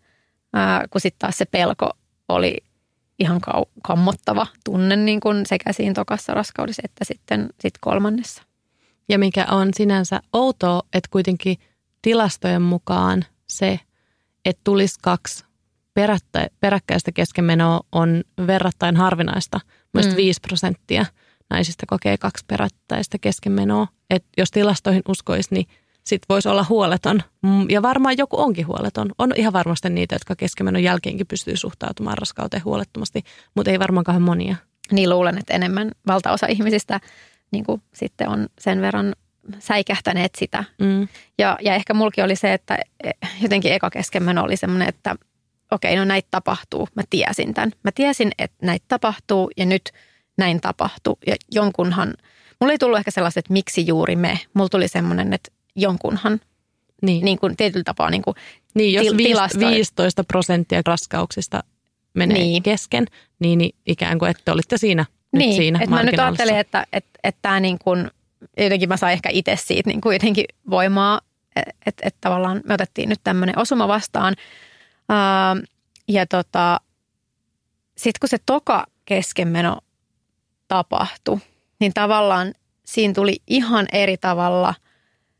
ää, 0.53 0.85
kun 0.89 1.01
sitten 1.01 1.19
taas 1.19 1.37
se 1.37 1.45
pelko 1.45 1.89
oli 2.29 2.57
ihan 3.19 3.41
kau- 3.47 3.71
kammottava 3.83 4.47
tunne 4.65 4.95
niin 4.95 5.19
kuin 5.19 5.45
sekä 5.45 5.73
siinä 5.73 5.93
tokassa 5.93 6.33
raskaudessa 6.33 6.81
että 6.85 7.05
sitten 7.05 7.49
sit 7.59 7.73
kolmannessa. 7.81 8.43
Ja 9.09 9.19
mikä 9.19 9.45
on 9.51 9.69
sinänsä 9.73 10.21
outoa, 10.33 10.81
että 10.93 11.09
kuitenkin 11.11 11.57
tilastojen 12.01 12.61
mukaan 12.61 13.25
se, 13.47 13.79
että 14.45 14.61
tulisi 14.63 14.99
kaksi 15.01 15.45
peräkkäistä 16.59 17.11
keskenmenoa 17.11 17.79
on 17.91 18.23
verrattain 18.47 18.95
harvinaista, 18.95 19.59
myös 19.93 20.07
mm. 20.07 20.15
5 20.15 20.39
prosenttia– 20.41 21.05
naisista 21.51 21.85
kokee 21.87 22.17
kaksi 22.17 22.45
perättäistä 22.47 23.17
keskenmenoa. 23.17 23.87
Et 24.09 24.25
jos 24.37 24.51
tilastoihin 24.51 25.01
uskoisi, 25.07 25.53
niin 25.53 25.65
sit 26.03 26.21
voisi 26.29 26.49
olla 26.49 26.65
huoleton. 26.69 27.23
Mm, 27.41 27.69
ja 27.69 27.81
varmaan 27.81 28.17
joku 28.17 28.41
onkin 28.41 28.67
huoleton. 28.67 29.11
On 29.17 29.33
ihan 29.35 29.53
varmasti 29.53 29.89
niitä, 29.89 30.15
jotka 30.15 30.35
keskenmenon 30.35 30.83
jälkeenkin 30.83 31.27
pystyy 31.27 31.57
suhtautumaan 31.57 32.17
raskauteen 32.17 32.63
huolettomasti, 32.63 33.23
mutta 33.55 33.71
ei 33.71 33.79
varmaankaan 33.79 34.21
monia. 34.21 34.55
Niin 34.91 35.09
luulen, 35.09 35.37
että 35.37 35.53
enemmän 35.53 35.91
valtaosa 36.07 36.47
ihmisistä 36.47 36.99
niin 37.51 37.65
kuin 37.65 37.81
sitten 37.93 38.29
on 38.29 38.47
sen 38.59 38.81
verran 38.81 39.15
säikähtäneet 39.59 40.35
sitä. 40.35 40.63
Mm. 40.81 41.07
Ja, 41.37 41.57
ja 41.61 41.75
ehkä 41.75 41.93
mulki 41.93 42.21
oli 42.21 42.35
se, 42.35 42.53
että 42.53 42.79
jotenkin 43.41 43.73
eka 43.73 43.89
keskenmeno 43.89 44.43
oli 44.43 44.57
semmoinen, 44.57 44.89
että 44.89 45.15
okei, 45.71 45.95
no 45.95 46.05
näitä 46.05 46.27
tapahtuu. 46.31 46.87
Mä 46.95 47.03
tiesin 47.09 47.53
tämän. 47.53 47.71
Mä 47.83 47.91
tiesin, 47.95 48.31
että 48.37 48.65
näitä 48.65 48.85
tapahtuu 48.87 49.51
ja 49.57 49.65
nyt 49.65 49.91
näin 50.37 50.61
tapahtuu. 50.61 51.17
Ja 51.27 51.35
jonkunhan, 51.51 52.13
mulla 52.59 52.71
ei 52.71 52.77
tullut 52.77 52.97
ehkä 52.97 53.11
sellaiset, 53.11 53.37
että 53.37 53.53
miksi 53.53 53.87
juuri 53.87 54.15
me. 54.15 54.39
Mulla 54.53 54.69
tuli 54.69 54.87
semmoinen, 54.87 55.33
että 55.33 55.51
jonkunhan 55.75 56.41
niin. 57.01 57.25
Niin 57.25 57.39
kuin 57.39 57.57
tietyllä 57.57 57.83
tapaa 57.83 58.09
niin 58.09 58.21
kuin 58.21 58.35
Niin, 58.73 58.93
jos 58.93 59.07
til- 59.07 59.59
15 59.59 60.23
prosenttia 60.23 60.81
raskauksista 60.85 61.63
menee 62.13 62.37
niin. 62.37 62.63
kesken, 62.63 63.05
niin, 63.39 63.57
niin 63.57 63.75
ikään 63.85 64.19
kuin, 64.19 64.31
että 64.31 64.53
olitte 64.53 64.77
siinä 64.77 65.05
niin, 65.31 65.47
nyt 65.49 65.55
siinä 65.55 65.79
että 65.79 65.95
mä 65.95 66.03
nyt 66.03 66.19
ajattelin, 66.19 66.57
että, 66.57 66.87
että, 66.93 67.19
että 67.23 67.39
tämä 67.41 67.59
niin 67.59 67.79
kuin, 67.79 68.11
jotenkin 68.57 68.89
mä 68.89 68.97
sain 68.97 69.13
ehkä 69.13 69.29
itse 69.31 69.55
siitä 69.55 69.89
niin 69.89 70.01
kuin 70.01 70.13
jotenkin 70.15 70.45
voimaa, 70.69 71.21
että, 71.85 72.07
että 72.07 72.17
tavallaan 72.21 72.61
me 72.65 72.73
otettiin 72.73 73.09
nyt 73.09 73.19
tämmöinen 73.23 73.59
osuma 73.59 73.87
vastaan. 73.87 74.35
Uh, 75.09 75.63
ja 76.07 76.25
tota, 76.25 76.79
sitten 77.97 78.19
kun 78.19 78.29
se 78.29 78.37
toka 78.45 78.85
keskenmeno 79.05 79.77
tapahtui, 80.71 81.39
niin 81.79 81.93
tavallaan 81.93 82.53
siinä 82.85 83.13
tuli 83.13 83.37
ihan 83.47 83.85
eri 83.91 84.17
tavalla 84.17 84.73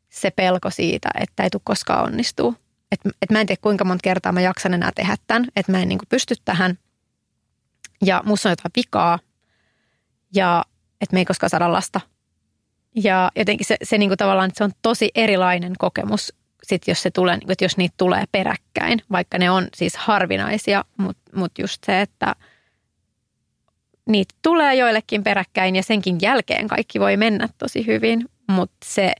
se 0.09 0.31
pelko 0.31 0.69
siitä, 0.69 1.09
että 1.19 1.43
ei 1.43 1.49
tule 1.49 1.61
koskaan 1.63 2.03
onnistua. 2.03 2.53
Että 2.91 3.09
et 3.21 3.31
mä 3.31 3.41
en 3.41 3.47
tiedä 3.47 3.59
kuinka 3.61 3.85
monta 3.85 4.03
kertaa 4.03 4.31
mä 4.31 4.41
jaksan 4.41 4.73
enää 4.73 4.91
tehdä 4.95 5.17
tämän, 5.27 5.47
että 5.55 5.71
mä 5.71 5.81
en 5.81 5.87
niin 5.87 5.99
pysty 6.09 6.35
tähän. 6.45 6.77
Ja 8.05 8.23
musta 8.25 8.49
on 8.49 8.51
jotain 8.51 8.71
vikaa 8.75 9.19
ja 10.35 10.65
että 11.01 11.13
me 11.13 11.19
ei 11.19 11.25
koskaan 11.25 11.49
saada 11.49 11.71
lasta. 11.71 12.01
Ja 12.95 13.31
jotenkin 13.35 13.67
se, 13.67 13.77
se 13.83 13.97
niin 13.97 14.09
kuin 14.09 14.17
tavallaan, 14.17 14.49
että 14.49 14.57
se 14.57 14.63
on 14.63 14.71
tosi 14.81 15.11
erilainen 15.15 15.73
kokemus, 15.77 16.33
sit 16.63 16.87
jos 16.87 17.01
se 17.01 17.11
tulee, 17.11 17.37
niin 17.37 17.51
että 17.51 17.65
jos 17.65 17.77
niitä 17.77 17.95
tulee 17.97 18.23
peräkkäin, 18.31 19.01
vaikka 19.11 19.37
ne 19.37 19.51
on 19.51 19.67
siis 19.75 19.97
harvinaisia, 19.97 20.85
mutta 20.97 21.31
mut 21.35 21.51
just 21.59 21.83
se, 21.85 22.01
että 22.01 22.35
niitä 24.09 24.35
tulee 24.41 24.75
joillekin 24.75 25.23
peräkkäin 25.23 25.75
ja 25.75 25.83
senkin 25.83 26.17
jälkeen 26.21 26.67
kaikki 26.67 26.99
voi 26.99 27.17
mennä 27.17 27.49
tosi 27.57 27.87
hyvin, 27.87 28.25
mutta 28.47 28.77
se 28.85 29.13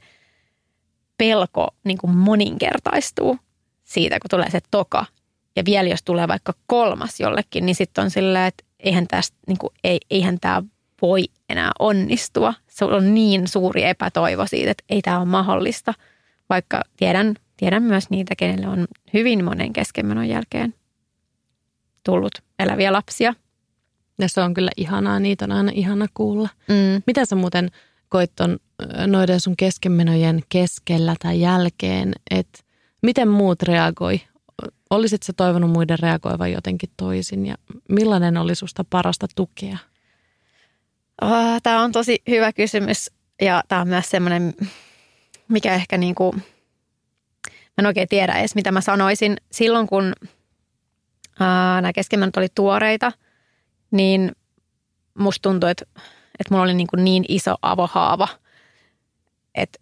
pelko 1.18 1.68
niin 1.84 1.98
kuin 1.98 2.18
moninkertaistuu 2.18 3.38
siitä, 3.84 4.20
kun 4.20 4.30
tulee 4.30 4.50
se 4.50 4.60
toka. 4.72 5.06
Ja 5.56 5.66
vielä 5.66 5.90
jos 5.90 6.04
tulee 6.04 6.28
vaikka 6.28 6.54
kolmas 6.68 7.20
jollekin, 7.20 7.66
niin 7.66 7.76
sitten 7.76 8.04
on 8.04 8.10
silleen, 8.10 8.46
että 8.46 8.64
eihän, 8.80 9.08
tästä, 9.08 9.38
niin 9.48 9.58
kuin, 9.58 9.74
ei, 9.84 10.00
eihän 10.10 10.38
tämä 10.42 10.64
voi 11.02 11.24
enää 11.50 11.72
onnistua. 11.80 12.54
Se 12.68 12.86
on 12.86 13.14
niin 13.14 13.48
suuri 13.48 13.84
epätoivo 13.84 14.48
siitä, 14.48 14.72
että 14.72 14.84
ei 14.90 15.02
tämä 15.02 15.18
ole 15.18 15.26
mahdollista. 15.26 15.94
Vaikka 16.50 16.82
tiedän, 16.98 17.36
tiedän 17.58 17.84
myös 17.84 18.10
niitä, 18.10 18.36
kenelle 18.36 18.68
on 18.68 18.88
hyvin 19.14 19.46
monen 19.46 19.74
keskenmenon 19.74 20.30
jälkeen 20.30 20.74
tullut 22.04 22.44
eläviä 22.60 22.94
lapsia. 22.94 23.34
Ja 24.22 24.30
se 24.30 24.42
on 24.42 24.54
kyllä 24.54 24.72
ihanaa, 24.78 25.20
niitä 25.20 25.46
on 25.46 25.52
aina 25.52 25.72
ihana 25.76 26.08
kuulla. 26.14 26.50
Mm. 26.68 27.04
Mitä 27.08 27.26
sä 27.26 27.36
muuten 27.36 27.72
koit 28.10 28.32
ton, 28.36 28.60
noiden 29.08 29.40
sun 29.40 29.58
keskenmenojen 29.58 30.42
keskellä 30.50 31.16
tai 31.22 31.42
jälkeen, 31.42 32.14
että 32.32 32.60
miten 33.02 33.28
muut 33.28 33.62
reagoi? 33.64 34.22
Olisit 34.90 35.24
sä 35.24 35.34
toivonut 35.34 35.72
muiden 35.72 36.00
reagoivan 36.00 36.52
jotenkin 36.52 36.90
toisin 36.98 37.46
ja 37.46 37.56
millainen 37.90 38.38
oli 38.38 38.56
susta 38.56 38.86
parasta 38.90 39.28
tukea? 39.36 39.78
Ah, 41.22 41.62
tämä 41.64 41.84
on 41.84 41.92
tosi 41.92 42.22
hyvä 42.30 42.54
kysymys 42.54 43.12
ja 43.42 43.64
tämä 43.68 43.82
on 43.82 43.88
myös 43.88 44.10
semmoinen, 44.10 44.54
mikä 45.48 45.74
ehkä 45.74 45.98
niin 45.98 46.16
kuin, 46.16 46.36
mä 47.48 47.80
en 47.80 47.86
oikein 47.86 48.08
tiedä 48.08 48.34
edes 48.34 48.56
mitä 48.56 48.72
mä 48.72 48.82
sanoisin. 48.82 49.38
Silloin 49.52 49.88
kun 49.88 50.14
ää, 51.40 51.82
nämä 51.82 51.94
keskemmät 51.94 52.38
oli 52.38 52.48
tuoreita, 52.56 53.12
niin 53.92 54.32
musta 55.14 55.50
tuntui, 55.50 55.72
että, 55.72 55.86
että 56.40 56.52
mulla 56.52 56.64
oli 56.64 56.74
niin, 56.74 56.88
kuin 56.88 57.04
niin 57.04 57.26
iso 57.28 57.56
avohaava, 57.62 58.28
että 59.56 59.80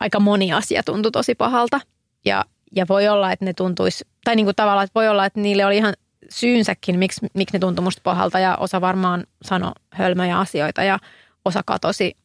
aika 0.00 0.20
moni 0.20 0.52
asia 0.52 0.82
tuntui 0.82 1.12
tosi 1.12 1.34
pahalta. 1.34 1.80
Ja, 2.24 2.44
ja 2.76 2.86
voi 2.88 3.08
olla, 3.08 3.32
että 3.32 3.44
ne 3.44 3.52
tuntuisi, 3.52 4.04
tai 4.24 4.36
niin 4.36 4.46
kuin 4.46 4.56
tavallaan, 4.56 4.84
että 4.84 5.00
voi 5.00 5.08
olla, 5.08 5.26
että 5.26 5.40
niille 5.40 5.66
oli 5.66 5.76
ihan 5.76 5.94
syynsäkin, 6.30 6.98
miksi, 6.98 7.26
miksi 7.34 7.56
ne 7.56 7.58
tuntui 7.58 7.82
musta 7.82 8.00
pahalta 8.04 8.38
ja 8.38 8.56
osa 8.56 8.80
varmaan 8.80 9.26
sanoi 9.42 9.72
hölmöjä 9.90 10.38
asioita 10.38 10.82
ja 10.82 10.98
osa 11.44 11.62
katosi 11.66 12.16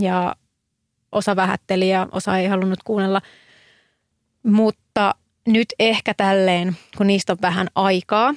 ja 0.00 0.36
osa 1.12 1.36
vähätteli 1.36 1.88
ja 1.88 2.08
osa 2.12 2.38
ei 2.38 2.46
halunnut 2.46 2.82
kuunnella. 2.84 3.22
Mutta 4.42 5.14
nyt 5.46 5.68
ehkä 5.78 6.14
tälleen, 6.14 6.76
kun 6.96 7.06
niistä 7.06 7.32
on 7.32 7.38
vähän 7.42 7.68
aikaa, 7.74 8.34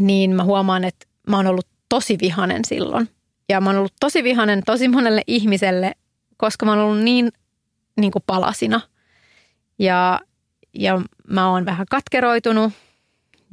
niin 0.00 0.30
mä 0.30 0.44
huomaan, 0.44 0.84
että 0.84 1.06
mä 1.28 1.36
oon 1.36 1.46
ollut 1.46 1.66
tosi 1.88 2.18
vihanen 2.20 2.64
silloin. 2.64 3.08
Ja 3.48 3.60
mä 3.60 3.70
oon 3.70 3.78
ollut 3.78 3.94
tosi 4.00 4.24
vihanen 4.24 4.62
tosi 4.66 4.88
monelle 4.88 5.22
ihmiselle, 5.26 5.92
koska 6.36 6.66
mä 6.66 6.72
oon 6.72 6.80
ollut 6.80 7.04
niin, 7.04 7.32
niin 7.96 8.12
kuin 8.12 8.22
palasina. 8.26 8.80
Ja, 9.78 10.20
ja 10.74 11.00
mä 11.28 11.50
oon 11.50 11.64
vähän 11.66 11.86
katkeroitunut 11.90 12.72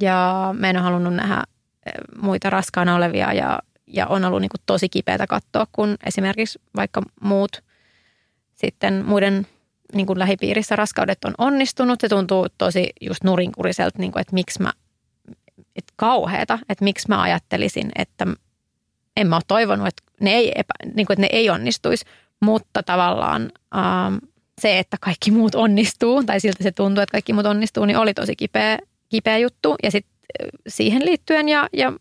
ja 0.00 0.48
mä 0.58 0.70
en 0.70 0.76
ole 0.76 0.84
halunnut 0.84 1.14
nähdä 1.14 1.44
eh, 1.86 1.92
muita 2.22 2.50
raskaana 2.50 2.94
olevia 2.94 3.32
ja, 3.32 3.58
ja 3.86 4.06
on 4.06 4.24
ollut 4.24 4.40
niin 4.40 4.48
kuin 4.48 4.60
tosi 4.66 4.88
kipeätä 4.88 5.26
katsoa, 5.26 5.66
kun 5.72 5.96
esimerkiksi 6.06 6.60
vaikka 6.76 7.02
muut 7.20 7.62
sitten 8.54 9.04
muiden 9.06 9.46
niin 9.94 10.06
kuin 10.06 10.18
lähipiirissä 10.18 10.76
raskaudet 10.76 11.24
on 11.24 11.34
onnistunut. 11.38 12.00
Se 12.00 12.08
tuntuu 12.08 12.46
tosi 12.58 12.92
just 13.00 13.24
nurinkuriselta, 13.24 13.98
niin 13.98 14.12
kuin, 14.12 14.20
että 14.20 14.34
miksi 14.34 14.62
mä, 14.62 14.72
että 15.76 15.92
kauheeta, 15.96 16.58
että 16.68 16.84
miksi 16.84 17.08
mä 17.08 17.22
ajattelisin, 17.22 17.90
että 17.96 18.26
en 19.16 19.26
mä 19.26 19.36
ole 19.36 19.42
toivonut, 19.48 19.86
että 19.86 20.02
ne 20.20 20.30
ei, 20.30 20.52
epä, 20.54 20.74
niin 20.94 21.06
kuin, 21.06 21.14
että 21.14 21.20
ne 21.20 21.28
ei 21.38 21.50
onnistuisi, 21.50 22.04
mutta 22.40 22.82
tavallaan 22.82 23.52
ähm, 23.76 24.14
se, 24.60 24.78
että 24.78 24.96
kaikki 25.00 25.30
muut 25.30 25.54
onnistuu, 25.54 26.24
tai 26.24 26.40
siltä 26.40 26.62
se 26.62 26.72
tuntuu, 26.72 27.02
että 27.02 27.12
kaikki 27.12 27.32
muut 27.32 27.46
onnistuu, 27.46 27.84
niin 27.84 27.96
oli 27.96 28.14
tosi 28.14 28.36
kipeä 28.36 28.78
kipeä 29.12 29.38
juttu. 29.38 29.76
Ja 29.82 29.90
sitten 29.90 30.12
siihen 30.68 31.04
liittyen 31.04 31.48
ja, 31.48 31.68
ja 31.72 31.92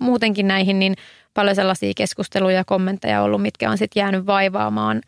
muutenkin 0.00 0.48
näihin, 0.48 0.78
niin 0.78 0.96
paljon 1.34 1.56
sellaisia 1.56 1.92
keskusteluja 1.96 2.56
ja 2.56 2.64
kommentteja 2.64 3.22
ollut, 3.22 3.42
mitkä 3.42 3.70
on 3.70 3.78
sitten 3.78 4.00
jäänyt 4.00 4.26
vaivaamaan, 4.26 5.00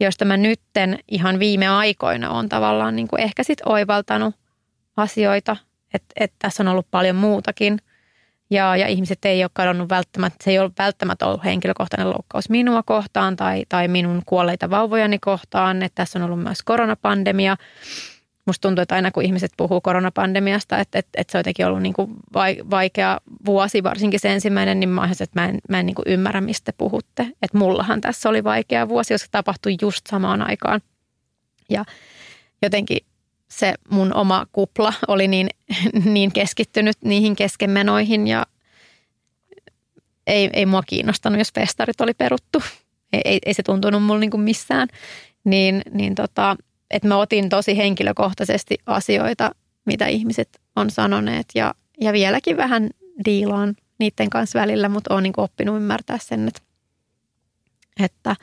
joista 0.00 0.24
mä 0.24 0.36
nytten 0.36 0.98
ihan 1.08 1.38
viime 1.38 1.68
aikoina 1.68 2.30
on 2.30 2.48
tavallaan 2.48 2.96
niin 2.96 3.08
kuin 3.08 3.20
ehkä 3.20 3.42
sitten 3.42 3.68
oivaltanut 3.68 4.34
asioita, 4.96 5.56
että, 5.94 6.14
että 6.16 6.36
tässä 6.38 6.62
on 6.62 6.68
ollut 6.68 6.86
paljon 6.90 7.16
muutakin. 7.16 7.78
Ja, 8.50 8.76
ja 8.76 8.86
ihmiset 8.86 9.24
ei 9.24 9.44
ole 9.44 9.50
kadonnut 9.52 9.88
välttämättä, 9.88 10.44
se 10.44 10.50
ei 10.50 10.58
ole 10.58 10.70
välttämättä 10.78 11.26
ollut 11.26 11.44
henkilökohtainen 11.44 12.10
loukkaus 12.10 12.50
minua 12.50 12.82
kohtaan 12.82 13.36
tai, 13.36 13.64
tai 13.68 13.88
minun 13.88 14.22
kuolleita 14.26 14.70
vauvojani 14.70 15.18
kohtaan, 15.18 15.82
että 15.82 16.02
tässä 16.02 16.18
on 16.18 16.24
ollut 16.24 16.42
myös 16.42 16.62
koronapandemia 16.62 17.56
musta 18.48 18.68
tuntuu, 18.68 18.82
että 18.82 18.94
aina 18.94 19.10
kun 19.10 19.22
ihmiset 19.22 19.52
puhuu 19.56 19.80
koronapandemiasta, 19.80 20.78
että, 20.78 20.98
että, 20.98 21.10
että 21.20 21.32
se 21.32 21.38
on 21.38 21.40
jotenkin 21.40 21.66
ollut 21.66 21.82
niin 21.82 21.92
kuin 21.92 22.14
vaikea 22.70 23.20
vuosi, 23.46 23.82
varsinkin 23.82 24.20
se 24.20 24.32
ensimmäinen, 24.32 24.80
niin 24.80 24.88
mä 24.88 25.08
että 25.12 25.40
mä 25.40 25.48
en, 25.48 25.58
mä 25.68 25.80
en 25.80 25.86
niin 25.86 25.94
kuin 25.94 26.08
ymmärrä, 26.08 26.40
mistä 26.40 26.72
te 26.72 26.76
puhutte. 26.78 27.22
Että 27.22 27.58
mullahan 27.58 28.00
tässä 28.00 28.28
oli 28.28 28.44
vaikea 28.44 28.88
vuosi, 28.88 29.14
jos 29.14 29.20
se 29.20 29.26
tapahtui 29.30 29.76
just 29.82 30.06
samaan 30.06 30.42
aikaan. 30.42 30.80
Ja 31.68 31.84
jotenkin 32.62 32.98
se 33.48 33.74
mun 33.90 34.14
oma 34.14 34.46
kupla 34.52 34.92
oli 35.08 35.28
niin, 35.28 35.48
niin 36.14 36.32
keskittynyt 36.32 36.96
niihin 37.04 37.36
keskenmenoihin 37.36 38.26
ja 38.26 38.46
ei, 40.26 40.50
ei 40.52 40.66
mua 40.66 40.82
kiinnostanut, 40.82 41.38
jos 41.38 41.52
festarit 41.54 42.00
oli 42.00 42.14
peruttu. 42.14 42.62
Ei, 43.12 43.20
ei, 43.24 43.38
ei 43.46 43.54
se 43.54 43.62
tuntunut 43.62 44.02
mulle 44.02 44.20
niin 44.20 44.40
missään. 44.40 44.88
Niin, 45.44 45.82
niin 45.92 46.14
tota, 46.14 46.56
että 46.90 47.08
mä 47.08 47.16
otin 47.16 47.48
tosi 47.48 47.76
henkilökohtaisesti 47.76 48.78
asioita, 48.86 49.50
mitä 49.84 50.06
ihmiset 50.06 50.60
on 50.76 50.90
sanoneet 50.90 51.46
ja, 51.54 51.74
ja 52.00 52.12
vieläkin 52.12 52.56
vähän 52.56 52.90
diilaan 53.24 53.76
niiden 53.98 54.30
kanssa 54.30 54.60
välillä, 54.60 54.88
mutta 54.88 55.14
olen 55.14 55.22
niin 55.22 55.34
oppinut 55.36 55.76
ymmärtää 55.76 56.18
sen, 56.18 56.48
että, 56.48 56.60
että 58.04 58.36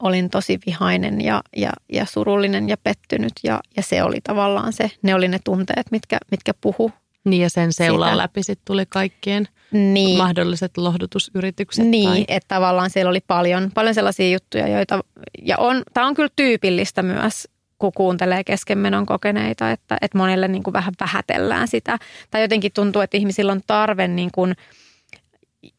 olin 0.00 0.30
tosi 0.30 0.58
vihainen 0.66 1.20
ja, 1.20 1.42
ja, 1.56 1.72
ja 1.92 2.04
surullinen 2.04 2.68
ja 2.68 2.76
pettynyt 2.76 3.32
ja, 3.42 3.60
ja 3.76 3.82
se 3.82 4.02
oli 4.02 4.20
tavallaan 4.24 4.72
se, 4.72 4.90
ne 5.02 5.14
oli 5.14 5.28
ne 5.28 5.38
tunteet, 5.44 5.90
mitkä, 5.90 6.18
mitkä 6.30 6.52
puhu. 6.60 6.92
Niin 7.24 7.42
ja 7.42 7.50
sen 7.50 7.72
seulan 7.72 8.18
läpi 8.18 8.42
sitten 8.42 8.64
tuli 8.64 8.86
kaikkien 8.88 9.48
niin. 9.72 10.18
mahdolliset 10.18 10.76
lohdutusyritykset. 10.76 11.86
Niin, 11.86 12.08
tai... 12.08 12.24
että 12.28 12.54
tavallaan 12.54 12.90
siellä 12.90 13.10
oli 13.10 13.20
paljon, 13.26 13.70
paljon 13.74 13.94
sellaisia 13.94 14.30
juttuja, 14.30 14.68
joita, 14.68 15.00
ja 15.42 15.58
on, 15.58 15.82
tämä 15.94 16.06
on 16.06 16.14
kyllä 16.14 16.28
tyypillistä 16.36 17.02
myös, 17.02 17.48
kun 17.78 17.92
kuuntelee 17.92 18.44
keskenmenon 18.44 19.06
kokeneita, 19.06 19.70
että, 19.70 19.96
että 20.00 20.18
monelle 20.18 20.48
niin 20.48 20.62
kuin 20.62 20.74
vähän 20.74 20.94
vähätellään 21.00 21.68
sitä. 21.68 21.98
Tai 22.30 22.42
jotenkin 22.42 22.72
tuntuu, 22.72 23.02
että 23.02 23.16
ihmisillä 23.16 23.52
on 23.52 23.60
tarve 23.66 24.08
niin 24.08 24.30
kuin, 24.34 24.54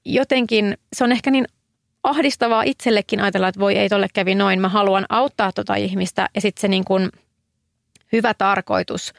jotenkin, 0.06 0.78
se 0.96 1.04
on 1.04 1.12
ehkä 1.12 1.32
niin 1.32 1.48
ahdistavaa 2.04 2.64
itsellekin 2.64 3.20
ajatella, 3.20 3.48
että 3.48 3.60
voi 3.60 3.76
ei 3.78 3.90
tolle 3.90 4.08
kävi 4.14 4.36
noin, 4.36 4.62
mä 4.62 4.70
haluan 4.70 5.06
auttaa 5.10 5.52
tota 5.52 5.76
ihmistä 5.76 6.30
ja 6.36 6.42
sitten 6.42 6.62
se 6.62 6.68
niin 6.68 6.86
kuin 6.86 7.10
hyvä 8.12 8.34
tarkoitus 8.34 9.14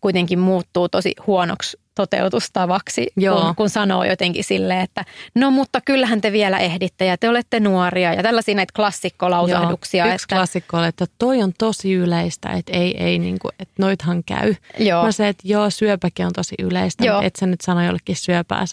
kuitenkin 0.00 0.38
muuttuu 0.38 0.88
tosi 0.88 1.14
huonoksi 1.26 1.83
toteutustavaksi, 1.94 3.06
Joo. 3.16 3.40
kun, 3.40 3.54
kun 3.54 3.70
sanoo 3.70 4.04
jotenkin 4.04 4.44
silleen, 4.44 4.80
että 4.80 5.04
no 5.34 5.50
mutta 5.50 5.80
kyllähän 5.80 6.20
te 6.20 6.32
vielä 6.32 6.58
ehditte 6.58 7.04
ja 7.04 7.18
te 7.18 7.28
olette 7.28 7.60
nuoria 7.60 8.14
ja 8.14 8.22
tällaisia 8.22 8.54
näitä 8.54 8.72
klassikkolausahduksia. 8.76 10.04
Joo, 10.04 10.14
yksi 10.14 10.24
että, 10.24 10.36
klassikko 10.36 10.78
oli, 10.78 10.86
että 10.86 11.06
toi 11.18 11.42
on 11.42 11.52
tosi 11.58 11.92
yleistä, 11.92 12.52
että 12.52 12.72
ei, 12.72 13.04
ei 13.04 13.18
niin 13.18 13.38
kuin, 13.38 13.52
että 13.58 13.74
noithan 13.78 14.24
käy. 14.24 14.54
Joo. 14.78 15.04
Mä 15.04 15.12
se, 15.12 15.28
että 15.28 15.42
joo, 15.46 15.70
syöpäkin 15.70 16.26
on 16.26 16.32
tosi 16.32 16.54
yleistä, 16.62 17.04
Joo. 17.04 17.14
mutta 17.14 17.26
et 17.26 17.36
sä 17.36 17.46
nyt 17.46 17.60
sano 17.60 17.84
jollekin 17.84 18.16
syöpää 18.16 18.64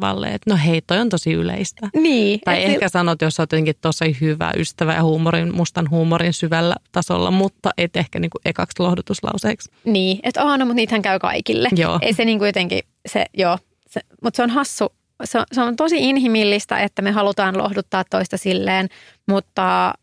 valle, 0.00 0.26
että 0.28 0.50
no 0.50 0.58
hei, 0.66 0.82
toi 0.82 0.98
on 0.98 1.08
tosi 1.08 1.32
yleistä. 1.32 1.88
Niin. 1.94 2.40
Tai 2.44 2.64
ehkä 2.64 2.88
sanot, 2.88 3.22
jos 3.22 3.40
olet 3.40 3.52
jotenkin 3.52 3.74
tosi 3.80 4.16
hyvä 4.20 4.52
ystävä 4.56 4.94
ja 4.94 5.02
huumorin, 5.02 5.54
mustan 5.54 5.90
huumorin 5.90 6.32
syvällä 6.32 6.76
tasolla, 6.92 7.30
mutta 7.30 7.70
et 7.78 7.96
ehkä 7.96 8.18
niin 8.18 8.30
kuin 8.30 8.42
ekaksi 8.44 8.82
lohdutuslauseeksi. 8.82 9.70
Niin, 9.84 10.20
että 10.22 10.42
aah, 10.42 10.58
no, 10.58 10.64
mutta 10.64 10.76
niitähän 10.76 11.02
käy 11.02 11.18
kaikille. 11.18 11.68
Joo. 11.76 11.98
Ei 12.02 12.12
se 12.12 12.24
niin 12.24 12.37
kuin 12.38 12.46
jotenkin, 12.48 12.80
se, 13.06 13.24
joo, 13.34 13.58
se, 13.86 14.00
mutta 14.22 14.36
se 14.36 14.42
on 14.42 14.50
hassu. 14.50 14.92
Se 15.24 15.38
se 15.52 15.62
on 15.62 15.76
tosi 15.76 16.08
inhimillistä, 16.08 16.78
että 16.78 17.02
me 17.02 17.10
halutaan 17.10 17.58
lohduttaa 17.58 18.04
toista 18.10 18.36
silleen, 18.36 18.88
mutta, 19.26 19.94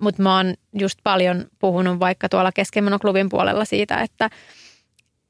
mutta 0.00 0.22
mä 0.22 0.36
oon 0.36 0.54
just 0.72 0.98
paljon 1.04 1.46
puhunut 1.58 2.00
vaikka 2.00 2.28
tuolla 2.28 2.52
Keskimenoklubin 2.52 3.28
puolella 3.28 3.64
siitä, 3.64 3.96
että, 3.96 4.30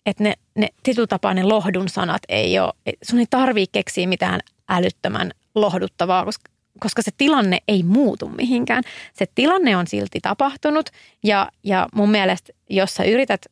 että 0.07 0.25
ne, 0.25 0.35
ne 0.55 0.69
tietyllä 0.83 1.35
ne 1.35 1.43
lohdun 1.43 1.89
sanat 1.89 2.23
ei 2.29 2.59
ole, 2.59 2.73
sun 3.03 3.19
ei 3.19 3.27
tarvii 3.31 3.67
keksiä 3.73 4.07
mitään 4.07 4.41
älyttömän 4.69 5.31
lohduttavaa, 5.55 6.25
koska, 6.25 6.51
koska 6.81 7.03
se 7.03 7.11
tilanne 7.17 7.59
ei 7.69 7.83
muutu 7.83 8.29
mihinkään. 8.29 8.83
Se 9.13 9.27
tilanne 9.35 9.77
on 9.77 9.87
silti 9.87 10.19
tapahtunut 10.23 10.91
ja, 11.23 11.49
ja 11.65 11.89
mun 11.95 12.11
mielestä, 12.11 12.53
jos 12.71 12.95
sä 12.95 13.05
yrität 13.05 13.47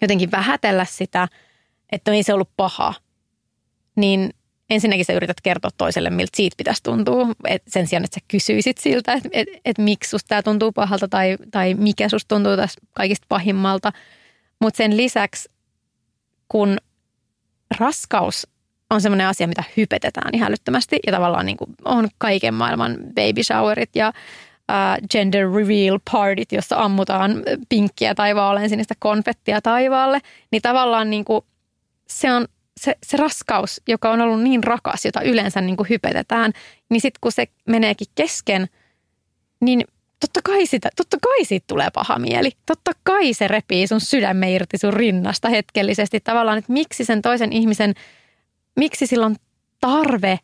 jotenkin 0.00 0.30
vähätellä 0.30 0.84
sitä, 0.84 1.28
että 1.92 2.12
ei 2.12 2.22
se 2.22 2.34
ollut 2.34 2.50
paha, 2.56 2.94
niin 3.96 4.30
ensinnäkin 4.70 5.04
sä 5.04 5.12
yrität 5.12 5.40
kertoa 5.40 5.70
toiselle, 5.78 6.10
miltä 6.10 6.36
siitä 6.36 6.54
pitäisi 6.56 6.82
tuntua, 6.82 7.26
et 7.48 7.62
sen 7.68 7.86
sijaan, 7.86 8.04
että 8.04 8.20
sä 8.20 8.26
kysyisit 8.28 8.78
siltä, 8.78 9.12
että 9.12 9.28
et, 9.32 9.48
et 9.64 9.78
miksi 9.78 10.10
susta 10.10 10.28
tämä 10.28 10.42
tuntuu 10.42 10.72
pahalta 10.72 11.08
tai, 11.08 11.36
tai 11.50 11.74
mikä 11.74 12.08
susta 12.08 12.34
tuntuu 12.34 12.56
tässä 12.56 12.80
kaikista 12.92 13.26
pahimmalta. 13.28 13.92
Mutta 14.60 14.76
sen 14.76 14.96
lisäksi, 14.96 15.48
kun 16.48 16.78
raskaus 17.78 18.46
on 18.90 19.00
semmoinen 19.00 19.26
asia, 19.26 19.48
mitä 19.48 19.64
hypetetään 19.76 20.34
ihan 20.34 20.48
älyttömästi 20.48 20.98
ja 21.06 21.12
tavallaan 21.12 21.46
niin 21.46 21.56
kuin 21.56 21.74
on 21.84 22.08
kaiken 22.18 22.54
maailman 22.54 22.96
baby 23.14 23.42
showerit 23.42 23.90
ja 23.96 24.08
uh, 24.08 25.08
gender 25.10 25.52
reveal 25.52 25.98
partit, 26.12 26.52
jossa 26.52 26.76
ammutaan 26.76 27.42
pinkkiä 27.68 28.14
tai 28.14 28.34
vaaleansinistä 28.34 28.94
konfettia 28.98 29.62
taivaalle, 29.62 30.20
niin 30.50 30.62
tavallaan 30.62 31.10
niin 31.10 31.24
kuin 31.24 31.44
se 32.08 32.32
on 32.32 32.46
se, 32.80 32.96
se 33.06 33.16
raskaus, 33.16 33.80
joka 33.88 34.10
on 34.10 34.20
ollut 34.20 34.42
niin 34.42 34.64
rakas, 34.64 35.04
jota 35.04 35.22
yleensä 35.22 35.60
niin 35.60 35.76
kuin 35.76 35.88
hypetetään, 35.88 36.52
niin 36.88 37.00
sitten 37.00 37.18
kun 37.20 37.32
se 37.32 37.46
meneekin 37.68 38.06
kesken, 38.14 38.66
niin 39.60 39.84
totta 40.20 40.40
kai, 40.44 40.66
sitä, 40.66 40.88
totta 40.96 41.16
kai 41.22 41.44
siitä 41.44 41.64
tulee 41.66 41.88
paha 41.94 42.18
mieli. 42.18 42.50
Totta 42.66 42.90
kai 43.02 43.34
se 43.34 43.48
repii 43.48 43.86
sun 43.86 44.00
sydämen 44.00 44.48
irti 44.48 44.78
sun 44.78 44.92
rinnasta 44.92 45.48
hetkellisesti. 45.48 46.20
Tavallaan, 46.20 46.58
että 46.58 46.72
miksi 46.72 47.04
sen 47.04 47.22
toisen 47.22 47.52
ihmisen, 47.52 47.94
miksi 48.76 49.06
sillä 49.06 49.26
on 49.26 49.36
tarve 49.80 50.38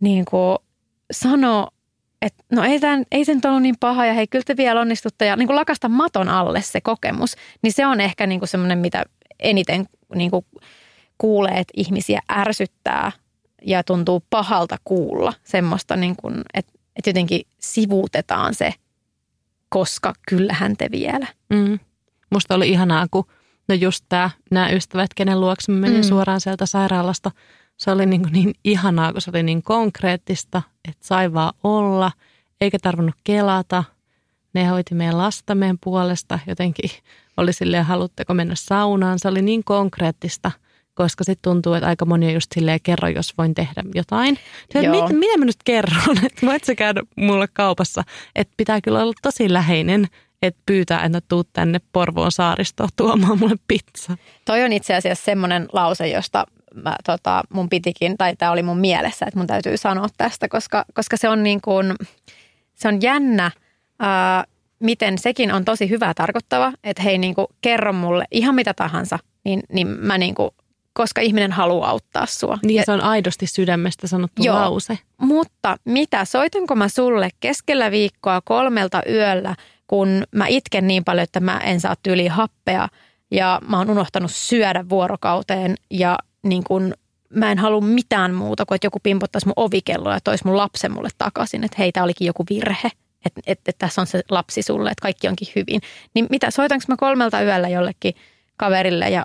niin 0.00 0.24
kuin 0.24 0.58
sanoa, 1.10 1.68
että 2.22 2.44
no 2.52 2.64
ei, 2.64 2.80
tämän, 2.80 3.04
ei 3.12 3.24
sen 3.24 3.40
ollut 3.46 3.62
niin 3.62 3.76
paha 3.80 4.06
ja 4.06 4.12
hei 4.12 4.26
kyllä 4.26 4.44
te 4.46 4.56
vielä 4.56 4.80
onnistutte 4.80 5.26
ja 5.26 5.36
niin 5.36 5.46
kuin 5.46 5.56
lakasta 5.56 5.88
maton 5.88 6.28
alle 6.28 6.62
se 6.62 6.80
kokemus, 6.80 7.36
niin 7.62 7.72
se 7.72 7.86
on 7.86 8.00
ehkä 8.00 8.26
niin 8.26 8.40
kuin 8.40 8.48
semmoinen, 8.48 8.78
mitä 8.78 9.04
eniten 9.38 9.86
niin 10.14 10.30
kuin 10.30 10.46
kuulee, 11.18 11.58
että 11.58 11.72
ihmisiä 11.76 12.20
ärsyttää 12.32 13.12
ja 13.62 13.84
tuntuu 13.84 14.22
pahalta 14.30 14.76
kuulla 14.84 15.32
semmoista, 15.44 15.96
niin 15.96 16.16
kuin, 16.16 16.42
että, 16.54 16.72
että 16.96 17.10
jotenkin 17.10 17.40
sivuutetaan 17.60 18.54
se, 18.54 18.74
koska 19.68 20.14
kyllähän 20.28 20.76
te 20.76 20.88
vielä. 20.90 21.26
Mm. 21.50 21.78
Musta 22.30 22.54
oli 22.54 22.68
ihanaa, 22.68 23.06
kun 23.10 23.24
no 23.68 23.74
just 23.74 24.04
tää, 24.08 24.30
nämä 24.50 24.70
ystävät, 24.70 25.14
kenen 25.14 25.40
luokse 25.40 25.72
mä 25.72 25.78
menin 25.78 26.00
mm. 26.00 26.08
suoraan 26.08 26.40
sieltä 26.40 26.66
sairaalasta, 26.66 27.30
se 27.76 27.90
oli 27.90 28.06
niin, 28.06 28.28
niin 28.30 28.54
ihanaa, 28.64 29.12
kun 29.12 29.20
se 29.20 29.30
oli 29.30 29.42
niin 29.42 29.62
konkreettista, 29.62 30.62
että 30.88 31.06
sai 31.06 31.32
vaan 31.32 31.52
olla, 31.64 32.12
eikä 32.60 32.78
tarvinnut 32.82 33.14
kelata. 33.24 33.84
Ne 34.52 34.66
hoiti 34.66 34.94
meidän 34.94 35.18
lasta 35.18 35.54
meidän 35.54 35.78
puolesta, 35.84 36.38
jotenkin 36.46 36.90
oli 37.36 37.52
silleen, 37.52 37.84
haluatteko 37.84 38.34
mennä 38.34 38.54
saunaan. 38.54 39.18
Se 39.18 39.28
oli 39.28 39.42
niin 39.42 39.64
konkreettista– 39.64 40.50
koska 40.96 41.24
sitten 41.24 41.42
tuntuu, 41.42 41.74
että 41.74 41.88
aika 41.88 42.04
moni 42.04 42.26
on 42.26 42.34
just 42.34 42.52
silleen, 42.54 42.80
kerro, 42.82 43.08
jos 43.08 43.38
voin 43.38 43.54
tehdä 43.54 43.82
jotain. 43.94 44.38
Että 44.74 44.90
mit, 44.90 45.18
mitä 45.20 45.38
mä 45.38 45.44
nyt 45.44 45.62
kerron, 45.64 46.16
että 46.26 46.46
voit 46.46 46.64
sä 46.64 46.74
käydä 46.74 47.02
mulle 47.16 47.48
kaupassa, 47.52 48.04
että 48.34 48.54
pitää 48.56 48.80
kyllä 48.80 49.02
olla 49.02 49.12
tosi 49.22 49.52
läheinen, 49.52 50.06
että 50.42 50.62
pyytää, 50.66 51.04
että 51.04 51.20
tuut 51.28 51.48
tänne 51.52 51.80
Porvoon 51.92 52.32
saaristoon 52.32 52.88
tuomaan 52.96 53.38
mulle 53.38 53.56
pizza. 53.68 54.16
Toi 54.44 54.64
on 54.64 54.72
itse 54.72 54.94
asiassa 54.94 55.24
semmoinen 55.24 55.66
lause, 55.72 56.08
josta 56.08 56.46
mä, 56.74 56.96
tota, 57.06 57.42
mun 57.52 57.68
pitikin, 57.68 58.16
tai 58.18 58.36
tämä 58.36 58.52
oli 58.52 58.62
mun 58.62 58.78
mielessä, 58.78 59.26
että 59.26 59.38
mun 59.38 59.46
täytyy 59.46 59.76
sanoa 59.76 60.06
tästä, 60.16 60.48
koska, 60.48 60.84
koska 60.94 61.16
se 61.16 61.28
on 61.28 61.42
niin 61.42 61.60
kuin, 61.60 61.94
se 62.74 62.88
on 62.88 63.02
jännä, 63.02 63.50
ää, 63.98 64.44
miten 64.78 65.18
sekin 65.18 65.52
on 65.52 65.64
tosi 65.64 65.90
hyvää 65.90 66.14
tarkoittava, 66.14 66.72
että 66.84 67.02
hei 67.02 67.18
niin 67.18 67.34
kuin, 67.34 67.46
kerro 67.60 67.92
mulle 67.92 68.24
ihan 68.30 68.54
mitä 68.54 68.74
tahansa, 68.74 69.18
niin, 69.44 69.62
niin 69.72 69.86
mä 69.86 70.18
niin 70.18 70.34
kuin 70.34 70.50
koska 70.96 71.20
ihminen 71.20 71.52
haluaa 71.52 71.90
auttaa 71.90 72.26
sua. 72.26 72.58
Niin 72.62 72.76
ja 72.76 72.82
se 72.86 72.92
on 72.92 73.00
aidosti 73.00 73.46
sydämestä 73.46 74.06
sanottu 74.06 74.42
Joo, 74.42 74.56
lause. 74.56 74.98
Mutta 75.20 75.76
mitä, 75.84 76.24
soitanko 76.24 76.74
mä 76.74 76.88
sulle 76.88 77.30
keskellä 77.40 77.90
viikkoa 77.90 78.40
kolmelta 78.44 79.02
yöllä, 79.10 79.54
kun 79.86 80.22
mä 80.32 80.46
itken 80.46 80.86
niin 80.86 81.04
paljon, 81.04 81.22
että 81.22 81.40
mä 81.40 81.58
en 81.58 81.80
saa 81.80 81.94
tyyliin 82.02 82.30
happea 82.30 82.88
ja 83.30 83.60
mä 83.68 83.78
oon 83.78 83.90
unohtanut 83.90 84.30
syödä 84.30 84.88
vuorokauteen 84.88 85.74
ja 85.90 86.18
niin 86.42 86.64
kun 86.64 86.94
mä 87.34 87.52
en 87.52 87.58
halua 87.58 87.80
mitään 87.80 88.34
muuta 88.34 88.66
kuin, 88.66 88.76
että 88.76 88.86
joku 88.86 89.00
pimpottaisi 89.02 89.46
mun 89.46 89.54
ovikelloa 89.56 90.14
ja 90.14 90.20
toisi 90.20 90.46
mun 90.46 90.56
lapsen 90.56 90.92
mulle 90.92 91.08
takaisin, 91.18 91.64
että 91.64 91.76
hei, 91.78 91.92
tää 91.92 92.04
olikin 92.04 92.26
joku 92.26 92.44
virhe. 92.50 92.90
Että, 93.26 93.40
että, 93.46 93.70
että 93.70 93.72
tässä 93.78 94.00
on 94.00 94.06
se 94.06 94.22
lapsi 94.30 94.62
sulle, 94.62 94.90
että 94.90 95.02
kaikki 95.02 95.28
onkin 95.28 95.48
hyvin. 95.56 95.80
Niin 96.14 96.26
mitä, 96.30 96.50
soitanko 96.50 96.84
mä 96.88 96.96
kolmelta 96.96 97.42
yöllä 97.42 97.68
jollekin 97.68 98.14
kaverille 98.56 99.10
ja 99.10 99.24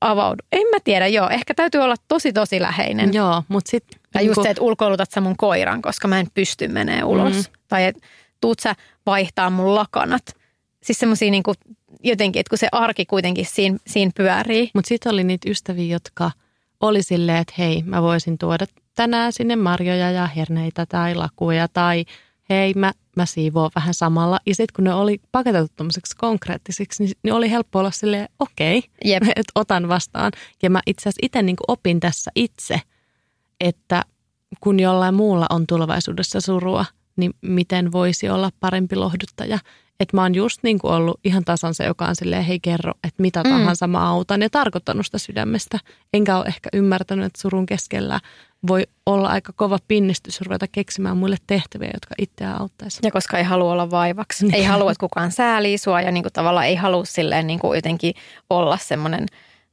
avaudu. 0.00 0.42
En 0.52 0.66
mä 0.74 0.78
tiedä, 0.84 1.06
joo. 1.06 1.28
Ehkä 1.28 1.54
täytyy 1.54 1.80
olla 1.80 1.94
tosi 2.08 2.32
tosi 2.32 2.60
läheinen. 2.60 3.14
Joo, 3.14 3.42
mutta 3.48 3.70
sitten... 3.70 4.00
Ja 4.14 4.22
just 4.22 4.42
se, 4.42 4.50
että 4.50 4.62
ulkoilutat 4.62 5.10
sä 5.10 5.20
mun 5.20 5.36
koiran, 5.36 5.82
koska 5.82 6.08
mä 6.08 6.20
en 6.20 6.26
pysty 6.34 6.68
menee 6.68 7.04
ulos. 7.04 7.32
Mm. 7.32 7.42
Tai 7.68 7.84
että 7.84 8.06
tuut 8.40 8.58
sä 8.60 8.74
vaihtaa 9.06 9.50
mun 9.50 9.74
lakanat. 9.74 10.22
Siis 10.82 10.98
semmoisia 10.98 11.30
niin 11.30 11.42
jotenkin, 12.02 12.40
että 12.40 12.50
kun 12.50 12.58
se 12.58 12.68
arki 12.72 13.06
kuitenkin 13.06 13.46
siinä, 13.46 13.78
siinä 13.86 14.10
pyörii. 14.14 14.70
Mutta 14.74 14.88
sitten 14.88 15.12
oli 15.12 15.24
niitä 15.24 15.50
ystäviä, 15.50 15.94
jotka 15.94 16.30
oli 16.80 17.02
silleen, 17.02 17.38
että 17.38 17.54
hei, 17.58 17.82
mä 17.86 18.02
voisin 18.02 18.38
tuoda 18.38 18.66
tänään 18.94 19.32
sinne 19.32 19.56
marjoja 19.56 20.10
ja 20.10 20.26
herneitä 20.26 20.86
tai 20.86 21.14
lakuja 21.14 21.68
tai 21.68 22.04
hei, 22.50 22.74
mä, 22.74 22.92
mä 23.18 23.26
siivoon 23.26 23.70
vähän 23.74 23.94
samalla. 23.94 24.38
Ja 24.46 24.54
sitten 24.54 24.74
kun 24.76 24.84
ne 24.84 24.94
oli 24.94 25.20
paketettu 25.32 25.72
tämmöiseksi 25.76 26.16
konkreettisiksi, 26.16 27.02
niin, 27.02 27.12
niin 27.22 27.32
oli 27.34 27.50
helppo 27.50 27.78
olla 27.78 27.90
silleen, 27.90 28.28
okei, 28.38 28.78
okay, 28.78 29.32
että 29.36 29.52
otan 29.54 29.88
vastaan. 29.88 30.32
Ja 30.62 30.70
mä 30.70 30.80
itse 30.86 31.02
asiassa 31.02 31.26
itse 31.26 31.42
niin 31.42 31.56
opin 31.68 32.00
tässä 32.00 32.30
itse, 32.34 32.80
että 33.60 34.02
kun 34.60 34.80
jollain 34.80 35.14
muulla 35.14 35.46
on 35.50 35.66
tulevaisuudessa 35.66 36.40
surua, 36.40 36.84
niin 37.16 37.34
miten 37.40 37.92
voisi 37.92 38.28
olla 38.28 38.50
parempi 38.60 38.96
lohduttaja. 38.96 39.58
Että 40.00 40.16
mä 40.16 40.22
oon 40.22 40.34
just 40.34 40.62
niin 40.62 40.78
kuin 40.78 40.92
ollut 40.92 41.20
ihan 41.24 41.44
tasan 41.44 41.74
se, 41.74 41.84
joka 41.84 42.04
on 42.04 42.16
silleen, 42.16 42.44
hei 42.44 42.60
kerro, 42.60 42.92
että 43.04 43.22
mitä 43.22 43.42
mm. 43.42 43.50
tahansa 43.50 43.86
mä 43.86 44.08
autan 44.10 44.42
ja 44.42 44.50
tarkoittanut 44.50 45.06
sitä 45.06 45.18
sydämestä. 45.18 45.78
Enkä 46.12 46.36
ole 46.36 46.44
ehkä 46.46 46.68
ymmärtänyt, 46.72 47.26
että 47.26 47.40
surun 47.40 47.66
keskellä 47.66 48.20
voi 48.68 48.86
olla 49.06 49.28
aika 49.28 49.52
kova 49.56 49.78
pinnistys 49.88 50.40
ruveta 50.40 50.66
keksimään 50.72 51.16
muille 51.16 51.36
tehtäviä, 51.46 51.90
jotka 51.94 52.14
itseä 52.18 52.54
auttaisi. 52.54 53.00
Ja 53.02 53.10
koska 53.10 53.38
ei 53.38 53.44
halua 53.44 53.72
olla 53.72 53.90
vaivaksi. 53.90 54.46
Ei 54.52 54.64
halua, 54.64 54.90
että 54.90 55.00
kukaan 55.00 55.32
säälii 55.32 55.78
sua 55.78 56.00
ja 56.00 56.10
niin 56.10 56.22
kuin 56.22 56.32
tavallaan 56.32 56.66
ei 56.66 56.76
halua 56.76 57.04
silleen 57.04 57.46
niin 57.46 57.58
kuin 57.58 57.76
jotenkin 57.76 58.14
olla 58.50 58.76
semmoinen 58.76 59.26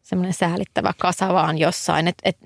semmoinen 0.03 0.33
säälittävä 0.33 0.93
kasa 0.97 1.33
vaan 1.33 1.57
jossain. 1.57 2.07
Että 2.07 2.29
et, 2.29 2.37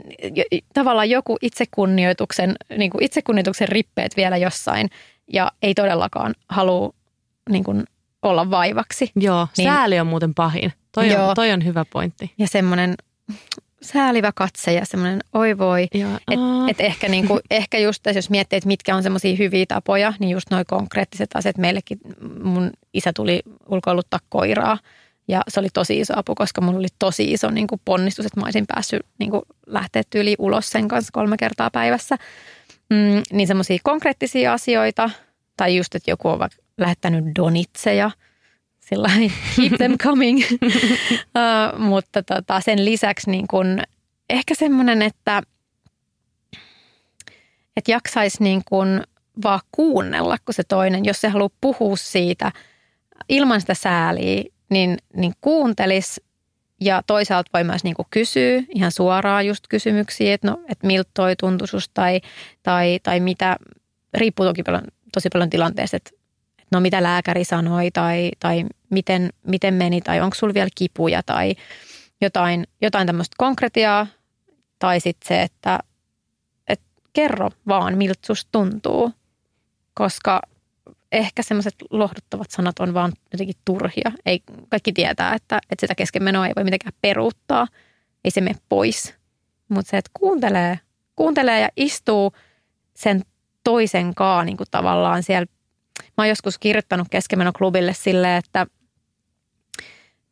tavallaan 0.73 1.09
joku 1.09 1.37
itsekunnioituksen, 1.41 2.55
niin 2.77 2.91
kuin 2.91 3.03
itsekunnioituksen 3.03 3.67
rippeet 3.67 4.17
vielä 4.17 4.37
jossain 4.37 4.89
ja 5.33 5.51
ei 5.61 5.73
todellakaan 5.73 6.35
halua 6.49 6.93
niin 7.49 7.63
kuin 7.63 7.83
olla 8.21 8.51
vaivaksi. 8.51 9.11
Joo, 9.15 9.47
niin, 9.57 9.65
sääli 9.65 9.99
on 9.99 10.07
muuten 10.07 10.33
pahin. 10.33 10.73
Toi, 10.91 11.09
joo. 11.09 11.29
On, 11.29 11.35
toi 11.35 11.51
on 11.51 11.65
hyvä 11.65 11.85
pointti. 11.85 12.33
Ja 12.37 12.47
semmoinen 12.47 12.95
säälivä 13.81 14.31
katse 14.35 14.73
ja 14.73 14.85
semmoinen 14.85 15.19
oi 15.33 15.57
voi. 15.57 15.83
Että 15.83 16.45
et 16.67 16.81
ehkä, 16.81 17.09
niinku, 17.09 17.39
ehkä 17.51 17.79
just 17.79 18.03
tässä, 18.03 18.17
jos 18.17 18.29
miettii, 18.29 18.57
että 18.57 18.67
mitkä 18.67 18.95
on 18.95 19.03
semmoisia 19.03 19.35
hyviä 19.35 19.65
tapoja, 19.67 20.13
niin 20.19 20.29
just 20.29 20.51
noin 20.51 20.65
konkreettiset 20.65 21.29
asiat. 21.33 21.57
Meillekin 21.57 21.99
mun 22.43 22.71
isä 22.93 23.13
tuli 23.13 23.41
ulkoiluttaa 23.69 24.19
koiraa 24.29 24.77
Ja 25.29 25.41
se 25.47 25.59
oli 25.59 25.67
tosi 25.73 25.99
iso 25.99 26.13
apu, 26.17 26.35
koska 26.35 26.61
mulla 26.61 26.79
oli 26.79 26.87
tosi 26.99 27.31
iso 27.31 27.49
niin 27.49 27.67
kuin 27.67 27.81
ponnistus, 27.85 28.25
että 28.25 28.39
mä 28.39 28.45
olisin 28.45 28.67
päässyt 28.67 29.05
niin 29.19 29.31
kuin 29.31 29.41
lähteä 29.67 30.03
tyyli 30.09 30.35
ulos 30.39 30.69
sen 30.69 30.87
kanssa 30.87 31.11
kolme 31.13 31.37
kertaa 31.37 31.69
päivässä. 31.69 32.15
Mm, 32.89 33.23
niin 33.31 33.47
semmoisia 33.47 33.77
konkreettisia 33.83 34.53
asioita, 34.53 35.09
tai 35.57 35.75
just, 35.75 35.95
että 35.95 36.11
joku 36.11 36.29
on 36.29 36.39
lähettänyt 36.79 37.25
donitseja, 37.35 38.11
sillä 38.79 39.09
keep 39.55 39.73
them 39.77 39.97
coming. 39.97 40.41
uh, 40.51 41.79
mutta 41.79 42.23
tota, 42.23 42.61
sen 42.61 42.85
lisäksi 42.85 43.31
niin 43.31 43.47
kun, 43.47 43.79
ehkä 44.29 44.55
semmoinen, 44.55 45.01
että, 45.01 45.41
että 47.77 47.91
jaksaisi 47.91 48.43
niin 48.43 48.61
kun 48.69 49.03
vaan 49.43 49.59
kuunnella, 49.71 50.37
kun 50.45 50.53
se 50.53 50.63
toinen, 50.63 51.05
jos 51.05 51.21
se 51.21 51.27
haluaa 51.27 51.49
puhua 51.61 51.97
siitä 51.97 52.51
ilman 53.29 53.61
sitä 53.61 53.73
sääliä, 53.73 54.43
niin, 54.69 54.97
niin 55.15 55.33
kuuntelis. 55.41 56.21
Ja 56.81 57.03
toisaalta 57.07 57.49
voi 57.53 57.63
myös 57.63 57.83
niin 57.83 57.95
kysyä 58.09 58.63
ihan 58.75 58.91
suoraan 58.91 59.47
just 59.47 59.67
kysymyksiä, 59.69 60.33
että, 60.33 60.47
no, 60.47 60.61
että 60.69 60.87
miltä 60.87 61.09
toi 61.13 61.35
tuntuisuus 61.35 61.89
tai, 61.89 62.21
tai, 62.63 62.99
tai 63.03 63.19
mitä, 63.19 63.57
riippuu 64.13 64.45
toki 64.45 64.63
paljon, 64.63 64.83
tosi 65.13 65.29
paljon 65.33 65.49
tilanteesta, 65.49 65.97
että 65.97 66.11
no 66.71 66.79
mitä 66.79 67.03
lääkäri 67.03 67.43
sanoi 67.43 67.91
tai, 67.91 68.31
tai 68.39 68.65
miten, 68.89 69.29
miten 69.47 69.73
meni 69.73 70.01
tai 70.01 70.21
onko 70.21 70.35
sulla 70.35 70.53
vielä 70.53 70.69
kipuja 70.75 71.23
tai 71.23 71.55
jotain, 72.21 72.67
jotain 72.81 73.07
tämmöistä 73.07 73.35
konkretiaa 73.37 74.07
tai 74.79 74.99
sitten 74.99 75.27
se, 75.27 75.41
että, 75.41 75.79
että 76.67 76.85
kerro 77.13 77.49
vaan 77.67 77.97
miltä 77.97 78.19
susta 78.25 78.49
tuntuu, 78.51 79.11
koska 79.93 80.41
ehkä 81.11 81.43
semmoiset 81.43 81.75
lohduttavat 81.89 82.51
sanat 82.51 82.79
on 82.79 82.93
vaan 82.93 83.11
jotenkin 83.31 83.55
turhia. 83.65 84.11
Ei, 84.25 84.41
kaikki 84.69 84.93
tietää, 84.93 85.33
että, 85.33 85.59
että 85.69 85.83
sitä 85.83 85.95
keskenmenoa 85.95 86.47
ei 86.47 86.53
voi 86.55 86.63
mitenkään 86.63 86.93
peruuttaa. 87.01 87.67
Ei 88.23 88.31
se 88.31 88.41
mene 88.41 88.55
pois. 88.69 89.15
Mutta 89.69 89.89
se, 89.89 89.97
että 89.97 90.11
kuuntelee, 90.13 90.79
kuuntelee 91.15 91.61
ja 91.61 91.69
istuu 91.77 92.33
sen 92.93 93.21
toisen 93.63 94.15
kaa 94.15 94.43
niin 94.43 94.57
kuin 94.57 94.67
tavallaan 94.71 95.23
siellä. 95.23 95.45
Mä 96.19 96.23
oon 96.23 96.29
joskus 96.29 96.57
kirjoittanut 96.57 97.07
keskenmenoklubille 97.11 97.93
silleen, 97.93 98.37
että 98.37 98.67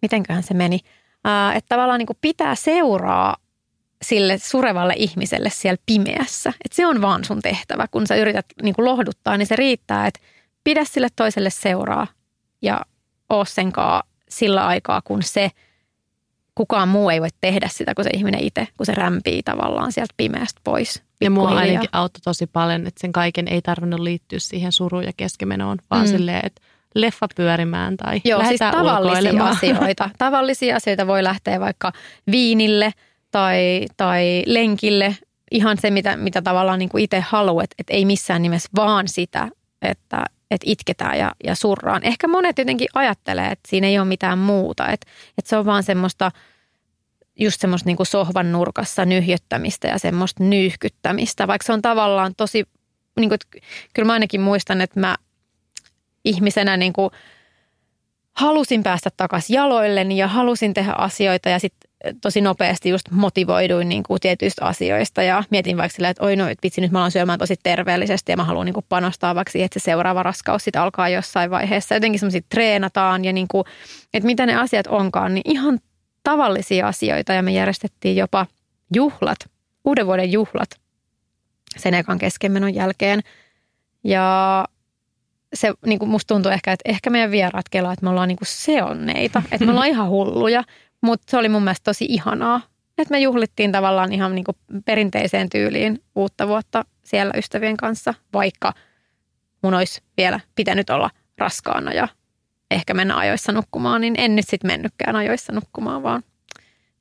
mitenköhän 0.01 0.43
se 0.43 0.53
meni, 0.53 0.79
että 1.55 1.69
tavallaan 1.69 1.99
niin 1.99 2.07
kuin 2.07 2.17
pitää 2.21 2.55
seuraa 2.55 3.35
sille 4.01 4.37
surevalle 4.37 4.93
ihmiselle 4.97 5.49
siellä 5.49 5.77
pimeässä. 5.85 6.49
Että 6.49 6.75
se 6.75 6.87
on 6.87 7.01
vaan 7.01 7.25
sun 7.25 7.41
tehtävä, 7.41 7.87
kun 7.91 8.07
sä 8.07 8.15
yrität 8.15 8.45
niin 8.63 8.75
kuin 8.75 8.85
lohduttaa, 8.85 9.37
niin 9.37 9.47
se 9.47 9.55
riittää, 9.55 10.07
että 10.07 10.19
pidä 10.63 10.83
sille 10.85 11.07
toiselle 11.15 11.49
seuraa 11.49 12.07
ja 12.61 12.81
oo 13.29 13.45
senkaan 13.45 14.03
sillä 14.29 14.67
aikaa, 14.67 15.01
kun 15.01 15.23
se 15.23 15.51
kukaan 16.55 16.89
muu 16.89 17.09
ei 17.09 17.21
voi 17.21 17.29
tehdä 17.41 17.67
sitä 17.71 17.95
kuin 17.95 18.05
se 18.05 18.11
ihminen 18.13 18.43
itse, 18.43 18.67
kun 18.77 18.85
se 18.85 18.95
rämpii 18.95 19.43
tavallaan 19.43 19.91
sieltä 19.91 20.13
pimeästä 20.17 20.61
pois. 20.63 21.06
Ja 21.21 21.31
mua 21.31 21.49
ainakin 21.49 21.89
auttoi 21.91 22.21
tosi 22.23 22.47
paljon, 22.47 22.87
että 22.87 23.01
sen 23.01 23.11
kaiken 23.11 23.47
ei 23.47 23.61
tarvinnut 23.61 23.99
liittyä 23.99 24.39
siihen 24.39 24.71
suruun 24.71 25.03
ja 25.03 25.11
keskimenoon, 25.17 25.77
vaan 25.91 26.05
mm. 26.05 26.11
silleen, 26.11 26.41
että 26.43 26.61
leffa 26.95 27.27
pyörimään 27.35 27.97
tai 27.97 28.21
Joo, 28.25 28.45
siis 28.45 28.59
tavallisia 28.59 29.45
asioita. 29.45 30.09
Tavallisia 30.17 30.75
asioita 30.75 31.07
voi 31.07 31.23
lähteä 31.23 31.59
vaikka 31.59 31.91
viinille 32.31 32.93
tai, 33.31 33.85
tai 33.97 34.43
lenkille. 34.45 35.17
Ihan 35.51 35.77
se, 35.77 35.91
mitä, 35.91 36.17
mitä 36.17 36.41
tavallaan 36.41 36.79
niin 36.79 36.89
kuin 36.89 37.03
itse 37.03 37.19
haluat, 37.19 37.69
että, 37.79 37.93
ei 37.93 38.05
missään 38.05 38.41
nimessä 38.41 38.69
vaan 38.75 39.07
sitä, 39.07 39.47
että, 39.81 40.25
että 40.51 40.65
itketään 40.65 41.17
ja, 41.17 41.31
ja 41.43 41.55
surraan. 41.55 42.03
Ehkä 42.03 42.27
monet 42.27 42.57
jotenkin 42.57 42.87
ajattelee, 42.93 43.47
että 43.47 43.69
siinä 43.69 43.87
ei 43.87 43.99
ole 43.99 44.07
mitään 44.07 44.37
muuta, 44.37 44.87
että, 44.87 45.07
että 45.37 45.49
se 45.49 45.57
on 45.57 45.65
vaan 45.65 45.83
semmoista 45.83 46.31
just 47.39 47.61
semmoista 47.61 47.89
niin 47.89 47.97
kuin 47.97 48.07
sohvan 48.07 48.51
nurkassa 48.51 49.05
nyhjöttämistä 49.05 49.87
ja 49.87 49.99
semmoista 49.99 50.43
nyyhkyttämistä, 50.43 51.47
vaikka 51.47 51.65
se 51.65 51.73
on 51.73 51.81
tavallaan 51.81 52.35
tosi, 52.37 52.63
niin 53.19 53.29
kuin, 53.29 53.39
kyllä 53.93 54.05
mä 54.05 54.13
ainakin 54.13 54.41
muistan, 54.41 54.81
että 54.81 54.99
mä 54.99 55.15
ihmisenä 56.25 56.77
niin 56.77 56.93
kuin 56.93 57.09
halusin 58.35 58.83
päästä 58.83 59.09
takaisin 59.17 59.53
jaloilleni 59.53 60.17
ja 60.17 60.27
halusin 60.27 60.73
tehdä 60.73 60.91
asioita 60.91 61.49
ja 61.49 61.59
sitten 61.59 61.87
tosi 62.21 62.41
nopeasti 62.41 62.89
just 62.89 63.11
motivoiduin 63.11 63.89
niin 63.89 64.03
kuin 64.03 64.19
tietyistä 64.19 64.65
asioista 64.65 65.23
ja 65.23 65.43
mietin 65.49 65.77
vaikka 65.77 65.95
sillä, 65.95 66.09
että 66.09 66.23
oi 66.23 66.35
no, 66.35 66.45
vitsi 66.63 66.81
nyt 66.81 66.91
mä 66.91 66.99
alan 66.99 67.11
syömään 67.11 67.39
tosi 67.39 67.55
terveellisesti 67.63 68.31
ja 68.31 68.37
mä 68.37 68.43
haluan 68.43 68.65
niin 68.65 68.73
kuin 68.73 68.85
panostaa 68.89 69.35
vaikka 69.35 69.51
siihen, 69.51 69.65
että 69.65 69.79
se 69.79 69.83
seuraava 69.83 70.23
raskaus 70.23 70.63
sitten 70.63 70.81
alkaa 70.81 71.09
jossain 71.09 71.51
vaiheessa. 71.51 71.95
Jotenkin 71.95 72.19
semmoisia 72.19 72.41
treenataan 72.49 73.25
ja 73.25 73.33
niin 73.33 73.47
kuin, 73.47 73.63
että 74.13 74.27
mitä 74.27 74.45
ne 74.45 74.55
asiat 74.55 74.87
onkaan, 74.87 75.33
niin 75.33 75.51
ihan 75.51 75.79
tavallisia 76.27 76.87
asioita 76.87 77.33
ja 77.33 77.43
me 77.43 77.51
järjestettiin 77.51 78.15
jopa 78.15 78.45
juhlat, 78.95 79.37
uuden 79.85 80.05
vuoden 80.05 80.31
juhlat 80.31 80.69
sen 81.77 81.93
ekan 81.93 82.17
keskenmenon 82.17 82.75
jälkeen. 82.75 83.21
Ja 84.03 84.65
se 85.53 85.73
niin 85.85 85.99
kuin 85.99 86.09
musta 86.09 86.33
tuntuu 86.33 86.51
ehkä, 86.51 86.71
että 86.71 86.89
ehkä 86.89 87.09
meidän 87.09 87.31
vieraat 87.31 87.69
kelaa, 87.69 87.93
että 87.93 88.03
me 88.03 88.09
ollaan 88.09 88.27
niin 88.27 88.37
kuin 88.37 88.47
seonneita, 88.47 89.43
että 89.51 89.65
me 89.65 89.71
ollaan 89.71 89.87
ihan 89.87 90.09
hulluja, 90.09 90.63
mutta 91.01 91.31
se 91.31 91.37
oli 91.37 91.49
mun 91.49 91.63
mielestä 91.63 91.83
tosi 91.83 92.05
ihanaa, 92.09 92.61
että 92.97 93.11
me 93.11 93.19
juhlittiin 93.19 93.71
tavallaan 93.71 94.13
ihan 94.13 94.35
niin 94.35 94.45
kuin 94.45 94.57
perinteiseen 94.85 95.49
tyyliin 95.49 96.03
uutta 96.15 96.47
vuotta 96.47 96.85
siellä 97.03 97.33
ystävien 97.37 97.77
kanssa, 97.77 98.13
vaikka 98.33 98.73
mun 99.63 99.73
olisi 99.73 100.01
vielä 100.17 100.39
pitänyt 100.55 100.89
olla 100.89 101.09
raskaana 101.37 101.93
ja 101.93 102.07
ehkä 102.71 102.93
mennä 102.93 103.17
ajoissa 103.17 103.51
nukkumaan, 103.51 104.01
niin 104.01 104.15
en 104.17 104.35
nyt 104.35 104.45
sitten 104.47 104.71
mennytkään 104.71 105.15
ajoissa 105.15 105.53
nukkumaan, 105.53 106.03
vaan 106.03 106.23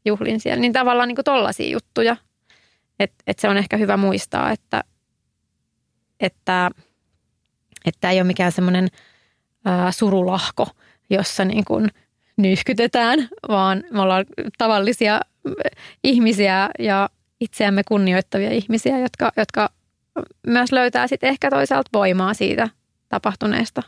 juhlin 0.04 0.40
siellä. 0.40 0.60
Niin 0.60 0.72
tavallaan 0.72 1.08
niin 1.08 1.16
kuin 1.16 1.24
tollaisia 1.24 1.70
juttuja, 1.72 2.16
että 3.00 3.16
et 3.26 3.38
se 3.38 3.48
on 3.48 3.56
ehkä 3.56 3.76
hyvä 3.76 3.96
muistaa, 3.96 4.50
että, 4.50 4.84
että 6.20 6.70
että 7.86 8.10
ei 8.10 8.18
ole 8.18 8.26
mikään 8.26 8.52
semmoinen 8.52 8.88
surulahko, 9.90 10.68
jossa 11.10 11.44
niin 11.44 11.64
kuin 11.64 11.88
nyyhkytetään, 12.36 13.28
vaan 13.48 13.84
me 13.90 14.00
ollaan 14.00 14.24
tavallisia 14.58 15.20
ihmisiä 16.04 16.70
ja 16.78 17.10
itseämme 17.40 17.82
kunnioittavia 17.88 18.50
ihmisiä, 18.50 18.98
jotka, 18.98 19.32
jotka 19.36 19.70
myös 20.46 20.72
löytää 20.72 21.06
sitten 21.06 21.28
ehkä 21.28 21.50
toisaalta 21.50 21.90
voimaa 21.92 22.34
siitä 22.34 22.68
tapahtuneesta. 23.08 23.82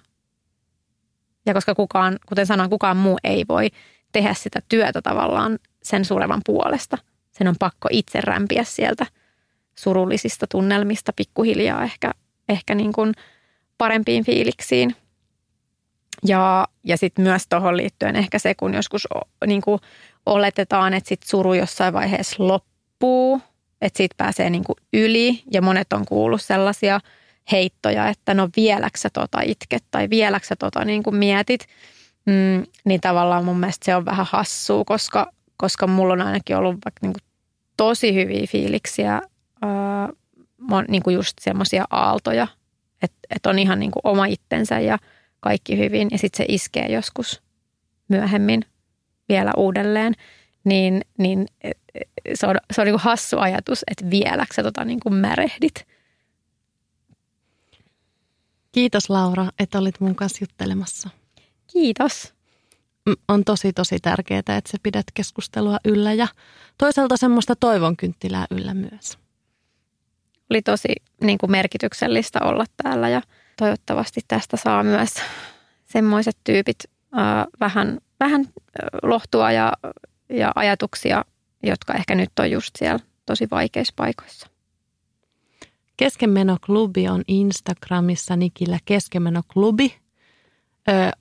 Ja 1.51 1.55
koska 1.55 1.75
kukaan, 1.75 2.19
kuten 2.27 2.47
sanoin, 2.47 2.71
kukaan 2.71 2.97
muu 2.97 3.19
ei 3.25 3.45
voi 3.49 3.69
tehdä 4.13 4.35
sitä 4.35 4.61
työtä 4.69 5.03
tavallaan 5.03 5.59
sen 5.83 6.05
surevan 6.05 6.41
puolesta. 6.47 6.99
Sen 7.33 7.49
on 7.49 7.57
pakko 7.59 7.89
itse 7.93 8.21
rämpiä 8.21 8.65
sieltä 8.65 9.07
surullisista 9.75 10.47
tunnelmista 10.47 11.13
pikkuhiljaa 11.13 11.85
ehkä, 11.85 12.11
ehkä 12.49 12.75
niin 12.75 12.93
kuin– 12.93 13.13
parempiin 13.79 14.25
fiiliksiin. 14.25 14.97
Ja, 16.27 16.67
ja 16.85 16.97
sitten 16.97 17.23
myös 17.23 17.43
tuohon 17.49 17.77
liittyen 17.77 18.17
ehkä 18.17 18.39
se, 18.39 18.55
kun 18.55 18.75
joskus 18.75 19.09
niin 19.47 19.61
kuin 19.61 19.81
oletetaan, 20.27 20.95
että 20.95 21.09
sit 21.09 21.23
suru 21.23 21.55
jossain 21.55 21.95
vaiheessa 21.95 22.49
loppuu, 22.49 23.41
että 23.81 23.97
siitä 23.97 24.15
pääsee 24.17 24.51
niin 24.51 24.65
kuin 24.65 24.77
yli. 24.93 25.43
Ja 25.53 25.63
monet 25.63 25.93
on 25.93 26.05
kuullut 26.07 26.43
sellaisia 26.43 27.01
heittoja, 27.53 28.09
että 28.09 28.35
no 28.35 28.49
vieläksä 28.57 29.09
tota 29.13 29.41
itket 29.45 29.85
tai 29.91 30.11
vieläksä 30.11 30.57
tota 30.57 30.85
niin 30.85 31.03
kuin 31.03 31.17
mietit. 31.17 31.67
Mm, 32.27 32.67
niin 32.85 33.01
tavallaan 33.01 33.45
mun 33.45 33.61
mielestä 33.61 33.85
se 33.85 33.97
on 33.97 34.05
vähän 34.05 34.27
hassua, 34.31 34.85
koska, 34.85 35.33
koska 35.57 35.87
mulla 35.87 36.13
on 36.13 36.23
ainakin 36.23 36.57
ollut 36.57 36.75
vaikka 36.85 36.99
niin 37.03 37.13
kuin 37.13 37.23
tosi 37.77 38.15
hyviä 38.15 38.47
fiiliksiä, 38.47 39.21
ää, 39.63 40.09
niin 40.89 41.03
kuin 41.03 41.15
just 41.15 41.37
semmoisia 41.41 41.85
aaltoja 41.91 42.47
että 43.03 43.19
et 43.37 43.47
on 43.47 43.59
ihan 43.59 43.81
niin 43.81 43.91
kuin 43.91 44.01
oma 44.05 44.27
itsensä 44.27 44.81
ja 44.81 44.99
kaikki 45.41 45.79
hyvin 45.79 46.09
ja 46.11 46.19
sitten 46.19 46.37
se 46.37 46.45
iskee 46.49 46.87
joskus 46.93 47.43
myöhemmin 48.09 48.65
vielä 49.29 49.53
uudelleen, 49.57 50.15
niin, 50.65 51.01
niin 51.19 51.47
se 52.35 52.47
on, 52.47 52.57
se 52.73 52.81
on 52.81 52.85
niin 52.85 52.93
kuin 52.93 53.03
hassu 53.03 53.39
ajatus, 53.39 53.85
että 53.91 54.11
vieläkö 54.11 54.55
sä 54.55 54.63
tota 54.63 54.85
niin 54.85 55.01
kuin 55.01 55.15
märehdit. 55.15 55.87
Kiitos 58.73 59.11
Laura, 59.11 59.47
että 59.59 59.79
olit 59.79 60.01
mun 60.01 60.15
kanssa 60.15 60.39
juttelemassa. 60.43 61.09
Kiitos. 61.73 62.35
On 63.29 63.45
tosi 63.45 63.73
tosi 63.73 63.99
tärkeää, 64.03 64.39
että 64.39 64.71
sä 64.71 64.79
pidät 64.83 65.07
keskustelua 65.15 65.79
yllä 65.85 66.13
ja 66.13 66.29
toisaalta 66.79 67.17
semmoista 67.17 67.57
toivonkynttilää 67.57 68.47
yllä 68.51 68.75
myös 68.75 69.19
oli 70.51 70.63
tosi 70.63 70.89
niin 71.25 71.39
kuin 71.39 71.51
merkityksellistä 71.51 72.39
olla 72.43 72.65
täällä 72.83 73.09
ja 73.09 73.23
toivottavasti 73.57 74.21
tästä 74.29 74.57
saa 74.57 74.83
myös 74.83 75.15
semmoiset 75.85 76.37
tyypit 76.45 76.79
ää, 77.13 77.47
vähän, 77.61 77.99
vähän 78.21 78.45
lohtua 79.03 79.53
ja, 79.53 79.73
ja 80.29 80.53
ajatuksia, 80.55 81.25
jotka 81.63 81.95
ehkä 81.95 82.15
nyt 82.15 82.39
on 82.41 82.51
just 82.51 82.77
siellä 82.79 83.01
tosi 83.27 83.49
vaikeissa 83.51 83.93
paikoissa. 83.97 84.47
Keskenmenoklubi 85.99 87.09
on 87.09 87.23
Instagramissa 87.29 88.37
nikillä 88.37 88.79
Keskenmenoklubi. 88.85 89.95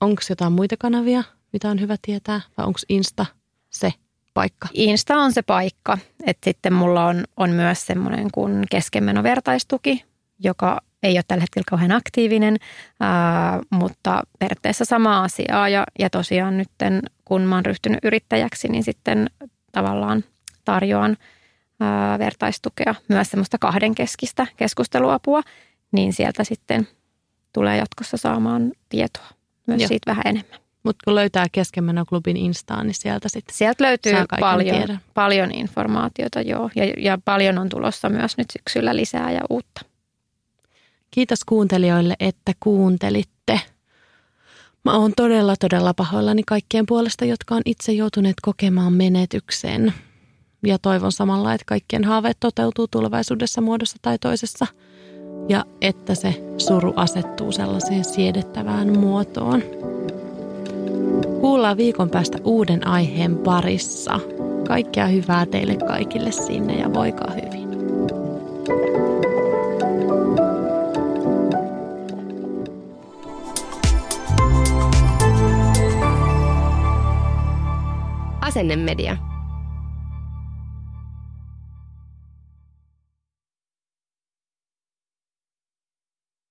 Onko 0.01 0.21
jotain 0.29 0.53
muita 0.53 0.75
kanavia, 0.77 1.23
mitä 1.53 1.69
on 1.69 1.81
hyvä 1.81 1.95
tietää? 2.01 2.41
Vai 2.57 2.65
onko 2.65 2.79
Insta 2.89 3.25
se 3.69 3.93
paikka? 4.33 4.67
Insta 4.73 5.15
on 5.17 5.33
se 5.33 5.41
paikka. 5.41 5.97
Että 6.25 6.45
sitten 6.49 6.73
mulla 6.73 7.05
on, 7.05 7.23
on 7.37 7.49
myös 7.49 7.85
semmoinen 7.85 8.27
kuin 8.33 8.63
keskenmenovertaistuki, 8.69 10.05
joka 10.39 10.81
ei 11.03 11.17
ole 11.17 11.23
tällä 11.27 11.41
hetkellä 11.41 11.65
kauhean 11.69 11.91
aktiivinen, 11.91 12.57
ää, 12.99 13.59
mutta 13.69 14.23
periaatteessa 14.39 14.85
sama 14.85 15.23
asiaa. 15.23 15.69
Ja, 15.69 15.83
ja 15.99 16.09
tosiaan 16.09 16.57
nyt 16.57 16.69
kun 17.25 17.41
mä 17.41 17.55
oon 17.55 17.65
ryhtynyt 17.65 17.99
yrittäjäksi, 18.03 18.67
niin 18.67 18.83
sitten 18.83 19.29
tavallaan 19.71 20.23
tarjoan 20.65 21.17
ää, 21.79 22.19
vertaistukea, 22.19 22.95
myös 23.07 23.29
semmoista 23.29 23.57
kahdenkeskistä 23.57 24.47
keskusteluapua, 24.57 25.41
niin 25.91 26.13
sieltä 26.13 26.43
sitten 26.43 26.87
tulee 27.53 27.77
jatkossa 27.77 28.17
saamaan 28.17 28.71
tietoa 28.89 29.27
myös 29.67 29.81
Joo. 29.81 29.87
siitä 29.87 30.11
vähän 30.11 30.23
enemmän. 30.25 30.59
Mutta 30.83 31.03
kun 31.05 31.15
löytää 31.15 31.45
Keskenmenoklubin 31.51 32.37
Instaan, 32.37 32.87
niin 32.87 32.95
sieltä 32.95 33.29
sitten 33.29 33.55
Sieltä 33.55 33.83
löytyy 33.83 34.13
paljon, 34.39 34.99
paljon 35.13 35.51
informaatiota, 35.51 36.41
joo. 36.41 36.69
Ja, 36.75 36.85
ja 36.97 37.17
paljon 37.25 37.57
on 37.57 37.69
tulossa 37.69 38.09
myös 38.09 38.37
nyt 38.37 38.47
syksyllä 38.51 38.95
lisää 38.95 39.31
ja 39.31 39.41
uutta. 39.49 39.81
Kiitos 41.11 41.43
kuuntelijoille, 41.43 42.15
että 42.19 42.51
kuuntelitte. 42.59 43.61
Mä 44.85 44.97
oon 44.97 45.13
todella, 45.15 45.55
todella 45.55 45.93
pahoillani 45.93 46.43
kaikkien 46.47 46.85
puolesta, 46.85 47.25
jotka 47.25 47.55
on 47.55 47.61
itse 47.65 47.91
joutuneet 47.91 48.35
kokemaan 48.41 48.93
menetyksen. 48.93 49.93
Ja 50.65 50.79
toivon 50.79 51.11
samalla, 51.11 51.53
että 51.53 51.65
kaikkien 51.65 52.03
haaveet 52.03 52.38
toteutuu 52.39 52.88
tulevaisuudessa 52.88 53.61
muodossa 53.61 53.97
tai 54.01 54.17
toisessa. 54.19 54.67
Ja 55.49 55.65
että 55.81 56.15
se 56.15 56.43
suru 56.57 56.93
asettuu 56.95 57.51
sellaiseen 57.51 58.05
siedettävään 58.05 58.99
muotoon. 58.99 59.63
Kuullaan 61.41 61.77
viikon 61.77 62.09
päästä 62.09 62.38
uuden 62.43 62.88
aiheen 62.88 63.38
parissa. 63.38 64.19
Kaikkea 64.67 65.07
hyvää 65.07 65.45
teille 65.45 65.75
kaikille 65.75 66.31
sinne 66.31 66.79
ja 66.79 66.93
voikaa 66.93 67.31
hyvin. 67.31 67.67
Asennemedia. 78.41 79.36